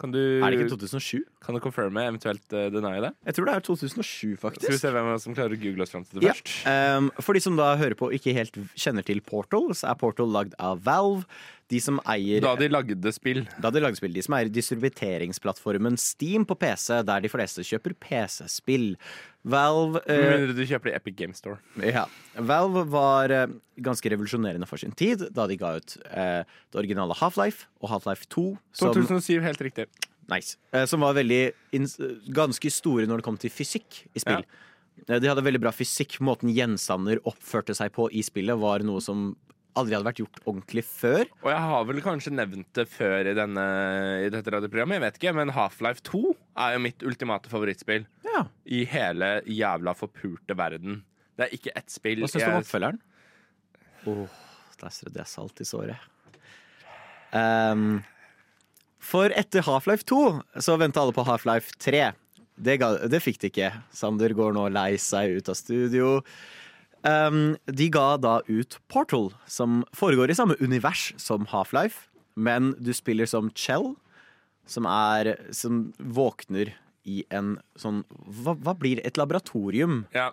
Kan 0.00 0.12
du, 0.12 0.18
Er 0.44 0.50
det 0.50 0.58
ikke 0.60 0.70
2007? 0.76 1.24
Kan 1.46 1.56
du 1.56 1.62
confirme, 1.62 2.02
eventuelt 2.10 2.44
uh, 2.52 2.66
deny 2.74 2.96
det? 3.04 3.12
Jeg 3.28 3.38
tror 3.38 3.48
det 3.48 3.56
er 3.56 3.66
2007, 3.68 4.36
faktisk. 4.42 4.66
Skal 4.66 4.74
vi 4.76 4.82
se 4.82 4.94
hvem 4.96 5.10
som 5.22 5.36
klarer 5.36 5.54
å 5.54 5.60
google 5.62 5.86
oss 5.86 5.94
fram 5.94 6.06
til 6.06 6.18
det 6.18 6.26
Ja. 6.26 6.34
først? 6.34 6.54
Um, 6.66 7.10
for 7.22 7.38
de 7.38 7.44
som 7.44 7.58
da 7.58 7.72
hører 7.78 7.94
på 7.98 8.10
og 8.10 8.16
ikke 8.16 8.34
helt 8.36 8.58
kjenner 8.74 9.06
til 9.06 9.22
Portal, 9.22 9.70
så 9.78 9.92
er 9.92 10.00
Portal 10.00 10.32
lagd 10.34 10.58
av 10.58 10.82
Valve. 10.86 11.24
De 11.66 11.80
som 11.82 11.96
eier 12.06 12.44
Da 12.44 12.52
de 12.54 12.68
lagde 12.70 13.10
spill. 13.10 13.40
Da 13.58 13.72
de 13.74 13.80
lagde 13.82 13.98
spill, 13.98 14.12
de 14.14 14.22
som 14.22 14.36
eier 14.36 14.50
distributeringsplattformen 14.54 15.96
Steam 15.98 16.44
på 16.46 16.54
PC, 16.54 17.00
der 17.08 17.24
de 17.24 17.30
fleste 17.32 17.64
kjøper 17.66 17.96
PC-spill. 17.98 18.92
Valve 19.46 20.02
Med 20.06 20.14
eh, 20.14 20.30
mindre 20.36 20.54
du 20.54 20.62
kjøper 20.66 20.90
det 20.90 20.94
i 20.94 20.98
Epic 21.00 21.16
Game 21.18 21.34
Store. 21.34 21.58
Ja. 21.82 22.06
Valve 22.38 22.84
var 22.90 23.34
uh, 23.34 23.46
ganske 23.82 24.10
revolusjonerende 24.14 24.66
for 24.70 24.78
sin 24.82 24.94
tid 24.94 25.26
da 25.34 25.46
de 25.50 25.58
ga 25.58 25.76
ut 25.80 25.96
uh, 26.06 26.42
det 26.46 26.82
originale 26.82 27.18
Half-Life 27.18 27.66
og 27.82 27.90
Half-Life 27.94 28.30
2. 28.30 28.46
Som, 28.70 28.94
2007, 28.94 29.42
helt 29.42 29.66
riktig. 29.66 29.90
Nice, 30.32 30.56
eh, 30.72 30.84
som 30.90 31.00
var 31.04 31.14
veldig 31.16 31.42
ganske 32.34 32.70
store 32.72 33.06
når 33.06 33.20
det 33.22 33.26
kom 33.26 33.36
til 33.40 33.52
fysikk 33.52 34.02
i 34.16 34.22
spill. 34.22 34.42
Ja. 35.06 35.18
De 35.20 35.28
hadde 35.28 35.44
veldig 35.44 35.60
bra 35.60 35.72
fysikk. 35.76 36.18
Måten 36.24 36.48
gjenstander 36.56 37.20
oppførte 37.28 37.74
seg 37.76 37.92
på 37.92 38.08
i 38.16 38.22
spillet, 38.24 38.56
var 38.58 38.80
noe 38.86 39.02
som 39.04 39.34
aldri 39.76 39.92
hadde 39.92 40.06
vært 40.08 40.20
gjort 40.22 40.38
ordentlig 40.48 40.82
før. 40.88 41.26
Og 41.44 41.50
jeg 41.52 41.64
har 41.68 41.82
vel 41.84 42.00
kanskje 42.00 42.32
nevnt 42.32 42.70
det 42.78 42.86
før 42.88 43.28
i, 43.28 43.34
denne, 43.36 43.64
i 44.24 44.30
dette 44.32 44.54
radioprogrammet, 44.54 44.96
jeg 44.96 45.04
vet 45.04 45.18
ikke, 45.20 45.34
men 45.36 45.52
Half-Life 45.52 46.00
2 46.08 46.22
er 46.64 46.72
jo 46.78 46.80
mitt 46.86 47.04
ultimate 47.04 47.52
favorittspill 47.52 48.06
Ja. 48.24 48.46
i 48.64 48.86
hele 48.88 49.42
jævla 49.44 49.92
forpurte 49.94 50.56
verden. 50.56 51.02
Det 51.36 51.44
er 51.44 51.52
ikke 51.58 51.76
ett 51.76 51.92
spill 51.92 52.24
Hva 52.24 52.30
syns 52.32 52.46
du 52.46 52.50
om 52.54 52.62
oppfølgeren? 52.62 53.00
Åh, 54.08 54.40
der 54.80 54.94
strødde 54.96 55.20
jeg 55.20 55.28
salt 55.34 55.60
i 55.60 55.68
såret. 55.68 56.08
Ehm, 57.36 58.00
for 59.06 59.30
etter 59.38 59.62
Half-Life 59.66 60.06
2 60.10 60.20
så 60.66 60.76
venta 60.80 61.02
alle 61.04 61.14
på 61.14 61.24
Half-Life 61.26 61.76
3. 61.82 62.08
Det, 62.56 62.78
ga, 62.80 62.88
det 63.06 63.20
fikk 63.22 63.38
de 63.42 63.50
ikke. 63.52 63.70
Sander 63.94 64.32
går 64.36 64.54
nå 64.56 64.66
lei 64.74 64.96
seg 65.00 65.36
ut 65.38 65.50
av 65.52 65.58
studio. 65.58 66.16
Um, 67.06 67.54
de 67.70 67.86
ga 67.92 68.16
da 68.18 68.40
ut 68.48 68.78
Portal, 68.90 69.28
som 69.46 69.84
foregår 69.94 70.32
i 70.32 70.38
samme 70.38 70.56
univers 70.58 71.12
som 71.22 71.46
Half-Life, 71.52 72.08
men 72.34 72.72
du 72.82 72.90
spiller 72.96 73.28
som 73.30 73.52
Chell, 73.54 73.92
som 74.66 74.88
er 74.90 75.36
Som 75.54 75.92
våkner 76.02 76.72
i 77.06 77.20
en 77.30 77.52
sånn 77.78 78.00
Hva, 78.26 78.56
hva 78.58 78.72
blir? 78.74 78.98
Et 79.06 79.14
laboratorium 79.16 80.00
Ja. 80.10 80.32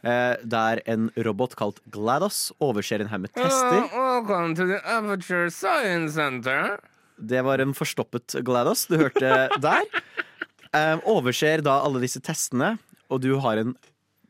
Uh, 0.00 0.38
der 0.46 0.80
en 0.88 1.10
robot 1.26 1.52
kalt 1.60 1.82
GLaDOS 1.92 2.54
overser 2.62 3.02
en 3.04 3.10
haug 3.12 3.26
med 3.26 3.34
tester. 3.36 3.84
welcome 3.92 4.54
to 4.56 4.64
the 4.64 4.80
Aperture 4.80 5.50
Science 5.50 6.14
Center. 6.16 6.78
Det 7.18 7.42
var 7.46 7.62
en 7.64 7.74
forstoppet 7.76 8.38
GLaDOS 8.44 8.86
du 8.90 8.98
hørte 9.00 9.34
der. 9.62 9.84
Um, 10.76 11.00
overser 11.16 11.62
da 11.64 11.78
alle 11.86 12.02
disse 12.02 12.20
testene, 12.20 12.74
og 13.08 13.22
du 13.24 13.30
har 13.40 13.56
en 13.62 13.76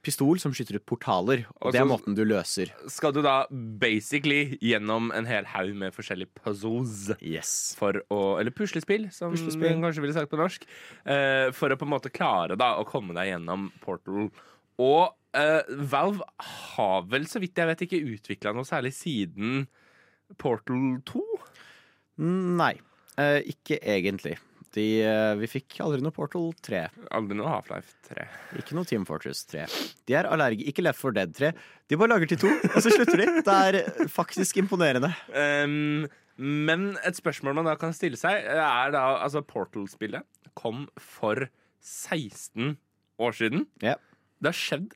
pistol 0.06 0.38
som 0.38 0.52
skyter 0.54 0.76
ut 0.78 0.84
portaler. 0.86 1.40
Og 1.58 1.72
det 1.74 1.80
er 1.80 1.88
måten 1.90 2.14
du 2.14 2.20
løser. 2.22 2.70
Skal 2.92 3.10
du 3.16 3.18
da 3.26 3.40
basically 3.50 4.54
gjennom 4.62 5.08
en 5.16 5.26
hel 5.26 5.48
haug 5.50 5.72
med 5.80 5.90
forskjellige 5.96 6.30
puzzles 6.44 7.08
Yes. 7.18 7.74
for 7.78 7.98
å 8.14 8.38
Eller 8.38 8.54
puslespill, 8.54 9.08
som 9.10 9.34
Puslespill. 9.34 9.80
kanskje 9.82 10.04
ville 10.04 10.14
sagt 10.14 10.30
på 10.30 10.38
norsk. 10.38 10.62
Uh, 11.02 11.50
for 11.56 11.74
å 11.74 11.80
på 11.80 11.88
en 11.88 11.94
måte 11.96 12.12
klare 12.14 12.54
da 12.60 12.76
å 12.78 12.86
komme 12.86 13.16
deg 13.18 13.32
gjennom 13.32 13.72
Portal. 13.82 14.30
Og 14.78 15.10
uh, 15.34 15.74
Valve 15.90 16.22
har 16.76 17.02
vel, 17.10 17.26
så 17.26 17.42
vidt 17.42 17.58
jeg 17.58 17.66
vet, 17.72 17.82
ikke 17.88 18.04
utvikla 18.14 18.54
noe 18.54 18.68
særlig 18.68 18.94
siden 18.94 19.66
Portal 20.38 21.00
2. 21.10 21.24
Nei, 22.18 22.74
eh, 23.20 23.40
ikke 23.52 23.78
egentlig. 23.82 24.36
De, 24.76 24.84
eh, 25.00 25.34
vi 25.40 25.48
fikk 25.48 25.78
aldri 25.80 26.02
noe 26.04 26.12
Portal 26.12 26.50
3. 26.66 26.82
Aldri 27.16 27.36
noe 27.38 27.48
Half-Life 27.48 27.94
3. 28.10 28.26
Ikke 28.60 28.76
noe 28.76 28.88
Team 28.88 29.06
Fortress 29.08 29.44
3. 29.48 29.64
De 30.08 30.16
er 30.18 30.28
allergi, 30.28 30.66
Ikke 30.68 30.84
Left 30.84 31.00
4 31.00 31.16
Dead 31.16 31.32
3. 31.38 31.52
De 31.88 31.96
bare 31.96 32.12
lager 32.12 32.32
til 32.32 32.42
to, 32.44 32.52
og 32.74 32.76
så 32.84 32.92
slutter 32.92 33.22
de. 33.22 33.28
Det 33.46 33.56
er 33.56 34.08
faktisk 34.12 34.60
imponerende. 34.60 35.12
Um, 35.32 36.04
men 36.36 36.90
et 37.08 37.16
spørsmål 37.16 37.56
man 37.56 37.70
da 37.70 37.76
kan 37.80 37.94
stille 37.96 38.20
seg, 38.20 38.44
er 38.44 38.92
da 38.92 39.06
altså 39.24 39.40
Portal-spillet 39.40 40.26
kom 40.56 40.84
for 41.00 41.46
16 41.80 42.76
år 43.22 43.36
siden. 43.38 43.66
Ja, 43.84 43.96
Det 44.42 44.52
har 44.52 44.60
skjedd 44.60 44.92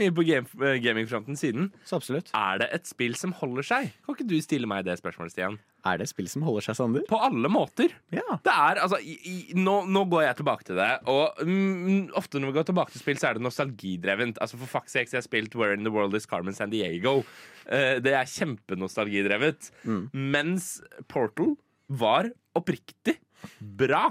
mye 0.00 0.12
på 0.14 0.24
game, 0.26 0.48
eh, 0.66 0.80
gamingfronten 0.82 1.36
siden. 1.38 1.70
så 1.86 1.98
absolutt. 2.00 2.30
Er 2.34 2.58
det 2.62 2.68
et 2.74 2.86
spill 2.88 3.14
som 3.18 3.32
holder 3.32 3.66
seg? 3.66 3.92
Kan 4.04 4.16
ikke 4.16 4.26
du 4.28 4.36
stille 4.42 4.68
meg 4.70 4.84
det 4.86 4.96
spørsmålet, 5.00 5.34
Stian? 5.34 5.58
Er 5.84 5.98
det 6.00 6.08
spill 6.08 6.28
som 6.32 6.42
holder 6.46 6.64
seg, 6.66 6.78
Sander? 6.78 7.04
På 7.08 7.20
alle 7.22 7.48
måter. 7.52 7.92
Ja. 8.14 8.38
Det 8.42 8.52
er, 8.52 8.80
altså, 8.82 8.98
i, 8.98 9.16
i, 9.28 9.36
nå, 9.58 9.82
nå 9.86 10.04
går 10.10 10.24
jeg 10.24 10.38
tilbake 10.40 10.64
til 10.64 10.80
det, 10.80 10.90
og 11.12 11.42
mm, 11.44 12.14
ofte 12.16 12.40
når 12.40 12.50
vi 12.50 12.58
går 12.58 12.68
tilbake 12.70 12.94
til 12.94 13.04
spill, 13.04 13.20
så 13.20 13.28
er 13.30 13.38
det 13.38 13.44
nostalgidrevent. 13.46 14.40
Altså 14.42 14.60
For 14.60 14.78
fuck's 14.78 14.96
sake, 14.96 15.12
jeg 15.12 15.20
har 15.20 15.28
spilt 15.28 15.54
Where 15.54 15.76
in 15.76 15.84
the 15.84 15.92
World 15.94 16.16
is 16.16 16.26
Carmen 16.26 16.56
San 16.56 16.72
Diego. 16.72 17.20
Uh, 17.68 18.00
det 18.04 18.16
er 18.16 18.28
kjempenostalgidrevet. 18.28 19.70
Mens 20.12 20.78
Portal 21.08 21.54
var 21.88 22.30
oppriktig 22.56 23.18
bra. 23.60 24.08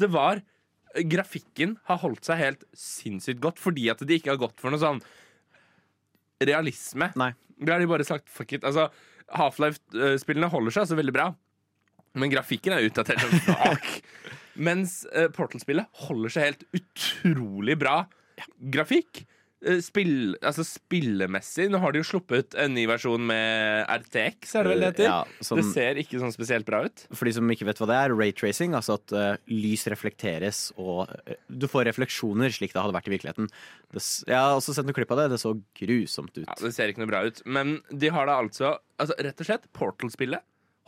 Det 0.00 0.08
var 0.12 0.40
Grafikken 1.10 1.76
har 1.86 2.00
holdt 2.02 2.26
seg 2.26 2.40
helt 2.40 2.64
sinnssykt 2.76 3.42
godt 3.42 3.60
fordi 3.62 3.88
at 3.92 4.02
de 4.02 4.18
ikke 4.18 4.32
har 4.32 4.40
gått 4.40 4.58
for 4.60 4.72
noe 4.72 4.82
sånn 4.82 5.02
realisme. 6.42 7.10
Nei. 7.20 7.32
Da 7.60 7.74
har 7.74 7.82
de 7.82 7.90
bare 7.90 8.06
sagt 8.08 8.30
fuck 8.32 8.56
it. 8.56 8.64
Altså, 8.66 8.88
Half-Life-spillene 9.36 10.50
holder 10.50 10.74
seg 10.74 10.86
altså 10.86 10.98
veldig 10.98 11.14
bra, 11.14 11.28
men 12.18 12.32
grafikken 12.32 12.74
er 12.74 12.86
utdatert 12.88 13.22
som. 13.22 13.76
Mens 14.70 15.02
uh, 15.14 15.28
Portal-spillet 15.32 15.86
holder 16.08 16.32
seg 16.34 16.48
helt 16.48 16.64
utrolig 16.76 17.76
bra 17.80 18.02
grafikk. 18.72 19.22
Eh, 19.60 19.76
Spill, 19.84 20.38
altså 20.40 20.64
spillemessig 20.64 21.66
Nå 21.68 21.76
har 21.82 21.92
de 21.92 22.00
jo 22.00 22.06
sluppet 22.08 22.54
en 22.56 22.72
ny 22.72 22.86
versjon 22.88 23.20
med 23.28 23.84
RTX, 23.92 24.54
er 24.56 24.64
det 24.64 24.70
vel 24.72 24.80
det 24.80 24.88
heter? 24.94 25.08
Ja, 25.10 25.18
som- 25.44 25.60
Det 25.60 25.66
ser 25.68 26.00
ikke 26.00 26.20
sånn 26.22 26.32
spesielt 26.32 26.64
bra 26.64 26.84
ut. 26.86 27.06
For 27.12 27.26
de 27.28 27.32
som 27.36 27.50
ikke 27.52 27.66
vet 27.68 27.76
hva 27.76 27.86
det 27.90 27.98
er, 27.98 28.14
raytracing, 28.16 28.72
altså 28.72 28.94
at 28.96 29.12
uh, 29.12 29.36
lys 29.52 29.84
reflekteres 29.92 30.72
og 30.78 31.10
uh, 31.10 31.34
du 31.50 31.66
får 31.68 31.84
refleksjoner 31.90 32.48
slik 32.48 32.72
det 32.72 32.80
hadde 32.80 32.96
vært 32.96 33.08
i 33.10 33.16
virkeligheten. 33.18 33.50
Det, 33.92 34.00
jeg 34.26 34.36
har 34.38 34.56
også 34.56 34.72
sett 34.74 34.86
noen 34.88 34.96
klipp 34.96 35.12
av 35.12 35.18
det. 35.24 35.28
Det 35.34 35.40
så 35.42 35.52
grusomt 35.76 36.32
ut. 36.38 36.46
Ja, 36.46 36.54
Det 36.56 36.72
ser 36.72 36.88
ikke 36.88 37.04
noe 37.04 37.12
bra 37.12 37.20
ut. 37.28 37.42
Men 37.44 37.82
de 37.92 38.08
har 38.08 38.26
da 38.30 38.38
altså, 38.40 38.78
altså 38.98 39.18
Rett 39.20 39.40
og 39.44 39.46
slett, 39.50 39.68
Portal-spillet 39.76 40.40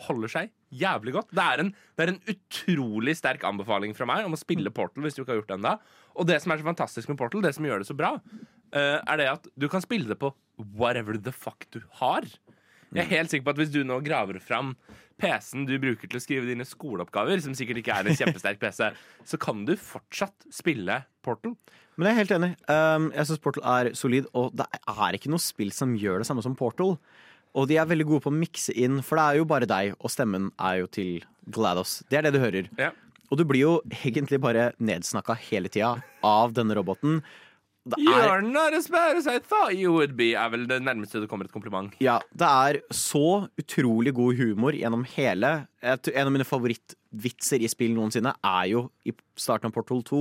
holder 0.08 0.32
seg 0.32 0.50
jævlig 0.72 1.12
godt. 1.12 1.28
Det 1.36 1.44
er, 1.44 1.60
en, 1.62 1.74
det 1.98 2.06
er 2.06 2.12
en 2.14 2.22
utrolig 2.32 3.14
sterk 3.18 3.44
anbefaling 3.44 3.92
fra 3.94 4.08
meg 4.08 4.24
om 4.26 4.32
å 4.32 4.40
spille 4.40 4.72
Portal 4.74 5.04
hvis 5.04 5.14
du 5.14 5.22
ikke 5.22 5.34
har 5.34 5.42
gjort 5.42 5.52
det 5.52 5.58
ennå. 5.60 5.74
Og 6.16 6.26
det 6.26 6.40
som 6.42 6.52
er 6.54 6.62
så 6.62 6.66
fantastisk 6.66 7.12
med 7.12 7.20
Portal, 7.20 7.44
det 7.44 7.52
som 7.54 7.64
gjør 7.68 7.84
det 7.84 7.88
så 7.90 7.96
bra, 7.98 8.16
er 8.72 9.20
det 9.20 9.28
at 9.30 9.46
du 9.58 9.68
kan 9.68 9.84
spille 9.84 10.08
det 10.08 10.18
på 10.20 10.32
whatever 10.78 11.18
the 11.18 11.32
fuck 11.34 11.66
du 11.74 11.80
har. 12.00 12.26
Jeg 12.92 13.06
er 13.06 13.10
helt 13.14 13.32
sikker 13.32 13.46
på 13.46 13.54
at 13.54 13.60
hvis 13.62 13.72
du 13.72 13.80
nå 13.88 13.98
graver 14.04 14.36
fram 14.42 14.74
PC-en 15.22 15.64
du 15.68 15.76
bruker 15.80 16.10
til 16.10 16.18
å 16.18 16.22
skrive 16.22 16.48
dine 16.48 16.66
skoleoppgaver, 16.66 17.40
som 17.40 17.54
sikkert 17.56 17.80
ikke 17.80 17.94
er 17.94 18.08
en 18.08 18.18
kjempesterk 18.18 18.60
PC, 18.60 18.90
så 19.30 19.40
kan 19.40 19.64
du 19.68 19.74
fortsatt 19.80 20.48
spille 20.52 20.98
Portal. 21.24 21.54
Men 21.96 22.08
jeg 22.08 22.12
er 22.12 22.20
helt 22.22 22.34
enig. 22.36 22.50
Um, 22.68 23.10
jeg 23.14 23.28
syns 23.28 23.42
Portal 23.44 23.68
er 23.68 23.92
solid, 23.98 24.28
og 24.36 24.56
det 24.58 24.66
er 24.88 25.18
ikke 25.18 25.32
noe 25.32 25.42
spill 25.42 25.72
som 25.76 25.94
gjør 25.98 26.22
det 26.22 26.28
samme 26.28 26.44
som 26.44 26.56
Portal. 26.58 26.96
Og 27.52 27.68
de 27.68 27.76
er 27.76 27.88
veldig 27.88 28.08
gode 28.08 28.24
på 28.24 28.32
å 28.32 28.36
mikse 28.36 28.74
inn, 28.80 29.00
for 29.04 29.20
det 29.20 29.24
er 29.24 29.40
jo 29.40 29.48
bare 29.48 29.68
deg, 29.68 29.94
og 30.00 30.12
stemmen 30.12 30.50
er 30.56 30.82
jo 30.82 30.90
til 30.92 31.24
GLaDOS. 31.52 31.98
Det 32.08 32.20
er 32.20 32.26
det 32.26 32.34
du 32.36 32.40
hører. 32.42 32.68
Ja. 32.80 32.90
Og 33.32 33.40
du 33.40 33.46
blir 33.48 33.64
jo 33.64 33.72
egentlig 34.02 34.40
bare 34.44 34.70
nedsnakka 34.80 35.36
hele 35.48 35.70
tida 35.72 35.94
av 36.24 36.52
denne 36.56 36.76
roboten. 36.76 37.20
Det 37.82 37.98
er, 37.98 38.04
You're 38.06 38.44
not 38.46 38.74
as 38.76 38.86
bad 38.86 39.16
as 39.18 39.26
I 39.26 39.40
thought 39.42 39.74
you 39.74 39.90
would 39.96 40.12
be, 40.14 40.28
er 40.38 40.50
vel 40.52 40.68
det 40.70 40.76
nærmeste 40.86 41.18
det 41.18 41.26
kommer 41.30 41.48
et 41.48 41.54
kompliment. 41.54 41.90
ja, 41.98 42.20
det 42.30 42.46
er 42.46 42.78
så 42.94 43.48
utrolig 43.58 44.12
god 44.14 44.38
humor 44.38 44.76
gjennom 44.78 45.02
hele 45.16 45.66
En 45.82 46.26
av 46.28 46.30
mine 46.30 46.46
favorittvitser 46.46 47.58
i 47.64 47.66
spill 47.72 47.96
noensinne 47.96 48.36
er 48.38 48.66
jo 48.70 48.84
i 49.04 49.10
starten 49.34 49.66
av 49.66 49.74
Portal 49.74 50.04
2. 50.06 50.20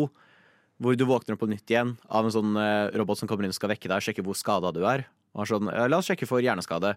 Hvor 0.81 0.95
du 0.97 1.03
våkner 1.05 1.35
opp 1.37 1.43
på 1.43 1.49
nytt 1.51 1.69
igjen 1.69 1.91
av 2.09 2.25
en 2.25 2.33
sånn 2.33 2.55
eh, 2.57 2.89
robot 2.97 3.19
som 3.19 3.29
kommer 3.29 3.45
inn 3.45 3.53
og 3.53 3.59
skal 3.59 3.69
vekke 3.69 3.85
deg 3.85 3.99
og 3.99 4.05
sjekke 4.07 4.23
hvor 4.25 4.33
skada 4.39 4.71
du 4.73 4.81
er. 4.89 5.03
Og 5.37 5.43
er 5.43 5.51
sånn, 5.51 5.69
La 5.69 5.99
oss 6.01 6.09
sjekke 6.09 6.25
for 6.25 6.41
hjerneskade. 6.41 6.95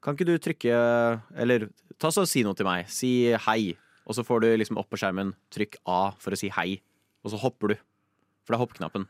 Kan 0.00 0.14
ikke 0.14 0.28
du 0.28 0.36
trykke 0.38 0.76
Eller 1.34 1.66
ta 1.98 2.12
så 2.14 2.22
si 2.30 2.44
noe 2.46 2.54
til 2.54 2.68
meg. 2.68 2.86
Si 2.86 3.10
hei. 3.48 3.74
Og 4.06 4.14
så 4.14 4.22
får 4.22 4.44
du 4.44 4.48
liksom 4.62 4.78
opp 4.78 4.86
på 4.94 5.00
skjermen 5.02 5.34
trykk 5.50 5.80
A 5.90 6.12
for 6.22 6.30
å 6.30 6.38
si 6.38 6.52
hei. 6.54 6.76
Og 7.26 7.34
så 7.34 7.42
hopper 7.42 7.74
du. 7.74 7.76
For 8.46 8.54
det 8.54 8.58
er 8.58 8.62
hoppknappen. 8.62 9.06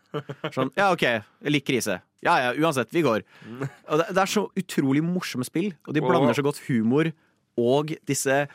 Sånn, 0.54 0.70
ja, 0.78 0.88
OK, 0.94 1.04
jeg 1.04 1.52
liker 1.52 1.74
krise. 1.74 1.98
Ja 2.24 2.38
ja, 2.40 2.54
uansett, 2.56 2.88
vi 2.96 3.02
går. 3.04 3.22
Og 3.60 4.00
det, 4.00 4.06
det 4.16 4.22
er 4.22 4.32
så 4.32 4.46
utrolig 4.56 5.02
morsomme 5.04 5.44
spill, 5.46 5.74
og 5.86 5.92
de 5.94 6.02
blander 6.02 6.34
så 6.38 6.44
godt 6.46 6.62
humor 6.70 7.12
og 7.60 7.92
disse 8.08 8.46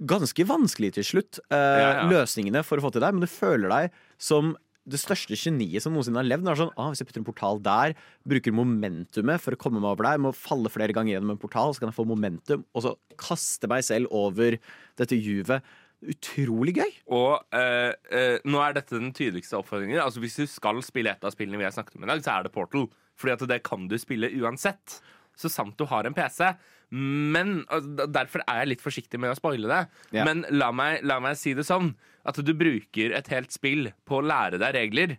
ganske 0.00 0.44
vanskelige 0.48 0.96
til 0.96 1.04
slutt 1.04 1.38
eh, 1.52 1.60
Ja, 1.60 1.88
ja. 2.00 2.08
løsningene 2.08 2.62
for 2.64 2.80
å 2.80 2.86
få 2.86 2.90
til 2.94 3.04
deg, 3.04 3.12
men 3.12 3.24
du 3.24 3.28
føler 3.30 3.68
deg 3.68 3.98
som 4.20 4.54
det 4.90 4.96
største 4.98 5.36
geniet 5.36 5.84
som 5.84 5.92
noensinne 5.94 6.18
har 6.22 6.26
levd. 6.26 6.46
Det 6.46 6.52
er 6.54 6.58
sånn, 6.62 6.70
ah, 6.80 6.88
Hvis 6.90 7.02
jeg 7.02 7.10
putter 7.10 7.20
en 7.20 7.26
portal 7.28 7.60
der, 7.62 7.92
bruker 8.26 8.54
momentumet 8.56 9.42
for 9.44 9.54
å 9.54 9.58
komme 9.60 9.78
meg 9.78 9.90
over 9.92 10.08
der, 10.08 10.22
må 10.24 10.32
falle 10.34 10.72
flere 10.72 10.96
ganger 10.96 11.14
gjennom 11.18 11.34
en 11.34 11.40
portal, 11.42 11.74
så 11.76 11.82
kan 11.84 11.92
jeg 11.92 11.98
få 11.98 12.06
momentum, 12.08 12.64
og 12.74 12.86
så 12.86 12.94
kaste 13.20 13.68
meg 13.70 13.84
selv 13.86 14.08
over 14.16 14.56
dette 14.98 15.18
juvet. 15.20 15.60
Utrolig 16.00 16.74
gøy. 16.78 16.92
Og 17.12 17.56
eh, 17.56 17.92
eh, 18.08 18.36
nå 18.48 18.60
er 18.64 18.76
dette 18.78 18.96
den 18.96 19.12
tydeligste 19.16 19.58
oppfordringen. 19.58 20.00
Altså 20.00 20.22
Hvis 20.22 20.38
du 20.40 20.46
skal 20.48 20.80
spille 20.84 21.12
et 21.12 21.24
av 21.26 21.34
spillene 21.34 21.60
vi 21.60 21.66
har 21.66 21.74
snakket 21.74 21.98
om 21.98 22.06
i 22.06 22.10
dag, 22.10 22.22
så 22.24 22.38
er 22.38 22.46
det 22.46 22.54
Portal. 22.54 22.88
Fordi 23.20 23.34
at 23.36 23.48
det 23.50 23.62
kan 23.66 23.88
du 23.90 23.98
spille 24.00 24.32
uansett. 24.40 25.00
Så 25.36 25.50
sant 25.52 25.76
du 25.76 25.84
har 25.90 26.08
en 26.08 26.16
PC. 26.16 26.54
Men 26.90 27.64
altså, 27.68 28.06
Derfor 28.10 28.44
er 28.46 28.62
jeg 28.62 28.72
litt 28.72 28.84
forsiktig 28.84 29.20
med 29.20 29.34
å 29.34 29.38
spoile 29.38 29.68
det. 29.70 29.82
Yeah. 30.10 30.26
Men 30.28 30.46
la 30.50 30.70
meg, 30.74 31.04
la 31.06 31.20
meg 31.22 31.36
si 31.38 31.52
det 31.56 31.68
sånn 31.68 31.92
at 32.28 32.40
du 32.44 32.52
bruker 32.56 33.14
et 33.16 33.28
helt 33.32 33.52
spill 33.54 33.92
på 34.08 34.18
å 34.18 34.24
lære 34.24 34.60
deg 34.60 34.74
regler, 34.76 35.14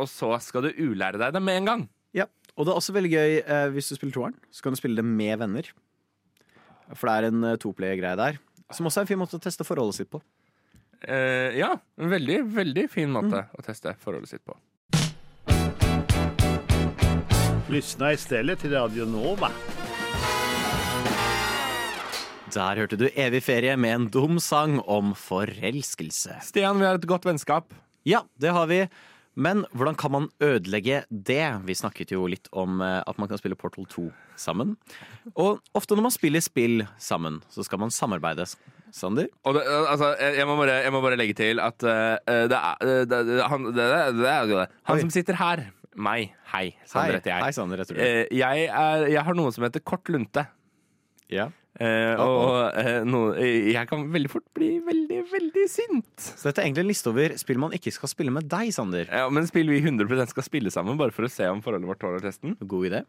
og 0.00 0.08
så 0.08 0.30
skal 0.40 0.64
du 0.64 0.78
ulære 0.78 1.20
deg 1.20 1.34
det 1.36 1.42
med 1.44 1.60
en 1.60 1.68
gang. 1.68 1.82
Ja, 2.16 2.28
Og 2.56 2.64
det 2.64 2.72
er 2.72 2.78
også 2.78 2.94
veldig 2.96 3.10
gøy 3.12 3.34
eh, 3.40 3.66
hvis 3.72 3.90
du 3.90 3.96
spiller 3.96 4.14
toeren. 4.16 4.38
Så 4.52 4.64
kan 4.64 4.72
du 4.72 4.80
spille 4.80 5.00
det 5.00 5.08
med 5.08 5.38
venner. 5.40 5.68
For 6.92 7.08
det 7.08 7.14
er 7.14 7.28
en 7.30 7.44
uh, 7.46 7.58
toplayer-greie 7.60 8.18
der. 8.20 8.40
Som 8.70 8.86
også 8.86 9.00
er 9.02 9.06
en 9.06 9.10
fin 9.10 9.18
måte 9.18 9.36
å 9.36 9.42
teste 9.42 9.64
forholdet 9.66 9.94
sitt 9.98 10.10
på. 10.12 10.20
Eh, 11.02 11.56
ja, 11.58 11.72
en 11.98 12.08
veldig, 12.12 12.44
veldig 12.54 12.84
fin 12.90 13.10
måte 13.10 13.42
Mm. 13.42 13.56
å 13.58 13.62
teste 13.66 13.96
forholdet 13.98 14.28
sitt 14.28 14.44
på. 14.46 14.54
Lyssna 17.72 18.12
stedet 18.20 18.58
til 18.60 18.74
Radio 18.76 19.06
Nova. 19.08 19.48
Der 22.52 22.76
hørte 22.76 22.98
du 23.00 23.06
Evig 23.16 23.40
ferie 23.46 23.76
med 23.80 23.94
en 23.94 24.08
dum 24.12 24.38
sang 24.38 24.78
om 24.84 25.14
forelskelse. 25.16 26.36
Stian, 26.44 26.78
vi 26.78 26.84
har 26.84 26.98
et 27.00 27.06
godt 27.08 27.24
vennskap. 27.24 27.72
Ja, 28.04 28.24
det 28.38 28.52
har 28.52 28.66
vi. 28.68 28.82
Men 29.34 29.62
hvordan 29.72 29.96
kan 29.96 30.12
man 30.12 30.26
ødelegge 30.44 31.02
det? 31.08 31.44
Vi 31.64 31.74
snakket 31.78 32.12
jo 32.12 32.26
litt 32.28 32.50
om 32.52 32.82
eh, 32.84 33.00
at 33.08 33.16
man 33.18 33.30
kan 33.30 33.40
spille 33.40 33.56
Portal 33.56 33.86
2 33.88 34.04
sammen. 34.36 34.74
Og 35.32 35.62
ofte 35.78 35.96
når 35.96 36.06
man 36.08 36.14
spiller 36.14 36.44
spill 36.44 36.82
sammen, 37.00 37.40
så 37.52 37.64
skal 37.64 37.80
man 37.80 37.90
samarbeide. 37.94 38.44
Sander? 38.92 39.30
Og 39.48 39.54
det, 39.56 39.62
altså, 39.64 40.10
jeg, 40.20 40.36
jeg, 40.42 40.46
må 40.50 40.56
bare, 40.60 40.74
jeg 40.84 40.92
må 40.92 41.00
bare 41.00 41.16
legge 41.16 41.36
til 41.38 41.62
at 41.64 41.80
uh, 41.80 42.18
det 42.50 42.58
er 42.58 43.06
det, 43.08 43.38
han, 43.48 43.70
det, 43.72 43.86
er- 43.88 44.66
han 44.84 45.00
som 45.00 45.12
sitter 45.14 45.38
her, 45.40 45.62
meg, 45.96 46.34
hei, 46.52 46.74
Sander 46.88 47.16
heter 47.16 47.40
Hei. 47.40 47.50
Sander, 47.56 47.80
jeg. 47.88 47.96
Eh, 47.96 48.36
jeg, 48.36 48.66
er, 48.68 49.06
jeg 49.14 49.24
har 49.24 49.36
noe 49.38 49.52
som 49.52 49.64
heter 49.64 49.80
kort 49.80 50.12
lunte. 50.12 50.44
Ja. 51.32 51.48
Eh, 51.80 52.18
og 52.20 52.74
eh, 52.76 52.98
no, 53.08 53.20
jeg 53.40 53.86
kan 53.88 54.02
veldig 54.12 54.28
fort 54.28 54.44
bli 54.54 54.74
veldig, 54.84 55.20
veldig 55.30 55.62
sint. 55.72 56.10
Så 56.20 56.50
dette 56.50 56.60
er 56.60 56.66
egentlig 56.68 56.84
en 56.84 56.90
liste 56.90 57.08
over 57.08 57.32
spill 57.40 57.60
man 57.62 57.72
ikke 57.72 57.92
skal 57.96 58.10
spille 58.12 58.34
med 58.34 58.44
deg, 58.52 58.68
Sander. 58.76 59.06
Ja, 59.08 59.30
men 59.32 59.48
spill 59.48 59.70
vi 59.72 59.80
100% 59.80 60.34
skal 60.34 60.44
spille 60.46 60.72
sammen, 60.74 60.98
bare 61.00 61.14
for 61.16 61.24
å 61.24 61.32
se 61.32 61.48
om 61.48 61.62
forholdet 61.64 61.88
vårt 61.88 62.02
tåler 62.04 62.20
testen. 62.24 62.58
God 62.60 62.90
idé. 62.90 63.00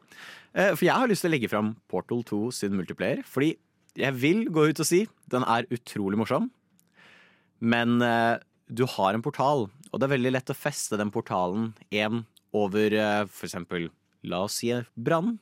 Eh, 0.56 0.72
For 0.78 0.88
jeg 0.88 0.96
har 0.96 1.12
lyst 1.12 1.26
til 1.28 1.34
å 1.34 1.36
legge 1.36 1.52
fram 1.52 1.74
Portal 1.92 2.24
2 2.32 2.42
sin 2.56 2.76
multiplayer. 2.80 3.22
Fordi 3.28 3.52
jeg 4.00 4.16
vil 4.18 4.46
gå 4.50 4.70
ut 4.72 4.80
og 4.82 4.88
si 4.90 5.04
den 5.30 5.44
er 5.44 5.68
utrolig 5.76 6.18
morsom. 6.24 6.48
Men 7.64 8.00
eh, 8.02 8.38
du 8.72 8.86
har 8.96 9.14
en 9.14 9.22
portal, 9.24 9.68
og 9.92 10.00
det 10.00 10.08
er 10.08 10.16
veldig 10.16 10.32
lett 10.38 10.52
å 10.52 10.58
feste 10.58 10.98
den 11.00 11.12
portalen 11.14 11.74
én 11.94 12.24
over 12.56 12.96
eh, 12.96 13.24
for 13.28 13.48
eksempel 13.50 13.90
La 14.24 14.46
oss 14.48 14.62
si 14.62 14.72
brann, 14.96 15.36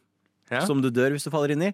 Ja. 0.51 0.65
som 0.67 0.81
du 0.81 0.89
dør 0.91 1.13
hvis 1.13 1.23
du 1.23 1.29
faller 1.31 1.53
inn 1.53 1.61
i. 1.69 1.73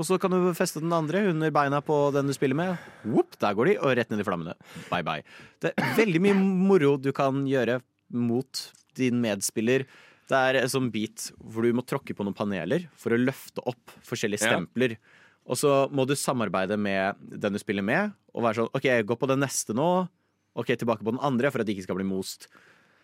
Og 0.00 0.06
så 0.08 0.16
kan 0.20 0.32
du 0.32 0.52
feste 0.56 0.80
den 0.80 0.92
andre 0.96 1.20
under 1.30 1.50
beina 1.54 1.82
på 1.84 1.96
den 2.14 2.30
du 2.30 2.32
spiller 2.34 2.56
med. 2.56 2.78
Whoop, 3.04 3.36
der 3.42 3.54
går 3.58 3.68
de, 3.68 3.74
og 3.78 3.92
rett 3.98 4.10
ned 4.10 4.22
i 4.22 4.26
flammene. 4.26 4.54
Bye 4.88 5.04
bye. 5.06 5.24
Det 5.60 5.74
er 5.76 5.92
veldig 5.98 6.22
mye 6.24 6.36
moro 6.38 6.94
du 6.96 7.10
kan 7.16 7.42
gjøre 7.46 7.80
mot 8.16 8.62
din 8.98 9.20
medspiller. 9.22 9.84
Det 10.32 10.38
er 10.38 10.60
en 10.62 10.70
sånn 10.72 10.88
bit 10.94 11.26
hvor 11.44 11.66
du 11.66 11.74
må 11.76 11.84
tråkke 11.84 12.16
på 12.16 12.24
noen 12.24 12.36
paneler 12.36 12.86
for 12.96 13.12
å 13.12 13.20
løfte 13.20 13.60
opp 13.68 13.92
forskjellige 14.08 14.46
Ja. 14.46 14.54
stempler. 14.56 14.96
Og 15.44 15.58
så 15.58 15.90
må 15.92 16.06
du 16.06 16.14
samarbeide 16.16 16.78
med 16.78 17.16
den 17.42 17.52
du 17.52 17.58
spiller 17.58 17.82
med, 17.84 18.12
og 18.32 18.44
være 18.46 18.62
sånn 18.62 18.70
OK, 18.78 18.88
gå 19.04 19.16
på 19.18 19.28
den 19.28 19.40
neste 19.44 19.74
nå. 19.76 20.08
OK, 20.56 20.72
tilbake 20.76 21.02
på 21.04 21.12
den 21.12 21.20
andre, 21.24 21.50
for 21.50 21.60
at 21.60 21.66
de 21.66 21.74
ikke 21.74 21.84
skal 21.88 21.96
bli 21.98 22.04
most. 22.08 22.48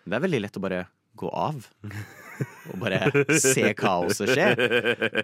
Det 0.07 0.15
er 0.17 0.25
veldig 0.25 0.41
lett 0.45 0.57
å 0.57 0.63
bare 0.65 0.87
gå 1.19 1.29
av. 1.35 1.67
Og 2.73 2.81
bare 2.83 3.25
se 3.41 3.73
kaoset 3.79 4.33
skje. 4.33 4.49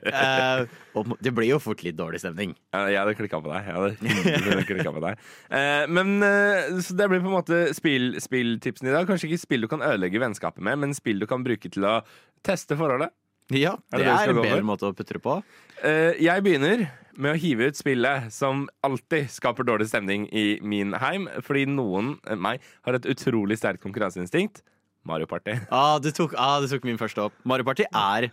Uh, 0.09 0.65
og 0.99 1.15
det 1.23 1.33
blir 1.37 1.51
jo 1.51 1.61
fort 1.63 1.83
litt 1.87 1.99
dårlig 1.99 2.23
stemning. 2.23 2.55
Ja, 2.75 2.85
jeg 2.93 3.01
hadde 3.03 3.17
klikka 3.19 3.41
på 3.45 3.53
deg. 3.53 3.69
Jeg 3.69 3.77
hadde 3.79 4.65
100% 4.65 4.97
på 4.97 5.05
deg. 5.05 5.27
Uh, 5.53 5.85
men 5.99 6.15
uh, 6.25 6.81
så 6.85 6.97
det 6.99 7.11
blir 7.13 7.23
på 7.25 7.31
en 7.31 7.37
måte 7.37 7.61
spill, 7.77 8.15
spilltipsen 8.23 8.91
i 8.91 8.95
dag. 8.95 9.07
Kanskje 9.11 9.31
ikke 9.31 9.45
spill 9.45 9.67
du 9.67 9.71
kan 9.71 9.85
ødelegge 9.85 10.23
vennskapet 10.23 10.65
med, 10.65 10.81
men 10.83 10.97
spill 10.97 11.23
du 11.23 11.29
kan 11.31 11.45
bruke 11.47 11.71
til 11.71 11.87
å 11.89 12.01
teste 12.45 12.79
forholdet. 12.81 13.15
Ja, 13.53 13.77
det 13.93 14.01
det 14.01 14.09
det 14.09 14.13
er 14.17 14.33
en 14.33 14.41
bedre 14.41 14.65
måte 14.67 14.89
å 14.89 14.97
putte 14.97 15.19
det 15.19 15.25
på. 15.25 15.41
Jeg 15.85 16.45
begynner 16.47 16.87
med 17.21 17.35
å 17.35 17.39
hive 17.39 17.69
ut 17.69 17.79
spillet 17.79 18.31
som 18.33 18.65
alltid 18.87 19.29
skaper 19.33 19.67
dårlig 19.69 19.91
stemning 19.91 20.25
i 20.33 20.59
min 20.65 20.95
heim, 20.99 21.29
fordi 21.45 21.67
noen, 21.71 22.15
meg, 22.41 22.65
har 22.87 22.97
et 22.97 23.09
utrolig 23.11 23.59
sterkt 23.61 23.85
konkurranseinstinkt. 23.85 24.63
Mario 25.09 25.29
Party. 25.31 25.59
Ah, 25.75 25.99
du, 26.03 26.11
tok, 26.15 26.35
ah, 26.41 26.59
du 26.63 26.69
tok 26.71 26.85
min 26.89 27.01
første 27.01 27.29
opp. 27.29 27.37
Mario 27.45 27.67
Party 27.67 27.87
er 27.89 28.31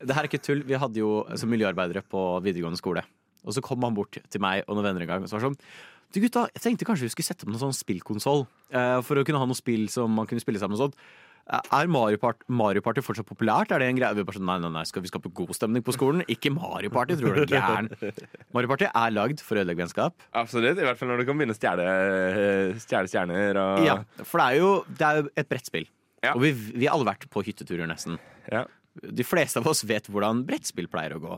Det 0.00 0.14
her 0.14 0.24
er 0.24 0.30
ikke 0.30 0.42
tull. 0.42 0.64
Vi 0.66 0.78
hadde 0.78 1.00
jo 1.00 1.22
som 1.38 1.50
miljøarbeidere 1.52 2.02
på 2.06 2.24
videregående 2.44 2.80
skole. 2.80 3.04
Og 3.44 3.54
så 3.54 3.62
kom 3.64 3.84
han 3.86 3.94
bort 3.96 4.18
til 4.18 4.42
meg 4.42 4.64
og 4.66 4.76
noen 4.76 4.90
venner 4.90 5.06
en 5.06 5.12
gang 5.12 5.24
og 5.24 5.30
så 5.30 5.38
var 5.38 5.46
sånn 5.46 5.56
Du 6.12 6.18
gutta, 6.24 6.48
jeg 6.54 6.64
tenkte 6.64 6.88
kanskje 6.88 7.06
vi 7.06 7.12
skulle 7.14 7.28
sette 7.28 7.46
opp 7.46 7.52
noen 7.52 7.62
sånn 7.68 7.76
spillkonsoll 7.76 8.46
eh, 8.72 8.98
for 9.06 9.20
å 9.20 9.24
kunne 9.28 9.40
ha 9.40 9.48
noe 9.48 9.58
spill 9.58 9.86
som 9.92 10.12
man 10.16 10.28
kunne 10.28 10.42
spille 10.42 10.60
sammen 10.60 10.78
og 10.78 10.88
sånn. 10.88 11.00
Er 11.48 11.88
Mario, 11.88 12.18
Part 12.20 12.42
Mario 12.52 12.82
Party 12.84 13.00
fortsatt 13.00 13.24
populært? 13.28 13.70
Er 13.72 13.80
det 13.80 13.86
en 13.88 13.96
greie? 13.96 14.16
Vi 14.18 14.24
bare 14.28 14.36
sånn, 14.36 14.44
nei, 14.50 14.58
nei, 14.60 14.68
nei, 14.74 14.82
Skal 14.88 15.00
vi 15.00 15.08
skape 15.08 15.30
god 15.32 15.54
stemning 15.56 15.84
på 15.84 15.94
skolen? 15.96 16.20
Ikke 16.28 16.52
Mario 16.52 16.92
Party, 16.92 17.16
tror 17.16 17.38
du 17.38 17.44
er 17.46 17.54
gæren. 17.54 17.88
Mario 18.54 18.68
Party 18.68 18.88
er 18.90 19.14
lagd 19.16 19.40
for 19.40 19.56
å 19.56 19.62
ødelegge 19.62 19.86
vennskap. 19.86 20.26
Absolutt. 20.36 20.76
I 20.76 20.84
hvert 20.84 21.00
fall 21.00 21.08
når 21.08 21.22
du 21.22 21.28
kan 21.30 21.40
begynne 21.40 21.56
å 21.56 21.58
stjele 21.58 23.06
stjerner 23.08 23.62
og 23.62 23.86
Ja, 23.86 23.96
for 24.20 24.42
det 24.42 24.48
er 24.50 24.60
jo, 24.60 24.72
det 25.00 25.08
er 25.08 25.30
et 25.40 25.48
brettspill. 25.48 25.88
Ja. 26.24 26.34
Og 26.34 26.42
vi, 26.42 26.52
vi 26.52 26.86
har 26.86 26.96
alle 26.96 27.08
vært 27.08 27.28
på 27.32 27.42
hytteturer, 27.46 27.86
nesten. 27.90 28.18
Ja. 28.50 28.64
De 28.98 29.26
fleste 29.26 29.60
av 29.60 29.68
oss 29.70 29.84
vet 29.86 30.08
hvordan 30.10 30.44
brettspill 30.48 30.90
pleier 30.90 31.16
å 31.16 31.22
gå. 31.22 31.36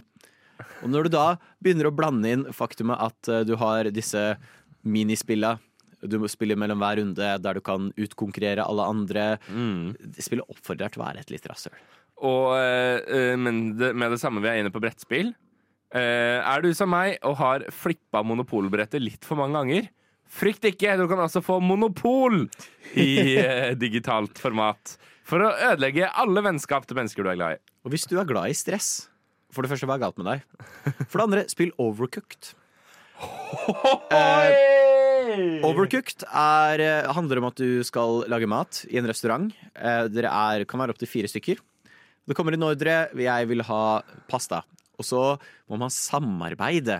Og 0.83 0.93
når 0.93 1.09
du 1.09 1.16
da 1.16 1.26
begynner 1.62 1.89
å 1.89 1.95
blande 1.95 2.33
inn 2.33 2.47
faktumet 2.57 3.01
at 3.01 3.33
eh, 3.33 3.45
du 3.49 3.57
har 3.61 3.89
disse 3.93 4.35
minispilla 4.81 5.59
du 6.01 6.16
må 6.20 6.31
spille 6.33 6.57
mellom 6.57 6.81
hver 6.81 6.97
runde 7.01 7.31
der 7.45 7.59
du 7.59 7.61
kan 7.64 7.91
utkonkurrere 8.01 8.64
alle 8.64 8.87
andre. 8.89 9.24
Mm. 9.53 9.93
Spillet 10.16 10.49
oppfordrer 10.49 10.93
til 10.93 11.03
å 11.03 11.07
være 11.07 11.24
et 11.24 11.33
litt 11.33 11.45
rasshøl. 11.51 11.76
Og 12.24 12.55
eh, 12.57 13.37
men 13.41 13.74
det, 13.76 13.93
med 13.97 14.14
det 14.14 14.20
samme 14.22 14.43
vi 14.45 14.49
er 14.49 14.62
inne 14.62 14.72
på 14.72 14.83
brettspill. 14.83 15.33
Eh, 15.91 16.39
er 16.39 16.64
du 16.64 16.70
som 16.76 16.91
meg 16.93 17.18
og 17.26 17.37
har 17.41 17.66
flippa 17.74 18.22
monopolbrettet 18.24 19.03
litt 19.03 19.26
for 19.28 19.41
mange 19.41 19.59
ganger? 19.59 19.91
Frykt 20.31 20.66
ikke, 20.68 20.95
du 20.99 21.07
kan 21.11 21.20
altså 21.24 21.43
få 21.43 21.59
monopol 21.62 22.45
i 22.95 23.37
eh, 23.41 23.72
digitalt 23.78 24.39
format. 24.39 24.94
For 25.27 25.43
å 25.43 25.51
ødelegge 25.73 26.11
alle 26.19 26.43
vennskap 26.47 26.86
til 26.86 26.98
mennesker 26.98 27.27
du 27.27 27.32
er 27.32 27.39
glad 27.39 27.59
i. 27.59 27.62
Og 27.85 27.94
hvis 27.94 28.07
du 28.11 28.16
er 28.20 28.28
glad 28.28 28.51
i 28.52 28.57
stress 28.57 29.09
For 29.55 29.65
det 29.65 29.70
første, 29.73 29.86
hva 29.89 29.97
er 29.97 30.02
galt 30.02 30.19
med 30.20 30.28
deg? 30.28 30.43
For 31.09 31.19
det 31.19 31.27
andre, 31.27 31.44
spill 31.51 31.74
Overcooked. 31.82 32.55
Eh, 35.31 35.61
Overcooked 35.62 36.24
er, 36.27 36.81
eh, 36.82 37.09
handler 37.15 37.39
om 37.39 37.47
at 37.51 37.61
du 37.61 37.85
skal 37.86 38.24
lage 38.32 38.48
mat 38.51 38.81
i 38.90 38.97
en 38.98 39.07
restaurant. 39.07 39.52
Eh, 39.77 40.07
dere 40.11 40.31
er, 40.32 40.65
kan 40.66 40.81
være 40.81 40.97
opptil 40.97 41.11
fire 41.11 41.31
stykker. 41.31 41.61
Det 42.27 42.35
kommer 42.35 42.57
en 42.57 42.66
ordre. 42.66 42.97
Jeg 43.15 43.51
vil 43.51 43.62
ha 43.69 43.82
pasta. 44.31 44.62
Og 44.98 45.07
så 45.07 45.20
må 45.70 45.78
man 45.78 45.93
samarbeide 45.94 46.98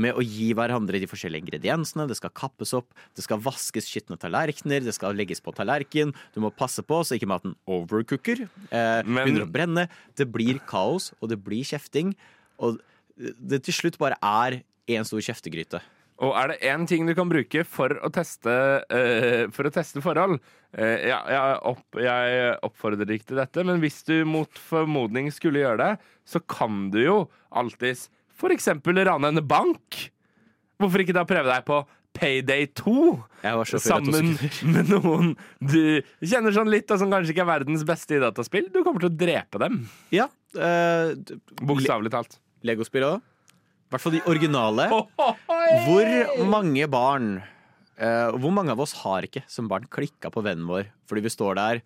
med 0.00 0.16
å 0.16 0.24
gi 0.24 0.50
hverandre 0.56 1.00
de 1.02 1.08
forskjellige 1.10 1.44
ingrediensene. 1.44 2.08
Det 2.08 2.18
skal 2.18 2.32
kappes 2.36 2.72
opp, 2.76 2.88
det 3.16 3.24
skal 3.26 3.42
vaskes 3.44 3.88
skitne 3.90 4.18
tallerkener, 4.20 4.84
det 4.84 4.96
skal 4.96 5.16
legges 5.18 5.42
på 5.44 5.54
tallerken. 5.56 6.14
Du 6.34 6.40
må 6.44 6.52
passe 6.54 6.84
på 6.86 7.02
så 7.04 7.18
ikke 7.18 7.30
maten 7.30 7.56
overcooker. 7.68 8.48
Eh, 8.70 9.02
Men- 9.04 9.26
begynner 9.26 9.46
å 9.46 9.52
brenne. 9.52 9.88
Det 10.16 10.30
blir 10.30 10.60
kaos, 10.66 11.12
og 11.20 11.30
det 11.30 11.42
blir 11.42 11.64
kjefting. 11.64 12.14
Og 12.58 12.80
det 13.16 13.64
til 13.64 13.74
slutt 13.74 13.98
bare 13.98 14.16
er 14.22 14.62
én 14.88 15.04
stor 15.04 15.20
kjeftegryte. 15.20 15.80
Og 16.20 16.34
er 16.36 16.48
det 16.48 16.60
én 16.68 16.86
ting 16.86 17.06
du 17.08 17.14
kan 17.16 17.30
bruke 17.30 17.64
for 17.64 17.88
å 17.88 18.10
teste, 18.12 18.52
uh, 18.92 19.48
for 19.54 19.64
å 19.64 19.72
teste 19.72 20.02
forhold 20.04 20.36
uh, 20.36 20.98
ja, 21.00 21.20
jeg, 21.32 21.60
opp, 21.70 21.96
jeg 21.96 22.56
oppfordrer 22.66 23.14
ikke 23.16 23.30
til 23.32 23.40
dette, 23.40 23.64
men 23.64 23.80
hvis 23.80 24.02
du 24.04 24.26
mot 24.28 24.60
formodning 24.68 25.30
skulle 25.32 25.62
gjøre 25.62 25.80
det, 25.80 25.92
så 26.28 26.42
kan 26.44 26.90
du 26.92 27.00
jo 27.00 27.16
alltids 27.56 28.10
f.eks. 28.40 28.68
rane 29.06 29.30
en 29.30 29.42
bank. 29.46 30.02
Hvorfor 30.80 31.04
ikke 31.04 31.16
da 31.16 31.26
prøve 31.28 31.50
deg 31.50 31.66
på 31.68 31.82
Payday 32.16 32.66
2? 32.80 32.94
Jeg 33.44 33.58
var 33.60 33.68
sjåfør 33.68 33.94
av 33.94 34.06
to 34.06 34.14
Sammen 34.16 34.74
med 34.74 34.90
noen 34.90 35.32
du 35.60 36.00
kjenner 36.24 36.54
sånn 36.56 36.72
litt, 36.72 36.90
og 36.90 37.00
som 37.02 37.12
kanskje 37.12 37.34
ikke 37.34 37.44
er 37.44 37.52
verdens 37.52 37.84
beste 37.88 38.16
i 38.16 38.22
dataspill. 38.22 38.70
Du 38.72 38.80
kommer 38.82 39.04
til 39.04 39.12
å 39.12 39.18
drepe 39.22 39.60
dem. 39.62 39.82
Ja. 40.14 40.30
Uh, 40.56 41.14
Bokstavelig 41.62 42.12
talt. 42.16 42.40
Legospill 42.66 43.06
òg. 43.06 43.20
I 43.20 43.94
hvert 43.94 44.04
fall 44.04 44.14
de 44.18 44.26
originale. 44.30 44.86
Hvor 45.86 46.44
mange 46.50 46.86
barn 46.90 47.32
uh, 48.00 48.30
hvor 48.36 48.52
mange 48.54 48.72
av 48.74 48.80
oss 48.82 48.94
har 49.02 49.26
ikke 49.26 49.42
som 49.50 49.68
barn 49.70 49.88
klikka 49.90 50.30
på 50.32 50.42
vennen 50.44 50.68
vår 50.70 50.88
fordi 51.10 51.24
vi 51.26 51.32
står 51.32 51.58
der 51.58 51.82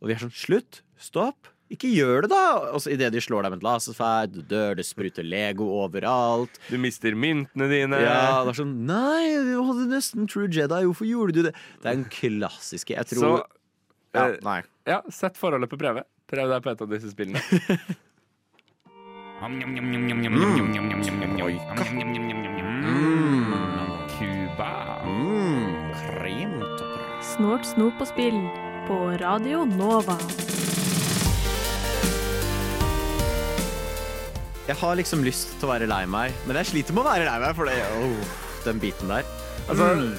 og 0.00 0.08
vi 0.08 0.16
er 0.16 0.22
sånn 0.22 0.34
Slutt! 0.36 0.82
Stopp! 1.00 1.48
Ikke 1.72 1.88
gjør 1.90 2.22
det, 2.26 2.30
da! 2.30 2.42
Altså, 2.70 2.86
så 2.86 2.92
idet 2.94 3.10
de 3.16 3.20
slår 3.22 3.42
deg 3.42 3.54
med 3.54 3.58
et 3.58 3.66
laserferd, 3.66 4.36
du 4.36 4.42
dør, 4.46 4.76
det 4.78 4.84
spruter 4.86 5.26
Lego 5.26 5.66
overalt. 5.82 6.60
Du 6.70 6.76
mister 6.78 7.16
myntene 7.18 7.66
dine. 7.72 7.98
Ja, 8.04 8.44
det 8.46 8.52
er 8.52 8.60
sånn 8.60 8.74
Nei, 8.86 9.34
du 9.42 9.56
hadde 9.66 9.88
nesten 9.90 10.28
True 10.30 10.46
Jedi. 10.46 10.84
Hvorfor 10.86 11.10
gjorde 11.10 11.34
du 11.34 11.42
det? 11.48 11.54
Det 11.82 11.90
er 11.90 11.98
en 11.98 12.06
klassiske. 12.12 12.94
Jeg 12.94 13.10
tror 13.10 13.24
Så 13.24 13.32
ja, 14.14 14.28
eh, 14.28 14.36
Nei. 14.46 14.60
ja, 14.86 15.00
sett 15.10 15.38
forholdet 15.40 15.72
på 15.72 15.80
prøve. 15.80 16.06
Prøv 16.30 16.54
deg 16.54 16.62
på 16.62 16.70
et 16.70 16.86
av 16.86 16.94
disse 16.94 17.10
spillene. 17.10 17.42
Cuba. 24.16 24.70
Mm. 25.04 25.46
Snort, 27.36 27.66
snop 27.68 28.00
og 28.00 28.08
spill 28.08 28.38
på 28.86 28.96
Radio 29.20 29.66
Nova. 29.68 30.16
Jeg 34.66 34.76
har 34.80 34.96
liksom 34.98 35.22
lyst 35.22 35.52
til 35.60 35.68
å 35.68 35.70
være 35.70 35.86
lei 35.86 36.02
meg, 36.10 36.34
men 36.46 36.58
jeg 36.58 36.72
sliter 36.72 36.96
med 36.96 37.04
å 37.04 37.06
være 37.06 37.26
lei 37.28 37.36
meg 37.44 37.52
for 37.54 37.70
det, 37.70 37.76
oh, 38.02 38.38
den 38.64 38.80
biten 38.82 39.12
der. 39.12 39.28
Altså, 39.66 39.86
mm. 39.98 40.10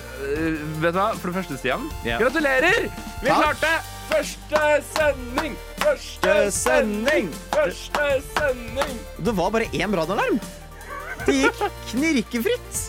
vet 0.84 0.96
du 0.96 1.00
hva? 1.00 1.10
For 1.20 1.30
det 1.30 1.36
første, 1.42 1.58
Stian. 1.60 1.88
yeah. 2.06 2.20
Gratulerer! 2.22 2.88
Vi 3.22 3.28
Takk. 3.28 3.42
klarte 3.44 3.74
første 4.08 4.64
sending! 4.94 5.58
Første 5.84 6.36
sending! 6.56 7.32
Første 7.52 8.08
sending! 8.32 9.00
Det 9.28 9.36
var 9.36 9.52
bare 9.56 9.68
én 9.76 9.92
brannalarm! 9.92 10.40
Det 11.28 11.42
gikk 11.42 11.66
knirkefritt. 11.92 12.84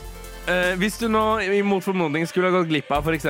Eh, 0.48 0.74
hvis 0.80 0.96
du 0.96 1.10
nå 1.12 1.22
i 1.44 1.60
mot 1.66 1.84
formodning 1.84 2.24
skulle 2.28 2.48
ha 2.48 2.54
gått 2.54 2.70
glipp 2.70 2.88
av 2.94 3.04
f.eks. 3.04 3.26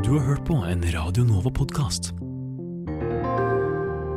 Du 0.08 0.14
har 0.16 0.24
hørt 0.24 0.46
på 0.48 0.56
en 0.64 0.88
Radio 0.96 1.28
Nova-podkast. 1.28 2.14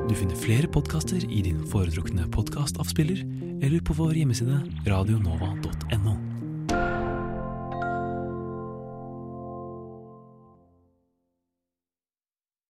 Du 0.09 0.17
finner 0.17 0.39
flere 0.39 0.71
podkaster 0.71 1.27
i 1.27 1.43
din 1.45 1.61
foretrukne 1.69 2.31
podkastavspiller 2.33 3.27
eller 3.61 3.83
på 3.85 3.99
vår 3.99 4.23
hjemmeside 4.23 4.63
radionova.no. 4.87 6.40